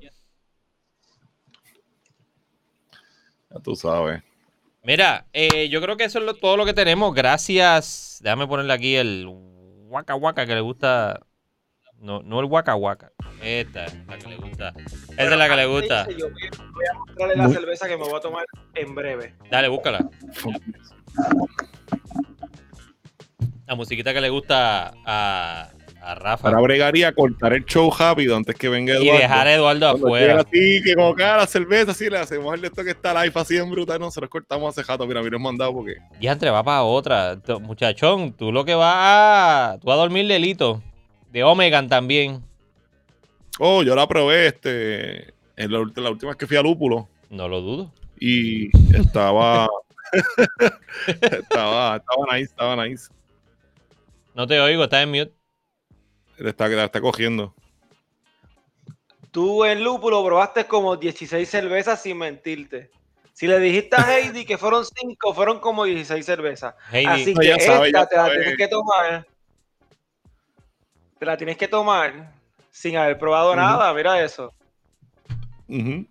Ya 3.51 3.59
tú 3.59 3.75
sabes. 3.75 4.21
Mira, 4.83 5.27
eh, 5.33 5.69
yo 5.69 5.81
creo 5.81 5.97
que 5.97 6.05
eso 6.05 6.19
es 6.19 6.25
lo- 6.25 6.33
todo 6.35 6.57
lo 6.57 6.65
que 6.65 6.73
tenemos. 6.73 7.13
Gracias. 7.13 8.19
Déjame 8.23 8.47
ponerle 8.47 8.73
aquí 8.73 8.95
el 8.95 9.27
waka 9.87 10.15
waka 10.15 10.45
que 10.45 10.55
le 10.55 10.61
gusta. 10.61 11.19
No, 12.01 12.21
no 12.23 12.39
el 12.39 12.45
waka 12.45 12.75
waka. 12.75 13.11
Esta, 13.43 13.85
la 14.07 14.17
que 14.17 14.27
le 14.29 14.37
gusta. 14.37 14.73
Esa 15.11 15.23
es 15.23 15.37
la 15.37 15.49
que 15.49 15.55
le 15.55 15.65
gusta. 15.65 16.07
Yo 16.17 16.29
voy 16.29 16.43
a- 16.43 16.91
a 16.91 16.97
mostrarle 16.99 17.35
la 17.35 17.43
Muy- 17.43 17.53
cerveza 17.53 17.87
que 17.87 17.97
me 17.97 18.03
voy 18.03 18.15
a 18.15 18.19
tomar 18.21 18.45
en 18.75 18.95
breve. 18.95 19.35
Dale, 19.51 19.67
búscala. 19.67 20.09
La 23.67 23.75
musiquita 23.75 24.13
que 24.13 24.21
le 24.21 24.29
gusta 24.29 24.93
a, 25.05 25.69
a 26.01 26.15
Rafa. 26.15 26.43
Para 26.49 26.59
bregaría 26.61 27.11
cortar 27.13 27.53
el 27.53 27.65
show 27.65 27.91
rápido 27.97 28.35
antes 28.35 28.55
que 28.55 28.67
venga 28.67 28.93
Y 28.93 29.03
Eduardo. 29.03 29.19
dejar 29.21 29.47
a 29.47 29.53
Eduardo 29.53 29.79
Cuando 29.91 30.07
afuera. 30.07 30.39
así, 30.41 30.81
que 30.83 30.95
como 30.95 31.13
cada 31.13 31.37
la 31.37 31.47
cerveza, 31.47 31.91
así 31.91 32.09
le 32.09 32.17
hacemos 32.17 32.53
el 32.55 32.65
esto 32.65 32.83
que 32.83 32.91
está 32.91 33.13
live 33.23 33.33
así 33.39 33.57
en 33.57 33.69
brutal, 33.69 33.99
no 33.99 34.09
se 34.09 34.21
los 34.21 34.29
cortamos 34.29 34.69
hace 34.75 34.83
jato. 34.85 35.05
Mira, 35.05 35.21
mira, 35.21 35.35
hemos 35.35 35.45
mandado 35.51 35.73
porque. 35.73 35.97
Y 36.19 36.27
entre 36.27 36.49
va 36.49 36.63
para 36.63 36.81
otra. 36.83 37.37
Muchachón, 37.61 38.33
tú 38.33 38.51
lo 38.51 38.65
que 38.65 38.73
vas 38.73 38.95
a. 38.97 39.77
Tú 39.79 39.87
vas 39.87 39.95
a 39.97 39.99
dormir 40.01 40.25
lelito. 40.25 40.81
De 41.31 41.43
Omegan 41.43 41.87
también. 41.87 42.43
Oh, 43.59 43.83
yo 43.83 43.95
la 43.95 44.07
probé 44.07 44.47
este, 44.47 45.33
en 45.57 45.71
la, 45.71 45.79
última 45.79 46.29
vez 46.29 46.37
que 46.37 46.47
fui 46.47 46.55
a 46.57 46.61
Lúpulo 46.61 47.09
No 47.29 47.47
lo 47.47 47.61
dudo. 47.61 47.93
y 48.19 48.69
estaba. 48.95 49.67
estaba, 51.07 51.97
estaba 51.97 52.37
nice, 52.37 52.51
estaba 52.51 52.85
nice. 52.85 53.09
No 54.33 54.47
te 54.47 54.59
oigo, 54.59 54.83
estás 54.85 55.03
en 55.03 55.09
mute. 55.09 55.33
Le 56.37 56.49
está, 56.49 56.67
está 56.83 57.01
cogiendo. 57.01 57.53
Tú 59.31 59.65
en 59.65 59.83
Lúpulo 59.83 60.23
probaste 60.23 60.65
como 60.65 60.95
16 60.95 61.47
cervezas 61.47 62.01
sin 62.01 62.17
mentirte. 62.17 62.89
Si 63.33 63.47
le 63.47 63.59
dijiste 63.59 63.95
a 63.95 64.17
Heidi 64.17 64.45
que 64.45 64.57
fueron 64.57 64.83
5, 64.85 65.33
fueron 65.33 65.59
como 65.59 65.85
16 65.85 66.25
cervezas. 66.25 66.75
Heidi, 66.91 67.07
Así 67.07 67.33
No, 67.33 67.39
que 67.41 67.51
esta 67.51 67.85
ya 67.85 68.05
te 68.05 68.15
la 68.15 68.23
sabe. 68.25 68.37
tienes 68.37 68.57
que 68.57 68.67
tomar. 68.67 69.27
Te 71.19 71.25
la 71.25 71.37
tienes 71.37 71.57
que 71.57 71.67
tomar 71.67 72.31
sin 72.71 72.95
haber 72.97 73.17
probado 73.17 73.55
nada. 73.55 73.93
Mira 73.93 74.21
eso. 74.23 74.53
Eso 75.67 75.67
es 75.67 75.79
un 75.79 76.07
10% 76.07 76.09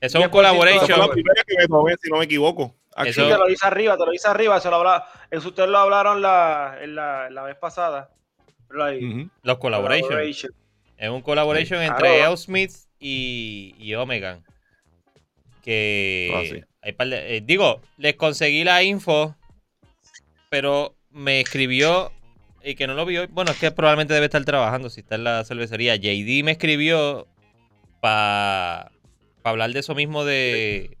Esa 0.00 0.18
fue 0.18 0.20
la 0.20 0.30
collaboration. 0.30 1.10
primera 1.10 1.42
que 1.46 1.56
me 1.58 1.66
tomé, 1.66 1.94
si 2.00 2.10
no 2.10 2.18
me 2.18 2.24
equivoco. 2.24 2.74
Eso- 3.04 3.24
Sí, 3.24 3.28
te 3.32 3.36
lo 3.38 3.46
dice 3.46 3.66
arriba, 3.66 3.96
te 3.96 4.04
lo 4.06 4.12
dice 4.12 4.28
arriba. 4.28 4.56
Eso, 4.58 4.70
lo 4.70 4.76
habla, 4.76 5.04
eso 5.30 5.48
ustedes 5.48 5.68
lo 5.68 5.78
hablaron 5.78 6.22
la, 6.22 6.78
en 6.80 6.94
la, 6.94 7.28
la 7.30 7.42
vez 7.42 7.56
pasada. 7.56 8.10
Los 8.68 9.58
collaboration. 9.58 10.08
Collaboration. 10.08 10.52
Es 10.96 11.08
un 11.10 11.22
collaboration 11.22 11.80
Sí. 11.80 11.86
entre 11.86 12.16
Claro. 12.16 12.30
Elsmith 12.32 12.72
y, 13.00 13.74
y 13.78 13.94
Omegan. 13.94 14.44
que 15.62 16.30
Ah, 16.34 16.42
sí. 16.44 16.62
hay 16.82 16.92
par 16.92 17.08
de- 17.08 17.36
eh, 17.36 17.40
digo, 17.42 17.80
les 17.96 18.14
conseguí 18.16 18.64
la 18.64 18.82
info, 18.82 19.34
pero 20.50 20.94
me 21.10 21.40
escribió 21.40 22.12
y 22.64 22.74
que 22.74 22.86
no 22.86 22.94
lo 22.94 23.04
vio. 23.06 23.28
Bueno, 23.28 23.50
es 23.52 23.58
que 23.58 23.70
probablemente 23.70 24.14
debe 24.14 24.26
estar 24.26 24.44
trabajando 24.44 24.88
si 24.90 25.00
está 25.00 25.14
en 25.16 25.24
la 25.24 25.44
cervecería. 25.44 25.96
JD 25.96 26.42
me 26.44 26.52
escribió 26.52 27.26
para 28.00 28.90
hablar 29.44 29.70
de 29.70 29.80
eso 29.80 29.94
mismo 29.94 30.24
de, 30.24 30.96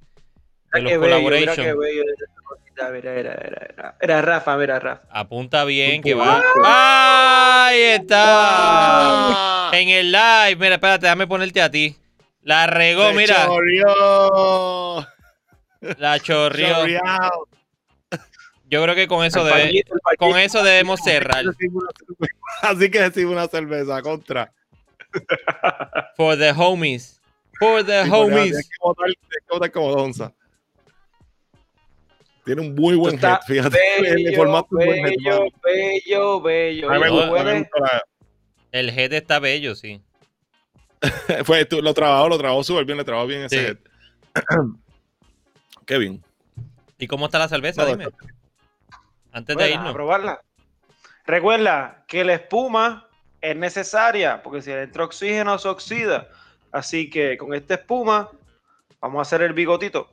de 0.72 0.80
Mira 0.82 0.90
los 0.96 1.02
collaborations. 1.02 1.76
Mira, 2.76 2.90
mira, 2.90 3.14
mira, 3.14 3.38
mira. 3.70 3.96
Era 4.00 4.20
Rafa, 4.22 4.56
mira, 4.56 4.78
Rafa. 4.80 5.02
Apunta 5.10 5.64
bien 5.64 6.02
que 6.02 6.14
va. 6.14 6.42
¡Ahí 7.68 7.80
está! 7.80 9.70
En 9.72 9.88
el 9.88 10.10
live. 10.12 10.56
Mira, 10.56 10.74
espérate, 10.74 11.06
déjame 11.06 11.26
ponerte 11.26 11.62
a 11.62 11.70
ti. 11.70 11.96
La 12.42 12.66
regó, 12.66 13.08
Se 13.10 13.14
mira. 13.14 13.46
chorrió. 13.46 15.06
La 15.98 16.18
chorrió. 16.20 16.76
Yo 18.74 18.82
creo 18.82 18.96
que 18.96 19.06
con 19.06 19.24
eso 19.24 19.46
El 19.56 19.76
el 19.76 19.84
con 20.18 20.36
eso 20.36 20.64
debemos 20.64 21.00
cerrar. 21.00 21.44
Así 22.60 22.90
que 22.90 23.02
decimos 23.02 23.34
una 23.34 23.46
cerveza 23.46 24.02
contra. 24.02 24.52
For 26.16 26.36
the 26.36 26.50
homies. 26.50 27.20
For 27.60 27.86
the 27.86 28.02
Sí, 28.02 28.10
homies. 28.10 28.68
Que 28.68 29.60
que 29.60 29.70
como 29.70 29.94
donza. 29.94 30.32
Tiene 32.44 32.62
un 32.62 32.74
muy 32.74 32.96
buen 32.96 33.14
head, 33.24 33.38
fíjate. 33.46 33.78
Bello, 34.00 34.36
formaste 34.38 34.74
un 34.74 34.84
buen 34.86 35.06
head, 35.06 35.12
bello, 35.62 36.40
bello, 36.40 36.88
bello. 36.98 37.70
El 38.72 38.90
head 38.90 39.12
está 39.12 39.38
bello, 39.38 39.76
sí. 39.76 40.02
Fue, 41.44 41.64
tú, 41.64 41.80
lo 41.80 41.94
trabajó, 41.94 42.28
lo 42.28 42.38
trabajó 42.38 42.64
súper 42.64 42.86
bien, 42.86 42.98
le 42.98 43.04
trabajó 43.04 43.28
bien 43.28 43.42
ese 43.42 43.56
Sí. 43.56 43.64
head. 43.66 43.76
Qué 45.86 45.96
bien. 45.96 46.24
¿Y 46.98 47.06
cómo 47.06 47.26
está 47.26 47.38
la 47.38 47.46
cerveza? 47.46 47.84
No, 47.84 47.90
Dime. 47.90 48.08
Antes 49.34 49.54
de 49.56 49.62
Bueno, 49.62 49.74
a 49.74 49.76
irnos. 49.78 49.92
probarla. 49.92 50.40
Recuerda 51.26 52.04
que 52.08 52.24
la 52.24 52.34
espuma 52.34 53.08
es 53.42 53.54
necesaria 53.56 54.42
porque 54.42 54.62
si 54.62 54.70
le 54.70 54.82
entra 54.84 55.04
oxígeno 55.04 55.58
se 55.58 55.68
oxida. 55.68 56.28
Así 56.72 57.10
que 57.10 57.36
con 57.36 57.52
esta 57.54 57.74
espuma 57.74 58.30
vamos 59.00 59.18
a 59.18 59.22
hacer 59.22 59.42
el 59.42 59.52
bigotito. 59.52 60.08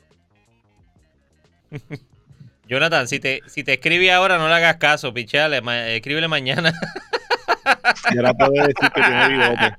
Jonathan, 2.67 3.07
si 3.07 3.19
te, 3.19 3.41
si 3.47 3.63
te 3.63 3.73
escribe 3.73 4.11
ahora, 4.11 4.37
no 4.37 4.47
le 4.47 4.53
hagas 4.55 4.77
caso, 4.77 5.13
pichale. 5.13 5.61
ma- 5.61 5.87
escríbele 5.87 6.27
mañana. 6.27 6.71
Y 8.11 8.17
ahora 8.17 8.33
puede 8.33 8.59
decir 8.67 8.91
que 8.93 9.01
tiene 9.01 9.27
bigote. 9.29 9.75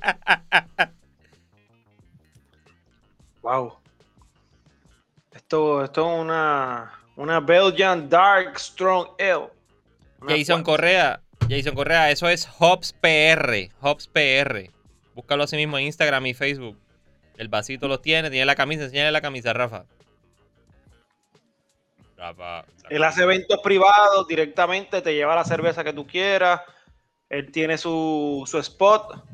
Wow. 3.43 3.79
Esto, 5.33 5.85
esto 5.85 6.15
es 6.15 6.21
una, 6.21 6.93
una 7.17 7.41
Belgian 7.41 8.09
Dark 8.09 8.59
Strong 8.59 9.09
Ale. 9.19 9.51
Jason 10.29 10.63
Correa. 10.63 11.21
Jason 11.49 11.75
Correa, 11.75 12.11
eso 12.11 12.29
es 12.29 12.49
Hops 12.59 12.93
PR. 12.93 13.71
Hops 13.81 14.09
PR. 14.09 14.71
Búscalo 15.15 15.45
así 15.45 15.57
mismo 15.57 15.79
en 15.79 15.87
Instagram 15.87 16.27
y 16.27 16.35
Facebook. 16.35 16.79
El 17.37 17.49
vasito 17.49 17.89
los 17.89 18.01
tiene, 18.01 18.31
tiene 18.31 18.47
la 18.47 18.55
camisa, 18.55 18.85
enséñale 18.85 19.13
la 19.13 19.21
camisa, 19.21 19.53
Rafa. 19.53 19.85
Rafa. 22.17 22.65
Él 22.89 23.03
hace 23.03 23.23
eventos 23.23 23.59
privados 23.63 24.27
directamente, 24.29 25.03
te 25.03 25.15
lleva 25.15 25.35
la 25.35 25.45
cerveza 25.45 25.83
que 25.83 25.93
tú 25.93 26.07
quieras. 26.07 26.61
Él 27.29 27.51
tiene 27.51 27.79
su, 27.79 28.45
su 28.47 28.59
spot, 28.59 29.25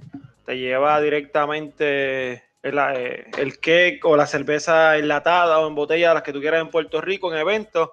te 0.46 0.56
lleva 0.56 1.00
directamente 1.00 2.47
el, 2.62 2.78
eh, 2.78 3.26
el 3.38 3.58
cake 3.60 4.00
o 4.04 4.16
la 4.16 4.26
cerveza 4.26 4.96
enlatada 4.96 5.58
o 5.60 5.68
en 5.68 5.74
botella, 5.74 6.14
las 6.14 6.22
que 6.22 6.32
tú 6.32 6.40
quieras 6.40 6.60
en 6.60 6.70
Puerto 6.70 7.00
Rico, 7.00 7.32
en 7.32 7.38
eventos. 7.38 7.90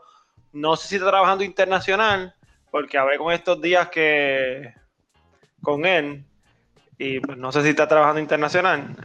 No 0.53 0.75
sé 0.75 0.87
si 0.87 0.95
está 0.95 1.09
trabajando 1.09 1.43
internacional, 1.43 2.33
porque 2.71 2.97
hablé 2.97 3.17
con 3.17 3.31
estos 3.33 3.61
días 3.61 3.89
que 3.89 4.73
con 5.61 5.85
él 5.85 6.23
y 6.97 7.19
pues, 7.19 7.37
no 7.37 7.51
sé 7.51 7.61
si 7.63 7.69
está 7.69 7.87
trabajando 7.87 8.21
internacional. 8.21 8.95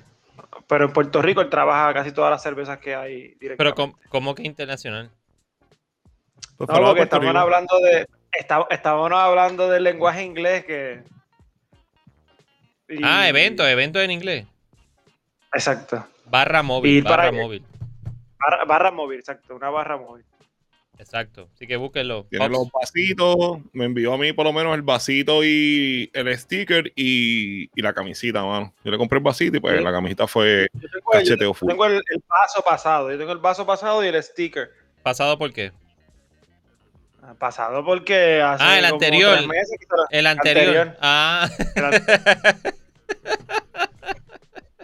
Pero 0.67 0.85
en 0.85 0.93
Puerto 0.93 1.21
Rico 1.21 1.41
él 1.41 1.51
trabaja 1.51 1.93
casi 1.93 2.13
todas 2.13 2.31
las 2.31 2.43
cervezas 2.43 2.79
que 2.79 2.95
hay 2.95 3.35
directamente. 3.41 3.57
Pero, 3.57 3.75
¿cómo, 3.75 3.99
cómo 4.09 4.35
que 4.35 4.45
internacional? 4.45 5.11
Pues 6.57 6.69
No, 6.71 6.87
porque 6.87 7.03
estamos 7.03 7.27
Rico. 7.29 7.39
hablando 7.39 7.79
de. 7.81 8.07
está- 8.33 8.67
Estábamos 8.71 9.11
hablando 9.13 9.69
del 9.69 9.83
lenguaje 9.83 10.23
inglés 10.23 10.65
que. 10.65 11.03
y- 12.89 13.01
Ah, 13.03 13.29
evento, 13.29 13.67
evento 13.67 14.01
en 14.01 14.11
inglés. 14.11 14.47
Exacto. 15.53 16.07
Barra 16.27 16.63
móvil, 16.63 16.99
Y 16.99 17.03
para- 17.03 17.17
barra 17.27 17.33
móvil. 17.33 17.65
Barra, 18.39 18.65
barra 18.65 18.91
móvil, 18.91 19.19
exacto. 19.19 19.55
Una 19.57 19.69
barra 19.71 19.97
móvil. 19.97 20.25
Exacto. 20.99 21.49
Así 21.55 21.67
que 21.67 21.77
búsquenlo. 21.77 22.27
Tiene 22.29 22.49
los 22.51 22.69
vasitos, 22.71 23.59
me 23.73 23.87
envió 23.87 24.13
a 24.13 24.19
mí 24.19 24.35
por 24.35 24.45
lo 24.45 24.53
menos 24.53 24.75
el 24.75 24.83
vasito 24.83 25.43
y 25.43 26.11
el 26.13 26.37
sticker 26.39 26.93
y, 26.95 27.65
y 27.75 27.83
la 27.83 27.95
camisita, 27.95 28.45
mano. 28.45 28.75
Yo 28.85 28.91
le 28.91 28.99
compré 28.99 29.17
el 29.19 29.25
vasito 29.25 29.57
y 29.57 29.61
pues 29.61 29.79
Sí. 29.79 29.83
la 29.85 29.93
camisita 29.93 30.27
fue 30.27 30.69
Yo 30.75 30.81
tengo, 30.91 31.13
el, 31.15 31.19
cacheteo 31.21 31.49
yo 31.49 31.55
full. 31.55 31.69
tengo 31.71 31.87
el, 31.87 31.95
el 31.95 32.23
vaso 32.29 32.63
pasado. 32.63 33.11
Yo 33.11 33.17
tengo 33.19 33.33
el 33.33 33.39
vaso 33.39 33.65
pasado 33.67 34.05
y 34.05 34.09
el 34.09 34.23
sticker. 34.23 34.71
¿Pasado 35.03 35.39
por 35.39 35.51
qué? 35.55 35.73
Ah, 37.23 37.35
Pasado 37.39 37.83
porque 37.85 38.43
hace 38.43 38.63
Ah, 38.63 38.79
el 38.79 38.85
como 38.85 38.95
anterior. 38.95 39.37
tres 39.37 39.47
meses 39.49 39.77
que 39.81 39.87
se 39.87 39.97
lo- 39.97 40.05
El 40.11 40.27
anterior. 40.27 40.77
Anterior. 40.77 40.97
Ah. 41.01 41.49
el 41.77 41.85
an- 41.85 42.61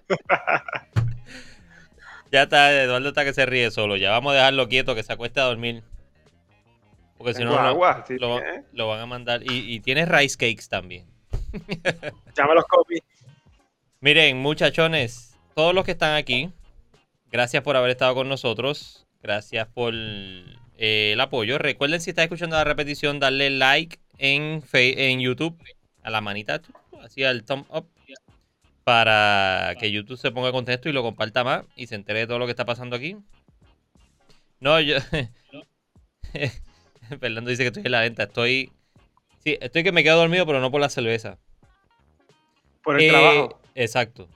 ya 2.33 2.43
está, 2.45 2.73
Eduardo 2.83 3.09
está 3.09 3.25
que 3.25 3.33
se 3.33 3.47
ríe 3.47 3.71
solo. 3.71 3.97
Ya 3.97 4.11
vamos 4.11 4.33
a 4.33 4.37
dejarlo 4.37 4.69
quieto, 4.69 4.95
que 4.95 5.03
se 5.03 5.13
acueste 5.13 5.41
a 5.41 5.45
dormir. 5.45 5.83
Porque 7.19 7.35
si 7.35 7.45
no, 7.45 7.51
lo, 7.51 7.59
agua, 7.59 8.05
sí, 8.07 8.17
lo- 8.19 8.39
¿eh? 8.41 8.65
lo 8.73 8.89
van 8.89 9.01
a 9.01 9.07
mandar. 9.07 9.43
Y, 9.43 9.75
y 9.75 9.81
tienes 9.81 10.09
rice 10.09 10.37
cakes 10.37 10.69
también. 10.69 11.07
Ya 12.37 12.47
me 12.47 12.55
los 12.55 12.65
comí. 12.67 12.99
Miren, 14.01 14.37
muchachones, 14.37 15.39
todos 15.55 15.75
los 15.75 15.87
que 15.87 15.93
están 15.93 16.15
aquí, 16.15 16.53
gracias 17.31 17.63
por 17.63 17.77
haber 17.77 17.91
estado 17.91 18.15
con 18.15 18.29
nosotros. 18.29 19.07
Gracias 19.23 19.67
por 19.69 19.95
eh, 19.95 21.13
el 21.15 21.21
apoyo. 21.21 21.57
Recuerden, 21.57 22.03
si 22.03 22.11
están 22.11 22.25
escuchando 22.25 22.57
la 22.57 22.65
repetición, 22.65 23.19
darle 23.19 23.49
like 23.49 23.99
en, 24.19 24.63
en 24.73 25.21
YouTube 25.21 25.59
a 26.03 26.11
la 26.11 26.21
manita, 26.21 26.61
así 27.03 27.25
al 27.25 27.45
thumb 27.45 27.65
up, 27.71 27.89
para 28.87 29.75
que 29.81 29.91
YouTube 29.91 30.17
se 30.17 30.31
ponga 30.31 30.53
contento 30.53 30.89
y 30.89 30.93
lo 30.93 31.03
comparta 31.03 31.43
más 31.43 31.65
y 31.75 31.89
se 31.89 31.97
entere 31.97 32.21
de 32.21 32.27
todo 32.29 32.39
lo 32.39 32.47
que 32.47 32.53
está 32.53 32.65
pasando 32.65 32.95
aquí. 32.95 33.17
No, 34.61 34.81
yo. 34.81 34.99
Fernando 37.21 37.51
dice 37.51 37.65
que 37.65 37.67
estoy 37.67 37.83
en 37.85 37.91
la 37.91 38.03
venta. 38.03 38.23
Estoy. 38.23 38.71
Sí, 39.43 39.59
estoy 39.61 39.83
que 39.83 39.91
me 39.91 40.05
quedo 40.05 40.19
dormido, 40.19 40.47
pero 40.47 40.61
no 40.61 40.71
por 40.71 40.81
la 40.81 40.89
cerveza. 40.89 41.37
Por 42.85 43.01
el 43.01 43.07
Eh, 43.07 43.09
trabajo. 43.09 43.61
Exacto. 43.75 44.29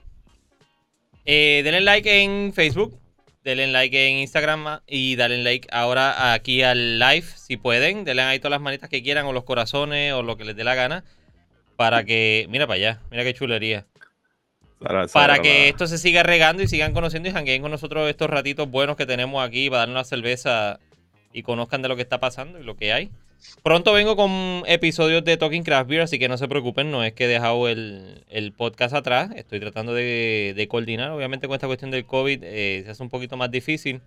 Eh, 1.25 1.61
denle 1.63 1.83
like 1.83 2.21
en 2.21 2.53
Facebook, 2.53 2.99
denle 3.45 3.69
like 3.69 4.09
en 4.09 4.17
Instagram 4.19 4.81
y 4.89 5.15
denle 5.15 5.45
like 5.45 5.69
ahora 5.71 6.33
aquí 6.33 6.65
al 6.65 6.99
live 6.99 7.23
si 7.37 7.57
pueden. 7.57 8.05
Denle 8.05 8.23
ahí 8.23 8.41
todas 8.41 8.51
las 8.51 8.61
manitas 8.61 8.91
que 8.91 9.01
quieran 9.01 9.27
o 9.27 9.33
los 9.33 9.45
corazones 9.45 10.13
o 10.13 10.25
lo 10.25 10.37
que 10.37 10.45
les 10.45 10.57
dé 10.57 10.65
la 10.65 10.75
gana. 10.75 11.05
Para 11.77 12.03
que, 12.03 12.47
mira 12.51 12.67
para 12.67 12.79
allá, 12.79 13.01
mira 13.13 13.23
qué 13.23 13.33
chulería. 13.33 13.87
Para, 14.81 15.07
Para 15.09 15.39
que 15.41 15.69
esto 15.69 15.87
se 15.87 15.99
siga 15.99 16.23
regando 16.23 16.63
y 16.63 16.69
sigan 16.69 16.95
conociendo 16.95 17.29
y 17.29 17.33
jangueen 17.33 17.61
con 17.61 17.71
nosotros 17.71 18.09
estos 18.09 18.31
ratitos 18.31 18.71
buenos 18.71 18.97
que 18.97 19.05
tenemos 19.05 19.47
aquí 19.47 19.69
para 19.69 19.81
darnos 19.81 19.97
la 19.97 20.05
cerveza 20.05 20.81
y 21.33 21.43
conozcan 21.43 21.83
de 21.83 21.89
lo 21.89 21.97
que 21.97 22.03
está 22.03 22.19
pasando 22.19 22.59
y 22.59 22.65
lo 22.65 22.77
que 22.77 22.93
hay. 22.93 23.11
Pronto 23.63 23.93
vengo 23.93 24.17
con 24.17 24.63
episodios 24.67 25.25
de 25.25 25.37
Talking 25.37 25.65
Craft 25.65 25.89
Beer, 25.89 26.03
así 26.03 26.19
que 26.19 26.29
no 26.29 26.37
se 26.37 26.49
preocupen, 26.49 26.91
no 26.91 27.05
es 27.05 27.13
que 27.13 27.25
he 27.25 27.29
dejado 27.29 27.69
el, 27.69 28.25
el 28.29 28.53
podcast 28.53 28.95
atrás. 28.95 29.31
Estoy 29.35 29.61
tratando 29.61 29.95
de, 29.95 30.55
de 30.57 30.69
coordinar. 30.69 31.11
Obviamente 31.11 31.47
con 31.47 31.55
esta 31.55 31.67
cuestión 31.67 31.91
del 31.91 32.05
COVID 32.05 32.41
eh, 32.43 32.83
se 32.85 32.91
hace 32.91 33.03
un 33.03 33.11
poquito 33.11 33.37
más 33.37 33.51
difícil. 33.51 34.01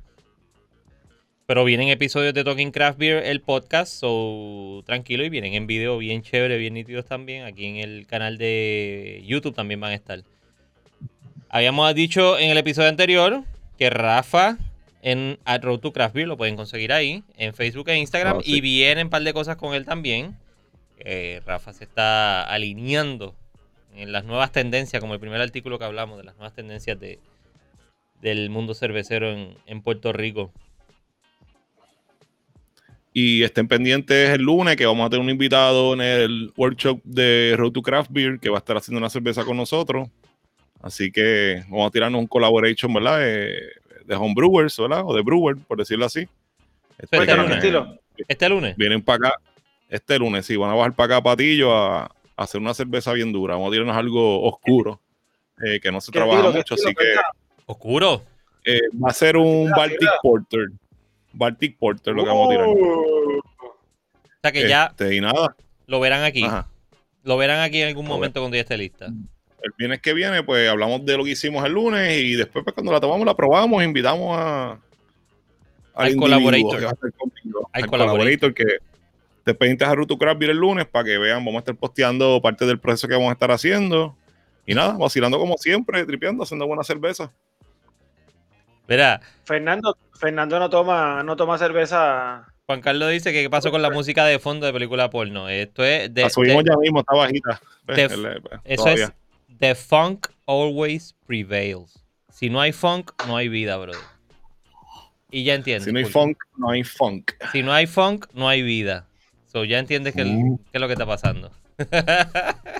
Pero 1.45 1.65
vienen 1.65 1.89
episodios 1.89 2.33
de 2.33 2.43
Talking 2.43 2.71
Craft 2.71 2.97
Beer, 2.97 3.23
el 3.25 3.41
podcast, 3.41 3.93
so 3.93 4.81
tranquilo 4.85 5.25
y 5.25 5.29
vienen 5.29 5.53
en 5.53 5.67
video 5.67 5.97
bien 5.97 6.21
chévere, 6.21 6.57
bien 6.57 6.73
nítidos 6.73 7.05
también. 7.05 7.43
Aquí 7.43 7.65
en 7.65 7.75
el 7.77 8.07
canal 8.07 8.37
de 8.37 9.21
YouTube 9.25 9.53
también 9.53 9.79
van 9.79 9.91
a 9.91 9.95
estar. 9.95 10.23
Habíamos 11.53 11.93
dicho 11.93 12.39
en 12.39 12.49
el 12.49 12.57
episodio 12.57 12.89
anterior 12.89 13.43
que 13.77 13.91
Rafa 13.91 14.57
en 15.03 15.37
at 15.45 15.63
Road 15.63 15.81
to 15.81 15.93
Craft 15.93 16.15
Beer 16.15 16.27
lo 16.27 16.35
pueden 16.35 16.55
conseguir 16.55 16.91
ahí, 16.91 17.23
en 17.37 17.53
Facebook 17.53 17.87
e 17.89 17.97
Instagram. 17.99 18.41
Sí. 18.41 18.55
Y 18.55 18.61
vienen 18.61 19.05
un 19.05 19.09
par 19.11 19.21
de 19.21 19.33
cosas 19.33 19.55
con 19.55 19.75
él 19.75 19.85
también. 19.85 20.35
Eh, 20.97 21.43
Rafa 21.45 21.71
se 21.71 21.83
está 21.83 22.41
alineando 22.41 23.35
en 23.95 24.11
las 24.11 24.25
nuevas 24.25 24.51
tendencias, 24.51 24.99
como 24.99 25.13
el 25.13 25.19
primer 25.19 25.39
artículo 25.41 25.77
que 25.77 25.85
hablamos, 25.85 26.17
de 26.17 26.23
las 26.23 26.35
nuevas 26.37 26.55
tendencias 26.55 26.99
de, 26.99 27.19
del 28.19 28.49
mundo 28.49 28.73
cervecero 28.73 29.29
en, 29.29 29.55
en 29.67 29.83
Puerto 29.83 30.11
Rico. 30.11 30.51
Y 33.13 33.43
estén 33.43 33.67
pendientes 33.67 34.31
el 34.31 34.41
lunes 34.41 34.75
que 34.75 34.87
vamos 34.87 35.05
a 35.05 35.11
tener 35.11 35.23
un 35.23 35.29
invitado 35.29 35.93
en 35.93 36.01
el 36.01 36.51
workshop 36.57 36.99
de 37.03 37.53
Road 37.55 37.73
to 37.73 37.83
Craft 37.83 38.09
Beer 38.11 38.39
que 38.39 38.49
va 38.49 38.57
a 38.57 38.57
estar 38.57 38.75
haciendo 38.75 38.97
una 38.97 39.11
cerveza 39.11 39.45
con 39.45 39.55
nosotros. 39.55 40.09
Así 40.83 41.11
que 41.11 41.63
vamos 41.69 41.87
a 41.87 41.91
tirarnos 41.91 42.19
un 42.19 42.27
collaboration, 42.27 42.93
¿verdad? 42.93 43.17
Eh, 43.21 43.57
de 44.05 44.15
homebrewers, 44.15 44.77
¿verdad? 44.77 45.01
O 45.05 45.15
de 45.15 45.21
brewer, 45.23 45.55
por 45.67 45.77
decirlo 45.79 46.05
así. 46.05 46.27
Este, 46.99 47.17
que- 47.25 47.53
estilo. 47.55 47.97
Este 48.27 48.47
lunes. 48.49 48.75
Vienen 48.77 49.01
para 49.01 49.29
acá 49.29 49.41
este 49.89 50.19
lunes, 50.19 50.45
sí, 50.45 50.55
van 50.55 50.69
a 50.69 50.75
bajar 50.75 50.93
para 50.93 51.15
acá 51.15 51.23
Patillo 51.23 51.75
a, 51.75 52.03
a 52.03 52.09
hacer 52.35 52.61
una 52.61 52.73
cerveza 52.75 53.13
bien 53.13 53.31
dura. 53.31 53.55
Vamos 53.55 53.69
a 53.69 53.71
tirarnos 53.71 53.95
algo 53.97 54.43
oscuro, 54.43 54.99
eh, 55.65 55.79
que 55.79 55.91
no 55.91 55.99
se 56.01 56.11
¿Qué 56.11 56.19
trabaja 56.19 56.39
estilo, 56.39 56.57
mucho, 56.57 56.75
estilo, 56.75 56.89
así 56.89 56.95
que? 56.95 57.21
Oscuro. 57.65 58.23
eh, 58.65 58.79
va 59.03 59.09
a 59.09 59.13
ser 59.13 59.37
un 59.37 59.63
Tira, 59.65 59.75
Baltic 59.77 59.99
tira. 59.99 60.11
Porter. 60.21 60.67
Baltic 61.31 61.77
Porter 61.77 62.13
lo 62.13 62.23
que 62.23 62.29
vamos 62.29 62.47
a 62.47 62.51
tirar. 62.51 62.67
Uh, 62.67 63.37
O 63.39 63.41
sea 64.41 64.51
que 64.51 64.67
ya 64.67 64.87
Este, 64.91 65.15
y 65.15 65.21
nada, 65.21 65.55
lo 65.87 65.99
verán 65.99 66.23
aquí. 66.23 66.43
ajá. 66.43 66.67
Lo 67.23 67.37
verán 67.37 67.61
aquí 67.61 67.81
en 67.81 67.87
algún 67.87 68.05
momento 68.05 68.41
cuando 68.41 68.55
ya 68.57 68.61
esté 68.61 68.77
lista. 68.77 69.07
El 69.63 69.71
viernes 69.77 70.01
que 70.01 70.13
viene, 70.13 70.43
pues 70.43 70.69
hablamos 70.69 71.05
de 71.05 71.17
lo 71.17 71.23
que 71.23 71.31
hicimos 71.31 71.65
el 71.65 71.71
lunes 71.73 72.17
y 72.19 72.35
después, 72.35 72.63
pues 72.63 72.73
cuando 72.73 72.91
la 72.91 72.99
tomamos, 72.99 73.25
la 73.25 73.35
probamos, 73.35 73.83
invitamos 73.83 74.37
a, 74.37 74.77
Al 75.95 76.09
individuo 76.11 76.19
collaborator. 76.27 76.79
que 76.79 76.85
va 76.85 76.91
a 76.91 76.93
estar 76.93 77.13
conmigo, 77.13 77.69
Al 77.73 77.83
al 77.83 77.89
collaborator. 77.89 78.17
collaborator 78.19 78.53
que 78.53 78.65
después 79.45 79.69
entras 79.71 79.89
a 79.91 79.95
Ruto 79.95 80.17
Craft 80.17 80.41
el 80.43 80.57
lunes 80.57 80.85
para 80.85 81.05
que 81.05 81.17
vean, 81.17 81.39
vamos 81.43 81.55
a 81.55 81.59
estar 81.59 81.75
posteando 81.75 82.41
parte 82.41 82.65
del 82.65 82.79
proceso 82.79 83.07
que 83.07 83.13
vamos 83.15 83.29
a 83.29 83.33
estar 83.33 83.51
haciendo. 83.51 84.15
Y 84.65 84.73
nada, 84.75 84.93
vacilando 84.97 85.37
como 85.39 85.57
siempre, 85.57 86.05
tripeando, 86.05 86.43
haciendo 86.43 86.65
buena 86.67 86.83
cerveza. 86.83 87.31
Mira, 88.87 89.21
Fernando, 89.45 89.97
Fernando 90.19 90.59
no 90.59 90.69
toma, 90.69 91.23
no 91.23 91.35
toma 91.35 91.57
cerveza. 91.57 92.45
Juan 92.65 92.81
Carlos 92.81 93.11
dice 93.11 93.31
que 93.33 93.43
qué 93.43 93.49
pasó 93.49 93.71
con 93.71 93.81
la 93.81 93.89
música 93.89 94.25
de 94.25 94.39
fondo 94.39 94.65
de 94.65 94.73
película 94.73 95.09
porno. 95.09 95.49
Esto 95.49 95.83
es 95.83 96.13
de, 96.13 96.21
la 96.23 96.29
subimos 96.29 96.63
de- 96.63 96.69
ya 96.71 96.77
mismo, 96.77 96.99
está 97.01 97.15
bajita. 97.15 97.61
Pues, 97.85 97.97
de- 97.97 98.03
el- 98.15 98.41
pues, 98.41 98.61
eso 98.65 98.83
todavía. 98.83 99.03
es 99.05 99.11
The 99.59 99.75
Funk 99.75 100.27
Always 100.45 101.15
Prevails. 101.25 101.99
Si 102.31 102.49
no 102.49 102.59
hay 102.59 102.71
funk, 102.71 103.11
no 103.27 103.37
hay 103.37 103.47
vida, 103.49 103.77
brother. 103.77 104.01
Y 105.31 105.43
ya 105.43 105.53
entiendes. 105.55 105.85
Si 105.85 105.91
no 105.91 105.97
hay 105.99 106.03
porque- 106.05 106.13
funk, 106.13 106.37
no 106.57 106.69
hay 106.69 106.83
funk. 106.83 107.31
Si 107.51 107.63
no 107.63 107.73
hay 107.73 107.87
funk, 107.87 108.25
no 108.33 108.47
hay 108.49 108.61
vida. 108.61 109.07
So, 109.51 109.63
ya 109.65 109.79
entiendes 109.79 110.13
qué 110.15 110.21
el- 110.21 110.33
Mm. 110.33 110.59
es 110.73 110.81
lo 110.81 110.87
que 110.87 110.93
está 110.93 111.05
pasando. 111.05 111.51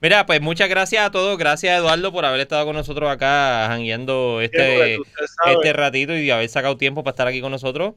Mira, 0.00 0.26
pues 0.26 0.40
muchas 0.42 0.68
gracias 0.68 1.06
a 1.06 1.10
todos. 1.10 1.38
Gracias, 1.38 1.78
Eduardo, 1.78 2.12
por 2.12 2.24
haber 2.24 2.40
estado 2.40 2.66
con 2.66 2.76
nosotros 2.76 3.10
acá 3.10 3.66
jangueando 3.68 4.40
este, 4.42 4.96
este 4.96 5.72
ratito 5.72 6.14
y 6.16 6.30
haber 6.30 6.48
sacado 6.48 6.76
tiempo 6.76 7.02
para 7.02 7.12
estar 7.12 7.26
aquí 7.26 7.40
con 7.40 7.50
nosotros. 7.50 7.94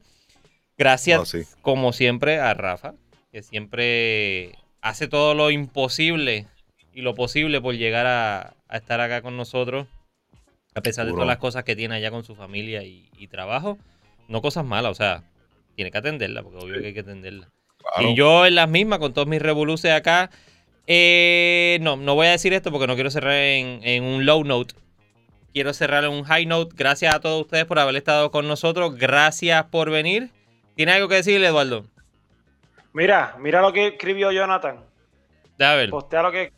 Gracias, 0.78 1.28
sí. 1.28 1.42
como 1.60 1.92
siempre, 1.92 2.38
a 2.40 2.54
Rafa, 2.54 2.94
que 3.32 3.42
siempre 3.42 4.52
hace 4.80 5.08
todo 5.08 5.34
lo 5.34 5.50
imposible 5.50 6.46
y 6.92 7.02
lo 7.02 7.14
posible 7.14 7.60
por 7.60 7.74
llegar 7.74 8.06
a, 8.06 8.54
a 8.68 8.76
estar 8.76 9.00
acá 9.00 9.22
con 9.22 9.36
nosotros, 9.36 9.86
a 10.74 10.80
pesar 10.80 11.06
de 11.06 11.12
todas 11.12 11.26
las 11.26 11.38
cosas 11.38 11.64
que 11.64 11.76
tiene 11.76 11.96
allá 11.96 12.10
con 12.10 12.24
su 12.24 12.34
familia 12.34 12.82
y, 12.82 13.08
y 13.18 13.28
trabajo. 13.28 13.78
No 14.28 14.40
cosas 14.42 14.64
malas, 14.64 14.92
o 14.92 14.94
sea, 14.94 15.24
tiene 15.74 15.90
que 15.90 15.98
atenderla, 15.98 16.42
porque 16.42 16.58
obvio 16.58 16.80
que 16.80 16.88
hay 16.88 16.94
que 16.94 17.00
atenderla. 17.00 17.48
Claro. 17.78 18.08
Y 18.10 18.14
yo 18.14 18.46
en 18.46 18.54
las 18.54 18.68
mismas, 18.68 18.98
con 18.98 19.12
todos 19.12 19.26
mis 19.26 19.42
revoluces 19.42 19.90
acá. 19.90 20.30
eh, 20.86 21.78
no, 21.80 21.96
no 21.96 22.14
voy 22.14 22.28
a 22.28 22.32
decir 22.32 22.52
esto 22.52 22.70
porque 22.70 22.86
no 22.86 22.94
quiero 22.94 23.10
cerrar 23.10 23.34
en, 23.34 23.80
en 23.82 24.04
un 24.04 24.26
low 24.26 24.44
note. 24.44 24.74
Quiero 25.52 25.72
cerrar 25.72 26.04
en 26.04 26.10
un 26.10 26.22
high 26.22 26.46
note. 26.46 26.74
Gracias 26.76 27.12
a 27.12 27.20
todos 27.20 27.40
ustedes 27.40 27.64
por 27.64 27.78
haber 27.80 27.96
estado 27.96 28.30
con 28.30 28.46
nosotros. 28.46 28.96
Gracias 28.96 29.64
por 29.64 29.90
venir. 29.90 30.30
¿Tiene 30.76 30.92
algo 30.92 31.08
que 31.08 31.16
decirle, 31.16 31.48
Eduardo? 31.48 31.86
Mira, 32.92 33.36
mira 33.40 33.60
lo 33.60 33.72
que 33.72 33.88
escribió 33.88 34.30
Jonathan. 34.30 34.84
Ver. 35.58 35.90
Postea 35.90 36.22
lo 36.22 36.30
que. 36.30 36.52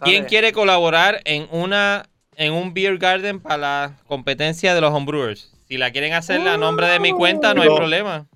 ¿Quién 0.00 0.24
quiere 0.24 0.52
colaborar 0.52 1.20
en 1.24 1.48
una 1.50 2.04
en 2.36 2.52
un 2.52 2.72
beer 2.72 2.98
garden 2.98 3.40
para 3.40 3.56
la 3.56 3.96
competencia 4.06 4.74
de 4.74 4.80
los 4.80 4.92
homebrewers? 4.92 5.52
Si 5.68 5.76
la 5.76 5.90
quieren 5.90 6.14
hacer 6.14 6.46
a 6.46 6.56
nombre 6.56 6.86
de 6.86 7.00
mi 7.00 7.12
cuenta, 7.12 7.52
no 7.54 7.62
hay 7.62 7.68
problema. 7.68 8.26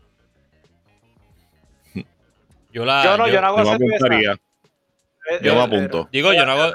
Yo 2.72 2.84
la 2.84 3.04
Yo 3.04 3.16
no, 3.16 3.28
yo 3.28 3.40
no 3.40 3.46
hago 3.46 3.64
cerveza. 3.64 4.06
Eh, 4.06 5.38
yo 5.42 5.52
eh, 5.52 5.54
me 5.54 5.60
eh, 5.60 5.62
apunto. 5.62 6.08
digo, 6.10 6.32
yo 6.32 6.44
no 6.44 6.52
hago. 6.52 6.72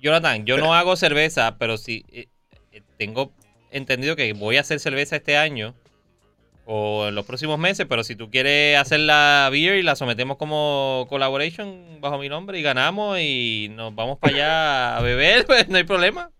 Jonathan, 0.00 0.44
yo 0.46 0.56
no 0.56 0.74
hago 0.74 0.96
cerveza, 0.96 1.56
pero 1.58 1.76
sí 1.76 2.04
eh, 2.10 2.28
eh, 2.72 2.82
tengo 2.96 3.32
entendido 3.70 4.16
que 4.16 4.32
voy 4.32 4.56
a 4.56 4.60
hacer 4.60 4.80
cerveza 4.80 5.16
este 5.16 5.36
año 5.36 5.74
o 6.72 7.08
en 7.08 7.16
los 7.16 7.26
próximos 7.26 7.58
meses, 7.58 7.84
pero 7.88 8.04
si 8.04 8.14
tú 8.14 8.30
quieres 8.30 8.78
hacer 8.78 9.00
la 9.00 9.48
beer 9.50 9.74
y 9.74 9.82
la 9.82 9.96
sometemos 9.96 10.36
como 10.36 11.04
collaboration 11.08 12.00
bajo 12.00 12.16
mi 12.16 12.28
nombre 12.28 12.60
y 12.60 12.62
ganamos 12.62 13.18
y 13.18 13.72
nos 13.72 13.92
vamos 13.92 14.18
para 14.20 14.34
allá 14.34 14.96
a 14.96 15.02
beber, 15.02 15.44
pues 15.46 15.68
no 15.68 15.78
hay 15.78 15.82
problema. 15.82 16.30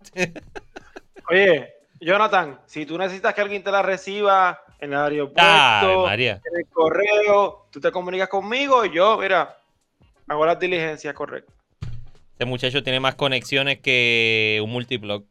Oye, 1.28 1.74
Jonathan, 2.01 2.61
si 2.66 2.86
tú 2.86 2.97
necesitas 2.97 3.35
que 3.35 3.40
alguien 3.40 3.65
te 3.65 3.73
la 3.73 3.82
reciba 3.82 4.62
en 4.78 4.93
el 4.93 5.01
Ay, 5.01 5.05
aeropuerto, 5.15 6.07
María. 6.07 6.40
en 6.44 6.61
el 6.61 6.66
correo, 6.69 7.66
tú 7.73 7.81
te 7.81 7.90
comunicas 7.90 8.28
conmigo 8.28 8.85
y 8.85 8.94
yo, 8.94 9.19
mira, 9.19 9.59
hago 10.28 10.47
las 10.47 10.61
diligencias 10.61 11.12
correctas. 11.12 11.52
Este 12.35 12.44
muchacho 12.44 12.85
tiene 12.85 13.01
más 13.01 13.16
conexiones 13.16 13.81
que 13.81 14.61
un 14.62 14.70
multiblog. 14.70 15.24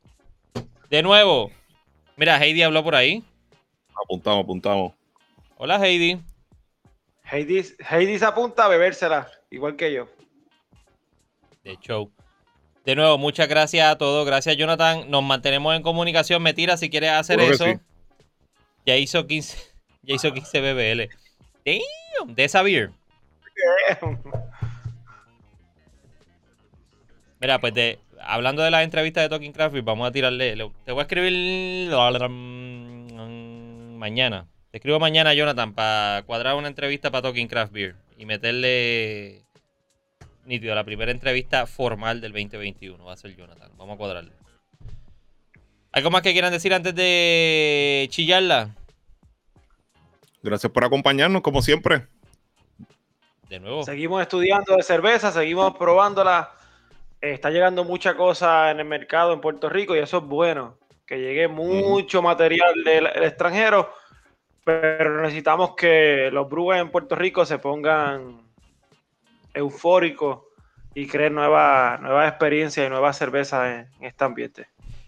De 0.89 1.01
nuevo, 1.01 1.51
mira, 2.17 2.37
Heidi 2.37 2.63
habló 2.63 2.83
por 2.83 2.95
ahí. 2.95 3.23
Apuntamos, 4.03 4.43
apuntamos. 4.43 4.93
Hola, 5.57 5.75
Heidi. 5.85 6.19
Heidi, 7.23 7.63
Heidi 7.89 8.17
se 8.19 8.25
apunta 8.25 8.65
a 8.65 8.67
bebérsela, 8.69 9.29
igual 9.51 9.75
que 9.75 9.93
yo. 9.93 10.07
de 11.63 11.77
show. 11.81 12.11
De 12.85 12.95
nuevo, 12.95 13.17
muchas 13.17 13.47
gracias 13.47 13.87
a 13.87 13.97
todos. 13.97 14.25
Gracias, 14.25 14.55
Jonathan. 14.57 15.09
Nos 15.11 15.21
mantenemos 15.23 15.75
en 15.75 15.83
comunicación. 15.83 16.41
Me 16.41 16.53
tira 16.53 16.75
si 16.77 16.89
quieres 16.89 17.11
hacer 17.11 17.39
eso. 17.39 17.65
sí. 17.65 17.73
Ya 18.85 18.95
hizo 18.97 19.27
15. 19.27 19.57
Ya 20.01 20.15
hizo 20.15 20.33
15 20.33 20.61
BBL. 20.61 21.09
Damn, 21.65 22.33
de 22.33 22.43
esa 22.45 22.63
beer. 22.63 22.89
Mira, 27.41 27.59
pues 27.59 27.73
de, 27.73 27.99
hablando 28.21 28.63
de 28.63 28.71
la 28.71 28.83
entrevista 28.83 29.21
de 29.21 29.29
Talking 29.29 29.51
Craft, 29.53 29.75
vamos 29.83 30.07
a 30.07 30.11
tirarle. 30.11 30.55
le- 30.55 30.71
te 30.85 30.91
voy 30.91 30.99
a 31.01 31.03
escribir 31.03 31.93
mañana. 33.99 34.47
Te 34.71 34.77
escribo 34.77 34.99
mañana, 34.99 35.33
Jonathan, 35.33 35.73
para 35.73 36.23
cuadrar 36.25 36.55
una 36.55 36.67
entrevista 36.67 37.11
para 37.11 37.23
Talking 37.23 37.47
Craft 37.47 37.71
Beer 37.71 37.95
y 38.17 38.25
meterle 38.25 39.43
nítido 40.45 40.73
la 40.73 40.83
primera 40.83 41.11
entrevista 41.11 41.67
formal 41.67 42.21
del 42.21 42.31
2021. 42.31 43.03
Va 43.03 43.13
a 43.13 43.17
ser 43.17 43.35
Jonathan. 43.35 43.71
Vamos 43.77 43.95
a 43.95 43.97
cuadrarlo. 43.97 44.31
¿Algo 45.91 46.11
más 46.11 46.21
que 46.21 46.33
quieran 46.33 46.51
decir 46.51 46.73
antes 46.73 46.95
de 46.95 48.07
chillarla? 48.09 48.75
Gracias 50.41 50.71
por 50.71 50.83
acompañarnos, 50.83 51.41
como 51.41 51.61
siempre. 51.61 52.07
De 53.49 53.59
nuevo. 53.59 53.83
Seguimos 53.83 54.21
estudiando 54.21 54.75
de 54.75 54.83
cerveza, 54.83 55.31
seguimos 55.31 55.75
probándola. 55.77 56.51
Está 57.19 57.49
llegando 57.49 57.83
mucha 57.83 58.15
cosa 58.15 58.71
en 58.71 58.79
el 58.79 58.85
mercado 58.85 59.33
en 59.33 59.41
Puerto 59.41 59.67
Rico 59.67 59.95
y 59.95 59.99
eso 59.99 60.19
es 60.19 60.23
bueno. 60.23 60.77
Que 61.09 61.17
llegue 61.17 61.47
mucho 61.47 62.21
material 62.21 62.83
del, 62.85 63.05
del 63.05 63.23
extranjero, 63.23 63.91
pero 64.63 65.19
necesitamos 65.23 65.73
que 65.75 66.29
los 66.31 66.47
brewers 66.47 66.81
en 66.81 66.91
Puerto 66.91 67.15
Rico 67.15 67.47
se 67.47 67.57
pongan 67.57 68.43
eufóricos 69.55 70.41
y 70.93 71.07
creen 71.07 71.33
nuevas 71.33 71.99
nuevas 71.99 72.29
experiencias 72.29 72.85
y 72.85 72.89
nuevas 72.91 73.17
cervezas 73.17 73.67
en, 73.67 73.87
en 73.99 74.05
este 74.05 74.23
ambiente. 74.23 74.67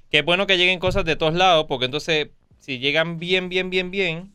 Que 0.09 0.19
es 0.19 0.25
bueno 0.25 0.47
que 0.47 0.57
lleguen 0.57 0.79
cosas 0.79 1.05
de 1.05 1.15
todos 1.15 1.35
lados, 1.35 1.67
porque 1.69 1.85
entonces, 1.85 2.29
si 2.57 2.79
llegan 2.79 3.19
bien, 3.19 3.47
bien, 3.47 3.69
bien, 3.69 3.91
bien, 3.91 4.33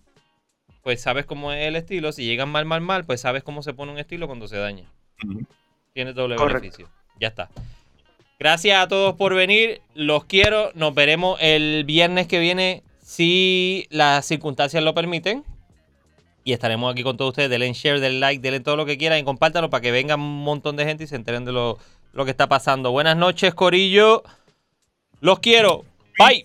pues 0.84 1.02
sabes 1.02 1.26
cómo 1.26 1.52
es 1.52 1.66
el 1.66 1.74
estilo. 1.74 2.12
Si 2.12 2.24
llegan 2.24 2.48
mal, 2.48 2.64
mal, 2.64 2.80
mal, 2.80 3.04
pues 3.04 3.20
sabes 3.20 3.42
cómo 3.42 3.64
se 3.64 3.74
pone 3.74 3.90
un 3.90 3.98
estilo 3.98 4.28
cuando 4.28 4.46
se 4.46 4.56
daña. 4.56 4.88
Tiene 5.94 6.12
doble 6.12 6.36
Correcto. 6.36 6.60
beneficio. 6.60 6.88
Ya 7.18 7.26
está. 7.26 7.48
Gracias 8.38 8.78
a 8.82 8.88
todos 8.88 9.14
por 9.14 9.34
venir. 9.34 9.80
Los 9.94 10.24
quiero. 10.24 10.70
Nos 10.74 10.94
veremos 10.94 11.38
el 11.40 11.84
viernes 11.84 12.26
que 12.26 12.38
viene, 12.38 12.82
si 13.02 13.86
las 13.90 14.26
circunstancias 14.26 14.82
lo 14.82 14.94
permiten. 14.94 15.44
Y 16.44 16.52
estaremos 16.52 16.92
aquí 16.92 17.02
con 17.02 17.16
todos 17.16 17.30
ustedes. 17.30 17.50
Denle 17.50 17.72
share, 17.72 17.98
denle 17.98 18.20
like, 18.20 18.42
denle 18.42 18.60
todo 18.60 18.76
lo 18.76 18.86
que 18.86 18.98
quieran 18.98 19.18
y 19.18 19.24
compártanlo 19.24 19.70
para 19.70 19.80
que 19.80 19.90
venga 19.90 20.16
un 20.16 20.44
montón 20.44 20.76
de 20.76 20.84
gente 20.84 21.04
y 21.04 21.06
se 21.06 21.16
enteren 21.16 21.44
de 21.44 21.52
lo, 21.52 21.78
lo 22.12 22.24
que 22.24 22.30
está 22.30 22.48
pasando. 22.48 22.92
Buenas 22.92 23.16
noches, 23.16 23.54
Corillo. 23.54 24.22
Los 25.20 25.40
quiero. 25.40 25.84
Bye. 26.18 26.44